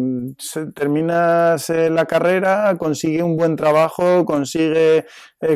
terminas 0.76 1.70
eh, 1.70 1.90
la 1.90 2.04
carrera, 2.06 2.76
consigue 2.78 3.24
un 3.24 3.38
buen 3.38 3.56
trabajo, 3.56 4.26
consigue, 4.26 5.06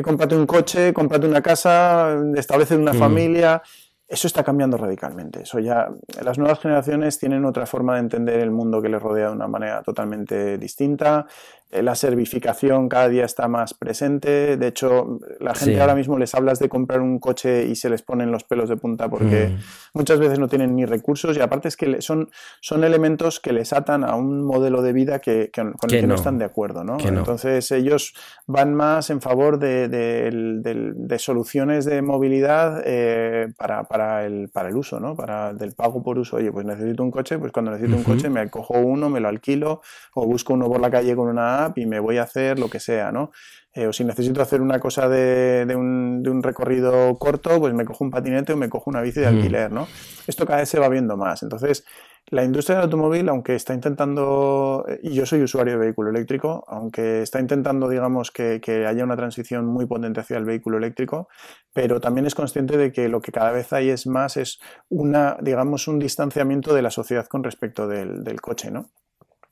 comprarte 0.02 0.36
un 0.36 0.46
coche, 0.46 0.94
comprarte 0.94 1.26
una 1.26 1.42
casa, 1.42 2.16
establece 2.34 2.76
una 2.76 2.94
mm. 2.94 2.98
familia. 2.98 3.62
Eso 4.08 4.26
está 4.26 4.42
cambiando 4.42 4.78
radicalmente. 4.78 5.42
Eso 5.42 5.58
ya, 5.58 5.88
las 6.22 6.38
nuevas 6.38 6.60
generaciones 6.60 7.18
tienen 7.18 7.44
otra 7.44 7.66
forma 7.66 7.94
de 7.94 8.00
entender 8.00 8.40
el 8.40 8.52
mundo 8.52 8.80
que 8.80 8.88
les 8.88 9.02
rodea 9.02 9.26
de 9.26 9.32
una 9.32 9.48
manera 9.48 9.82
totalmente 9.82 10.56
distinta. 10.56 11.26
La 11.70 11.96
servificación 11.96 12.88
cada 12.88 13.08
día 13.08 13.24
está 13.24 13.48
más 13.48 13.74
presente. 13.74 14.56
De 14.56 14.68
hecho, 14.68 15.18
la 15.40 15.54
gente 15.54 15.80
ahora 15.80 15.96
mismo 15.96 16.16
les 16.16 16.34
hablas 16.34 16.60
de 16.60 16.68
comprar 16.68 17.00
un 17.00 17.18
coche 17.18 17.66
y 17.66 17.74
se 17.74 17.90
les 17.90 18.02
ponen 18.02 18.30
los 18.30 18.44
pelos 18.44 18.68
de 18.68 18.76
punta 18.76 19.08
porque 19.08 19.48
mm. 19.48 19.58
muchas 19.94 20.20
veces 20.20 20.38
no 20.38 20.46
tienen 20.46 20.76
ni 20.76 20.84
recursos 20.84 21.36
y 21.36 21.40
aparte 21.40 21.66
es 21.66 21.76
que 21.76 22.00
son, 22.00 22.30
son 22.60 22.84
elementos 22.84 23.40
que 23.40 23.52
les 23.52 23.72
atan 23.72 24.04
a 24.04 24.14
un 24.14 24.44
modelo 24.44 24.80
de 24.80 24.92
vida 24.92 25.18
que, 25.18 25.50
con 25.52 25.74
el 25.90 26.00
que 26.00 26.06
no. 26.06 26.14
están 26.14 26.38
de 26.38 26.44
acuerdo. 26.44 26.84
¿no? 26.84 26.98
Entonces 27.00 27.70
ellos 27.72 28.14
van 28.46 28.72
más 28.74 29.10
en 29.10 29.20
favor 29.20 29.58
de, 29.58 29.88
de, 29.88 31.18
soluciones 31.18 31.84
de 31.84 32.02
movilidad 32.02 32.82
eh, 32.84 33.48
para, 33.56 33.84
para, 33.84 34.24
el, 34.24 34.50
para 34.50 34.68
el 34.68 34.76
uso, 34.76 35.00
¿no? 35.00 35.16
para 35.16 35.52
del 35.52 35.72
pago 35.72 36.02
por 36.02 36.18
uso. 36.18 36.36
Oye, 36.36 36.52
pues 36.52 36.64
necesito 36.64 37.02
un 37.02 37.10
coche, 37.10 37.38
pues 37.38 37.50
cuando 37.50 37.72
necesito 37.72 37.96
un 37.96 38.04
coche 38.04 38.30
me 38.30 38.48
cojo 38.50 38.74
uno, 38.78 39.08
me 39.08 39.18
lo 39.18 39.28
alquilo 39.28 39.80
o 40.14 40.26
busco 40.26 40.54
uno 40.54 40.68
por 40.68 40.80
la 40.80 40.90
calle 40.90 41.16
con 41.16 41.28
una 41.28 41.55
y 41.74 41.86
me 41.86 42.00
voy 42.00 42.18
a 42.18 42.22
hacer 42.22 42.58
lo 42.58 42.68
que 42.68 42.80
sea, 42.80 43.12
¿no? 43.12 43.30
Eh, 43.76 43.86
o 43.86 43.92
si 43.92 44.04
necesito 44.04 44.40
hacer 44.40 44.62
una 44.62 44.80
cosa 44.80 45.06
de, 45.06 45.74
un, 45.76 46.42
recorrido 46.42 47.18
corto, 47.18 47.58
pues 47.58 47.74
me 47.74 47.84
cojo 47.84 48.04
un 48.04 48.10
patinete 48.10 48.54
o 48.54 48.56
me 48.56 48.70
cojo 48.70 48.88
una 48.88 49.02
bici 49.02 49.20
de 49.20 49.26
alquiler, 49.26 49.70
¿no? 49.70 49.86
Esto 50.26 50.46
cada 50.46 50.60
vez 50.60 50.68
se 50.70 50.78
va 50.78 50.88
viendo 50.88 51.18
más. 51.18 51.42
Entonces, 51.42 51.84
la 52.28 52.42
industria 52.42 52.76
del 52.76 52.84
automóvil, 52.84 53.28
aunque 53.28 53.54
está 53.54 53.74
intentando, 53.74 54.86
y 55.02 55.12
yo 55.12 55.26
soy 55.26 55.42
usuario 55.42 55.74
de 55.74 55.78
vehículo 55.78 56.08
eléctrico, 56.08 56.64
aunque 56.68 57.20
está 57.20 57.38
intentando, 57.38 57.88
digamos, 57.88 58.30
que, 58.30 58.60
haya 58.88 59.04
una 59.04 59.16
transición 59.16 59.66
muy 59.66 59.84
potente 59.84 60.20
hacia 60.20 60.38
el 60.38 60.46
vehículo 60.46 60.78
eléctrico, 60.78 61.28
pero 61.74 62.00
también 62.00 62.26
es 62.26 62.34
consciente 62.34 62.78
de 62.78 62.92
que 62.92 63.08
lo 63.08 63.20
que 63.20 63.30
cada 63.30 63.52
vez 63.52 63.74
hay 63.74 63.90
es 63.90 64.06
más, 64.06 64.38
es 64.38 64.58
una, 64.88 65.36
digamos, 65.42 65.86
un 65.86 65.98
distanciamiento 65.98 66.74
de 66.74 66.82
la 66.82 66.90
sociedad 66.90 67.26
con 67.26 67.44
respecto 67.44 67.86
del, 67.86 68.24
del 68.24 68.40
coche, 68.40 68.70
¿no? 68.70 68.90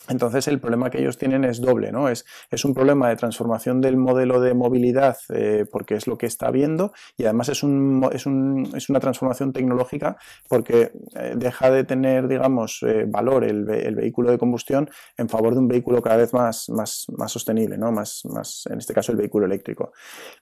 Entonces 0.08 0.48
el 0.48 0.60
problema 0.60 0.90
que 0.90 0.98
ellos 0.98 1.16
tienen 1.16 1.44
es 1.44 1.60
doble, 1.60 1.90
¿no? 1.90 2.08
Es, 2.08 2.26
es 2.50 2.64
un 2.64 2.74
problema 2.74 3.08
de 3.08 3.16
transformación 3.16 3.80
del 3.80 3.96
modelo 3.96 4.40
de 4.40 4.52
movilidad 4.52 5.16
eh, 5.30 5.64
porque 5.70 5.94
es 5.94 6.06
lo 6.06 6.18
que 6.18 6.26
está 6.26 6.50
viendo 6.50 6.92
y 7.16 7.24
además 7.24 7.48
es, 7.48 7.62
un, 7.62 8.06
es, 8.12 8.26
un, 8.26 8.70
es 8.74 8.90
una 8.90 9.00
transformación 9.00 9.52
tecnológica 9.52 10.16
porque 10.48 10.92
eh, 11.14 11.34
deja 11.36 11.70
de 11.70 11.84
tener, 11.84 12.28
digamos, 12.28 12.82
eh, 12.86 13.06
valor 13.08 13.44
el, 13.44 13.68
el, 13.70 13.94
vehículo 13.94 14.30
de 14.30 14.38
combustión 14.38 14.90
en 15.16 15.28
favor 15.28 15.54
de 15.54 15.60
un 15.60 15.68
vehículo 15.68 16.02
cada 16.02 16.18
vez 16.18 16.34
más, 16.34 16.68
más, 16.68 17.06
más 17.16 17.32
sostenible, 17.32 17.78
¿no? 17.78 17.90
Más, 17.90 18.22
más, 18.26 18.64
en 18.70 18.78
este 18.78 18.92
caso 18.92 19.12
el 19.12 19.18
vehículo 19.18 19.46
eléctrico. 19.46 19.92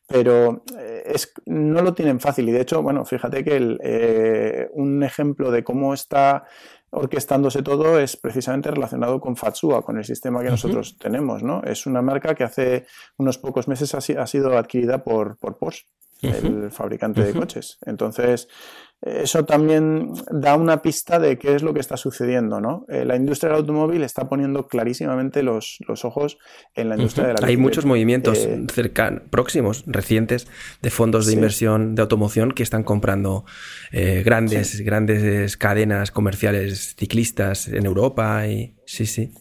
Pero 0.09 0.65
es, 1.05 1.33
no 1.47 1.83
lo 1.83 1.95
tienen 1.95 2.19
fácil 2.19 2.49
y 2.49 2.53
de 2.53 2.63
hecho, 2.63 2.83
bueno, 2.83 3.05
fíjate 3.05 3.45
que 3.45 3.57
el, 3.57 4.71
un 4.73 5.03
ejemplo 5.03 5.51
de 5.51 5.63
cómo 5.63 5.95
está 5.95 6.45
orquestándose 6.93 7.63
todo 7.63 7.99
es 7.99 8.17
precisamente 8.17 8.71
relacionado 8.71 9.19
con 9.21 9.37
Fatsua, 9.37 9.83
con 9.83 9.97
el 9.99 10.05
sistema 10.05 10.43
que 10.43 10.51
nosotros 10.51 10.97
tenemos. 10.99 11.43
¿no? 11.43 11.63
Es 11.63 11.87
una 11.87 12.03
marca 12.03 12.35
que 12.35 12.45
hace 12.45 12.87
unos 13.17 13.39
pocos 13.39 13.67
meses 13.67 13.95
ha, 13.95 14.27
sido 14.27 14.57
adquirida 14.57 15.03
por, 15.03 15.39
por 15.39 15.57
Porsche, 15.57 15.87
el 16.21 16.71
fabricante 16.71 17.25
de 17.25 17.33
coches. 17.33 17.79
Entonces, 17.85 18.49
eso 19.03 19.45
también 19.45 20.13
da 20.31 20.55
una 20.55 20.81
pista 20.81 21.19
de 21.19 21.37
qué 21.37 21.57
es 21.57 21.63
lo 21.65 21.75
que 21.75 21.81
está 21.81 21.97
sucediendo, 21.97 22.61
¿no? 22.61 22.87
Eh, 22.89 23.05
la 23.05 23.17
industria 23.17 23.51
del 23.51 23.59
automóvil 23.59 24.05
está 24.05 24.29
poniendo 24.29 24.69
clarísimamente 24.69 25.43
los, 25.43 25.81
ojos 26.05 26.39
en 26.75 26.89
la 26.89 26.95
industria 26.95 27.27
de 27.27 27.35
la 27.35 27.47
Hay 27.47 27.57
muchos 27.57 27.85
movimientos 27.85 28.39
eh, 28.39 28.65
cercanos, 28.73 29.23
próximos, 29.29 29.83
recientes, 29.89 30.47
de 30.83 30.91
fondos 30.91 31.27
de 31.27 31.33
inversión 31.33 31.97
de 31.97 32.03
automoción 32.03 32.53
que 32.53 32.63
están 32.63 32.85
comprando 32.85 33.45
eh, 33.91 34.23
grandes, 34.25 34.81
grandes 34.83 35.57
cadenas 35.57 36.13
comerciales 36.13 36.95
ciclistas 36.97 37.67
en 37.67 37.87
Europa 37.87 38.47
y 38.47 38.77
sí, 38.87 39.07
sí. 39.07 39.33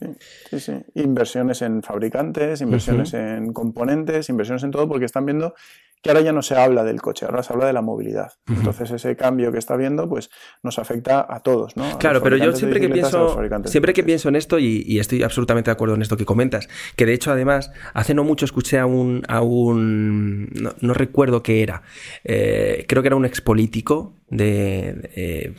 Sí, 0.50 0.60
sí, 0.60 0.74
Inversiones 0.96 1.62
en 1.62 1.84
fabricantes, 1.84 2.62
inversiones 2.62 3.14
en 3.14 3.54
componentes, 3.54 4.30
inversiones 4.30 4.64
en 4.64 4.72
todo, 4.72 4.88
porque 4.88 5.06
están 5.06 5.28
viendo 5.28 5.54
que 6.02 6.10
ahora 6.10 6.22
ya 6.22 6.32
no 6.32 6.42
se 6.42 6.56
habla 6.56 6.84
del 6.84 7.02
coche, 7.02 7.26
ahora 7.26 7.44
se 7.44 7.54
habla 7.54 7.68
de 7.68 7.74
la 7.74 7.82
movilidad. 7.82 8.34
Entonces 8.48 8.92
ese 8.92 9.16
cambio 9.16 9.52
que 9.52 9.60
está 9.60 9.76
viendo 9.76 10.10
pues 10.10 10.30
nos 10.64 10.80
afecta 10.80 11.26
a 11.30 11.42
todos, 11.42 11.78
¿no? 11.78 11.98
claro, 12.00 12.22
pero 12.22 12.38
yo 12.38 12.54
siempre 12.56 12.80
que 12.80 12.90
pienso 12.90 13.40
siempre 13.66 13.94
que 13.94 14.04
pienso 14.04 14.30
en 14.30 14.36
esto 14.36 14.60
y, 14.60 15.00
estoy 15.00 15.24
absolutamente 15.24 15.70
de 15.70 15.74
acuerdo 15.74 15.96
en 15.96 16.02
esto 16.02 16.18
que 16.18 16.26
comentas, 16.26 16.68
que 16.96 17.06
de 17.06 17.14
hecho 17.14 17.32
además 17.32 17.72
hace 17.94 18.14
no 18.14 18.24
mucho 18.24 18.46
escuché 18.46 18.78
a 18.78 18.86
un 18.86 19.24
a 19.28 19.42
un 19.42 20.50
no, 20.82 20.94
recuerdo 20.94 21.42
qué 21.44 21.64
era, 21.64 21.84
eh, 22.24 22.86
creo 22.88 23.02
que 23.02 23.08
era 23.08 23.16
un 23.16 23.26
expolítico 23.26 24.21
de, 24.32 25.10
eh, 25.16 25.54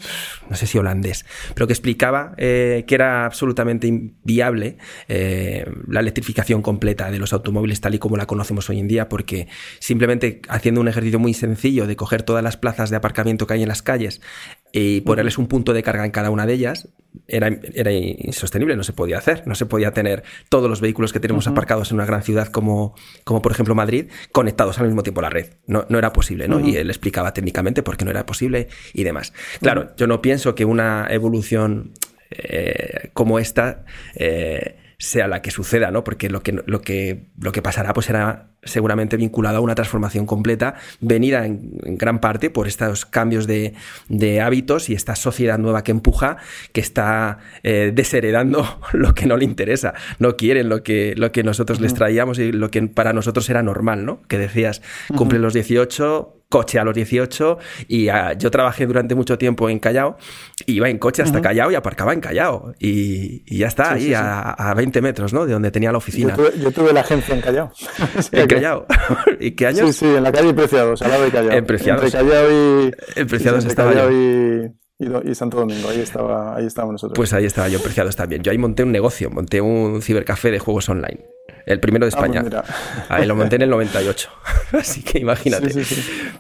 no 0.51 0.57
sé 0.57 0.67
si 0.67 0.79
holandés, 0.79 1.25
pero 1.55 1.67
que 1.67 1.75
explicaba 1.75 2.35
eh, 2.39 2.85
que 2.87 2.95
era 2.95 3.27
absolutamente 3.27 3.87
inviable 3.87 4.79
eh, 5.09 5.71
la 5.87 6.01
electrificación 6.01 6.63
completa 6.63 7.11
de 7.11 7.19
los 7.19 7.33
automóviles 7.33 7.81
tal 7.81 7.95
y 7.95 7.99
como 7.99 8.17
la 8.17 8.27
conocemos 8.27 8.69
hoy 8.71 8.81
en 8.81 8.89
día, 8.89 9.09
porque 9.09 9.47
simplemente 9.79 10.41
haciendo 10.49 10.81
un 10.81 10.89
ejercicio 10.89 11.19
muy 11.19 11.35
sencillo 11.35 11.87
de 11.87 11.97
coger 11.97 12.23
todas 12.23 12.43
las 12.43 12.57
plazas 12.57 12.91
de 12.91 12.97
aparcamiento 12.97 13.47
que 13.47 13.55
hay 13.55 13.63
en 13.63 13.69
las 13.69 13.83
calles 13.83 14.21
y 14.73 15.03
ponerles 15.03 15.37
un 15.39 15.47
punto 15.47 15.75
de 15.75 15.83
carga 15.83 16.05
en 16.05 16.11
cada 16.11 16.31
una 16.31 16.47
de 16.47 16.55
ellas, 16.55 16.89
era, 17.29 17.49
era 17.75 17.93
insostenible, 17.93 18.75
no 18.75 18.85
se 18.85 18.95
podía 18.95 19.19
hacer, 19.19 19.47
no 19.47 19.55
se 19.55 19.67
podía 19.67 19.93
tener 19.93 20.23
todos 20.49 20.71
los 20.71 20.81
vehículos 20.81 21.13
que 21.13 21.21
tenemos 21.21 21.47
aparcados 21.47 21.91
en 21.91 21.97
una 21.97 22.07
gran 22.07 22.23
ciudad 22.23 22.49
como, 22.49 22.95
como 23.25 23.43
por 23.43 23.53
ejemplo 23.53 23.75
Madrid 23.75 24.07
conectados 24.33 24.79
al 24.79 24.87
mismo 24.87 25.03
tiempo 25.03 25.21
a 25.21 25.25
la 25.25 25.31
red, 25.31 25.51
no, 25.67 25.85
no 25.91 25.99
era 25.99 26.13
posible, 26.15 26.49
¿no? 26.49 26.59
Y 26.61 26.77
él 26.77 26.89
explicaba 26.89 27.35
técnicamente 27.35 27.83
por 27.83 27.99
qué 27.99 28.07
no 28.07 28.11
era 28.11 28.25
posible 28.25 28.69
y 28.95 29.05
demás. 29.05 29.35
Claro, 29.61 29.95
yo 29.97 30.07
no 30.07 30.23
pienso 30.23 30.55
que 30.55 30.65
una 30.65 31.07
evolución 31.11 31.93
eh, 32.31 33.11
como 33.13 33.39
esta 33.39 33.85
eh, 34.15 34.77
sea 34.99 35.29
la 35.29 35.43
que 35.43 35.51
suceda, 35.51 35.91
¿no? 35.91 36.03
Porque 36.05 36.31
lo 36.31 36.43
que, 36.43 36.53
lo 36.53 36.81
que, 36.81 37.27
lo 37.39 37.53
que 37.53 37.61
pasará 37.61 37.93
pues 37.93 38.07
será 38.07 38.52
seguramente 38.65 39.17
vinculado 39.17 39.59
a 39.59 39.61
una 39.61 39.75
transformación 39.75 40.27
completa, 40.27 40.75
venida 41.01 41.47
en, 41.47 41.73
gran 41.97 42.21
parte 42.21 42.51
por 42.51 42.69
estos 42.69 43.05
cambios 43.07 43.47
de, 43.47 43.75
hábitos 44.41 44.89
y 44.89 44.95
esta 44.95 45.17
sociedad 45.17 45.59
nueva 45.59 45.83
que 45.85 45.91
empuja, 45.91 46.37
que 46.73 46.81
está 46.81 47.39
eh, 47.63 47.93
desheredando 47.95 48.81
lo 48.93 49.15
que 49.15 49.27
no 49.27 49.37
le 49.37 49.45
interesa. 49.45 49.95
No 50.19 50.37
quieren 50.37 50.69
lo 50.69 50.83
que, 50.83 51.15
lo 51.17 51.33
que 51.33 51.43
nosotros 51.43 51.81
les 51.81 51.95
traíamos 51.95 52.39
y 52.39 52.53
lo 52.53 52.71
que 52.71 52.83
para 52.83 53.13
nosotros 53.13 53.49
era 53.51 53.63
normal, 53.63 54.05
¿no? 54.05 54.23
Que 54.29 54.39
decías, 54.39 54.83
cumple 55.17 55.39
los 55.39 55.55
18, 55.55 56.43
coche 56.53 56.79
a 56.79 56.85
los 56.85 56.95
18 56.95 57.59
y 57.89 58.11
ah, 58.11 58.35
yo 58.35 58.51
trabajé 58.51 58.87
durante 58.87 59.15
mucho 59.15 59.39
tiempo 59.39 59.71
en 59.71 59.79
Callao, 59.79 60.19
iba 60.67 60.91
en 60.91 60.99
coche 60.99 61.23
hasta 61.23 61.41
Callao 61.41 61.73
y 61.73 61.75
aparcaba 61.75 62.13
en 62.13 62.21
Callao 62.21 62.75
y, 62.79 63.43
ya 63.57 63.69
está, 63.69 63.95
ahí 63.95 64.13
A, 64.15 64.75
20 64.77 65.01
metros, 65.01 65.33
¿no? 65.33 65.47
De 65.47 65.55
donde 65.55 65.71
tenía 65.71 65.91
la 65.91 65.99
oficina. 65.99 66.37
Yo 66.61 66.71
tuve, 66.71 66.93
la 66.93 67.01
agencia 67.01 67.35
en 67.35 67.41
Callao. 67.41 67.73
¿En 68.33 68.47
Callao? 68.55 68.87
¿Y 69.41 69.53
qué 69.53 69.67
años? 69.67 69.95
Sí, 69.97 70.07
sí, 70.07 70.07
en 70.07 70.23
la 70.23 70.33
calle 70.33 70.55
Preciados, 70.55 71.03
al 71.03 71.11
lado 71.11 71.25
de 71.25 71.31
Callao. 71.31 71.53
En 71.53 71.67
Preciados. 71.67 72.05
Entre 72.05 72.19
Callao 72.19 72.51
y... 72.51 72.93
En 73.17 73.27
Preciados 73.27 73.65
estaba 73.65 73.95
yo. 73.95 74.11
Y, 75.25 75.35
Santo 75.35 75.59
Domingo, 75.59 75.89
ahí, 75.89 76.01
estaba, 76.01 76.57
ahí 76.57 76.67
estábamos 76.67 76.93
nosotros. 76.93 77.17
Pues 77.17 77.33
ahí 77.33 77.45
estaba 77.45 77.69
yo, 77.69 77.79
en 77.79 77.83
Preciados 77.83 78.15
también. 78.15 78.43
Yo 78.43 78.53
ahí 78.53 78.59
monté 78.59 78.85
un 78.85 78.93
negocio, 78.93 79.31
monté 79.31 79.61
un 79.61 80.01
cibercafé 80.01 80.51
de 80.53 80.61
juegos 80.61 80.89
online. 80.89 81.19
El 81.67 81.81
primero 81.81 82.07
de 82.07 82.13
ah, 82.15 82.19
pues 82.19 82.35
España. 82.37 82.63
Ahí 83.09 83.27
lo 83.27 83.35
monté 83.35 83.57
en 83.57 83.63
el 83.63 83.71
98. 83.71 84.31
Así 84.73 85.03
que 85.03 85.19
imagínate. 85.19 85.73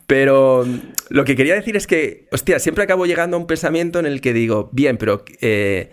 Pero 0.06 0.64
mm, 0.64 0.78
lo 1.10 1.24
que 1.24 1.36
quería 1.36 1.54
decir 1.54 1.76
es 1.76 1.86
que, 1.86 2.28
hostia, 2.30 2.58
siempre 2.58 2.84
acabo 2.84 3.06
llegando 3.06 3.36
a 3.36 3.40
un 3.40 3.46
pensamiento 3.46 3.98
en 3.98 4.06
el 4.06 4.20
que 4.20 4.32
digo, 4.32 4.70
bien, 4.72 4.96
pero 4.96 5.24
eh, 5.40 5.90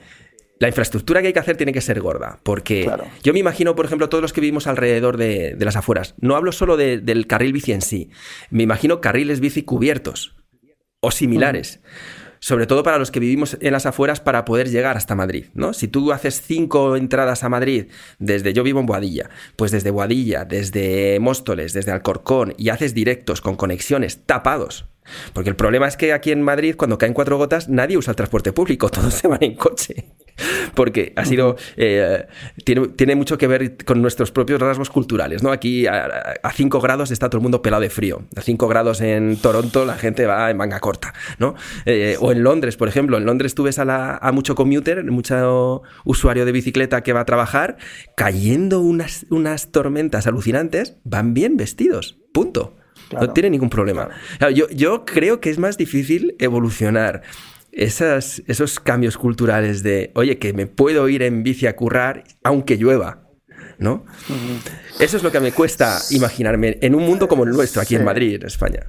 la 0.59 0.67
infraestructura 0.67 1.21
que 1.21 1.27
hay 1.27 1.33
que 1.33 1.39
hacer 1.39 1.57
tiene 1.57 1.73
que 1.73 1.81
ser 1.81 2.01
gorda. 2.01 2.39
Porque 2.43 2.89
yo 3.23 3.33
me 3.33 3.39
imagino, 3.39 3.75
por 3.75 3.85
ejemplo, 3.85 4.09
todos 4.09 4.21
los 4.21 4.33
que 4.33 4.41
vivimos 4.41 4.67
alrededor 4.67 5.17
de, 5.17 5.55
las 5.59 5.75
afueras. 5.75 6.15
No 6.19 6.35
hablo 6.35 6.51
solo 6.51 6.77
del 6.77 7.27
carril 7.27 7.53
bici 7.53 7.71
en 7.71 7.81
sí. 7.81 8.09
Me 8.49 8.63
imagino 8.63 9.01
carriles 9.01 9.39
bici 9.39 9.63
cubiertos 9.63 10.35
o 11.01 11.11
similares 11.11 11.79
sobre 12.39 12.67
todo 12.67 12.83
para 12.83 12.97
los 12.97 13.11
que 13.11 13.19
vivimos 13.19 13.57
en 13.59 13.73
las 13.73 13.85
afueras 13.85 14.21
para 14.21 14.45
poder 14.45 14.69
llegar 14.69 14.97
hasta 14.97 15.15
Madrid, 15.15 15.47
¿no? 15.53 15.73
Si 15.73 15.87
tú 15.87 16.11
haces 16.11 16.41
cinco 16.41 16.95
entradas 16.95 17.43
a 17.43 17.49
Madrid 17.49 17.87
desde 18.17 18.53
yo 18.53 18.63
vivo 18.63 18.79
en 18.79 18.85
Boadilla, 18.85 19.29
pues 19.55 19.71
desde 19.71 19.91
Boadilla, 19.91 20.45
desde 20.45 21.19
Móstoles, 21.19 21.73
desde 21.73 21.91
Alcorcón 21.91 22.53
y 22.57 22.69
haces 22.69 22.93
directos 22.93 23.41
con 23.41 23.55
conexiones 23.55 24.25
tapados 24.25 24.85
porque 25.33 25.49
el 25.49 25.55
problema 25.55 25.87
es 25.87 25.97
que 25.97 26.13
aquí 26.13 26.31
en 26.31 26.41
Madrid, 26.41 26.75
cuando 26.77 26.97
caen 26.97 27.13
cuatro 27.13 27.37
gotas, 27.37 27.69
nadie 27.69 27.97
usa 27.97 28.11
el 28.11 28.15
transporte 28.15 28.53
público, 28.53 28.89
todos 28.91 29.13
se 29.13 29.27
van 29.27 29.43
en 29.43 29.55
coche. 29.55 30.05
Porque 30.73 31.13
ha 31.15 31.25
sido. 31.25 31.57
Eh, 31.75 32.25
tiene, 32.63 33.15
mucho 33.15 33.37
que 33.37 33.47
ver 33.47 33.83
con 33.83 34.01
nuestros 34.01 34.31
propios 34.31 34.61
rasgos 34.61 34.89
culturales, 34.89 35.43
¿no? 35.43 35.51
Aquí 35.51 35.85
a, 35.87 36.51
5 36.53 36.79
grados 36.79 37.11
está 37.11 37.29
todo 37.29 37.39
el 37.39 37.43
mundo 37.43 37.61
pelado 37.61 37.81
de 37.81 37.89
frío. 37.89 38.23
A 38.35 38.41
5 38.41 38.67
grados 38.67 39.01
en 39.01 39.37
Toronto 39.37 39.85
la 39.85 39.95
gente 39.95 40.25
va 40.25 40.49
en 40.49 40.57
manga 40.57 40.79
corta, 40.79 41.13
¿no? 41.39 41.55
Eh, 41.85 42.15
o 42.19 42.31
en 42.31 42.43
Londres, 42.43 42.77
por 42.77 42.87
ejemplo. 42.87 43.17
En 43.17 43.25
Londres 43.25 43.55
tú 43.55 43.63
ves 43.63 43.79
a, 43.79 44.17
a 44.17 44.31
mucho 44.31 44.55
commuter, 44.55 45.03
mucho 45.11 45.81
usuario 46.05 46.45
de 46.45 46.51
bicicleta 46.51 47.01
que 47.01 47.13
va 47.13 47.21
a 47.21 47.25
trabajar, 47.25 47.77
cayendo 48.15 48.79
unas, 48.79 49.25
unas 49.29 49.71
tormentas 49.71 50.27
alucinantes, 50.27 50.97
van 51.03 51.33
bien 51.33 51.57
vestidos. 51.57 52.17
Punto. 52.33 52.78
No 53.11 53.33
tiene 53.33 53.49
ningún 53.49 53.69
problema. 53.69 54.09
yo, 54.53 55.05
creo 55.05 55.39
que 55.39 55.49
es 55.49 55.57
más 55.57 55.77
difícil 55.77 56.35
evolucionar 56.39 57.21
esas, 57.71 58.41
esos 58.47 58.79
cambios 58.79 59.17
culturales 59.17 59.83
de, 59.83 60.11
oye, 60.15 60.37
que 60.37 60.53
me 60.53 60.67
puedo 60.67 61.07
ir 61.09 61.23
en 61.23 61.43
bici 61.43 61.67
a 61.67 61.75
currar 61.75 62.23
aunque 62.43 62.77
llueva. 62.77 63.25
¿No? 63.77 64.05
Eso 64.99 65.15
es 65.15 65.23
lo 65.23 65.31
que 65.31 65.39
me 65.39 65.53
cuesta 65.53 65.99
imaginarme 66.11 66.77
en 66.81 66.95
un 66.95 67.03
mundo 67.03 67.29
como 67.29 67.45
el 67.45 67.51
nuestro, 67.51 67.81
aquí 67.81 67.95
en 67.95 68.03
Madrid, 68.03 68.35
en 68.35 68.45
España. 68.45 68.87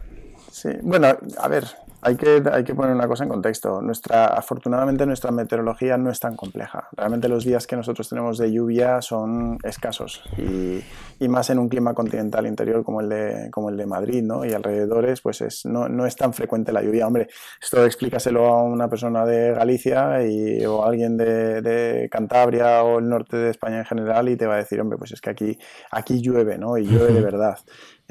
Sí, 0.51 0.69
bueno, 0.83 1.17
a 1.39 1.49
ver, 1.49 1.65
hay 2.03 2.17
que, 2.17 2.43
hay 2.51 2.65
que 2.65 2.75
poner 2.75 2.95
una 2.95 3.07
cosa 3.07 3.25
en 3.25 3.31
contexto. 3.31 3.83
Nuestra, 3.83 4.27
afortunadamente 4.27 5.05
nuestra 5.05 5.31
meteorología 5.31 5.99
no 5.99 6.11
es 6.11 6.19
tan 6.19 6.35
compleja. 6.35 6.89
Realmente 6.97 7.29
los 7.29 7.45
días 7.45 7.67
que 7.67 7.77
nosotros 7.77 8.09
tenemos 8.09 8.39
de 8.39 8.51
lluvia 8.51 9.03
son 9.03 9.59
escasos 9.63 10.23
y, 10.39 10.83
y 11.19 11.29
más 11.29 11.51
en 11.51 11.59
un 11.59 11.69
clima 11.69 11.93
continental 11.93 12.47
interior 12.47 12.85
como 12.85 13.01
el 13.01 13.09
de, 13.09 13.49
como 13.51 13.69
el 13.69 13.77
de 13.77 13.87
Madrid 13.87 14.23
¿no? 14.23 14.45
y 14.45 14.53
alrededores, 14.53 15.21
pues 15.21 15.43
es, 15.43 15.67
no, 15.67 15.89
no, 15.89 16.07
es 16.07 16.17
tan 16.17 16.33
frecuente 16.33 16.73
la 16.73 16.83
lluvia. 16.83 17.07
Hombre, 17.07 17.29
esto 17.61 17.85
explícaselo 17.85 18.47
a 18.47 18.63
una 18.63 18.89
persona 18.89 19.27
de 19.27 19.53
Galicia 19.53 20.27
y, 20.27 20.65
o 20.65 20.85
alguien 20.85 21.17
de, 21.17 21.61
de, 21.61 22.09
Cantabria 22.11 22.83
o 22.83 22.99
el 22.99 23.09
norte 23.09 23.37
de 23.37 23.51
España 23.51 23.79
en 23.79 23.85
general 23.85 24.29
y 24.29 24.37
te 24.37 24.47
va 24.47 24.55
a 24.55 24.59
decir, 24.59 24.81
hombre, 24.81 24.99
pues 24.99 25.13
es 25.13 25.21
que 25.21 25.31
aquí, 25.31 25.59
aquí 25.91 26.23
llueve 26.23 26.57
¿no? 26.57 26.79
y 26.79 26.87
llueve 26.87 27.13
de 27.13 27.21
verdad. 27.21 27.59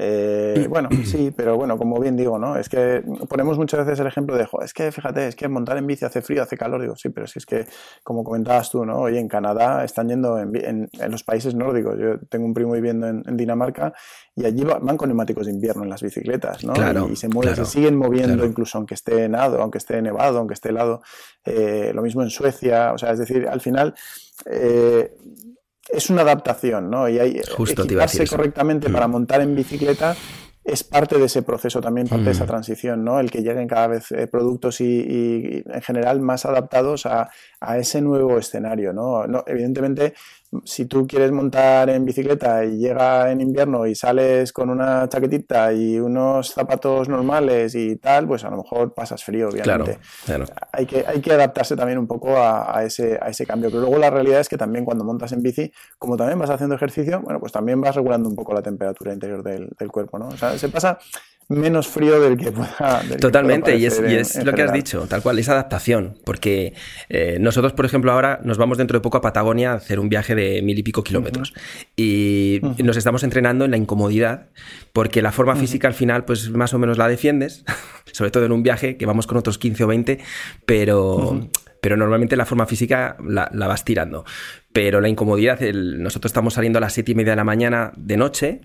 Eh, 0.02 0.66
bueno, 0.70 0.88
sí, 1.04 1.30
pero 1.36 1.58
bueno, 1.58 1.76
como 1.76 2.00
bien 2.00 2.16
digo, 2.16 2.38
¿no? 2.38 2.56
Es 2.56 2.70
que 2.70 3.02
ponemos 3.28 3.58
muchas 3.58 3.84
veces 3.84 4.00
el 4.00 4.06
ejemplo 4.06 4.34
de, 4.34 4.48
es 4.64 4.72
que 4.72 4.90
fíjate, 4.90 5.28
es 5.28 5.36
que 5.36 5.46
montar 5.46 5.76
en 5.76 5.86
bici 5.86 6.06
hace 6.06 6.22
frío, 6.22 6.42
hace 6.42 6.56
calor, 6.56 6.80
digo, 6.80 6.96
sí, 6.96 7.10
pero 7.10 7.26
si 7.26 7.38
es 7.38 7.44
que, 7.44 7.66
como 8.02 8.24
comentabas 8.24 8.70
tú, 8.70 8.86
¿no? 8.86 8.98
Oye, 8.98 9.18
en 9.18 9.28
Canadá 9.28 9.84
están 9.84 10.08
yendo 10.08 10.38
en, 10.38 10.88
los 11.10 11.22
países 11.22 11.54
nórdicos, 11.54 11.98
yo 11.98 12.18
tengo 12.30 12.46
un 12.46 12.54
primo 12.54 12.72
viviendo 12.72 13.08
en, 13.08 13.36
Dinamarca 13.36 13.92
y 14.34 14.46
allí 14.46 14.64
van 14.64 14.96
con 14.96 15.10
neumáticos 15.10 15.46
de 15.46 15.52
invierno 15.52 15.82
en 15.82 15.90
las 15.90 16.02
bicicletas, 16.02 16.64
¿no? 16.64 16.72
y, 17.08 17.16
se 17.16 17.28
mueven, 17.28 17.54
se 17.56 17.66
siguen 17.66 17.96
moviendo 17.96 18.46
incluso 18.46 18.78
aunque 18.78 18.94
esté 18.94 19.28
nado, 19.28 19.60
aunque 19.60 19.78
esté 19.78 20.00
nevado, 20.00 20.38
aunque 20.38 20.54
esté 20.54 20.70
helado, 20.70 21.02
eh, 21.44 21.92
lo 21.94 22.00
mismo 22.00 22.22
en 22.22 22.30
Suecia, 22.30 22.94
o 22.94 22.98
sea, 22.98 23.10
es 23.12 23.18
decir, 23.18 23.46
al 23.46 23.60
final... 23.60 23.94
Eh, 24.46 25.14
es 25.92 26.10
una 26.10 26.22
adaptación, 26.22 26.90
¿no? 26.90 27.08
Y 27.08 27.18
hay 27.18 27.40
Justo 27.56 27.82
equiparse 27.82 28.26
correctamente 28.26 28.90
para 28.90 29.08
mm. 29.08 29.10
montar 29.10 29.40
en 29.40 29.54
bicicleta 29.54 30.16
es 30.62 30.84
parte 30.84 31.18
de 31.18 31.24
ese 31.24 31.42
proceso 31.42 31.80
también, 31.80 32.06
parte 32.06 32.26
de 32.26 32.30
esa 32.32 32.44
mm. 32.44 32.48
transición, 32.48 33.04
¿no? 33.04 33.18
El 33.18 33.30
que 33.30 33.42
lleguen 33.42 33.66
cada 33.66 33.88
vez 33.88 34.12
eh, 34.12 34.26
productos 34.26 34.80
y, 34.80 35.64
en 35.66 35.82
general 35.82 36.20
más 36.20 36.44
adaptados 36.44 37.06
a, 37.06 37.30
a 37.60 37.78
ese 37.78 38.00
nuevo 38.00 38.38
escenario, 38.38 38.92
¿no? 38.92 39.26
¿no? 39.26 39.42
Evidentemente, 39.46 40.14
si 40.64 40.86
tú 40.86 41.06
quieres 41.06 41.30
montar 41.30 41.90
en 41.90 42.04
bicicleta 42.04 42.64
y 42.64 42.78
llega 42.78 43.30
en 43.30 43.40
invierno 43.40 43.86
y 43.86 43.94
sales 43.94 44.52
con 44.52 44.68
una 44.68 45.08
chaquetita 45.08 45.72
y 45.72 45.98
unos 45.98 46.50
zapatos 46.50 47.08
normales 47.08 47.74
y 47.76 47.96
tal, 47.96 48.26
pues 48.26 48.44
a 48.44 48.50
lo 48.50 48.56
mejor 48.56 48.92
pasas 48.92 49.22
frío, 49.22 49.48
obviamente. 49.48 49.98
Claro, 50.24 50.44
Hay, 50.72 50.86
que, 50.86 51.04
hay 51.06 51.20
que 51.20 51.32
adaptarse 51.32 51.76
también 51.76 51.98
un 51.98 52.08
poco 52.08 52.36
a, 52.36 52.82
ese, 52.84 53.18
a 53.22 53.28
ese 53.28 53.46
cambio. 53.46 53.70
Pero 53.70 53.82
luego 53.82 53.98
la 53.98 54.10
realidad 54.10 54.40
es 54.40 54.48
que 54.48 54.56
también 54.56 54.84
cuando 54.84 55.04
montas 55.04 55.32
en 55.32 55.42
bici, 55.42 55.72
como 55.98 56.16
también 56.16 56.38
vas 56.38 56.50
haciendo 56.50 56.74
ejercicio, 56.74 57.20
bueno, 57.20 57.38
pues 57.38 57.52
también 57.52 57.80
vas 57.80 57.94
regulando 57.94 58.28
un 58.28 58.34
poco 58.34 58.52
la 58.52 58.62
temperatura 58.62 59.12
interior 59.12 59.44
del, 59.44 59.68
del 59.78 59.92
cuerpo, 59.92 60.18
¿no? 60.18 60.28
O 60.28 60.36
sea, 60.36 60.58
se 60.58 60.68
pasa 60.68 60.98
menos 61.50 61.88
frío 61.88 62.20
del 62.20 62.38
que 62.38 62.52
pueda. 62.52 63.02
Totalmente, 63.20 63.76
y 63.76 63.84
es, 63.84 64.00
lo 64.44 64.52
que 64.54 64.62
has 64.62 64.72
dicho, 64.72 65.06
tal 65.08 65.20
cual, 65.20 65.38
es 65.38 65.48
adaptación, 65.48 66.16
porque 66.24 66.74
eh, 67.08 67.38
nosotros, 67.40 67.72
por 67.72 67.84
ejemplo, 67.84 68.12
ahora 68.12 68.40
nos 68.44 68.56
vamos 68.56 68.78
dentro 68.78 68.98
de 68.98 69.02
poco 69.02 69.18
a 69.18 69.20
Patagonia 69.20 69.72
a 69.72 69.74
hacer 69.74 69.98
un 69.98 70.08
viaje 70.08 70.34
de 70.34 70.62
mil 70.62 70.78
y 70.78 70.82
pico 70.82 71.02
kilómetros. 71.02 71.52
Y 71.96 72.60
nos 72.82 72.96
estamos 72.96 73.24
entrenando 73.24 73.64
en 73.64 73.72
la 73.72 73.76
incomodidad, 73.76 74.48
porque 74.92 75.22
la 75.22 75.32
forma 75.32 75.56
física 75.56 75.88
al 75.88 75.94
final, 75.94 76.24
pues 76.24 76.50
más 76.50 76.72
o 76.72 76.78
menos 76.78 76.98
la 76.98 77.08
defiendes, 77.08 77.64
sobre 78.12 78.30
todo 78.30 78.44
en 78.44 78.52
un 78.52 78.62
viaje 78.62 78.96
que 78.96 79.04
vamos 79.04 79.26
con 79.26 79.36
otros 79.36 79.58
15 79.58 79.84
o 79.84 79.86
20, 79.88 80.18
pero 80.64 81.50
pero 81.80 81.96
normalmente 81.96 82.36
la 82.36 82.44
forma 82.44 82.66
física 82.66 83.16
la, 83.26 83.48
vas 83.52 83.84
tirando. 83.84 84.24
Pero 84.72 85.00
la 85.00 85.08
incomodidad, 85.08 85.60
nosotros 85.60 86.30
estamos 86.30 86.54
saliendo 86.54 86.78
a 86.78 86.80
las 86.80 86.92
siete 86.92 87.12
y 87.12 87.14
media 87.14 87.32
de 87.32 87.36
la 87.36 87.44
mañana 87.44 87.92
de 87.96 88.16
noche 88.16 88.60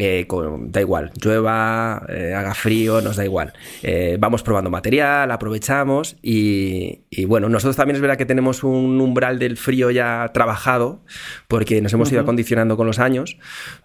eh, 0.00 0.26
da 0.66 0.80
igual, 0.80 1.12
llueva, 1.22 2.06
eh, 2.08 2.32
haga 2.34 2.54
frío, 2.54 3.02
nos 3.02 3.16
da 3.16 3.24
igual. 3.24 3.52
Eh, 3.82 4.16
vamos 4.18 4.42
probando 4.42 4.70
material, 4.70 5.30
aprovechamos 5.30 6.16
y, 6.22 7.00
bueno, 7.26 7.50
nosotros 7.50 7.76
también 7.76 7.96
es 7.96 8.00
verdad 8.00 8.16
que 8.16 8.24
tenemos 8.24 8.64
un 8.64 8.98
umbral 8.98 9.38
del 9.38 9.58
frío 9.58 9.90
ya 9.90 10.30
trabajado 10.32 11.02
porque 11.48 11.82
nos 11.82 11.92
hemos 11.92 12.10
ido 12.10 12.22
acondicionando 12.22 12.78
con 12.78 12.86
los 12.86 12.98
años, 12.98 13.36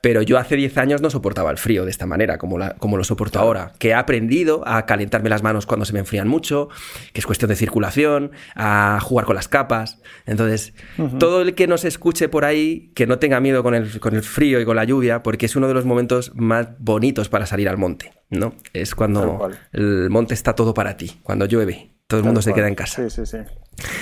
pero 0.02 0.22
yo 0.22 0.38
hace 0.38 0.56
10 0.56 0.78
años 0.78 1.02
no 1.02 1.10
soportaba 1.10 1.52
el 1.52 1.58
frío 1.58 1.84
de 1.84 1.92
esta 1.92 2.06
manera 2.06 2.38
como, 2.38 2.58
como 2.80 2.96
lo 2.96 3.04
soporto 3.04 3.40
ahora, 3.40 3.74
que 3.78 3.90
he 3.90 3.94
aprendido 3.94 4.66
a 4.66 4.86
calentarme 4.86 5.30
las 5.30 5.44
manos 5.44 5.66
cuando 5.66 5.86
se 5.86 5.92
me 5.92 6.00
enfrían 6.00 6.30
mucho, 6.30 6.70
que 7.12 7.20
es 7.20 7.26
cuestión 7.26 7.50
de 7.50 7.58
circulación, 7.58 8.32
a 8.56 9.00
jugar 9.02 9.26
con 9.26 9.36
las 9.36 9.50
capas. 9.50 10.00
Entonces, 10.26 10.74
todo 11.20 11.42
el 11.42 11.56
que 11.56 11.68
nos 11.68 11.84
escuche 11.84 12.30
por 12.30 12.46
ahí, 12.46 12.92
que 12.96 13.06
no 13.06 13.20
tenga 13.20 13.42
miedo 13.42 13.64
con 13.64 13.76
el, 13.76 14.00
con 14.00 14.16
el 14.16 14.24
frío 14.24 14.62
y 14.62 14.66
con 14.66 14.78
la 14.78 14.86
lluvia, 14.86 15.24
porque 15.24 15.46
es 15.48 15.56
uno 15.58 15.68
de 15.68 15.74
los 15.74 15.84
momentos 15.84 16.05
momentos 16.06 16.32
más 16.36 16.68
bonitos 16.80 17.30
para 17.30 17.46
salir 17.46 17.68
al 17.68 17.78
monte, 17.78 18.14
¿no? 18.30 18.54
Es 18.74 18.94
cuando 18.96 19.50
el 19.72 20.10
monte 20.10 20.34
está 20.34 20.54
todo 20.54 20.74
para 20.74 20.98
ti, 20.98 21.20
cuando 21.24 21.46
llueve, 21.46 21.96
todo 22.08 22.20
el 22.20 22.26
mundo 22.26 22.42
se 22.42 22.54
queda 22.54 22.68
en 22.68 22.76
casa. 22.76 23.10
Sí, 23.10 23.10
sí, 23.10 23.26
sí. 23.26 23.38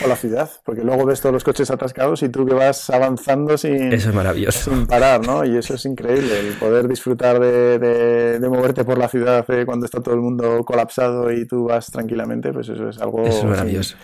O 0.04 0.08
la 0.08 0.16
ciudad, 0.16 0.50
porque 0.64 0.84
luego 0.84 1.06
ves 1.06 1.22
todos 1.22 1.34
los 1.34 1.44
coches 1.44 1.72
atascados 1.72 2.22
y 2.22 2.30
tú 2.30 2.46
que 2.46 2.54
vas 2.54 2.90
avanzando 2.90 3.58
sin, 3.58 3.92
eso 3.92 4.10
es 4.10 4.16
maravilloso. 4.16 4.72
sin 4.72 4.86
parar, 4.86 5.26
¿no? 5.26 5.44
Y 5.46 5.58
eso 5.58 5.74
es 5.74 5.86
increíble, 5.86 6.40
el 6.40 6.54
poder 6.54 6.88
disfrutar 6.88 7.40
de, 7.40 8.40
moverte 8.50 8.86
por 8.86 8.98
la 9.00 9.08
ciudad 9.08 9.46
eh, 9.50 9.66
cuando 9.66 9.86
está 9.86 10.02
todo 10.02 10.14
el 10.14 10.22
mundo 10.22 10.64
colapsado 10.64 11.32
y 11.32 11.48
tú 11.48 11.66
vas 11.66 11.88
tranquilamente, 11.88 12.54
pues 12.54 12.70
eso 12.70 12.88
es 12.88 13.00
algo 13.00 13.24
maravilloso. 13.46 13.96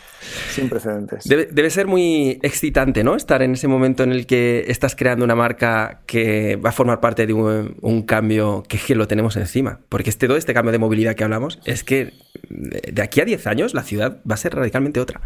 Sin, 0.52 0.70
precedentes. 0.70 1.26
Debe, 1.26 1.70
ser 1.70 1.86
muy 1.86 2.40
excitante, 2.42 3.04
¿no? 3.04 3.16
Estar 3.16 3.42
en 3.44 3.54
ese 3.54 3.68
momento 3.68 4.04
en 4.04 4.12
el 4.12 4.26
que 4.26 4.66
estás 4.68 4.96
creando 4.96 5.24
una 5.24 5.36
marca 5.36 6.02
que 6.08 6.56
va 6.56 6.70
a 6.70 6.74
formar 6.74 7.00
parte 7.00 7.28
de 7.28 7.34
un, 7.34 8.04
cambio 8.08 8.64
que, 8.68 8.80
que, 8.80 8.96
lo 8.96 9.08
tenemos 9.08 9.36
encima. 9.38 9.80
Porque 9.88 10.10
este, 10.10 10.28
todo 10.28 10.38
este 10.38 10.54
cambio 10.54 10.72
de 10.72 10.80
movilidad 10.80 11.16
que 11.16 11.24
hablamos 11.24 11.60
es 11.66 11.84
que 11.84 12.14
de 12.50 13.02
aquí 13.02 13.22
a 13.22 13.26
10 13.26 13.48
años 13.48 13.74
la 13.74 13.84
ciudad 13.84 14.18
va 14.30 14.34
a 14.34 14.38
ser 14.38 14.56
radicalmente 14.56 15.00
otra. 15.00 15.22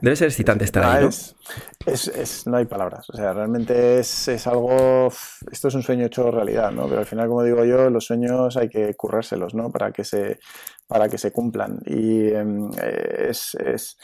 Debe 0.00 0.16
ser 0.16 0.28
excitante 0.28 0.64
estar 0.64 0.84
ahí, 0.84 1.04
¿no? 1.04 1.10
Es, 1.86 2.46
no 2.46 2.56
hay 2.56 2.64
palabras. 2.66 3.08
O 3.10 3.16
sea, 3.16 3.32
realmente 3.32 3.98
es, 3.98 4.46
algo. 4.46 5.08
Esto 5.50 5.68
es 5.68 5.74
un 5.74 5.82
sueño 5.82 6.06
hecho 6.06 6.30
realidad, 6.30 6.70
¿no? 6.70 6.88
Pero 6.88 7.00
al 7.00 7.06
final, 7.06 7.28
como 7.28 7.42
digo 7.42 7.64
yo, 7.64 7.90
los 7.90 8.04
sueños 8.04 8.56
hay 8.56 8.68
que 8.68 8.94
currárselos, 8.94 9.54
¿no? 9.54 9.70
Para 9.70 9.92
que 9.92 10.04
se, 10.04 10.38
para 10.86 11.08
que 11.08 11.18
se 11.18 11.32
cumplan. 11.32 11.80
Y 11.86 12.28
em, 12.28 12.70
es 12.78 13.98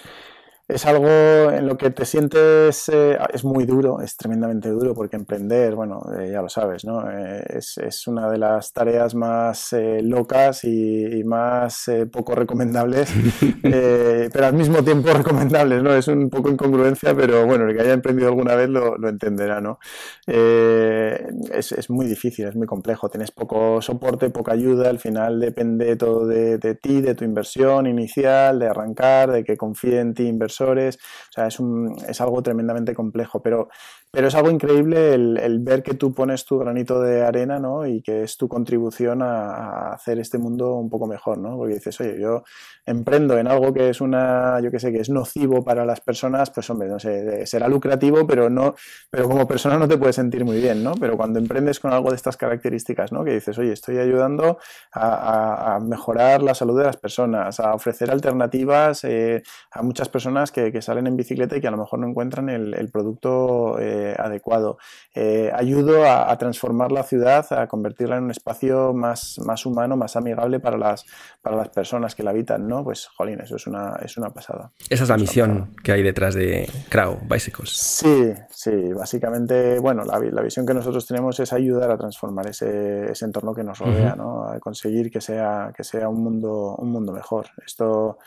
es 0.67 0.87
algo 0.87 1.51
en 1.51 1.67
lo 1.67 1.77
que 1.77 1.91
te 1.91 2.07
sientes, 2.07 2.89
eh, 2.89 3.19
es 3.35 3.45
muy 3.45 3.67
duro, 3.67 4.01
es 4.01 4.17
tremendamente 4.17 4.71
duro, 4.71 4.95
porque 4.95 5.17
emprender, 5.17 5.75
bueno, 5.75 6.01
eh, 6.19 6.31
ya 6.33 6.41
lo 6.41 6.49
sabes, 6.49 6.87
¿no? 6.87 7.05
Eh, 7.11 7.45
es, 7.49 8.07
una 8.07 8.31
de 8.31 8.39
las 8.39 8.73
tareas 8.73 9.15
más 9.15 9.75
locas 10.03 10.65
y, 10.65 11.23
más 11.25 11.91
poco 12.11 12.35
recomendables, 12.35 13.13
pero 13.63 14.47
al 14.47 14.55
mismo 14.55 14.83
tiempo 14.83 15.13
recomendables, 15.13 15.83
¿no? 15.83 15.95
Es 15.95 16.09
un 16.09 16.31
poco 16.31 16.49
incongruencia, 16.49 17.15
pero 17.15 17.45
bueno, 17.47 17.69
el 17.69 17.77
que 17.77 17.83
haya 17.83 17.93
emprendido 17.93 18.29
alguna 18.29 18.55
vez 18.55 18.69
lo, 18.71 18.97
entenderá, 19.07 19.61
¿no? 19.61 19.79
Es, 20.27 21.91
muy 21.91 22.07
difícil, 22.07 22.47
es 22.47 22.57
muy 22.57 22.67
complejo, 22.67 23.11
tienes 23.11 23.31
poco 23.31 23.83
soporte, 23.83 24.31
poca 24.31 24.53
ayuda, 24.53 24.89
al 24.89 24.99
final 24.99 25.41
depende 25.41 25.97
todo 25.97 26.27
de, 26.27 26.57
de 26.57 26.75
ti, 26.75 27.03
de 27.03 27.15
tu 27.15 27.25
inversión 27.25 27.87
inicial, 27.87 28.59
de 28.59 28.69
arrancar, 28.69 29.31
de 29.31 29.45
que 29.45 29.57
confíe 29.57 30.01
en 30.01 30.15
ti 30.15 30.25
inversión 30.25 30.54
o 30.61 31.33
sea, 31.33 31.47
es, 31.47 31.61
un, 31.61 31.97
es 32.09 32.21
algo 32.21 32.43
tremendamente 32.43 32.95
complejo, 32.95 33.43
pero 33.43 33.69
pero 34.15 34.29
es 34.29 34.35
algo 34.35 34.51
increíble 34.51 35.15
el, 35.15 35.59
ver 35.61 35.83
que 35.83 35.95
tú 35.95 36.15
pones 36.15 36.45
tu 36.45 36.59
granito 36.59 37.01
de 37.01 37.23
arena, 37.23 37.59
¿no? 37.59 37.87
Y 37.87 38.01
que 38.01 38.23
es 38.23 38.37
tu 38.37 38.49
contribución 38.49 39.23
a, 39.23 39.93
hacer 39.93 40.19
este 40.19 40.39
mundo 40.39 40.75
un 40.77 40.89
poco 40.89 41.07
mejor, 41.07 41.39
¿no? 41.39 41.57
Porque 41.57 41.75
dices, 41.75 42.01
oye, 42.01 42.21
yo 42.21 42.45
emprendo 42.87 43.37
en 43.39 43.49
algo 43.49 43.73
que 43.73 43.89
es 43.89 44.01
una, 44.01 44.61
yo 44.61 44.71
qué 44.71 44.79
sé, 44.79 44.93
que 44.93 45.01
es 45.01 45.11
nocivo 45.11 45.65
para 45.65 45.85
las 45.85 46.01
personas, 46.01 46.51
pues 46.51 46.69
hombre, 46.71 46.89
no 46.89 46.99
sé, 46.99 47.45
será 47.47 47.67
lucrativo, 47.69 48.27
pero 48.27 48.49
no, 48.49 48.75
pero 49.11 49.29
como 49.29 49.49
persona 49.49 49.79
no 49.79 49.89
te 49.89 49.99
puedes 49.99 50.17
sentir 50.17 50.45
muy 50.45 50.61
bien, 50.61 50.85
¿no? 50.85 50.93
Pero 50.95 51.17
cuando 51.17 51.39
emprendes 51.39 51.81
con 51.81 51.93
algo 51.93 52.11
de 52.11 52.17
estas 52.17 52.37
características, 52.37 53.11
¿no? 53.11 53.25
Que 53.25 53.33
dices, 53.33 53.59
oye, 53.59 53.73
estoy 53.73 53.99
ayudando 53.99 54.59
a, 54.93 55.81
mejorar 55.85 56.43
la 56.43 56.55
salud 56.55 56.79
de 56.79 56.85
las 56.85 56.97
personas, 56.97 57.59
a 57.59 57.75
ofrecer 57.75 58.11
alternativas 58.11 59.05
eh, 59.05 59.43
a 59.73 59.83
muchas 59.83 60.09
personas 60.09 60.53
que, 60.53 60.75
salen 60.85 61.07
en 61.07 61.17
bicicleta 61.17 61.57
y 61.57 61.61
que 61.61 61.69
a 61.69 61.71
lo 61.71 61.79
mejor 61.79 61.99
no 61.99 62.09
encuentran 62.09 62.49
el, 62.49 62.91
producto. 62.93 63.79
Eh, 63.81 64.04
adecuado. 64.13 64.79
Eh, 65.15 65.51
ayudo 65.55 66.05
a, 66.05 66.37
transformar 66.37 66.93
la 66.93 67.03
ciudad, 67.05 67.47
a 67.53 67.67
convertirla 67.69 68.17
en 68.17 68.25
un 68.25 68.31
espacio 68.31 68.93
más, 68.93 69.39
más 69.45 69.65
humano, 69.65 69.97
más 69.97 70.17
amigable 70.17 70.61
para 70.61 70.77
las, 70.77 71.07
para 71.41 71.57
las 71.57 71.69
personas 71.69 72.15
que 72.15 72.23
la 72.23 72.31
habitan, 72.31 72.67
¿no? 72.69 72.85
Pues, 72.85 73.07
jolín, 73.07 73.41
eso 73.41 73.57
es 73.57 73.67
una, 73.67 73.97
es 74.03 74.17
una 74.17 74.31
pasada. 74.31 74.73
Esa 74.91 75.05
es 75.05 75.09
la 75.09 75.17
misión 75.17 75.75
que 75.83 75.93
hay 75.93 76.03
detrás 76.03 76.35
de 76.35 76.69
Crow 76.89 77.19
Bicycles. 77.29 77.71
Sí, 77.71 78.33
sí, 78.51 78.93
básicamente, 78.93 79.79
bueno, 79.79 80.05
la, 80.05 80.19
la, 80.19 80.43
visión 80.43 80.67
que 80.67 80.75
nosotros 80.75 81.07
tenemos 81.07 81.39
es 81.41 81.53
ayudar 81.53 81.91
a 81.91 81.97
transformar 81.97 82.49
ese, 82.49 83.11
ese 83.13 83.25
entorno 83.25 83.55
que 83.55 83.65
nos 83.65 83.79
rodea, 83.79 84.15
¿no? 84.17 84.49
A 84.49 84.59
conseguir 84.59 85.11
que 85.11 85.21
sea, 85.21 85.73
que 85.77 85.85
sea 85.85 86.09
un 86.09 86.23
mundo, 86.23 86.75
un 86.77 86.91
mundo 86.91 87.13
mejor. 87.13 87.47
Esto 87.65 88.19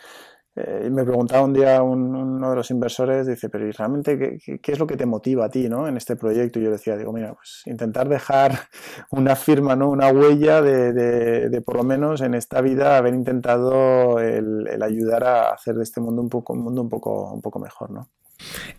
eh, 0.59 0.89
me 0.89 1.03
preguntaba 1.03 1.43
un 1.43 1.53
día 1.53 1.83
uno 1.83 2.49
de 2.49 2.55
los 2.55 2.71
inversores, 2.71 3.27
dice, 3.27 3.47
pero 3.47 3.67
¿y 3.67 3.71
realmente 3.71 4.39
qué, 4.39 4.71
es 4.71 4.79
lo 4.79 4.87
que 4.87 4.97
te 4.97 5.05
motiva 5.05 5.45
a 5.45 5.49
ti 5.49 5.69
¿no? 5.69 5.87
en 5.87 5.97
este 5.97 6.15
proyecto? 6.15 6.59
Y 6.59 6.63
yo 6.63 6.71
decía, 6.71 6.97
digo, 6.97 7.13
mira, 7.13 7.35
pues 7.35 7.61
intentar 7.67 8.09
dejar 8.09 8.57
una 9.11 9.35
firma, 9.35 9.75
¿no? 9.75 9.87
una 9.89 10.09
huella 10.09 10.63
de, 10.63 11.61
por 11.63 11.75
lo 11.75 11.83
menos 11.83 12.21
en 12.21 12.33
esta 12.33 12.61
vida 12.61 12.97
haber 12.97 13.13
intentado 13.13 14.19
el, 14.19 14.67
ayudar 14.81 15.25
a 15.25 15.49
hacer 15.51 15.75
de 15.75 15.83
este 15.83 16.01
mundo 16.01 16.23
un, 16.23 16.29
poco, 16.29 16.53
un 16.53 16.63
mundo 16.63 16.81
un 16.81 16.89
poco, 16.89 17.31
un 17.31 17.41
poco 17.41 17.59
mejor. 17.59 17.91
¿no? 17.91 18.09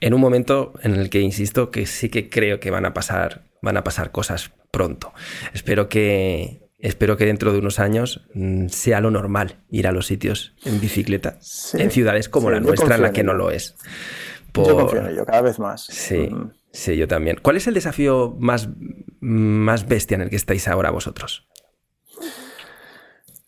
En 0.01 0.15
un 0.15 0.21
momento 0.21 0.73
en 0.83 0.97
el 0.97 1.11
que 1.11 1.21
insisto 1.21 1.71
que 1.71 1.87
sí 1.87 2.09
que 2.09 2.29
creo 2.29 2.59
que 2.59 2.73
van 2.73 2.87
a 2.87 2.93
pasar, 2.93 3.43
van 3.63 3.77
a 3.77 3.85
pasar 3.85 4.11
cosas 4.11 4.51
pronto. 4.73 5.13
Espero 5.55 5.89
que 5.89 6.68
Espero 6.79 7.17
que 7.17 7.27
dentro 7.27 7.53
de 7.53 7.59
unos 7.59 7.81
años 7.81 8.27
mm, 8.35 8.69
sea 8.69 9.01
lo 9.01 9.11
normal 9.11 9.57
ir 9.71 9.89
a 9.89 9.93
los 9.93 10.07
sitios 10.07 10.55
en 10.65 10.81
bicicleta, 10.81 11.39
en 11.75 11.91
ciudades 11.91 12.29
como 12.29 12.51
la 12.51 12.61
nuestra, 12.61 12.95
en 12.95 13.03
la 13.03 13.13
que 13.13 13.25
no 13.25 13.35
lo 13.35 13.51
es. 13.51 13.77
Yo 14.55 14.77
confío 14.77 15.01
en 15.01 15.09
ello, 15.09 15.27
cada 15.27 15.43
vez 15.43 15.59
más. 15.59 15.85
Sí, 15.85 16.29
mm. 16.31 16.53
sí, 16.73 16.97
yo 16.97 17.09
también. 17.09 17.39
¿Cuál 17.43 17.57
es 17.57 17.67
el 17.67 17.75
desafío 17.75 18.37
más, 18.39 18.69
más 19.21 19.89
bestia 19.89 20.15
en 20.17 20.23
el 20.23 20.31
que 20.31 20.37
estáis 20.37 20.69
ahora 20.69 20.91
vosotros? 20.91 21.49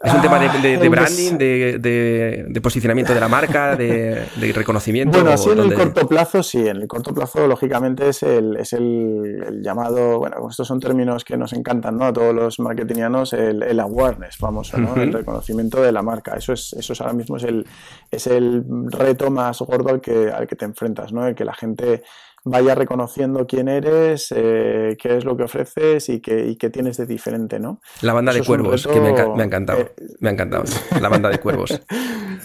Es 0.02 0.14
un 0.14 0.22
tema 0.22 0.38
de, 0.38 0.46
ah, 0.46 0.88
branding, 0.88 1.36
de, 1.36 2.60
posicionamiento 2.62 3.12
de 3.12 3.20
la 3.20 3.28
marca, 3.28 3.76
de, 3.76 4.24
reconocimiento. 4.54 5.18
Bueno, 5.18 5.32
así 5.32 5.50
en 5.50 5.58
el 5.58 5.74
corto 5.74 6.08
plazo, 6.08 6.42
sí. 6.42 6.66
En 6.66 6.78
el 6.78 6.88
corto 6.88 7.12
plazo, 7.12 7.46
lógicamente, 7.46 8.08
es 8.08 8.22
el, 8.22 8.56
es 8.56 8.72
el, 8.72 9.60
llamado, 9.62 10.18
bueno, 10.18 10.36
estos 10.48 10.66
son 10.66 10.80
términos 10.80 11.22
que 11.22 11.36
nos 11.36 11.52
encantan, 11.52 11.98
¿no? 11.98 12.06
A 12.06 12.12
todos 12.14 12.34
los 12.34 12.58
marketingianos, 12.60 13.34
el, 13.34 13.78
awareness, 13.78 14.38
famoso, 14.38 14.78
¿no? 14.78 14.94
El 14.96 15.12
reconocimiento 15.12 15.82
de 15.82 15.92
la 15.92 16.00
marca. 16.00 16.34
Eso 16.34 16.54
es, 16.54 16.72
eso 16.72 16.94
es 16.94 17.00
ahora 17.02 17.12
mismo 17.12 17.36
es 17.36 17.44
el, 17.44 17.66
es 18.10 18.26
el 18.26 18.64
reto 18.86 19.30
más 19.30 19.58
gordo 19.60 19.90
al 19.90 20.00
que, 20.00 20.30
al 20.30 20.46
que 20.46 20.56
te 20.56 20.64
enfrentas, 20.64 21.12
¿no? 21.12 21.26
El 21.26 21.34
que 21.34 21.44
la 21.44 21.52
gente 21.52 22.04
vaya 22.44 22.74
reconociendo 22.74 23.46
quién 23.46 23.68
eres, 23.68 24.32
eh, 24.34 24.96
qué 25.00 25.16
es 25.16 25.24
lo 25.24 25.36
que 25.36 25.44
ofreces 25.44 26.08
y 26.08 26.20
qué, 26.20 26.70
tienes 26.72 26.96
de 26.96 27.06
diferente, 27.06 27.58
¿no? 27.58 27.80
La 28.02 28.12
banda 28.12 28.32
de 28.32 28.42
cuervos, 28.42 28.86
que 28.86 29.00
me, 29.00 29.08
ha 29.08 29.44
encantado, 29.44 29.80
eh, 29.80 29.92
me 30.20 30.30
ha 30.30 30.32
encantado, 30.32 30.64
la 31.00 31.08
banda 31.08 31.28
de 31.28 31.38
cuervos. 31.38 31.80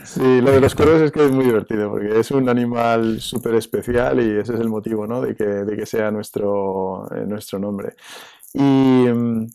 Sí, 0.04 0.40
lo 0.40 0.52
de 0.52 0.62
los 0.62 0.76
cuervos 0.76 1.02
es 1.02 1.12
que 1.12 1.26
es 1.26 1.32
muy 1.32 1.46
divertido, 1.46 1.90
porque 1.90 2.20
es 2.20 2.30
un 2.30 2.48
animal 2.48 3.20
súper 3.20 3.56
especial 3.56 4.22
y 4.22 4.40
ese 4.40 4.54
es 4.54 4.60
el 4.60 4.70
motivo, 4.70 5.08
¿no? 5.08 5.20
De 5.20 5.36
que, 5.36 5.44
de 5.44 5.76
que 5.76 5.86
sea 5.86 6.12
nuestro, 6.12 7.08
eh, 7.14 7.26
nuestro 7.26 7.58
nombre. 7.60 7.96
Y, 8.54 8.62
mm, 8.62 9.48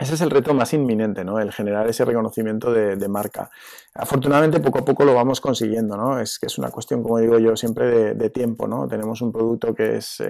ese 0.00 0.14
es 0.14 0.22
el 0.22 0.30
reto 0.30 0.54
más 0.54 0.72
inminente, 0.72 1.24
¿no? 1.24 1.38
El 1.38 1.52
generar 1.52 1.86
ese 1.86 2.06
reconocimiento 2.06 2.72
de, 2.72 3.08
marca. 3.08 3.50
Afortunadamente, 3.92 4.58
poco 4.58 4.78
a 4.78 4.84
poco 4.84 5.04
lo 5.04 5.14
vamos 5.14 5.42
consiguiendo, 5.42 5.94
¿no? 5.94 6.18
Es 6.18 6.38
que 6.38 6.46
es 6.46 6.56
una 6.56 6.70
cuestión, 6.70 7.02
como 7.02 7.18
digo 7.18 7.38
yo, 7.38 7.54
siempre 7.54 8.14
de, 8.14 8.30
tiempo, 8.30 8.66
¿no? 8.66 8.88
Tenemos 8.88 9.20
un 9.20 9.30
producto 9.30 9.74
que 9.74 9.96
es, 9.98 10.22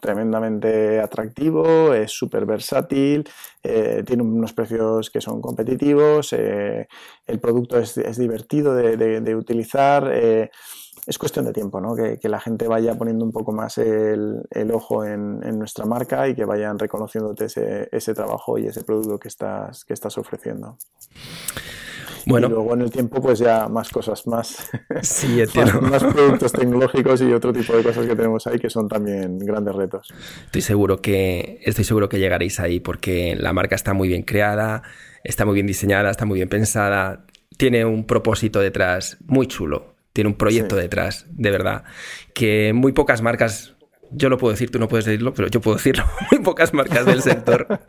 tremendamente 0.00 1.00
atractivo, 1.00 1.94
es 1.94 2.12
súper 2.12 2.46
versátil, 2.46 3.28
eh, 3.60 4.04
tiene 4.06 4.22
unos 4.22 4.52
precios 4.52 5.10
que 5.10 5.20
son 5.20 5.40
competitivos, 5.40 6.32
eh, 6.32 6.86
el 7.26 7.40
producto 7.40 7.78
es, 7.78 8.16
divertido 8.16 8.72
de, 8.72 9.34
utilizar. 9.34 10.08
Eh, 10.12 10.48
es 11.06 11.18
cuestión 11.18 11.44
de 11.44 11.52
tiempo, 11.52 11.80
¿no? 11.80 11.94
Que, 11.94 12.18
la 12.28 12.40
gente 12.40 12.66
vaya 12.66 12.94
poniendo 12.96 13.24
un 13.24 13.30
poco 13.30 13.52
más 13.52 13.78
el, 13.78 14.42
ojo 14.72 15.04
en, 15.04 15.38
nuestra 15.56 15.86
marca 15.86 16.28
y 16.28 16.34
que 16.34 16.44
vayan 16.44 16.78
reconociéndote 16.78 17.46
ese, 17.92 18.14
trabajo 18.14 18.58
y 18.58 18.66
ese 18.66 18.82
producto 18.82 19.18
que 19.18 19.28
estás, 19.28 19.84
que 19.84 19.94
estás 19.94 20.18
ofreciendo. 20.18 20.76
Bueno. 22.26 22.48
Y 22.48 22.50
luego 22.50 22.74
en 22.74 22.80
el 22.80 22.90
tiempo, 22.90 23.22
pues 23.22 23.38
ya 23.38 23.68
más 23.68 23.88
cosas, 23.88 24.26
más, 24.26 24.68
sí, 25.02 25.40
más, 25.82 26.02
productos 26.02 26.50
tecnológicos 26.52 27.22
y 27.22 27.32
otro 27.32 27.52
tipo 27.52 27.76
de 27.76 27.84
cosas 27.84 28.04
que 28.04 28.16
tenemos 28.16 28.44
ahí 28.48 28.58
que 28.58 28.68
son 28.68 28.88
también 28.88 29.38
grandes 29.38 29.76
retos. 29.76 30.12
Estoy 30.46 30.62
seguro 30.62 31.00
que, 31.00 31.60
estoy 31.62 31.84
seguro 31.84 32.08
que 32.08 32.18
llegaréis 32.18 32.58
ahí 32.58 32.80
porque 32.80 33.36
la 33.36 33.52
marca 33.52 33.76
está 33.76 33.94
muy 33.94 34.08
bien 34.08 34.22
creada, 34.22 34.82
está 35.22 35.44
muy 35.44 35.54
bien 35.54 35.68
diseñada, 35.68 36.10
está 36.10 36.24
muy 36.26 36.40
bien 36.40 36.48
pensada, 36.48 37.24
tiene 37.56 37.84
un 37.84 38.06
propósito 38.06 38.58
detrás 38.58 39.18
muy 39.28 39.46
chulo 39.46 39.95
tiene 40.16 40.28
un 40.30 40.36
proyecto 40.36 40.76
detrás, 40.76 41.26
de 41.28 41.50
verdad, 41.50 41.84
que 42.32 42.72
muy 42.72 42.92
pocas 42.92 43.20
marcas 43.20 43.74
yo 44.10 44.30
lo 44.30 44.38
puedo 44.38 44.52
decir, 44.52 44.70
tú 44.70 44.78
no 44.78 44.88
puedes 44.88 45.04
decirlo, 45.04 45.34
pero 45.34 45.48
yo 45.48 45.60
puedo 45.60 45.76
decirlo. 45.76 46.04
Muy 46.30 46.40
pocas 46.40 46.72
marcas 46.72 47.04
del 47.04 47.20
sector 47.30 47.80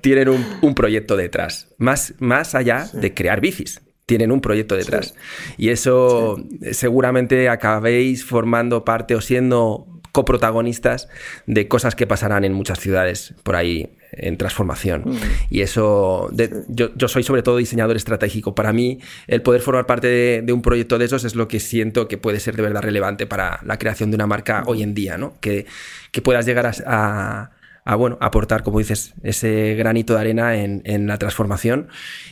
tienen 0.00 0.28
un, 0.62 0.74
proyecto 0.74 1.14
detrás, 1.14 1.68
más, 1.76 2.14
más 2.18 2.56
allá 2.56 2.88
de 2.92 3.14
crear 3.14 3.40
bicis. 3.40 3.82
Tienen 4.06 4.32
un 4.32 4.40
proyecto 4.40 4.74
detrás. 4.74 5.14
Y 5.56 5.68
eso 5.68 6.42
seguramente 6.72 7.48
acabéis 7.48 8.24
formando 8.24 8.84
parte 8.84 9.14
o 9.14 9.20
siendo 9.20 10.00
coprotagonistas 10.10 11.08
de 11.46 11.68
cosas 11.68 11.94
que 11.94 12.08
pasarán 12.08 12.44
en 12.44 12.54
muchas 12.54 12.80
ciudades 12.80 13.34
por 13.44 13.54
ahí 13.54 13.97
en 14.12 14.36
transformación. 14.36 15.02
Mm. 15.06 15.16
Y 15.50 15.60
eso, 15.60 16.30
yo, 16.68 17.08
soy 17.08 17.22
sobre 17.22 17.42
todo 17.42 17.56
diseñador 17.56 17.96
estratégico. 17.96 18.54
Para 18.54 18.72
mí, 18.72 18.98
el 19.26 19.42
poder 19.42 19.60
formar 19.60 19.86
parte 19.86 20.42
de, 20.42 20.52
un 20.52 20.62
proyecto 20.62 20.98
de 20.98 21.04
esos 21.04 21.24
es 21.24 21.34
lo 21.34 21.48
que 21.48 21.60
siento 21.60 22.08
que 22.08 22.18
puede 22.18 22.40
ser 22.40 22.56
de 22.56 22.62
verdad 22.62 22.82
relevante 22.82 23.26
para 23.26 23.60
la 23.64 23.78
creación 23.78 24.10
de 24.10 24.16
una 24.16 24.26
marca 24.26 24.62
mm. 24.62 24.68
hoy 24.68 24.82
en 24.82 24.94
día, 24.94 25.18
¿no? 25.18 25.34
Que, 25.40 25.66
puedas 26.22 26.46
llegar 26.46 26.66
a, 26.84 27.50
bueno, 27.96 28.18
aportar, 28.20 28.64
como 28.64 28.80
dices, 28.80 29.14
ese 29.22 29.76
granito 29.76 30.14
de 30.14 30.20
arena 30.20 30.56
en, 30.56 31.06
la 31.06 31.16
transformación 31.16 31.88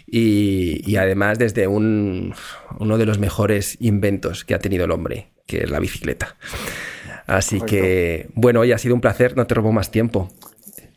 y, 0.09 0.97
además 0.97 1.39
desde 1.39 1.69
un, 1.69 2.35
uno 2.81 2.99
de 2.99 3.07
los 3.07 3.21
mejores 3.21 3.77
inventos 3.81 4.45
que 4.45 4.55
ha 4.55 4.59
tenido 4.59 4.87
el 4.87 4.91
hombre, 4.91 5.29
que 5.47 5.59
es 5.59 5.71
la 5.71 5.79
bicicleta. 5.79 6.37
Así 7.27 7.61
que, 7.61 8.29
bueno, 8.35 8.61
hoy 8.61 8.73
ha 8.73 8.79
sido 8.79 8.95
un 8.95 9.01
placer, 9.01 9.37
no 9.37 9.47
te 9.47 9.55
robo 9.55 9.73
más 9.73 9.91
tiempo. 9.91 10.33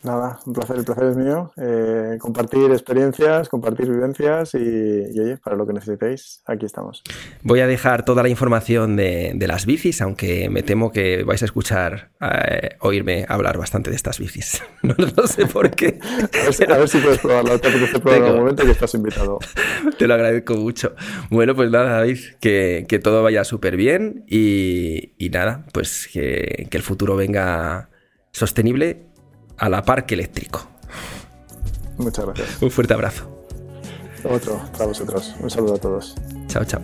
Nada, 0.01 0.39
un 0.45 0.53
placer, 0.53 0.77
el 0.77 0.85
placer 0.85 1.03
es 1.07 1.17
mío. 1.17 1.51
Eh, 1.57 2.17
compartir 2.19 2.71
experiencias, 2.71 3.49
compartir 3.49 3.89
vivencias 3.89 4.53
y, 4.53 4.57
oye, 4.57 5.37
para 5.43 5.57
lo 5.57 5.67
que 5.67 5.73
necesitéis, 5.73 6.41
aquí 6.45 6.65
estamos. 6.65 7.03
Voy 7.43 7.59
a 7.59 7.67
dejar 7.67 8.05
toda 8.05 8.23
la 8.23 8.29
información 8.29 8.95
de, 8.95 9.35
las 9.45 9.65
bicis, 9.65 10.01
aunque 10.01 10.49
me 10.49 10.63
temo 10.63 10.91
que 10.91 11.23
vais 11.23 11.41
a 11.41 11.45
escuchar, 11.45 12.11
eh, 12.21 12.77
oírme 12.79 13.25
hablar 13.27 13.57
bastante 13.57 13.89
de 13.89 13.97
estas 13.97 14.19
bicis. 14.19 14.63
no, 14.83 15.27
sé 15.27 15.45
por 15.47 15.69
qué. 15.71 15.99
a, 16.01 16.77
ver 16.77 16.87
si, 16.87 16.99
puedes 16.99 17.19
probarlo, 17.19 17.59
te 17.59 17.67
apetece 17.67 18.15
en 18.15 18.23
un 18.23 18.37
momento 18.37 18.63
que 18.63 18.71
estás 18.71 18.93
invitado. 18.93 19.39
Te 19.97 20.07
lo 20.07 20.13
agradezco 20.13 20.55
mucho. 20.55 20.95
Bueno, 21.29 21.55
pues 21.55 21.71
nada, 21.71 21.97
David, 21.97 22.19
que, 22.39 23.01
todo 23.03 23.21
vaya 23.21 23.43
súper 23.43 23.75
bien 23.75 24.23
y, 24.27 25.29
nada, 25.33 25.65
pues 25.73 26.07
que, 26.13 26.67
que 26.69 26.77
el 26.77 26.83
futuro 26.83 27.17
venga 27.17 27.89
sostenible 28.31 29.08
a 29.59 29.69
la 29.69 29.83
parque 29.83 30.15
eléctrico. 30.15 30.67
Muchas 31.97 32.25
gracias. 32.25 32.61
Un 32.61 32.71
fuerte 32.71 32.93
abrazo. 32.93 33.29
Otro 34.23 34.59
para 34.73 34.85
vosotros. 34.85 35.35
Un 35.39 35.49
saludo 35.49 35.75
a 35.75 35.77
todos. 35.77 36.15
Chao, 36.47 36.63
chao. 36.65 36.81